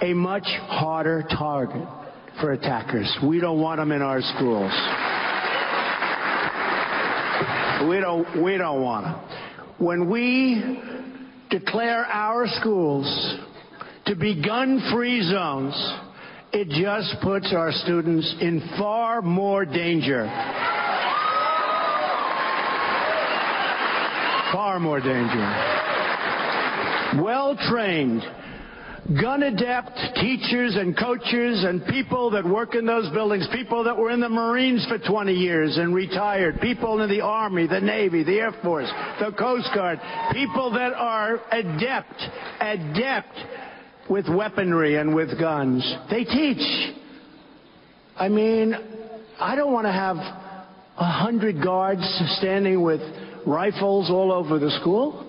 a 0.02 0.12
much 0.12 0.42
harder 0.66 1.22
target 1.38 1.86
for 2.40 2.50
attackers. 2.50 3.16
We 3.24 3.38
don't 3.38 3.60
want 3.60 3.78
them 3.78 3.92
in 3.92 4.02
our 4.02 4.20
schools. 4.20 4.72
We 7.88 8.00
don't, 8.00 8.42
we 8.42 8.58
don't 8.58 8.82
want 8.82 9.04
them. 9.04 9.14
When 9.78 10.10
we 10.10 10.82
declare 11.48 12.06
our 12.06 12.48
schools 12.48 13.06
to 14.06 14.16
be 14.16 14.42
gun-free 14.42 15.30
zones, 15.30 15.74
it 16.52 16.68
just 16.70 17.22
puts 17.22 17.52
our 17.52 17.70
students 17.70 18.34
in 18.40 18.60
far 18.76 19.22
more 19.22 19.64
danger. 19.64 20.26
Far 24.52 24.80
more 24.80 24.98
danger 24.98 25.84
well 27.18 27.56
trained, 27.68 28.22
gun 29.20 29.42
adept 29.42 29.96
teachers 30.16 30.76
and 30.76 30.98
coaches 30.98 31.64
and 31.64 31.84
people 31.86 32.30
that 32.30 32.44
work 32.44 32.74
in 32.74 32.84
those 32.86 33.10
buildings, 33.12 33.46
people 33.52 33.84
that 33.84 33.96
were 33.96 34.10
in 34.10 34.20
the 34.20 34.28
Marines 34.28 34.84
for 34.88 34.98
20 34.98 35.32
years 35.32 35.76
and 35.76 35.94
retired, 35.94 36.60
people 36.60 37.00
in 37.02 37.08
the 37.08 37.20
Army, 37.20 37.66
the 37.66 37.80
Navy, 37.80 38.24
the 38.24 38.38
Air 38.38 38.52
Force, 38.62 38.90
the 39.20 39.32
Coast 39.38 39.68
Guard, 39.74 40.00
people 40.32 40.72
that 40.72 40.92
are 40.94 41.40
adept, 41.52 42.20
adept 42.60 43.36
with 44.10 44.28
weaponry 44.28 44.96
and 44.96 45.14
with 45.14 45.38
guns. 45.38 45.82
They 46.10 46.24
teach. 46.24 46.94
I 48.16 48.28
mean, 48.28 48.74
I 49.38 49.54
don't 49.54 49.72
want 49.72 49.86
to 49.86 49.92
have 49.92 50.16
a 50.16 51.10
hundred 51.10 51.62
guards 51.62 52.02
standing 52.38 52.82
with 52.82 53.00
rifles 53.46 54.10
all 54.10 54.32
over 54.32 54.58
the 54.58 54.70
school. 54.80 55.25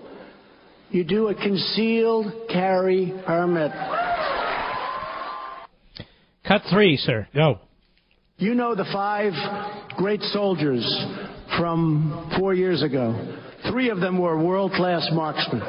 You 0.90 1.04
do 1.04 1.28
a 1.28 1.36
concealed 1.36 2.32
carry 2.50 3.14
permit. 3.26 3.72
Cut 6.48 6.62
three, 6.72 6.96
sir. 6.96 7.28
Go. 7.36 7.60
You 8.38 8.54
know 8.54 8.74
the 8.74 8.86
five 8.94 9.34
great 9.98 10.22
soldiers 10.22 10.86
from 11.58 12.34
four 12.40 12.54
years 12.54 12.84
ago. 12.84 13.36
Three 13.70 13.90
of 13.90 14.00
them 14.00 14.18
were 14.18 14.42
world 14.42 14.72
class 14.74 15.06
marksmen. 15.12 15.62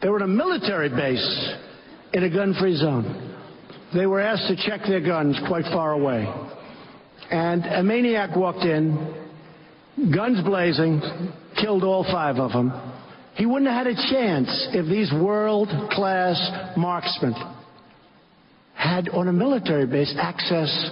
They 0.00 0.08
were 0.08 0.16
in 0.16 0.22
a 0.22 0.26
military 0.26 0.88
base 0.88 1.54
in 2.14 2.24
a 2.24 2.30
gun 2.30 2.54
free 2.58 2.76
zone. 2.76 3.34
They 3.94 4.06
were 4.06 4.20
asked 4.20 4.48
to 4.48 4.56
check 4.56 4.86
their 4.86 5.00
guns 5.00 5.38
quite 5.48 5.64
far 5.64 5.92
away. 5.92 6.26
And 7.30 7.66
a 7.66 7.82
maniac 7.82 8.34
walked 8.34 8.64
in, 8.64 9.14
guns 10.14 10.42
blazing, 10.44 11.02
killed 11.60 11.82
all 11.82 12.04
five 12.04 12.36
of 12.36 12.52
them 12.52 12.85
he 13.36 13.44
wouldn't 13.44 13.70
have 13.70 13.86
had 13.86 13.96
a 13.98 14.10
chance 14.10 14.48
if 14.72 14.86
these 14.86 15.12
world 15.12 15.68
class 15.90 16.40
marksmen 16.76 17.34
had, 18.74 19.10
on 19.10 19.28
a 19.28 19.32
military 19.32 19.86
base, 19.86 20.14
access 20.18 20.90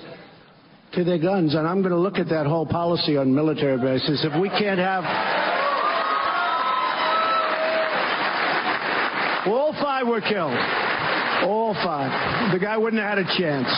to 0.92 1.04
their 1.04 1.18
guns. 1.18 1.54
And 1.54 1.66
I'm 1.66 1.80
going 1.80 1.92
to 1.92 1.98
look 1.98 2.18
at 2.18 2.28
that 2.28 2.46
whole 2.46 2.66
policy 2.66 3.16
on 3.16 3.34
military 3.34 3.78
bases. 3.78 4.26
If 4.30 4.40
we 4.40 4.50
can't 4.50 4.78
have. 4.78 5.04
All 9.46 9.72
five 9.80 10.06
were 10.06 10.20
killed. 10.20 10.56
All 11.48 11.72
five. 11.74 12.52
The 12.52 12.58
guy 12.58 12.76
wouldn't 12.76 13.02
have 13.02 13.18
had 13.18 13.26
a 13.26 13.38
chance. 13.38 13.68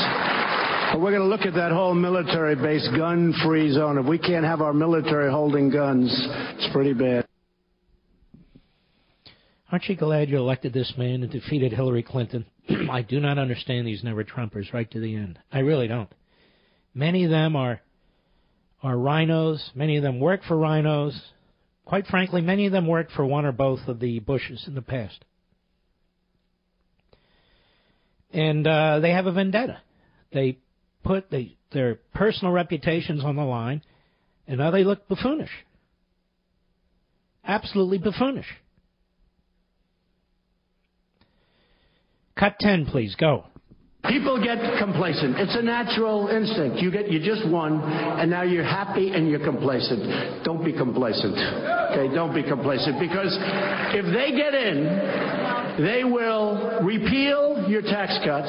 But 0.92 1.00
we're 1.00 1.10
going 1.10 1.22
to 1.22 1.28
look 1.28 1.42
at 1.42 1.54
that 1.54 1.70
whole 1.70 1.94
military 1.94 2.56
base 2.56 2.88
gun 2.96 3.32
free 3.44 3.72
zone. 3.72 3.98
If 3.98 4.06
we 4.06 4.18
can't 4.18 4.44
have 4.44 4.60
our 4.60 4.72
military 4.72 5.30
holding 5.30 5.70
guns, 5.70 6.10
it's 6.58 6.72
pretty 6.72 6.94
bad. 6.94 7.26
Aren't 9.70 9.88
you 9.88 9.96
glad 9.96 10.28
you 10.28 10.38
elected 10.38 10.72
this 10.72 10.92
man 10.96 11.22
and 11.22 11.30
defeated 11.30 11.72
Hillary 11.72 12.04
Clinton? 12.04 12.46
I 12.90 13.02
do 13.02 13.18
not 13.18 13.38
understand 13.38 13.86
these 13.86 14.04
never 14.04 14.22
Trumpers 14.22 14.72
right 14.72 14.88
to 14.92 15.00
the 15.00 15.16
end. 15.16 15.40
I 15.50 15.60
really 15.60 15.88
don't. 15.88 16.12
Many 16.94 17.24
of 17.24 17.30
them 17.30 17.56
are 17.56 17.80
are 18.82 18.94
RINOs. 18.94 19.74
Many 19.74 19.96
of 19.96 20.02
them 20.04 20.20
work 20.20 20.42
for 20.46 20.56
RINOs. 20.56 21.18
Quite 21.84 22.06
frankly, 22.06 22.40
many 22.42 22.66
of 22.66 22.72
them 22.72 22.86
worked 22.86 23.12
for 23.12 23.24
one 23.24 23.44
or 23.44 23.52
both 23.52 23.80
of 23.88 23.98
the 23.98 24.20
Bushes 24.20 24.64
in 24.68 24.74
the 24.74 24.82
past. 24.82 25.24
And 28.32 28.66
uh, 28.66 29.00
they 29.00 29.10
have 29.10 29.26
a 29.26 29.32
vendetta. 29.32 29.80
They 30.32 30.58
put 31.02 31.30
they, 31.30 31.56
their 31.72 31.96
personal 32.14 32.52
reputations 32.52 33.24
on 33.24 33.36
the 33.36 33.44
line, 33.44 33.82
and 34.46 34.58
now 34.58 34.70
they 34.70 34.84
look 34.84 35.08
buffoonish. 35.08 35.50
Absolutely 37.44 37.98
buffoonish. 37.98 38.46
Cut 42.38 42.58
10, 42.60 42.86
please. 42.86 43.14
Go. 43.16 43.44
People 44.08 44.42
get 44.42 44.58
complacent. 44.78 45.36
It's 45.36 45.56
a 45.56 45.62
natural 45.62 46.28
instinct. 46.28 46.78
You 46.78 46.92
get 46.92 47.10
you 47.10 47.18
just 47.18 47.48
won, 47.48 47.80
and 47.82 48.30
now 48.30 48.42
you're 48.42 48.62
happy 48.62 49.10
and 49.10 49.28
you're 49.28 49.44
complacent. 49.44 50.44
Don't 50.44 50.64
be 50.64 50.72
complacent. 50.72 51.34
Okay, 51.34 52.14
don't 52.14 52.32
be 52.34 52.44
complacent 52.44 53.00
because 53.00 53.36
if 53.96 54.04
they 54.14 54.36
get 54.36 54.54
in, 54.54 55.56
They 55.76 56.04
will 56.04 56.80
repeal 56.82 57.66
your 57.68 57.82
tax 57.82 58.16
cuts. 58.24 58.48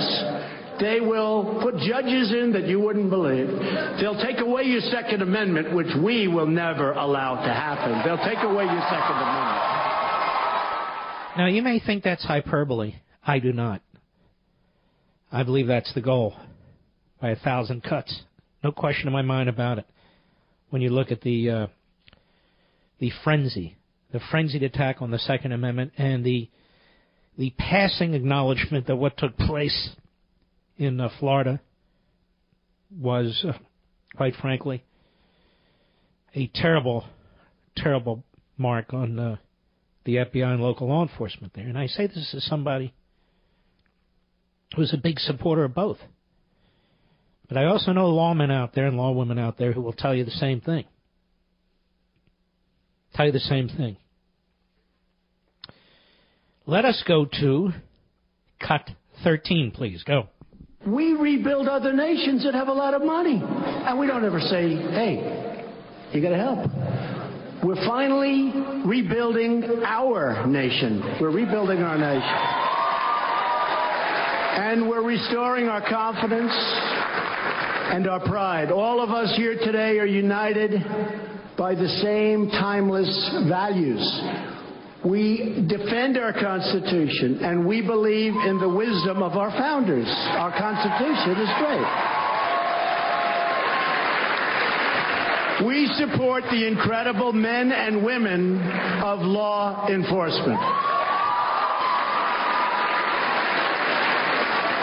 They 0.79 1.01
will 1.01 1.59
put 1.61 1.75
judges 1.79 2.31
in 2.31 2.53
that 2.53 2.67
you 2.67 2.79
wouldn't 2.79 3.09
believe. 3.09 3.47
They'll 3.99 4.21
take 4.23 4.39
away 4.39 4.63
your 4.63 4.79
Second 4.81 5.21
Amendment, 5.21 5.75
which 5.75 5.91
we 6.01 6.27
will 6.29 6.45
never 6.45 6.93
allow 6.93 7.35
to 7.35 7.53
happen. 7.53 8.01
They'll 8.05 8.23
take 8.23 8.43
away 8.43 8.63
your 8.63 8.83
Second 8.87 9.17
Amendment. 9.17 9.63
Now, 11.37 11.47
you 11.47 11.61
may 11.61 11.79
think 11.79 12.03
that's 12.03 12.23
hyperbole. 12.23 12.95
I 13.27 13.39
do 13.39 13.51
not. 13.51 13.81
I 15.29 15.43
believe 15.43 15.67
that's 15.67 15.93
the 15.93 16.01
goal 16.01 16.33
by 17.21 17.31
a 17.31 17.35
thousand 17.35 17.83
cuts. 17.83 18.21
No 18.63 18.71
question 18.71 19.07
in 19.07 19.13
my 19.13 19.21
mind 19.21 19.49
about 19.49 19.79
it. 19.79 19.85
When 20.69 20.81
you 20.81 20.89
look 20.89 21.11
at 21.11 21.21
the 21.21 21.49
uh, 21.49 21.67
the 22.99 23.11
frenzy, 23.25 23.75
the 24.13 24.21
frenzied 24.31 24.63
attack 24.63 25.01
on 25.01 25.11
the 25.11 25.19
Second 25.19 25.51
Amendment, 25.51 25.91
and 25.97 26.23
the 26.23 26.49
the 27.37 27.53
passing 27.57 28.13
acknowledgement 28.13 28.87
that 28.87 28.95
what 28.95 29.17
took 29.17 29.37
place 29.37 29.89
in 30.77 31.01
uh, 31.01 31.09
Florida 31.19 31.59
was, 32.97 33.45
uh, 33.47 33.53
quite 34.15 34.35
frankly, 34.35 34.83
a 36.33 36.49
terrible, 36.55 37.05
terrible 37.75 38.23
mark 38.57 38.93
on 38.93 39.19
uh, 39.19 39.35
the 40.05 40.15
FBI 40.15 40.45
and 40.45 40.61
local 40.61 40.87
law 40.87 41.03
enforcement 41.03 41.53
there. 41.53 41.67
And 41.67 41.77
I 41.77 41.87
say 41.87 42.07
this 42.07 42.33
as 42.35 42.45
somebody 42.45 42.93
who's 44.75 44.93
a 44.93 44.97
big 44.97 45.19
supporter 45.19 45.63
of 45.63 45.73
both. 45.73 45.97
But 47.47 47.57
I 47.57 47.65
also 47.65 47.93
know 47.93 48.11
lawmen 48.11 48.51
out 48.51 48.75
there 48.75 48.87
and 48.87 48.97
lawwomen 48.97 49.39
out 49.39 49.57
there 49.57 49.71
who 49.71 49.81
will 49.81 49.93
tell 49.93 50.13
you 50.13 50.25
the 50.25 50.31
same 50.31 50.59
thing. 50.59 50.85
Tell 53.15 53.25
you 53.25 53.31
the 53.31 53.39
same 53.39 53.69
thing. 53.69 53.97
Let 56.65 56.83
us 56.83 57.01
go 57.07 57.25
to 57.39 57.71
cut 58.59 58.89
13, 59.23 59.71
please. 59.71 60.03
Go. 60.03 60.27
We 60.85 61.13
rebuild 61.13 61.67
other 61.67 61.93
nations 61.93 62.43
that 62.43 62.53
have 62.53 62.67
a 62.67 62.73
lot 62.73 62.93
of 62.93 63.01
money. 63.01 63.41
And 63.41 63.97
we 63.97 64.07
don't 64.07 64.25
ever 64.25 64.39
say, 64.39 64.75
hey, 64.75 65.65
you 66.11 66.21
got 66.21 66.29
to 66.29 66.37
help. 66.37 66.59
We're 67.63 67.87
finally 67.87 68.51
rebuilding 68.85 69.63
our 69.85 70.45
nation. 70.45 71.17
We're 71.19 71.31
rebuilding 71.31 71.79
our 71.79 71.97
nation. 71.97 72.66
And 74.57 74.89
we're 74.89 75.05
restoring 75.05 75.67
our 75.67 75.87
confidence 75.87 76.51
and 77.93 78.07
our 78.07 78.19
pride. 78.19 78.71
All 78.71 78.99
of 79.03 79.11
us 79.11 79.31
here 79.37 79.53
today 79.53 79.99
are 79.99 80.05
united 80.07 80.71
by 81.55 81.75
the 81.75 81.87
same 82.01 82.49
timeless 82.49 83.07
values. 83.47 84.01
We 85.05 85.63
defend 85.69 86.17
our 86.17 86.33
Constitution 86.33 87.45
and 87.45 87.67
we 87.67 87.83
believe 87.85 88.33
in 88.33 88.57
the 88.59 88.67
wisdom 88.67 89.21
of 89.21 89.33
our 89.33 89.51
founders. 89.51 90.07
Our 90.09 90.51
Constitution 90.57 91.37
is 91.37 91.49
great. 91.61 91.87
We 95.67 95.85
support 96.01 96.45
the 96.49 96.67
incredible 96.67 97.31
men 97.31 97.71
and 97.71 98.03
women 98.03 98.59
of 99.03 99.19
law 99.21 99.87
enforcement. 99.87 100.59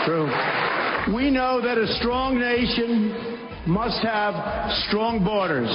True. 0.05 0.29
We 1.13 1.29
know 1.31 1.61
that 1.61 1.77
a 1.77 1.87
strong 1.97 2.39
nation 2.39 3.35
must 3.67 4.01
have 4.05 4.33
strong 4.87 5.25
borders. 5.25 5.67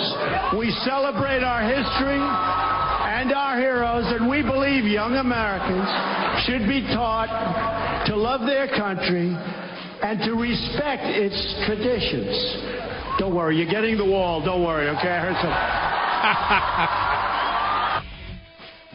We 0.56 0.70
celebrate 0.86 1.42
our 1.42 1.66
history 1.66 2.22
and 2.22 3.32
our 3.32 3.58
heroes, 3.58 4.04
and 4.06 4.30
we 4.30 4.42
believe 4.42 4.84
young 4.84 5.16
Americans 5.16 5.88
should 6.46 6.68
be 6.70 6.86
taught 6.94 8.06
to 8.06 8.14
love 8.14 8.42
their 8.46 8.68
country 8.68 9.34
and 10.02 10.20
to 10.22 10.34
respect 10.34 11.02
its 11.10 11.34
traditions. 11.66 12.30
Don't 13.18 13.34
worry, 13.34 13.56
you're 13.58 13.66
getting 13.70 13.98
the 13.98 14.06
wall. 14.06 14.40
Don't 14.44 14.62
worry, 14.64 14.88
okay? 14.88 15.10
I 15.10 15.20
heard 15.20 15.34
something. 15.42 15.50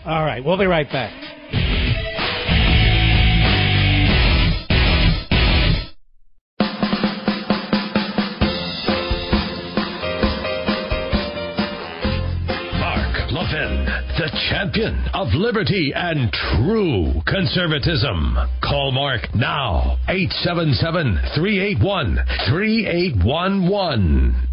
All 0.11 0.23
right, 0.23 0.43
we'll 0.43 0.57
be 0.57 0.65
right 0.65 0.89
back. 0.89 1.34
The 14.17 14.31
champion 14.49 15.07
of 15.13 15.27
liberty 15.33 15.91
and 15.93 16.31
true 16.31 17.21
conservatism. 17.27 18.37
Call 18.63 18.93
Mark 18.93 19.35
now, 19.35 19.97
877 20.07 21.19
381 21.35 22.15
3811. 22.49 24.47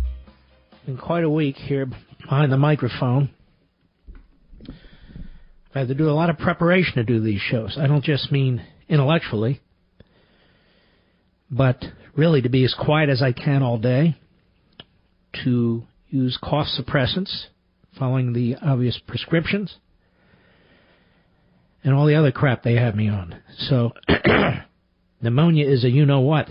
Been 0.85 0.99
quite 0.99 1.23
a 1.23 1.31
week 1.31 1.55
here 1.55 1.87
behind 2.21 2.51
the 2.51 2.57
microphone. 2.57 3.31
I've 4.69 4.75
had 5.75 5.89
to 5.89 5.95
do 5.95 6.11
a 6.11 6.13
lot 6.13 6.29
of 6.29 6.39
preparation 6.39 6.95
to 6.95 7.05
do 7.05 7.21
these 7.21 7.41
shows. 7.41 7.79
I 7.81 7.87
don't 7.87 8.05
just 8.05 8.33
mean 8.33 8.65
intellectually, 8.89 9.61
but 11.51 11.85
really 12.17 12.43
to 12.43 12.49
be 12.49 12.65
as 12.65 12.75
quiet 12.75 13.09
as 13.11 13.23
I 13.23 13.31
can 13.31 13.63
all 13.63 13.79
day, 13.79 14.17
to 15.45 15.85
use 16.11 16.37
cough 16.43 16.67
suppressants 16.67 17.47
following 17.99 18.33
the 18.33 18.57
obvious 18.63 19.01
prescriptions 19.07 19.77
and 21.85 21.95
all 21.95 22.07
the 22.07 22.15
other 22.15 22.33
crap 22.33 22.63
they 22.63 22.75
have 22.75 22.95
me 22.95 23.09
on. 23.09 23.37
So, 23.69 23.93
pneumonia 25.21 25.69
is 25.69 25.85
a 25.85 25.91
you 25.91 26.07
know 26.07 26.21
what. 26.21 26.49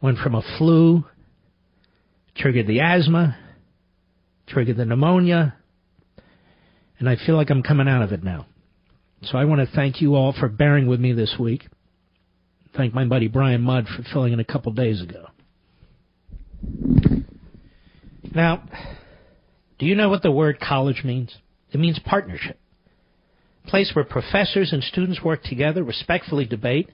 Went 0.00 0.18
from 0.18 0.34
a 0.34 0.42
flu, 0.56 1.04
triggered 2.36 2.66
the 2.66 2.80
asthma, 2.80 3.36
triggered 4.48 4.78
the 4.78 4.86
pneumonia, 4.86 5.54
and 6.98 7.08
I 7.08 7.16
feel 7.16 7.36
like 7.36 7.50
I'm 7.50 7.62
coming 7.62 7.88
out 7.88 8.02
of 8.02 8.12
it 8.12 8.24
now. 8.24 8.46
So 9.22 9.36
I 9.36 9.44
want 9.44 9.60
to 9.60 9.76
thank 9.76 10.00
you 10.00 10.14
all 10.14 10.32
for 10.32 10.48
bearing 10.48 10.86
with 10.86 11.00
me 11.00 11.12
this 11.12 11.36
week. 11.38 11.66
Thank 12.76 12.94
my 12.94 13.04
buddy 13.04 13.28
Brian 13.28 13.60
Mudd 13.60 13.86
for 13.88 14.02
filling 14.12 14.32
in 14.32 14.40
a 14.40 14.44
couple 14.44 14.72
days 14.72 15.02
ago. 15.02 15.26
Now, 18.34 18.62
do 19.80 19.86
you 19.86 19.94
know 19.94 20.10
what 20.10 20.22
the 20.22 20.30
word 20.30 20.60
college 20.60 21.02
means? 21.04 21.34
It 21.72 21.80
means 21.80 21.98
partnership. 22.04 22.60
A 23.64 23.70
place 23.70 23.90
where 23.94 24.04
professors 24.04 24.74
and 24.74 24.84
students 24.84 25.22
work 25.22 25.42
together, 25.42 25.82
respectfully 25.82 26.44
debate, 26.44 26.90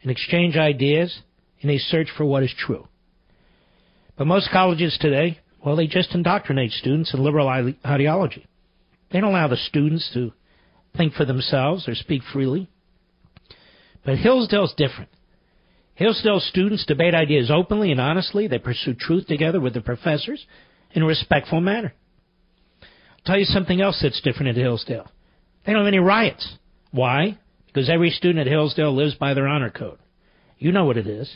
and 0.00 0.10
exchange 0.10 0.56
ideas 0.56 1.20
in 1.60 1.68
a 1.68 1.76
search 1.76 2.08
for 2.16 2.24
what 2.24 2.42
is 2.42 2.54
true. 2.56 2.88
But 4.16 4.26
most 4.26 4.48
colleges 4.50 4.96
today, 4.98 5.38
well, 5.62 5.76
they 5.76 5.86
just 5.86 6.14
indoctrinate 6.14 6.70
students 6.70 7.12
in 7.12 7.22
liberal 7.22 7.46
ideology. 7.84 8.46
They 9.12 9.20
don't 9.20 9.30
allow 9.30 9.48
the 9.48 9.56
students 9.56 10.10
to 10.14 10.32
think 10.96 11.12
for 11.12 11.26
themselves 11.26 11.86
or 11.86 11.94
speak 11.94 12.22
freely. 12.32 12.70
But 14.02 14.16
Hillsdale's 14.16 14.74
different. 14.78 15.10
Hillsdale 15.94 16.40
students 16.40 16.86
debate 16.86 17.14
ideas 17.14 17.50
openly 17.50 17.90
and 17.90 18.00
honestly. 18.00 18.46
They 18.46 18.58
pursue 18.58 18.94
truth 18.94 19.26
together 19.26 19.60
with 19.60 19.74
the 19.74 19.82
professors 19.82 20.46
in 20.92 21.02
a 21.02 21.06
respectful 21.06 21.60
manner 21.60 21.92
tell 23.24 23.38
you 23.38 23.44
something 23.44 23.80
else 23.80 23.98
that's 24.02 24.20
different 24.20 24.50
at 24.50 24.56
Hillsdale. 24.56 25.10
They 25.64 25.72
don't 25.72 25.84
have 25.84 25.88
any 25.88 25.98
riots. 25.98 26.56
Why? 26.90 27.38
Because 27.66 27.90
every 27.90 28.10
student 28.10 28.46
at 28.46 28.50
Hillsdale 28.50 28.94
lives 28.94 29.14
by 29.14 29.34
their 29.34 29.48
honor 29.48 29.70
code. 29.70 29.98
You 30.58 30.72
know 30.72 30.84
what 30.84 30.96
it 30.96 31.06
is. 31.06 31.32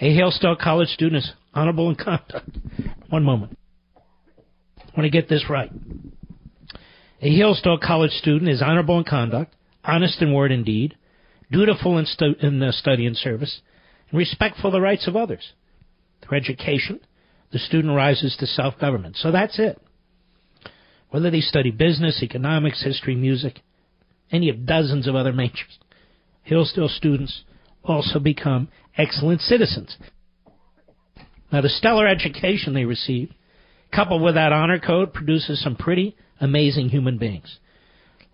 A 0.00 0.12
Hillsdale 0.14 0.56
College 0.56 0.88
student 0.88 1.24
is 1.24 1.32
honorable 1.52 1.88
in 1.88 1.96
conduct. 1.96 2.50
One 3.10 3.22
moment. 3.22 3.56
I 3.96 5.00
want 5.00 5.04
to 5.04 5.10
get 5.10 5.28
this 5.28 5.44
right. 5.48 5.70
A 7.22 7.36
Hillsdale 7.36 7.78
College 7.78 8.10
student 8.12 8.50
is 8.50 8.62
honorable 8.62 8.98
in 8.98 9.04
conduct, 9.04 9.54
honest 9.84 10.20
in 10.20 10.32
word 10.32 10.52
and 10.52 10.64
deed, 10.64 10.96
dutiful 11.50 11.98
in, 11.98 12.06
stu- 12.06 12.34
in 12.40 12.62
study 12.72 13.06
and 13.06 13.16
service, 13.16 13.60
and 14.10 14.18
respectful 14.18 14.68
of 14.68 14.72
the 14.72 14.80
rights 14.80 15.06
of 15.06 15.16
others. 15.16 15.52
Through 16.22 16.38
education, 16.38 17.00
the 17.52 17.58
student 17.58 17.94
rises 17.94 18.36
to 18.40 18.46
self 18.46 18.78
government. 18.78 19.16
So 19.16 19.30
that's 19.30 19.58
it 19.58 19.80
whether 21.14 21.30
they 21.30 21.40
study 21.40 21.70
business, 21.70 22.24
economics, 22.24 22.82
history, 22.82 23.14
music, 23.14 23.60
any 24.32 24.48
of 24.48 24.66
dozens 24.66 25.06
of 25.06 25.14
other 25.14 25.32
majors. 25.32 25.78
Hillsdale 26.42 26.88
students 26.88 27.44
also 27.84 28.18
become 28.18 28.66
excellent 28.98 29.40
citizens. 29.40 29.96
Now, 31.52 31.60
the 31.60 31.68
stellar 31.68 32.08
education 32.08 32.74
they 32.74 32.84
receive, 32.84 33.30
coupled 33.94 34.22
with 34.22 34.34
that 34.34 34.52
honor 34.52 34.80
code, 34.80 35.14
produces 35.14 35.62
some 35.62 35.76
pretty 35.76 36.16
amazing 36.40 36.88
human 36.88 37.16
beings. 37.16 37.60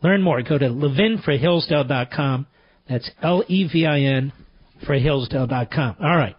Learn 0.02 0.22
more. 0.22 0.40
Go 0.40 0.56
to 0.56 0.70
levinforhillsdale.com. 0.70 2.46
That's 2.88 3.10
L-E-V-I-N 3.22 4.32
for 4.86 4.94
Hillsdale.com. 4.98 5.96
All 6.02 6.16
right. 6.16 6.36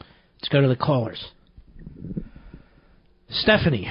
Let's 0.00 0.48
go 0.50 0.62
to 0.62 0.66
the 0.66 0.74
callers. 0.74 1.24
Stephanie, 3.30 3.88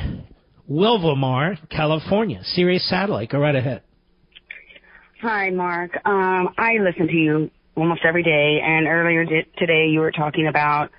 Wildomar, 0.69 1.57
California. 1.69 2.41
Sirius 2.43 2.87
Satellite. 2.89 3.29
Go 3.29 3.39
right 3.39 3.55
ahead. 3.55 3.83
Hi, 5.21 5.49
Mark. 5.49 5.91
Um, 6.05 6.49
I 6.57 6.77
listen 6.79 7.07
to 7.07 7.13
you 7.13 7.51
almost 7.75 8.01
every 8.07 8.23
day, 8.23 8.59
and 8.63 8.87
earlier 8.87 9.25
today 9.57 9.87
you 9.87 9.99
were 9.99 10.11
talking 10.11 10.47
about 10.47 10.89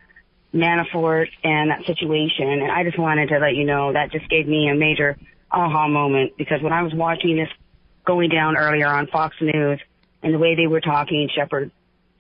Manafort 0.55 1.27
and 1.45 1.71
that 1.71 1.85
situation, 1.87 2.49
and 2.49 2.71
I 2.71 2.85
just 2.85 2.99
wanted 2.99 3.29
to 3.29 3.39
let 3.39 3.55
you 3.55 3.65
know 3.65 3.93
that 3.93 4.11
just 4.11 4.29
gave 4.29 4.47
me 4.49 4.69
a 4.69 4.75
major 4.75 5.19
aha 5.51 5.89
moment 5.89 6.33
because 6.39 6.63
when 6.63 6.73
I 6.73 6.83
was 6.83 6.93
watching 6.95 7.37
this 7.37 7.49
going 8.07 8.31
down 8.31 8.57
earlier 8.57 8.87
on 8.87 9.07
Fox 9.09 9.37
News 9.41 9.81
and 10.23 10.35
the 10.35 10.39
way 10.39 10.55
they 10.55 10.67
were 10.67 10.81
talking, 10.81 11.29
Shepard 11.35 11.71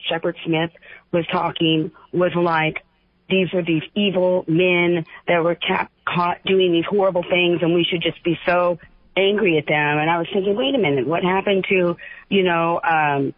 Shepard 0.09 0.37
Smith 0.45 0.71
was 1.13 1.25
talking 1.33 1.91
was 2.13 2.33
like 2.37 2.85
these 3.29 3.53
were 3.53 3.63
these 3.63 3.83
evil 3.95 4.45
men 4.47 5.05
that 5.27 5.43
were 5.43 5.55
cap- 5.55 5.91
caught 6.05 6.43
doing 6.45 6.73
these 6.73 6.85
horrible 6.85 7.23
things, 7.23 7.61
and 7.63 7.75
we 7.75 7.85
should 7.85 8.03
just 8.03 8.23
be 8.23 8.39
so 8.47 8.79
angry 9.17 9.59
at 9.59 9.67
them. 9.67 9.99
And 9.99 10.11
I 10.11 10.19
was 10.19 10.29
thinking, 10.33 10.55
wait 10.55 10.75
a 10.75 10.79
minute, 10.79 11.07
what 11.07 11.23
happened 11.23 11.67
to 11.71 11.97
you 12.29 12.43
know? 12.43 12.81
um 12.83 13.35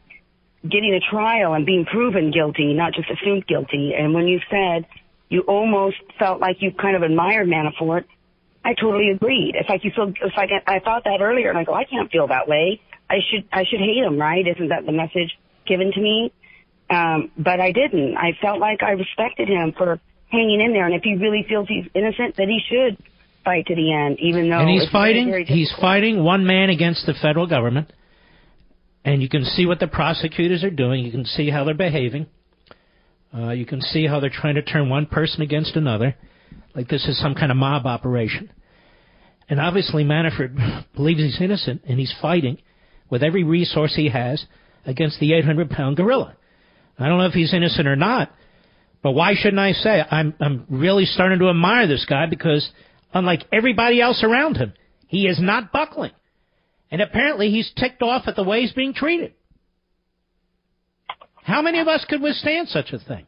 getting 0.69 0.93
a 0.93 1.01
trial 1.01 1.55
and 1.55 1.65
being 1.65 1.85
proven 1.85 2.33
guilty, 2.33 2.75
not 2.75 2.93
just 2.93 3.09
assumed 3.09 3.47
guilty. 3.47 3.95
And 3.97 4.13
when 4.13 4.27
you 4.27 4.41
said 4.51 4.87
you 5.29 5.43
almost 5.43 5.97
felt 6.19 6.41
like 6.41 6.57
you 6.61 6.73
kind 6.73 6.97
of 6.97 7.03
admired 7.03 7.47
Manafort, 7.47 8.05
I 8.65 8.75
totally 8.75 9.11
agreed. 9.11 9.55
It's 9.55 9.69
like 9.69 9.85
you 9.85 9.93
feel, 9.95 10.09
it's 10.09 10.37
like 10.37 10.51
I, 10.67 10.77
I 10.77 10.79
thought 10.81 11.05
that 11.05 11.21
earlier 11.21 11.49
and 11.49 11.59
I 11.59 11.65
go, 11.65 11.75
I 11.75 11.85
can't 11.85 12.11
feel 12.11 12.27
that 12.29 12.49
way. 12.49 12.81
I 13.09 13.19
should, 13.31 13.49
I 13.53 13.65
should 13.65 13.81
hate 13.81 14.03
him, 14.05 14.19
right? 14.19 14.47
Isn't 14.47 14.69
that 14.69 14.85
the 14.85 14.93
message 14.93 15.39
given 15.67 15.93
to 15.93 16.01
me? 16.01 16.33
Um, 16.91 17.31
but 17.37 17.61
I 17.61 17.73
didn't. 17.73 18.17
I 18.17 18.33
felt 18.41 18.61
like 18.61 18.83
I 18.83 18.93
respected 18.93 19.49
him 19.49 19.75
for 19.77 20.01
hanging 20.31 20.61
in 20.61 20.73
there. 20.73 20.87
And 20.87 20.95
if 20.95 21.03
he 21.03 21.15
really 21.17 21.45
feels 21.49 21.69
he's 21.69 21.85
innocent, 21.95 22.37
then 22.37 22.49
he 22.49 22.61
should 22.69 22.97
fight 23.45 23.67
to 23.67 23.75
the 23.75 23.93
end, 23.93 24.19
even 24.21 24.51
though 24.51 24.59
and 24.59 24.69
he's 24.69 24.83
it's 24.83 24.93
very, 24.93 25.13
fighting. 25.15 25.31
very 25.31 25.45
he's 25.45 25.73
fighting 25.81 26.23
one 26.23 26.47
man 26.47 26.71
against 26.71 27.07
the 27.07 27.15
federal 27.15 27.47
government, 27.47 27.93
and 29.05 29.23
you 29.23 29.29
can 29.29 29.45
see 29.45 29.67
what 29.67 29.81
the 29.81 29.87
prosecutors 29.87 30.65
are 30.65 30.71
doing. 30.71 31.05
You 31.05 31.11
can 31.11 31.25
see 31.25 31.51
how 31.51 31.65
they're 31.65 31.75
behaving. 31.75 32.27
Uh, 33.35 33.51
you 33.51 33.67
can 33.67 33.81
see 33.81 34.07
how 34.07 34.21
they're 34.21 34.31
trying 34.31 34.55
to 34.55 34.63
turn 34.63 34.89
one 34.89 35.07
person 35.07 35.43
against 35.43 35.77
another, 35.77 36.17
like 36.75 36.89
this 36.89 37.07
is 37.07 37.21
some 37.21 37.35
kind 37.35 37.51
of 37.51 37.57
mob 37.57 37.87
operation. 37.87 38.51
And 39.49 39.61
obviously, 39.61 40.05
Manafort 40.05 40.85
believes 40.95 41.21
he's 41.21 41.41
innocent, 41.41 41.83
and 41.87 41.99
he's 41.99 42.15
fighting 42.21 42.59
with 43.11 43.23
every 43.23 43.45
resource 43.45 43.95
he 43.95 44.09
has 44.11 44.45
against 44.85 45.21
the 45.21 45.33
800-pound 45.33 45.97
gorilla. 45.97 46.37
I 46.99 47.09
don't 47.09 47.19
know 47.19 47.27
if 47.27 47.33
he's 47.33 47.55
innocent 47.55 47.87
or 47.87 47.97
not, 47.97 48.31
but 49.03 49.13
why 49.13 49.35
shouldn't 49.35 49.61
I 49.61 49.73
say 49.73 50.03
I'm 50.11 50.35
I'm 50.41 50.67
really 50.69 51.05
starting 51.05 51.39
to 51.39 51.49
admire 51.49 51.87
this 51.87 52.05
guy 52.09 52.27
because 52.27 52.69
unlike 53.15 53.45
everybody 53.53 54.01
else 54.01 54.23
around 54.23 54.57
him, 54.57 54.73
he 55.07 55.27
is 55.27 55.39
not 55.41 55.73
buckling. 55.73 56.13
And 56.91 57.03
apparently 57.03 57.51
he's 57.51 57.71
ticked 57.77 58.03
off 58.03 58.25
at 58.27 58.37
the 58.37 58.43
way 58.43 58.63
he's 58.63 58.73
being 58.73 58.95
treated. 58.95 59.35
How 61.43 61.63
many 61.63 61.81
of 61.81 61.89
us 61.89 62.05
could 62.09 62.21
withstand 62.21 62.69
such 62.69 62.93
a 62.93 62.99
thing? 62.99 63.27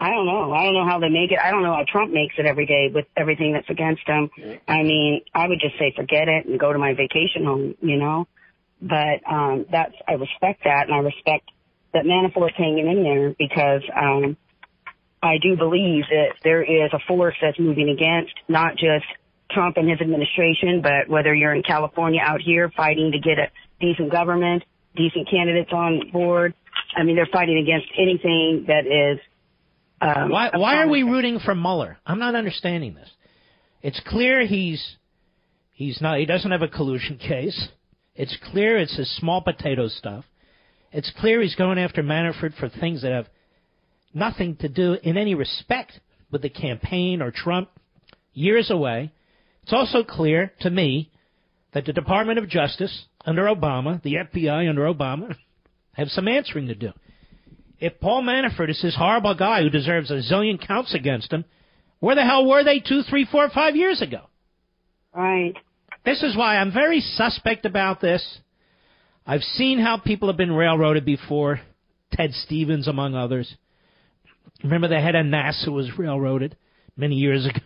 I 0.00 0.10
don't 0.10 0.24
know. 0.24 0.52
I 0.52 0.64
don't 0.64 0.72
know 0.72 0.86
how 0.86 0.98
they 0.98 1.10
make 1.10 1.30
it. 1.30 1.38
I 1.38 1.50
don't 1.50 1.62
know 1.62 1.74
how 1.74 1.84
Trump 1.86 2.10
makes 2.10 2.34
it 2.38 2.46
every 2.46 2.64
day 2.64 2.88
with 2.92 3.04
everything 3.18 3.52
that's 3.52 3.68
against 3.68 4.02
him. 4.06 4.30
I 4.66 4.82
mean, 4.82 5.20
I 5.34 5.46
would 5.46 5.60
just 5.60 5.78
say 5.78 5.92
forget 5.94 6.26
it 6.26 6.46
and 6.46 6.58
go 6.58 6.72
to 6.72 6.78
my 6.78 6.94
vacation 6.94 7.44
home, 7.44 7.74
you 7.82 7.98
know. 7.98 8.26
But 8.80 9.20
um 9.30 9.66
that's 9.70 9.94
I 10.08 10.12
respect 10.12 10.64
that 10.64 10.86
and 10.86 10.94
I 10.94 10.98
respect 10.98 11.50
that 11.92 12.04
Manafort's 12.04 12.56
hanging 12.56 12.86
in 12.88 13.02
there 13.02 13.34
because 13.38 13.82
um 13.96 14.36
I 15.22 15.36
do 15.42 15.56
believe 15.56 16.04
that 16.10 16.34
there 16.42 16.62
is 16.62 16.90
a 16.92 16.98
force 17.06 17.34
that's 17.42 17.58
moving 17.58 17.90
against 17.90 18.32
not 18.48 18.72
just 18.72 19.04
Trump 19.50 19.76
and 19.76 19.88
his 19.88 20.00
administration, 20.00 20.80
but 20.80 21.08
whether 21.08 21.34
you're 21.34 21.54
in 21.54 21.62
California 21.62 22.20
out 22.24 22.40
here 22.40 22.70
fighting 22.74 23.12
to 23.12 23.18
get 23.18 23.38
a 23.38 23.50
decent 23.80 24.10
government, 24.10 24.62
decent 24.96 25.28
candidates 25.28 25.70
on 25.72 26.10
board. 26.10 26.54
I 26.96 27.02
mean, 27.02 27.16
they're 27.16 27.28
fighting 27.30 27.58
against 27.58 27.86
anything 27.98 28.64
that 28.68 28.86
is 28.86 29.20
um, 30.00 30.30
Why 30.30 30.50
why 30.54 30.76
are 30.82 30.88
we 30.88 31.02
rooting 31.02 31.38
for 31.40 31.54
Mueller? 31.54 31.98
I'm 32.06 32.18
not 32.18 32.34
understanding 32.34 32.94
this. 32.94 33.10
It's 33.82 34.00
clear 34.06 34.46
he's 34.46 34.96
he's 35.72 36.00
not 36.00 36.18
he 36.18 36.26
doesn't 36.26 36.50
have 36.50 36.62
a 36.62 36.68
collusion 36.68 37.18
case. 37.28 37.68
It's 38.14 38.36
clear 38.50 38.78
it's 38.78 38.96
his 38.96 39.14
small 39.18 39.42
potato 39.42 39.88
stuff. 39.88 40.24
It's 40.92 41.12
clear 41.18 41.40
he's 41.40 41.54
going 41.54 41.78
after 41.78 42.02
Manafort 42.02 42.56
for 42.58 42.68
things 42.68 43.02
that 43.02 43.12
have 43.12 43.28
nothing 44.12 44.56
to 44.56 44.68
do 44.68 44.96
in 45.02 45.16
any 45.16 45.34
respect 45.34 46.00
with 46.30 46.42
the 46.42 46.48
campaign 46.48 47.22
or 47.22 47.30
Trump 47.30 47.68
years 48.32 48.70
away. 48.70 49.12
It's 49.62 49.72
also 49.72 50.02
clear 50.02 50.52
to 50.60 50.70
me 50.70 51.10
that 51.72 51.84
the 51.84 51.92
Department 51.92 52.38
of 52.38 52.48
Justice 52.48 53.04
under 53.24 53.44
Obama, 53.44 54.02
the 54.02 54.14
FBI 54.14 54.68
under 54.68 54.92
Obama, 54.92 55.36
have 55.92 56.08
some 56.08 56.28
answering 56.28 56.68
to 56.68 56.74
do. 56.74 56.90
If 57.78 58.00
Paul 58.00 58.22
Manafort 58.22 58.70
is 58.70 58.80
this 58.82 58.96
horrible 58.96 59.34
guy 59.34 59.62
who 59.62 59.70
deserves 59.70 60.10
a 60.10 60.14
zillion 60.14 60.64
counts 60.64 60.94
against 60.94 61.32
him, 61.32 61.44
where 62.00 62.14
the 62.14 62.24
hell 62.24 62.46
were 62.46 62.64
they 62.64 62.80
two, 62.80 63.02
three, 63.02 63.26
four, 63.30 63.48
five 63.50 63.76
years 63.76 64.02
ago? 64.02 64.22
Right. 65.14 65.54
This 66.04 66.22
is 66.22 66.36
why 66.36 66.56
I'm 66.56 66.72
very 66.72 67.00
suspect 67.00 67.66
about 67.66 68.00
this. 68.00 68.40
I've 69.30 69.42
seen 69.42 69.78
how 69.78 69.96
people 69.96 70.26
have 70.28 70.36
been 70.36 70.50
railroaded 70.50 71.04
before. 71.04 71.60
Ted 72.12 72.32
Stevens, 72.32 72.88
among 72.88 73.14
others. 73.14 73.54
Remember 74.64 74.88
the 74.88 75.00
head 75.00 75.14
of 75.14 75.24
NASA 75.24 75.68
was 75.68 75.88
railroaded 75.96 76.56
many 76.96 77.14
years 77.14 77.46
ago. 77.46 77.60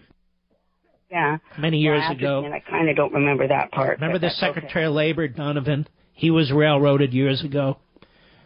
Yeah. 1.11 1.39
Many 1.59 1.78
years 1.78 2.01
Well, 2.01 2.03
I 2.03 2.09
have 2.09 2.19
to 2.19 2.24
ago. 2.24 2.39
admit, 2.45 2.53
I 2.66 2.70
kind 2.70 2.91
of 2.91 2.97
don't 2.97 3.15
remember 3.15 3.49
that 3.49 3.73
part. 3.73 3.99
Remember 3.99 4.19
the 4.19 4.27
that's 4.27 4.43
okay. 4.43 4.53
Secretary 4.53 4.85
of 4.85 4.93
Labor, 4.93 5.27
Donovan? 5.27 5.89
He 6.12 6.31
was 6.31 6.53
railroaded 6.53 7.15
years 7.15 7.43
ago. 7.43 7.78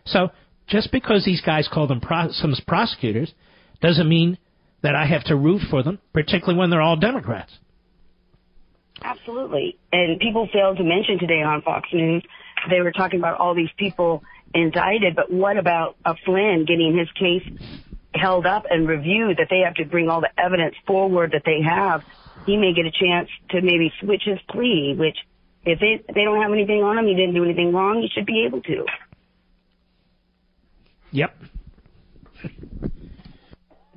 So 0.05 0.31
just 0.69 0.93
because 0.93 1.25
these 1.25 1.41
guys 1.41 1.67
call 1.73 1.89
them 1.89 2.01
pro- 2.01 2.31
some 2.31 2.55
prosecutors 2.69 3.35
doesn't 3.83 4.09
mean 4.09 4.39
that 4.83 4.95
I 4.95 5.07
have 5.07 5.25
to 5.25 5.35
root 5.35 5.63
for 5.71 5.83
them, 5.83 5.99
particularly 6.13 6.57
when 6.57 6.71
they're 6.71 6.81
all 6.83 6.97
Democrats. 6.97 7.53
Absolutely. 9.03 9.77
And 9.93 10.21
people 10.21 10.49
failed 10.53 10.77
to 10.79 10.85
mention 10.85 11.19
today 11.19 11.43
on 11.43 11.63
Fox 11.63 11.89
News, 11.93 12.23
they 12.71 12.81
were 12.81 12.93
talking 12.93 13.19
about 13.19 13.39
all 13.39 13.55
these 13.55 13.71
people 13.77 14.23
indicted, 14.55 15.15
but 15.17 15.31
what 15.31 15.57
about 15.57 15.97
a 16.05 16.15
Flynn 16.25 16.65
getting 16.67 16.97
his 16.97 17.09
case 17.13 17.43
held 18.15 18.47
up 18.47 18.65
and 18.71 18.89
reviewed 18.89 19.37
that 19.39 19.49
they 19.51 19.61
have 19.61 19.75
to 19.75 19.85
bring 19.85 20.09
all 20.09 20.21
the 20.21 20.31
evidence 20.39 20.75
forward 20.87 21.33
that 21.33 21.43
they 21.45 21.61
have? 21.63 22.03
He 22.47 22.57
may 22.57 22.73
get 22.73 22.87
a 22.87 22.91
chance 22.91 23.29
to 23.51 23.61
maybe 23.61 23.93
switch 24.01 24.23
his 24.25 24.39
plea, 24.51 24.95
which 24.99 25.17
if 25.65 25.81
they, 25.81 26.03
they 26.13 26.25
don't 26.25 26.41
have 26.41 26.53
anything 26.53 26.83
on 26.83 26.99
him, 26.99 27.07
he 27.07 27.15
didn't 27.15 27.35
do 27.35 27.45
anything 27.45 27.73
wrong, 27.73 28.01
he 28.01 28.09
should 28.09 28.27
be 28.27 28.45
able 28.47 28.63
to. 28.63 28.87
Yep. 31.11 31.35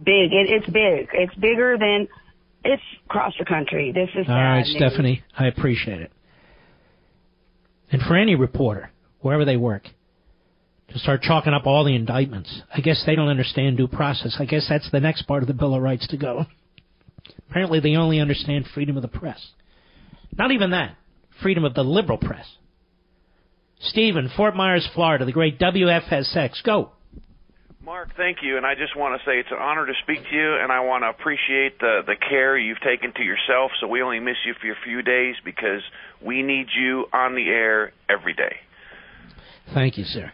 Big. 0.03 0.33
It, 0.33 0.49
it's 0.49 0.65
big. 0.65 1.09
It's 1.13 1.35
bigger 1.35 1.77
than 1.77 2.07
it's 2.63 2.81
across 3.05 3.33
the 3.37 3.45
country. 3.45 3.91
This 3.91 4.09
is 4.15 4.27
All 4.27 4.35
right, 4.35 4.65
sad 4.65 4.73
news. 4.73 4.77
Stephanie, 4.77 5.23
I 5.37 5.47
appreciate 5.47 6.01
it. 6.01 6.11
And 7.91 8.01
for 8.01 8.15
any 8.15 8.35
reporter, 8.35 8.91
wherever 9.19 9.45
they 9.45 9.57
work, 9.57 9.83
to 10.89 10.99
start 10.99 11.21
chalking 11.21 11.53
up 11.53 11.65
all 11.65 11.83
the 11.83 11.95
indictments, 11.95 12.61
I 12.73 12.81
guess 12.81 13.03
they 13.05 13.15
don't 13.15 13.27
understand 13.27 13.77
due 13.77 13.87
process. 13.87 14.35
I 14.39 14.45
guess 14.45 14.65
that's 14.69 14.89
the 14.91 14.99
next 14.99 15.23
part 15.23 15.43
of 15.43 15.47
the 15.47 15.53
Bill 15.53 15.75
of 15.75 15.81
Rights 15.81 16.07
to 16.07 16.17
go. 16.17 16.45
Apparently, 17.49 17.79
they 17.79 17.95
only 17.95 18.19
understand 18.19 18.65
freedom 18.73 18.95
of 18.95 19.01
the 19.01 19.07
press. 19.07 19.39
Not 20.37 20.51
even 20.51 20.71
that. 20.71 20.95
Freedom 21.41 21.65
of 21.65 21.73
the 21.73 21.83
liberal 21.83 22.17
press. 22.17 22.45
Stephen, 23.81 24.29
Fort 24.35 24.55
Myers, 24.55 24.87
Florida, 24.93 25.25
the 25.25 25.31
great 25.31 25.59
WFSX. 25.59 26.63
Go. 26.63 26.91
Mark, 27.83 28.15
thank 28.15 28.43
you, 28.43 28.57
and 28.57 28.65
I 28.65 28.75
just 28.75 28.95
want 28.95 29.19
to 29.19 29.25
say 29.25 29.39
it's 29.39 29.49
an 29.49 29.57
honor 29.57 29.87
to 29.87 29.93
speak 30.03 30.21
to 30.29 30.35
you, 30.35 30.55
and 30.61 30.71
I 30.71 30.81
want 30.81 31.03
to 31.03 31.09
appreciate 31.09 31.79
the 31.79 32.01
the 32.05 32.15
care 32.15 32.55
you've 32.55 32.79
taken 32.81 33.11
to 33.13 33.23
yourself. 33.23 33.71
So 33.81 33.87
we 33.87 34.03
only 34.03 34.19
miss 34.19 34.37
you 34.45 34.53
for 34.61 34.71
a 34.71 34.75
few 34.85 35.01
days 35.01 35.35
because 35.43 35.81
we 36.21 36.43
need 36.43 36.67
you 36.77 37.05
on 37.11 37.33
the 37.33 37.49
air 37.49 37.91
every 38.07 38.33
day. 38.33 38.57
Thank 39.73 39.97
you, 39.97 40.03
sir. 40.03 40.31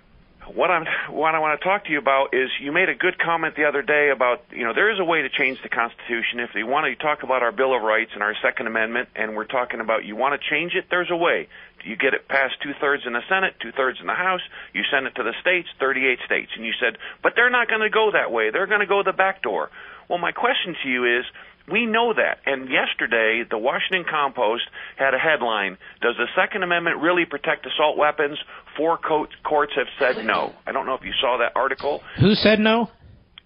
What 0.53 0.72
I'm 0.72 0.86
what 1.10 1.36
I 1.36 1.40
want 1.40 1.57
to 1.60 1.64
talk 1.64 1.86
to 1.86 1.91
you 1.91 1.99
about 1.99 2.34
is 2.34 2.49
you 2.60 2.74
made 2.74 2.90
a 2.90 2.95
good 2.95 3.18
comment 3.18 3.56
the 3.56 3.64
other 3.64 3.82
day 3.82 4.11
about 4.14 4.44
you 4.52 4.65
know 4.65 4.74
there 4.74 4.91
is 4.91 4.99
a 4.99 5.06
way 5.06 5.22
to 5.22 5.30
change 5.30 5.57
the 5.64 5.69
Constitution 5.69 6.41
if 6.41 6.49
you 6.53 6.68
want 6.68 6.86
to 6.86 7.02
talk 7.02 7.24
about 7.24 7.44
our 7.44 7.53
Bill 7.53 7.74
of 7.74 7.82
Rights 7.82 8.11
and 8.14 8.24
our 8.24 8.36
Second 8.44 8.68
Amendment, 8.68 9.07
and 9.15 9.38
we're 9.38 9.48
talking 9.48 9.80
about 9.80 10.03
you 10.03 10.18
want 10.18 10.36
to 10.40 10.49
change 10.49 10.74
it. 10.76 10.88
There's 10.90 11.11
a 11.11 11.15
way. 11.18 11.48
You 11.88 11.96
get 11.96 12.14
it 12.14 12.28
past 12.28 12.56
two 12.62 12.74
thirds 12.82 13.04
in 13.08 13.14
the 13.14 13.24
Senate, 13.30 13.56
two 13.62 13.72
thirds 13.72 14.00
in 14.02 14.08
the 14.08 14.14
House. 14.14 14.42
You 14.74 14.84
send 14.92 15.08
it 15.08 15.16
to 15.16 15.24
the 15.24 15.34
states, 15.40 15.70
38 15.80 16.20
states, 16.26 16.52
and 16.56 16.66
you 16.66 16.74
said, 16.80 16.98
but 17.24 17.34
they're 17.36 17.50
not 17.50 17.70
going 17.70 17.82
to 17.82 17.90
go 17.90 18.12
that 18.12 18.32
way. 18.32 18.52
They're 18.52 18.68
going 18.68 18.82
to 18.82 18.88
go 18.88 19.04
the 19.04 19.14
back 19.14 19.42
door. 19.42 19.70
Well, 20.10 20.20
my 20.20 20.32
question 20.32 20.76
to 20.84 20.90
you 20.90 21.06
is. 21.20 21.26
We 21.70 21.86
know 21.86 22.14
that. 22.14 22.38
And 22.46 22.70
yesterday, 22.72 23.44
the 23.44 23.58
Washington 23.58 24.06
Compost 24.10 24.64
had 24.96 25.14
a 25.14 25.18
headline 25.18 25.78
Does 26.02 26.16
the 26.16 26.28
Second 26.34 26.64
Amendment 26.64 27.02
really 27.02 27.26
protect 27.26 27.66
assault 27.66 27.98
weapons? 27.98 28.38
Four 28.78 28.98
co- 28.98 29.28
courts 29.44 29.74
have 29.76 29.88
said 30.00 30.24
no. 30.24 30.54
I 30.66 30.72
don't 30.72 30.86
know 30.86 30.94
if 30.94 31.04
you 31.04 31.12
saw 31.20 31.38
that 31.40 31.52
article. 31.58 32.04
Who 32.22 32.36
said 32.36 32.60
no? 32.60 32.90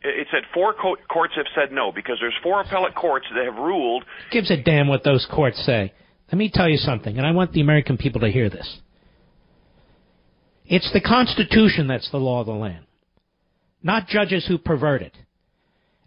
It 0.04 0.20
it 0.20 0.28
said 0.30 0.44
four 0.54 0.76
co- 0.76 0.98
courts 1.10 1.34
have 1.36 1.48
said 1.56 1.72
no 1.72 1.92
because 1.92 2.18
there's 2.22 2.38
four 2.44 2.62
appellate 2.62 2.94
courts 2.94 3.26
that 3.34 3.44
have 3.44 3.56
ruled. 3.56 4.06
Gives 4.30 4.52
a 4.52 4.62
damn 4.62 4.88
what 4.88 5.04
those 5.04 5.26
courts 5.26 5.58
say. 5.66 5.92
Let 6.32 6.38
me 6.38 6.50
tell 6.54 6.70
you 6.70 6.78
something, 6.78 7.18
and 7.18 7.28
I 7.28 7.32
want 7.32 7.52
the 7.52 7.60
American 7.60 7.98
people 7.98 8.22
to 8.22 8.32
hear 8.32 8.50
this. 8.50 8.80
It's 10.66 10.90
the 10.94 11.02
Constitution 11.02 11.88
that's 11.88 12.10
the 12.10 12.18
law 12.18 12.40
of 12.40 12.46
the 12.46 12.54
land, 12.54 12.86
not 13.84 14.08
judges 14.08 14.46
who 14.48 14.58
pervert 14.58 15.02
it. 15.02 15.14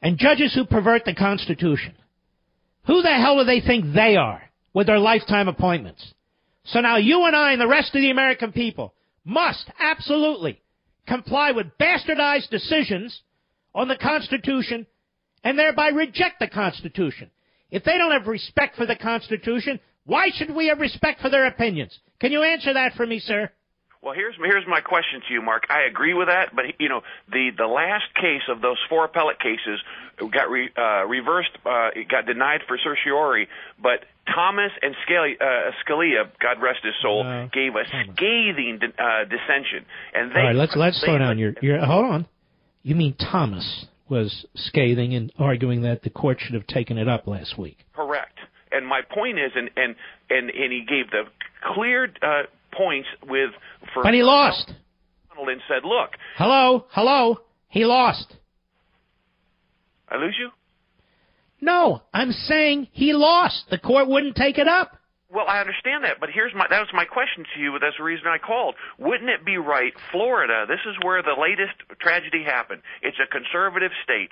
And 0.01 0.17
judges 0.19 0.55
who 0.55 0.65
pervert 0.65 1.05
the 1.05 1.15
Constitution, 1.15 1.95
who 2.87 3.03
the 3.03 3.15
hell 3.15 3.39
do 3.39 3.45
they 3.45 3.61
think 3.61 3.95
they 3.95 4.17
are 4.17 4.43
with 4.73 4.87
their 4.87 4.99
lifetime 4.99 5.49
appointments? 5.49 6.15
So 6.65 6.81
now 6.81 6.97
you 6.97 7.25
and 7.25 7.37
I 7.37 7.53
and 7.53 7.61
the 7.61 7.69
rest 7.69 7.95
of 7.95 8.01
the 8.01 8.11
American 8.11 8.53
people 8.53 8.95
must 9.25 9.71
absolutely 9.79 10.61
comply 11.07 11.53
with 11.53 11.67
bastardized 11.79 12.49
decisions 12.51 13.21
on 13.75 13.89
the 13.89 13.97
Constitution 13.97 14.87
and 15.43 15.59
thereby 15.59 15.89
reject 15.89 16.39
the 16.41 16.49
Constitution. 16.49 17.31
If 17.71 17.85
they 17.85 17.99
don't 17.99 18.13
have 18.13 18.27
respect 18.27 18.77
for 18.77 18.87
the 18.87 18.97
Constitution, 18.97 19.81
why 20.07 20.31
should 20.35 20.55
we 20.55 20.69
have 20.69 20.79
respect 20.79 21.21
for 21.21 21.31
their 21.31 21.47
opinions? 21.47 21.99
Can 22.21 22.33
you 22.33 22.43
answer 22.43 22.75
that 22.75 22.95
for 22.95 23.07
me, 23.07 23.19
sir? 23.19 23.51
Well, 24.03 24.13
here's 24.13 24.35
here's 24.37 24.65
my 24.69 24.83
question 24.83 25.23
to 25.29 25.33
you, 25.33 25.41
Mark. 25.41 25.65
I 25.71 25.89
agree 25.89 26.13
with 26.13 26.29
that, 26.29 26.55
but 26.55 26.67
you 26.79 26.91
know 26.91 27.01
the 27.33 27.49
the 27.57 27.67
last 27.67 28.05
case 28.15 28.43
of 28.51 28.61
those 28.61 28.77
four 28.91 29.07
appellate 29.07 29.41
cases 29.41 29.81
got 30.31 30.51
re, 30.51 30.69
uh, 30.77 31.07
reversed, 31.07 31.51
uh, 31.65 31.89
it 31.97 32.09
got 32.09 32.27
denied 32.27 32.61
for 32.69 32.77
certiorari, 32.77 33.49
but 33.83 34.05
Thomas 34.33 34.73
and 34.83 34.95
Scalia, 35.09 35.41
uh, 35.41 35.71
Scalia, 35.83 36.31
God 36.39 36.63
rest 36.63 36.81
his 36.83 36.93
soul, 37.03 37.25
No, 37.25 37.49
gave 37.51 37.75
a 37.75 37.85
scathing 37.89 38.79
uh, 38.83 39.25
dissension, 39.25 39.87
and 40.13 40.31
they 40.33 40.41
All 40.41 40.47
right, 40.49 40.57
let's 40.57 40.77
let's 40.77 41.01
slow 41.01 41.17
down. 41.17 41.39
You're, 41.39 41.55
you're 41.63 41.85
hold 41.85 42.05
on. 42.05 42.27
You 42.83 42.95
mean 42.95 43.15
Thomas 43.15 43.87
was 44.09 44.45
scathing 44.55 45.15
and 45.15 45.33
arguing 45.39 45.83
that 45.83 46.03
the 46.03 46.11
court 46.11 46.39
should 46.41 46.55
have 46.55 46.67
taken 46.67 46.99
it 46.99 47.09
up 47.09 47.27
last 47.27 47.59
week? 47.59 47.79
Correct. 47.95 48.04
And 48.75 48.87
my 48.87 49.01
point 49.03 49.39
is, 49.39 49.53
and 49.55 49.71
and 49.77 49.95
and, 50.31 50.51
and 50.51 50.73
he 50.73 50.85
gave 50.87 51.11
the 51.11 51.25
clear 51.75 52.13
uh, 52.23 52.43
points 52.77 53.09
with 53.29 53.51
for. 53.93 54.03
But 54.03 54.15
he 54.15 54.23
lost. 54.23 54.73
And 55.37 55.61
said, 55.69 55.85
"Look, 55.85 56.11
Hello, 56.37 56.87
hello. 56.91 57.39
He 57.69 57.85
lost. 57.85 58.37
I 60.09 60.17
lose 60.17 60.37
you." 60.39 60.51
No, 61.61 62.03
I'm 62.13 62.31
saying 62.31 62.89
he 62.93 63.15
lost. 63.15 63.65
The 63.71 63.79
court 63.79 64.09
wouldn't 64.09 64.37
take 64.37 64.59
it 64.59 64.69
up. 64.69 64.99
Well, 65.35 65.47
I 65.49 65.59
understand 65.59 66.05
that, 66.05 66.21
but 66.21 66.29
here's 66.33 66.55
my 66.55 66.67
that 66.71 66.79
was 66.79 66.95
my 66.95 67.05
question 67.05 67.45
to 67.55 67.61
you. 67.61 67.77
That's 67.81 67.97
the 67.99 68.05
reason 68.05 68.29
I 68.29 68.39
called. 68.39 68.77
Wouldn't 69.01 69.29
it 69.29 69.45
be 69.45 69.57
right, 69.57 69.93
Florida? 70.13 70.65
This 70.69 70.79
is 70.87 70.95
where 71.03 71.23
the 71.23 71.35
latest 71.35 71.75
tragedy 71.99 72.45
happened. 72.45 72.83
It's 73.03 73.19
a 73.19 73.27
conservative 73.27 73.91
state. 74.05 74.31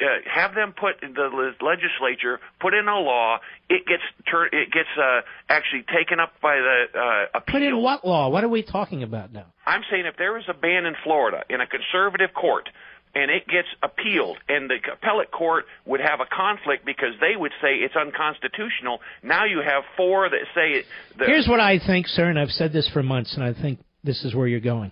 Uh, 0.00 0.06
have 0.24 0.54
them 0.54 0.72
put 0.72 1.00
the 1.00 1.52
legislature 1.60 2.40
put 2.60 2.72
in 2.72 2.88
a 2.88 2.98
law. 2.98 3.38
It 3.68 3.86
gets 3.86 4.02
tur- 4.28 4.46
it 4.46 4.72
gets 4.72 4.88
uh, 4.98 5.20
actually 5.48 5.84
taken 5.94 6.18
up 6.18 6.32
by 6.40 6.56
the 6.56 6.84
uh, 6.98 7.38
appeal. 7.38 7.52
Put 7.52 7.62
in 7.62 7.82
what 7.82 8.04
law? 8.06 8.28
What 8.30 8.42
are 8.42 8.48
we 8.48 8.62
talking 8.62 9.02
about 9.02 9.32
now? 9.32 9.46
I'm 9.66 9.82
saying 9.90 10.06
if 10.06 10.16
there 10.16 10.38
is 10.38 10.44
a 10.48 10.54
ban 10.54 10.86
in 10.86 10.94
Florida 11.04 11.44
in 11.50 11.60
a 11.60 11.66
conservative 11.66 12.30
court 12.34 12.70
and 13.14 13.30
it 13.30 13.46
gets 13.46 13.68
appealed 13.82 14.38
and 14.48 14.70
the 14.70 14.78
appellate 14.92 15.30
court 15.30 15.66
would 15.84 16.00
have 16.00 16.20
a 16.20 16.26
conflict 16.34 16.86
because 16.86 17.12
they 17.20 17.36
would 17.36 17.52
say 17.60 17.74
it's 17.74 17.94
unconstitutional, 17.94 19.00
now 19.22 19.44
you 19.44 19.60
have 19.60 19.84
four 19.96 20.28
that 20.28 20.40
say 20.54 20.78
it. 20.78 20.86
The, 21.18 21.26
Here's 21.26 21.46
what 21.46 21.60
I 21.60 21.78
think, 21.78 22.06
sir, 22.06 22.30
and 22.30 22.38
I've 22.38 22.50
said 22.50 22.72
this 22.72 22.88
for 22.92 23.02
months, 23.02 23.34
and 23.34 23.44
I 23.44 23.52
think 23.52 23.78
this 24.02 24.24
is 24.24 24.34
where 24.34 24.46
you're 24.46 24.60
going. 24.60 24.90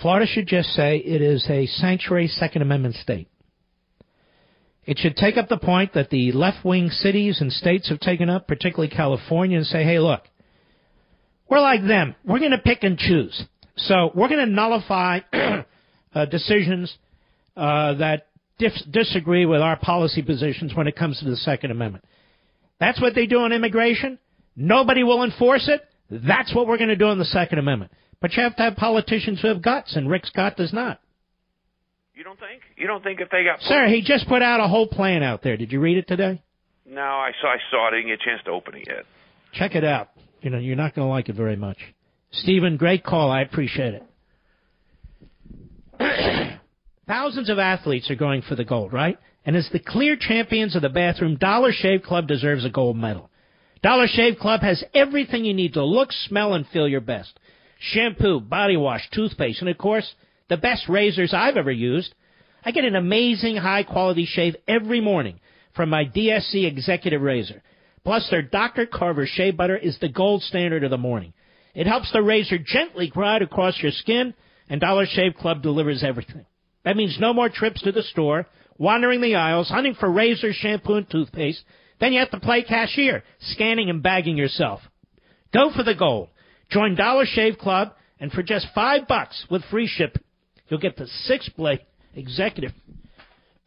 Florida 0.00 0.26
should 0.26 0.46
just 0.46 0.70
say 0.70 0.98
it 0.98 1.22
is 1.22 1.46
a 1.48 1.66
sanctuary 1.66 2.28
Second 2.28 2.62
Amendment 2.62 2.96
state. 2.96 3.28
It 4.84 4.98
should 4.98 5.16
take 5.16 5.36
up 5.36 5.48
the 5.48 5.58
point 5.58 5.94
that 5.94 6.10
the 6.10 6.32
left 6.32 6.64
wing 6.64 6.90
cities 6.90 7.40
and 7.40 7.52
states 7.52 7.88
have 7.88 8.00
taken 8.00 8.28
up, 8.28 8.48
particularly 8.48 8.88
California, 8.88 9.58
and 9.58 9.66
say, 9.66 9.84
hey, 9.84 10.00
look, 10.00 10.22
we're 11.48 11.60
like 11.60 11.86
them. 11.86 12.16
We're 12.24 12.40
going 12.40 12.50
to 12.50 12.58
pick 12.58 12.82
and 12.82 12.98
choose. 12.98 13.44
So 13.76 14.10
we're 14.14 14.28
going 14.28 14.46
to 14.46 14.52
nullify 14.52 15.20
uh, 16.14 16.24
decisions 16.26 16.96
uh, 17.56 17.94
that 17.94 18.26
dif- 18.58 18.90
disagree 18.90 19.46
with 19.46 19.60
our 19.60 19.76
policy 19.76 20.22
positions 20.22 20.74
when 20.74 20.88
it 20.88 20.96
comes 20.96 21.18
to 21.20 21.26
the 21.26 21.36
Second 21.36 21.70
Amendment. 21.70 22.04
That's 22.80 23.00
what 23.00 23.14
they 23.14 23.26
do 23.26 23.38
on 23.38 23.52
immigration. 23.52 24.18
Nobody 24.56 25.04
will 25.04 25.22
enforce 25.22 25.68
it. 25.68 25.82
That's 26.10 26.54
what 26.54 26.66
we're 26.66 26.78
going 26.78 26.88
to 26.88 26.96
do 26.96 27.06
on 27.06 27.18
the 27.18 27.24
Second 27.24 27.58
Amendment. 27.58 27.92
But 28.20 28.32
you 28.32 28.42
have 28.42 28.56
to 28.56 28.62
have 28.62 28.76
politicians 28.76 29.40
who 29.40 29.48
have 29.48 29.62
guts, 29.62 29.94
and 29.94 30.08
Rick 30.08 30.26
Scott 30.26 30.56
does 30.56 30.72
not. 30.72 31.00
You 32.14 32.24
don't 32.24 32.38
think? 32.38 32.62
You 32.76 32.86
don't 32.86 33.02
think 33.02 33.20
if 33.20 33.30
they 33.30 33.44
got 33.44 33.60
Sir, 33.62 33.86
he 33.88 34.02
just 34.02 34.28
put 34.28 34.42
out 34.42 34.60
a 34.60 34.68
whole 34.68 34.86
plan 34.86 35.22
out 35.22 35.42
there. 35.42 35.56
Did 35.56 35.72
you 35.72 35.80
read 35.80 35.96
it 35.96 36.06
today? 36.06 36.42
No, 36.86 37.00
I 37.00 37.30
saw 37.40 37.48
I 37.48 37.56
saw 37.70 37.88
it. 37.88 37.92
I 37.92 37.96
didn't 37.96 38.08
get 38.08 38.20
a 38.20 38.24
chance 38.24 38.42
to 38.44 38.50
open 38.50 38.74
it 38.74 38.84
yet. 38.86 39.04
Check 39.52 39.74
it 39.74 39.84
out. 39.84 40.08
You 40.40 40.50
know, 40.50 40.58
you're 40.58 40.76
not 40.76 40.94
going 40.94 41.06
to 41.06 41.10
like 41.10 41.28
it 41.28 41.36
very 41.36 41.56
much. 41.56 41.78
Stephen, 42.32 42.76
great 42.76 43.04
call. 43.04 43.30
I 43.30 43.42
appreciate 43.42 44.02
it. 46.00 46.58
Thousands 47.06 47.48
of 47.48 47.58
athletes 47.58 48.10
are 48.10 48.16
going 48.16 48.42
for 48.42 48.56
the 48.56 48.64
gold, 48.64 48.92
right? 48.92 49.18
And 49.44 49.56
as 49.56 49.68
the 49.72 49.78
clear 49.78 50.16
champions 50.18 50.74
of 50.74 50.82
the 50.82 50.88
bathroom, 50.88 51.36
Dollar 51.36 51.72
Shave 51.72 52.02
Club 52.02 52.26
deserves 52.26 52.64
a 52.64 52.70
gold 52.70 52.96
medal. 52.96 53.30
Dollar 53.82 54.06
Shave 54.06 54.38
Club 54.38 54.60
has 54.62 54.82
everything 54.94 55.44
you 55.44 55.54
need 55.54 55.74
to 55.74 55.84
look, 55.84 56.12
smell, 56.12 56.54
and 56.54 56.66
feel 56.68 56.88
your 56.88 57.00
best. 57.00 57.38
Shampoo, 57.80 58.40
body 58.40 58.76
wash, 58.76 59.02
toothpaste, 59.12 59.60
and 59.60 59.68
of 59.68 59.76
course, 59.76 60.14
the 60.52 60.58
best 60.58 60.86
razors 60.86 61.32
I've 61.32 61.56
ever 61.56 61.72
used. 61.72 62.14
I 62.62 62.72
get 62.72 62.84
an 62.84 62.94
amazing 62.94 63.56
high 63.56 63.84
quality 63.84 64.26
shave 64.26 64.54
every 64.68 65.00
morning 65.00 65.40
from 65.74 65.88
my 65.88 66.04
DSC 66.04 66.66
executive 66.66 67.22
razor. 67.22 67.62
Plus, 68.04 68.28
their 68.30 68.42
Dr. 68.42 68.84
Carver 68.84 69.26
shave 69.26 69.56
butter 69.56 69.78
is 69.78 69.98
the 69.98 70.10
gold 70.10 70.42
standard 70.42 70.84
of 70.84 70.90
the 70.90 70.98
morning. 70.98 71.32
It 71.74 71.86
helps 71.86 72.12
the 72.12 72.20
razor 72.20 72.58
gently 72.58 73.08
glide 73.08 73.40
across 73.40 73.80
your 73.80 73.92
skin, 73.92 74.34
and 74.68 74.78
Dollar 74.78 75.06
Shave 75.06 75.36
Club 75.36 75.62
delivers 75.62 76.04
everything. 76.04 76.44
That 76.84 76.96
means 76.96 77.16
no 77.18 77.32
more 77.32 77.48
trips 77.48 77.80
to 77.82 77.92
the 77.92 78.02
store, 78.02 78.46
wandering 78.76 79.22
the 79.22 79.36
aisles, 79.36 79.70
hunting 79.70 79.94
for 79.94 80.12
razor, 80.12 80.52
shampoo, 80.52 80.96
and 80.96 81.08
toothpaste. 81.08 81.64
Then 81.98 82.12
you 82.12 82.18
have 82.18 82.32
to 82.32 82.40
play 82.40 82.62
cashier, 82.62 83.24
scanning 83.40 83.88
and 83.88 84.02
bagging 84.02 84.36
yourself. 84.36 84.80
Go 85.54 85.72
for 85.74 85.82
the 85.82 85.94
gold. 85.94 86.28
Join 86.68 86.94
Dollar 86.94 87.24
Shave 87.24 87.56
Club, 87.56 87.94
and 88.20 88.30
for 88.30 88.42
just 88.42 88.66
five 88.74 89.08
bucks 89.08 89.46
with 89.50 89.64
free 89.70 89.86
shipping, 89.86 90.22
you'll 90.72 90.80
get 90.80 90.96
the 90.96 91.06
six 91.24 91.50
blade 91.50 91.80
executive. 92.14 92.72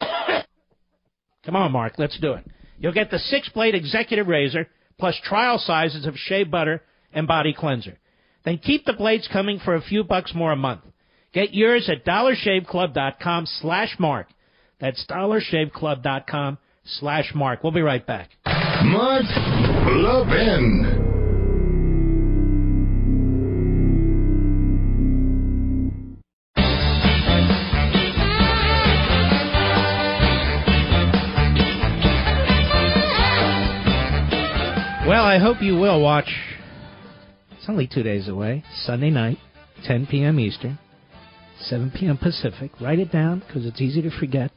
Come 0.00 1.54
on, 1.54 1.70
Mark, 1.70 1.92
let's 1.98 2.18
do 2.18 2.32
it. 2.32 2.44
You'll 2.80 2.92
get 2.92 3.12
the 3.12 3.20
six 3.20 3.48
blade 3.48 3.76
executive 3.76 4.26
razor 4.26 4.66
plus 4.98 5.14
trial 5.22 5.58
sizes 5.58 6.04
of 6.04 6.16
shave 6.16 6.50
butter 6.50 6.82
and 7.12 7.28
body 7.28 7.54
cleanser. 7.56 7.96
Then 8.44 8.58
keep 8.58 8.84
the 8.84 8.92
blades 8.92 9.28
coming 9.32 9.60
for 9.64 9.76
a 9.76 9.82
few 9.82 10.02
bucks 10.02 10.34
more 10.34 10.50
a 10.50 10.56
month. 10.56 10.80
Get 11.32 11.54
yours 11.54 11.88
at 11.88 12.04
dollarshaveclub.com 12.04 13.46
slash 13.60 13.94
mark. 14.00 14.26
That's 14.80 15.06
dollarshaveclub.com 15.06 16.58
slash 16.98 17.30
mark. 17.36 17.62
We'll 17.62 17.70
be 17.70 17.82
right 17.82 18.04
back. 18.04 18.30
Mark 18.44 19.24
Levin. 19.86 21.05
I 35.36 35.38
hope 35.38 35.60
you 35.60 35.76
will 35.76 36.00
watch. 36.00 36.30
It's 37.50 37.68
only 37.68 37.86
two 37.86 38.02
days 38.02 38.26
away. 38.26 38.64
Sunday 38.86 39.10
night, 39.10 39.36
10 39.84 40.06
p.m. 40.06 40.40
Eastern, 40.40 40.78
7 41.60 41.92
p.m. 41.94 42.16
Pacific. 42.16 42.70
Write 42.80 43.00
it 43.00 43.12
down 43.12 43.42
because 43.46 43.66
it's 43.66 43.82
easy 43.82 44.00
to 44.00 44.10
forget. 44.18 44.50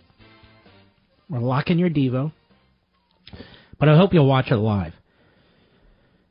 We're 1.29 1.39
locking 1.39 1.79
your 1.79 1.89
Devo. 1.89 2.31
But 3.77 3.89
I 3.89 3.97
hope 3.97 4.13
you'll 4.13 4.25
watch 4.25 4.51
it 4.51 4.55
live. 4.55 4.93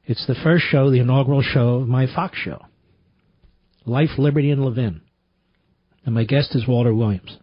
It's 0.06 0.26
the 0.26 0.34
first 0.42 0.64
show, 0.64 0.90
the 0.90 1.00
inaugural 1.00 1.42
show 1.42 1.80
of 1.80 1.88
my 1.88 2.06
Fox 2.06 2.38
show 2.38 2.64
Life, 3.84 4.16
Liberty, 4.16 4.50
and 4.50 4.64
Levin. 4.64 5.02
And 6.06 6.14
my 6.14 6.24
guest 6.24 6.54
is 6.54 6.66
Walter 6.66 6.94
Williams. 6.94 7.36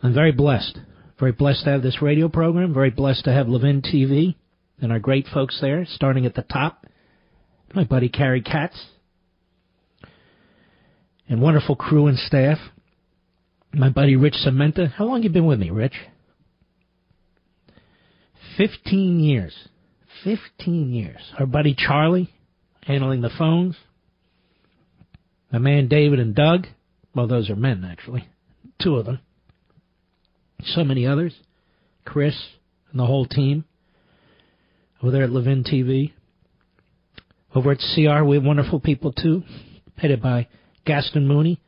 I'm 0.00 0.14
very 0.14 0.30
blessed. 0.30 0.78
Very 1.18 1.32
blessed 1.32 1.64
to 1.64 1.70
have 1.70 1.82
this 1.82 2.00
radio 2.00 2.28
program. 2.28 2.72
Very 2.72 2.90
blessed 2.90 3.24
to 3.24 3.32
have 3.32 3.48
Levin 3.48 3.82
TV 3.82 4.36
and 4.80 4.92
our 4.92 4.98
great 4.98 5.26
folks 5.32 5.58
there, 5.60 5.86
starting 5.86 6.26
at 6.26 6.34
the 6.34 6.42
top. 6.42 6.86
My 7.74 7.84
buddy 7.84 8.08
Carrie 8.08 8.42
Katz. 8.42 8.86
And 11.28 11.40
wonderful 11.40 11.76
crew 11.76 12.06
and 12.06 12.18
staff. 12.18 12.58
My 13.72 13.88
buddy 13.88 14.14
Rich 14.14 14.36
Sementa. 14.46 14.92
How 14.92 15.06
long 15.06 15.22
you 15.22 15.30
been 15.30 15.46
with 15.46 15.58
me, 15.58 15.70
Rich? 15.70 15.94
Fifteen 18.56 19.18
years. 19.20 19.54
Fifteen 20.22 20.92
years. 20.92 21.20
Our 21.38 21.46
buddy 21.46 21.74
Charlie, 21.76 22.30
handling 22.82 23.20
the 23.20 23.30
phones. 23.36 23.76
My 25.50 25.58
man 25.58 25.88
David 25.88 26.20
and 26.20 26.34
Doug. 26.34 26.66
Well, 27.14 27.26
those 27.26 27.48
are 27.50 27.56
men, 27.56 27.88
actually. 27.90 28.28
Two 28.82 28.96
of 28.96 29.06
them. 29.06 29.20
So 30.62 30.84
many 30.84 31.06
others. 31.06 31.34
Chris 32.04 32.34
and 32.90 33.00
the 33.00 33.06
whole 33.06 33.26
team 33.26 33.64
over 35.04 35.10
there 35.10 35.24
at 35.24 35.30
Levin 35.30 35.64
TV. 35.64 36.14
Over 37.54 37.72
at 37.72 37.78
CR, 37.94 38.24
we 38.24 38.36
have 38.36 38.44
wonderful 38.44 38.80
people 38.80 39.12
too. 39.12 39.42
headed 39.98 40.22
by 40.22 40.48
Gaston 40.86 41.28
Mooney 41.28 41.60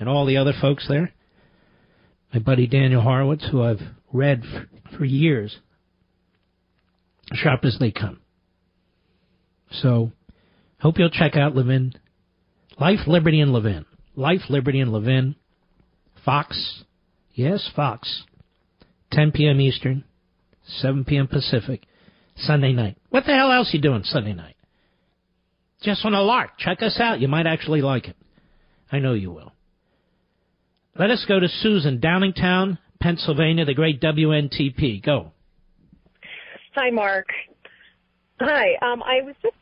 and 0.00 0.08
all 0.08 0.26
the 0.26 0.38
other 0.38 0.54
folks 0.60 0.88
there. 0.88 1.12
My 2.34 2.40
buddy 2.40 2.66
Daniel 2.66 3.00
Horowitz, 3.00 3.46
who 3.48 3.62
I've 3.62 3.78
read 4.12 4.42
for, 4.42 4.96
for 4.98 5.04
years. 5.04 5.56
Sharp 7.32 7.64
as 7.64 7.76
they 7.78 7.92
come. 7.92 8.18
So, 9.70 10.10
hope 10.80 10.98
you'll 10.98 11.10
check 11.10 11.36
out 11.36 11.54
Levin. 11.54 11.94
Life, 12.80 13.06
Liberty, 13.06 13.40
and 13.40 13.52
Levin. 13.52 13.84
Life, 14.16 14.42
Liberty, 14.48 14.80
and 14.80 14.92
Levin. 14.92 15.36
Fox. 16.24 16.82
Yes, 17.34 17.70
Fox. 17.76 18.24
10 19.12 19.30
p.m. 19.30 19.60
Eastern, 19.60 20.02
7 20.66 21.04
p.m. 21.04 21.28
Pacific, 21.28 21.82
Sunday 22.36 22.72
night. 22.72 22.96
What 23.10 23.24
the 23.26 23.34
hell 23.34 23.52
else 23.52 23.70
you 23.72 23.80
doing 23.80 24.02
Sunday 24.04 24.32
night? 24.32 24.56
Just 25.82 26.04
on 26.04 26.14
a 26.14 26.22
lark. 26.22 26.58
Check 26.58 26.82
us 26.82 26.98
out. 27.00 27.20
You 27.20 27.28
might 27.28 27.46
actually 27.46 27.82
like 27.82 28.06
it. 28.06 28.16
I 28.90 28.98
know 28.98 29.14
you 29.14 29.32
will. 29.32 29.52
Let 30.98 31.10
us 31.10 31.24
go 31.26 31.40
to 31.40 31.48
Susan, 31.48 31.98
Downingtown, 31.98 32.78
Pennsylvania, 33.00 33.64
the 33.64 33.74
great 33.74 34.00
WNTP. 34.00 35.02
Go. 35.04 35.32
Hi, 36.74 36.90
Mark. 36.90 37.26
Hi. 38.40 38.74
Um, 38.82 39.02
I 39.02 39.22
was 39.24 39.34
just 39.42 39.54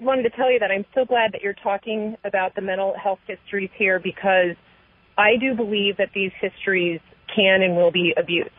wanted 0.00 0.22
to 0.22 0.30
tell 0.30 0.50
you 0.50 0.58
that 0.58 0.70
I'm 0.70 0.84
so 0.94 1.04
glad 1.04 1.32
that 1.32 1.42
you're 1.42 1.54
talking 1.62 2.16
about 2.24 2.54
the 2.54 2.62
mental 2.62 2.94
health 3.02 3.18
histories 3.26 3.70
here 3.76 4.00
because 4.00 4.56
I 5.16 5.36
do 5.40 5.54
believe 5.54 5.96
that 5.98 6.08
these 6.14 6.30
histories 6.40 7.00
can 7.34 7.62
and 7.62 7.76
will 7.76 7.90
be 7.90 8.14
abused. 8.16 8.50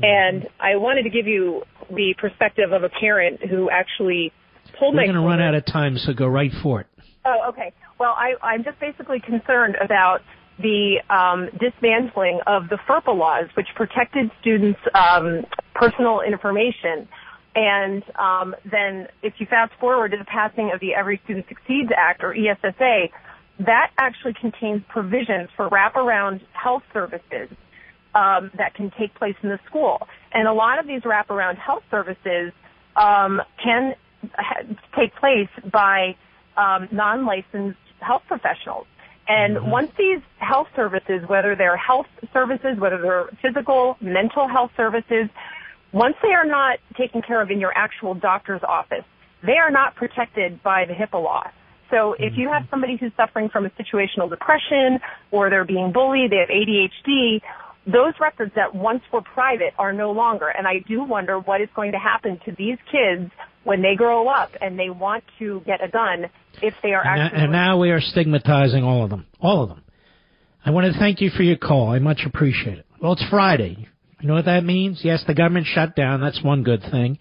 And 0.00 0.48
I 0.58 0.76
wanted 0.76 1.04
to 1.04 1.10
give 1.10 1.26
you 1.26 1.62
the 1.90 2.14
perspective 2.18 2.72
of 2.72 2.82
a 2.82 2.88
parent 2.88 3.44
who 3.44 3.70
actually 3.70 4.32
pulled 4.78 4.94
We're 4.94 5.02
my. 5.02 5.06
going 5.06 5.16
to 5.16 5.26
run 5.26 5.40
out 5.40 5.54
of 5.54 5.64
time, 5.66 5.96
so 5.98 6.12
go 6.12 6.26
right 6.26 6.50
for 6.62 6.80
it. 6.80 6.86
Oh, 7.24 7.50
okay. 7.50 7.72
Well, 8.00 8.14
I, 8.16 8.34
I'm 8.42 8.64
just 8.64 8.80
basically 8.80 9.20
concerned 9.20 9.76
about 9.82 10.20
the 10.58 10.96
um, 11.08 11.48
dismantling 11.58 12.40
of 12.46 12.68
the 12.68 12.78
FERPA 12.88 13.16
laws, 13.16 13.46
which 13.56 13.68
protected 13.76 14.30
students' 14.40 14.80
um, 14.94 15.44
personal 15.74 16.20
information. 16.20 17.08
And 17.54 18.02
um, 18.18 18.54
then, 18.70 19.08
if 19.22 19.34
you 19.38 19.46
fast 19.46 19.72
forward 19.78 20.12
to 20.12 20.16
the 20.16 20.24
passing 20.24 20.70
of 20.72 20.80
the 20.80 20.94
Every 20.94 21.20
Student 21.24 21.46
Succeeds 21.48 21.90
Act, 21.96 22.24
or 22.24 22.34
ESSA, 22.34 23.08
that 23.60 23.90
actually 23.98 24.34
contains 24.40 24.82
provisions 24.88 25.50
for 25.56 25.68
wraparound 25.68 26.40
health 26.52 26.82
services 26.92 27.48
um, 28.14 28.50
that 28.56 28.74
can 28.74 28.92
take 28.98 29.14
place 29.14 29.36
in 29.42 29.48
the 29.48 29.58
school. 29.66 30.06
And 30.32 30.46
a 30.46 30.52
lot 30.52 30.78
of 30.78 30.86
these 30.86 31.02
wraparound 31.02 31.58
health 31.58 31.82
services 31.90 32.52
um, 32.96 33.40
can 33.62 33.94
ha- 34.34 34.62
take 34.96 35.14
place 35.16 35.48
by 35.70 36.16
um, 36.56 36.88
non-licensed 36.90 37.78
health 38.00 38.22
professionals. 38.28 38.86
And 39.28 39.56
mm-hmm. 39.56 39.70
once 39.70 39.92
these 39.96 40.20
health 40.38 40.68
services, 40.74 41.26
whether 41.26 41.54
they're 41.54 41.76
health 41.76 42.06
services, 42.32 42.78
whether 42.78 43.00
they're 43.00 43.30
physical, 43.40 43.96
mental 44.00 44.48
health 44.48 44.72
services, 44.76 45.28
once 45.92 46.16
they 46.22 46.32
are 46.32 46.46
not 46.46 46.78
taken 46.96 47.22
care 47.22 47.40
of 47.40 47.50
in 47.50 47.60
your 47.60 47.72
actual 47.76 48.14
doctor's 48.14 48.62
office, 48.62 49.04
they 49.42 49.58
are 49.58 49.70
not 49.70 49.94
protected 49.94 50.62
by 50.62 50.84
the 50.84 50.94
HIPAA 50.94 51.22
law. 51.22 51.50
So 51.90 52.14
if 52.18 52.38
you 52.38 52.48
have 52.48 52.66
somebody 52.70 52.96
who's 52.96 53.12
suffering 53.18 53.50
from 53.50 53.66
a 53.66 53.70
situational 53.70 54.30
depression 54.30 54.98
or 55.30 55.50
they're 55.50 55.66
being 55.66 55.92
bullied, 55.92 56.30
they 56.30 56.38
have 56.38 56.48
ADHD, 56.48 57.42
those 57.86 58.14
records 58.20 58.52
that 58.54 58.74
once 58.74 59.02
were 59.12 59.22
private 59.22 59.74
are 59.78 59.92
no 59.92 60.12
longer. 60.12 60.48
And 60.48 60.66
I 60.66 60.80
do 60.86 61.02
wonder 61.02 61.38
what 61.38 61.60
is 61.60 61.68
going 61.74 61.92
to 61.92 61.98
happen 61.98 62.40
to 62.44 62.52
these 62.52 62.78
kids 62.90 63.30
when 63.64 63.82
they 63.82 63.94
grow 63.96 64.28
up 64.28 64.50
and 64.60 64.78
they 64.78 64.90
want 64.90 65.24
to 65.38 65.62
get 65.66 65.82
a 65.82 65.88
gun 65.88 66.26
if 66.62 66.74
they 66.82 66.92
are 66.92 67.00
and 67.06 67.22
actually. 67.22 67.38
Now, 67.38 67.44
and 67.44 67.52
now 67.52 67.78
we 67.78 67.90
are 67.90 68.00
stigmatizing 68.00 68.84
all 68.84 69.04
of 69.04 69.10
them. 69.10 69.26
All 69.40 69.62
of 69.62 69.68
them. 69.68 69.82
I 70.64 70.70
want 70.70 70.92
to 70.92 70.98
thank 70.98 71.20
you 71.20 71.30
for 71.30 71.42
your 71.42 71.56
call. 71.56 71.88
I 71.90 71.98
much 71.98 72.20
appreciate 72.24 72.78
it. 72.78 72.86
Well, 73.00 73.12
it's 73.14 73.24
Friday. 73.28 73.88
You 74.20 74.28
know 74.28 74.34
what 74.34 74.44
that 74.44 74.64
means? 74.64 75.00
Yes, 75.02 75.24
the 75.26 75.34
government 75.34 75.66
shut 75.66 75.96
down. 75.96 76.20
That's 76.20 76.42
one 76.42 76.62
good 76.62 76.82
thing. 76.92 77.18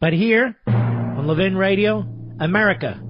But 0.00 0.12
here, 0.12 0.56
on 0.66 1.28
Levin 1.28 1.56
Radio, 1.56 2.04
America 2.40 3.00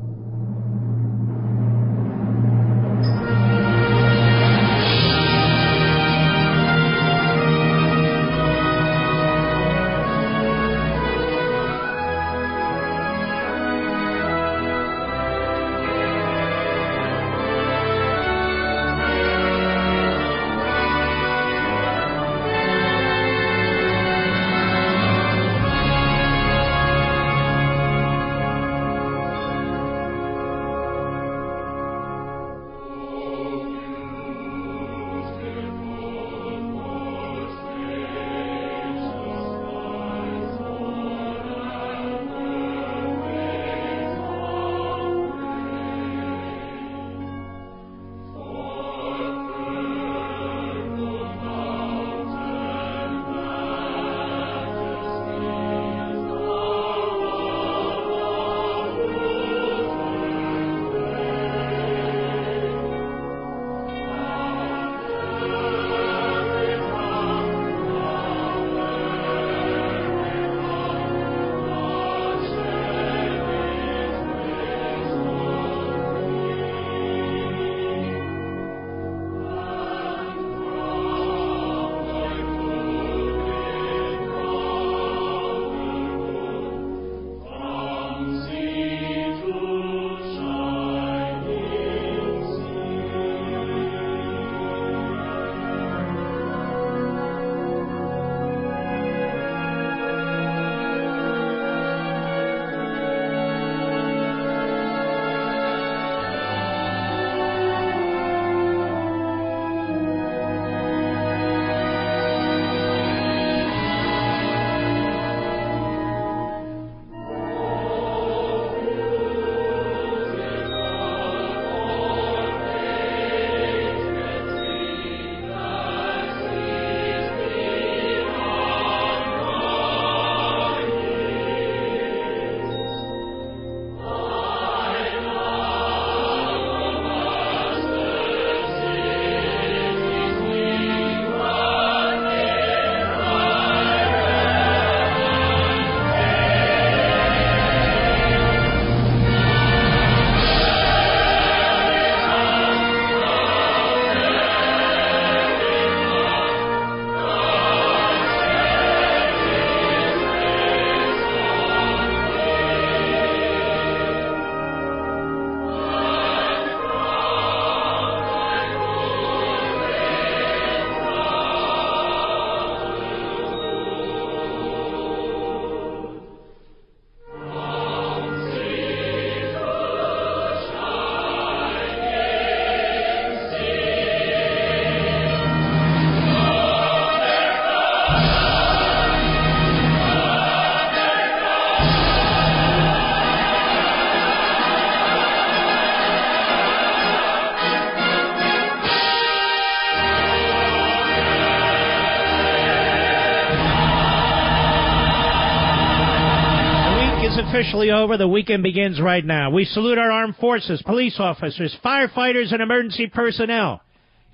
officially 207.83 207.91
over. 207.91 208.17
The 208.17 208.29
weekend 208.29 208.63
begins 208.63 209.01
right 209.01 209.25
now. 209.25 209.51
We 209.51 209.65
salute 209.65 209.99
our 209.99 210.11
armed 210.11 210.37
forces, 210.37 210.83
police 210.83 211.17
officers, 211.19 211.77
firefighters, 211.85 212.53
and 212.53 212.63
emergency 212.63 213.09
personnel. 213.09 213.81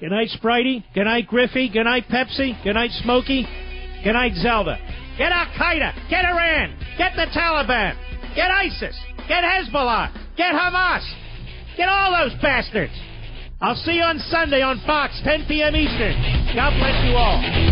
Good 0.01 0.11
night, 0.11 0.29
Spritey. 0.41 0.85
Good 0.95 1.05
night, 1.05 1.27
Griffey. 1.27 1.69
Good 1.69 1.85
night, 1.85 2.05
Pepsi. 2.09 2.62
Good 2.62 2.75
night, 2.75 2.91
Smokey. 3.03 3.47
Good 4.05 4.12
night, 4.12 4.33
Zelda. 4.37 4.79
Get 5.16 5.33
Al 5.33 5.47
Qaeda. 5.47 6.11
Get 6.11 6.25
Iran. 6.25 6.77
Get 6.97 7.12
the 7.16 7.27
Taliban. 7.37 7.97
Get 8.37 8.51
ISIS. 8.51 8.97
Get 9.27 9.43
Hezbollah. 9.43 10.37
Get 10.37 10.55
Hamas. 10.55 11.05
Get 11.77 11.89
all 11.89 12.12
those 12.12 12.41
bastards. 12.41 12.93
I'll 13.61 13.75
see 13.75 13.97
you 13.97 14.03
on 14.03 14.20
Sunday 14.31 14.62
on 14.62 14.81
Fox, 14.87 15.20
10 15.25 15.47
p.m. 15.49 15.75
Eastern. 15.75 16.55
God 16.55 16.79
bless 16.79 17.05
you 17.05 17.16
all. 17.16 17.68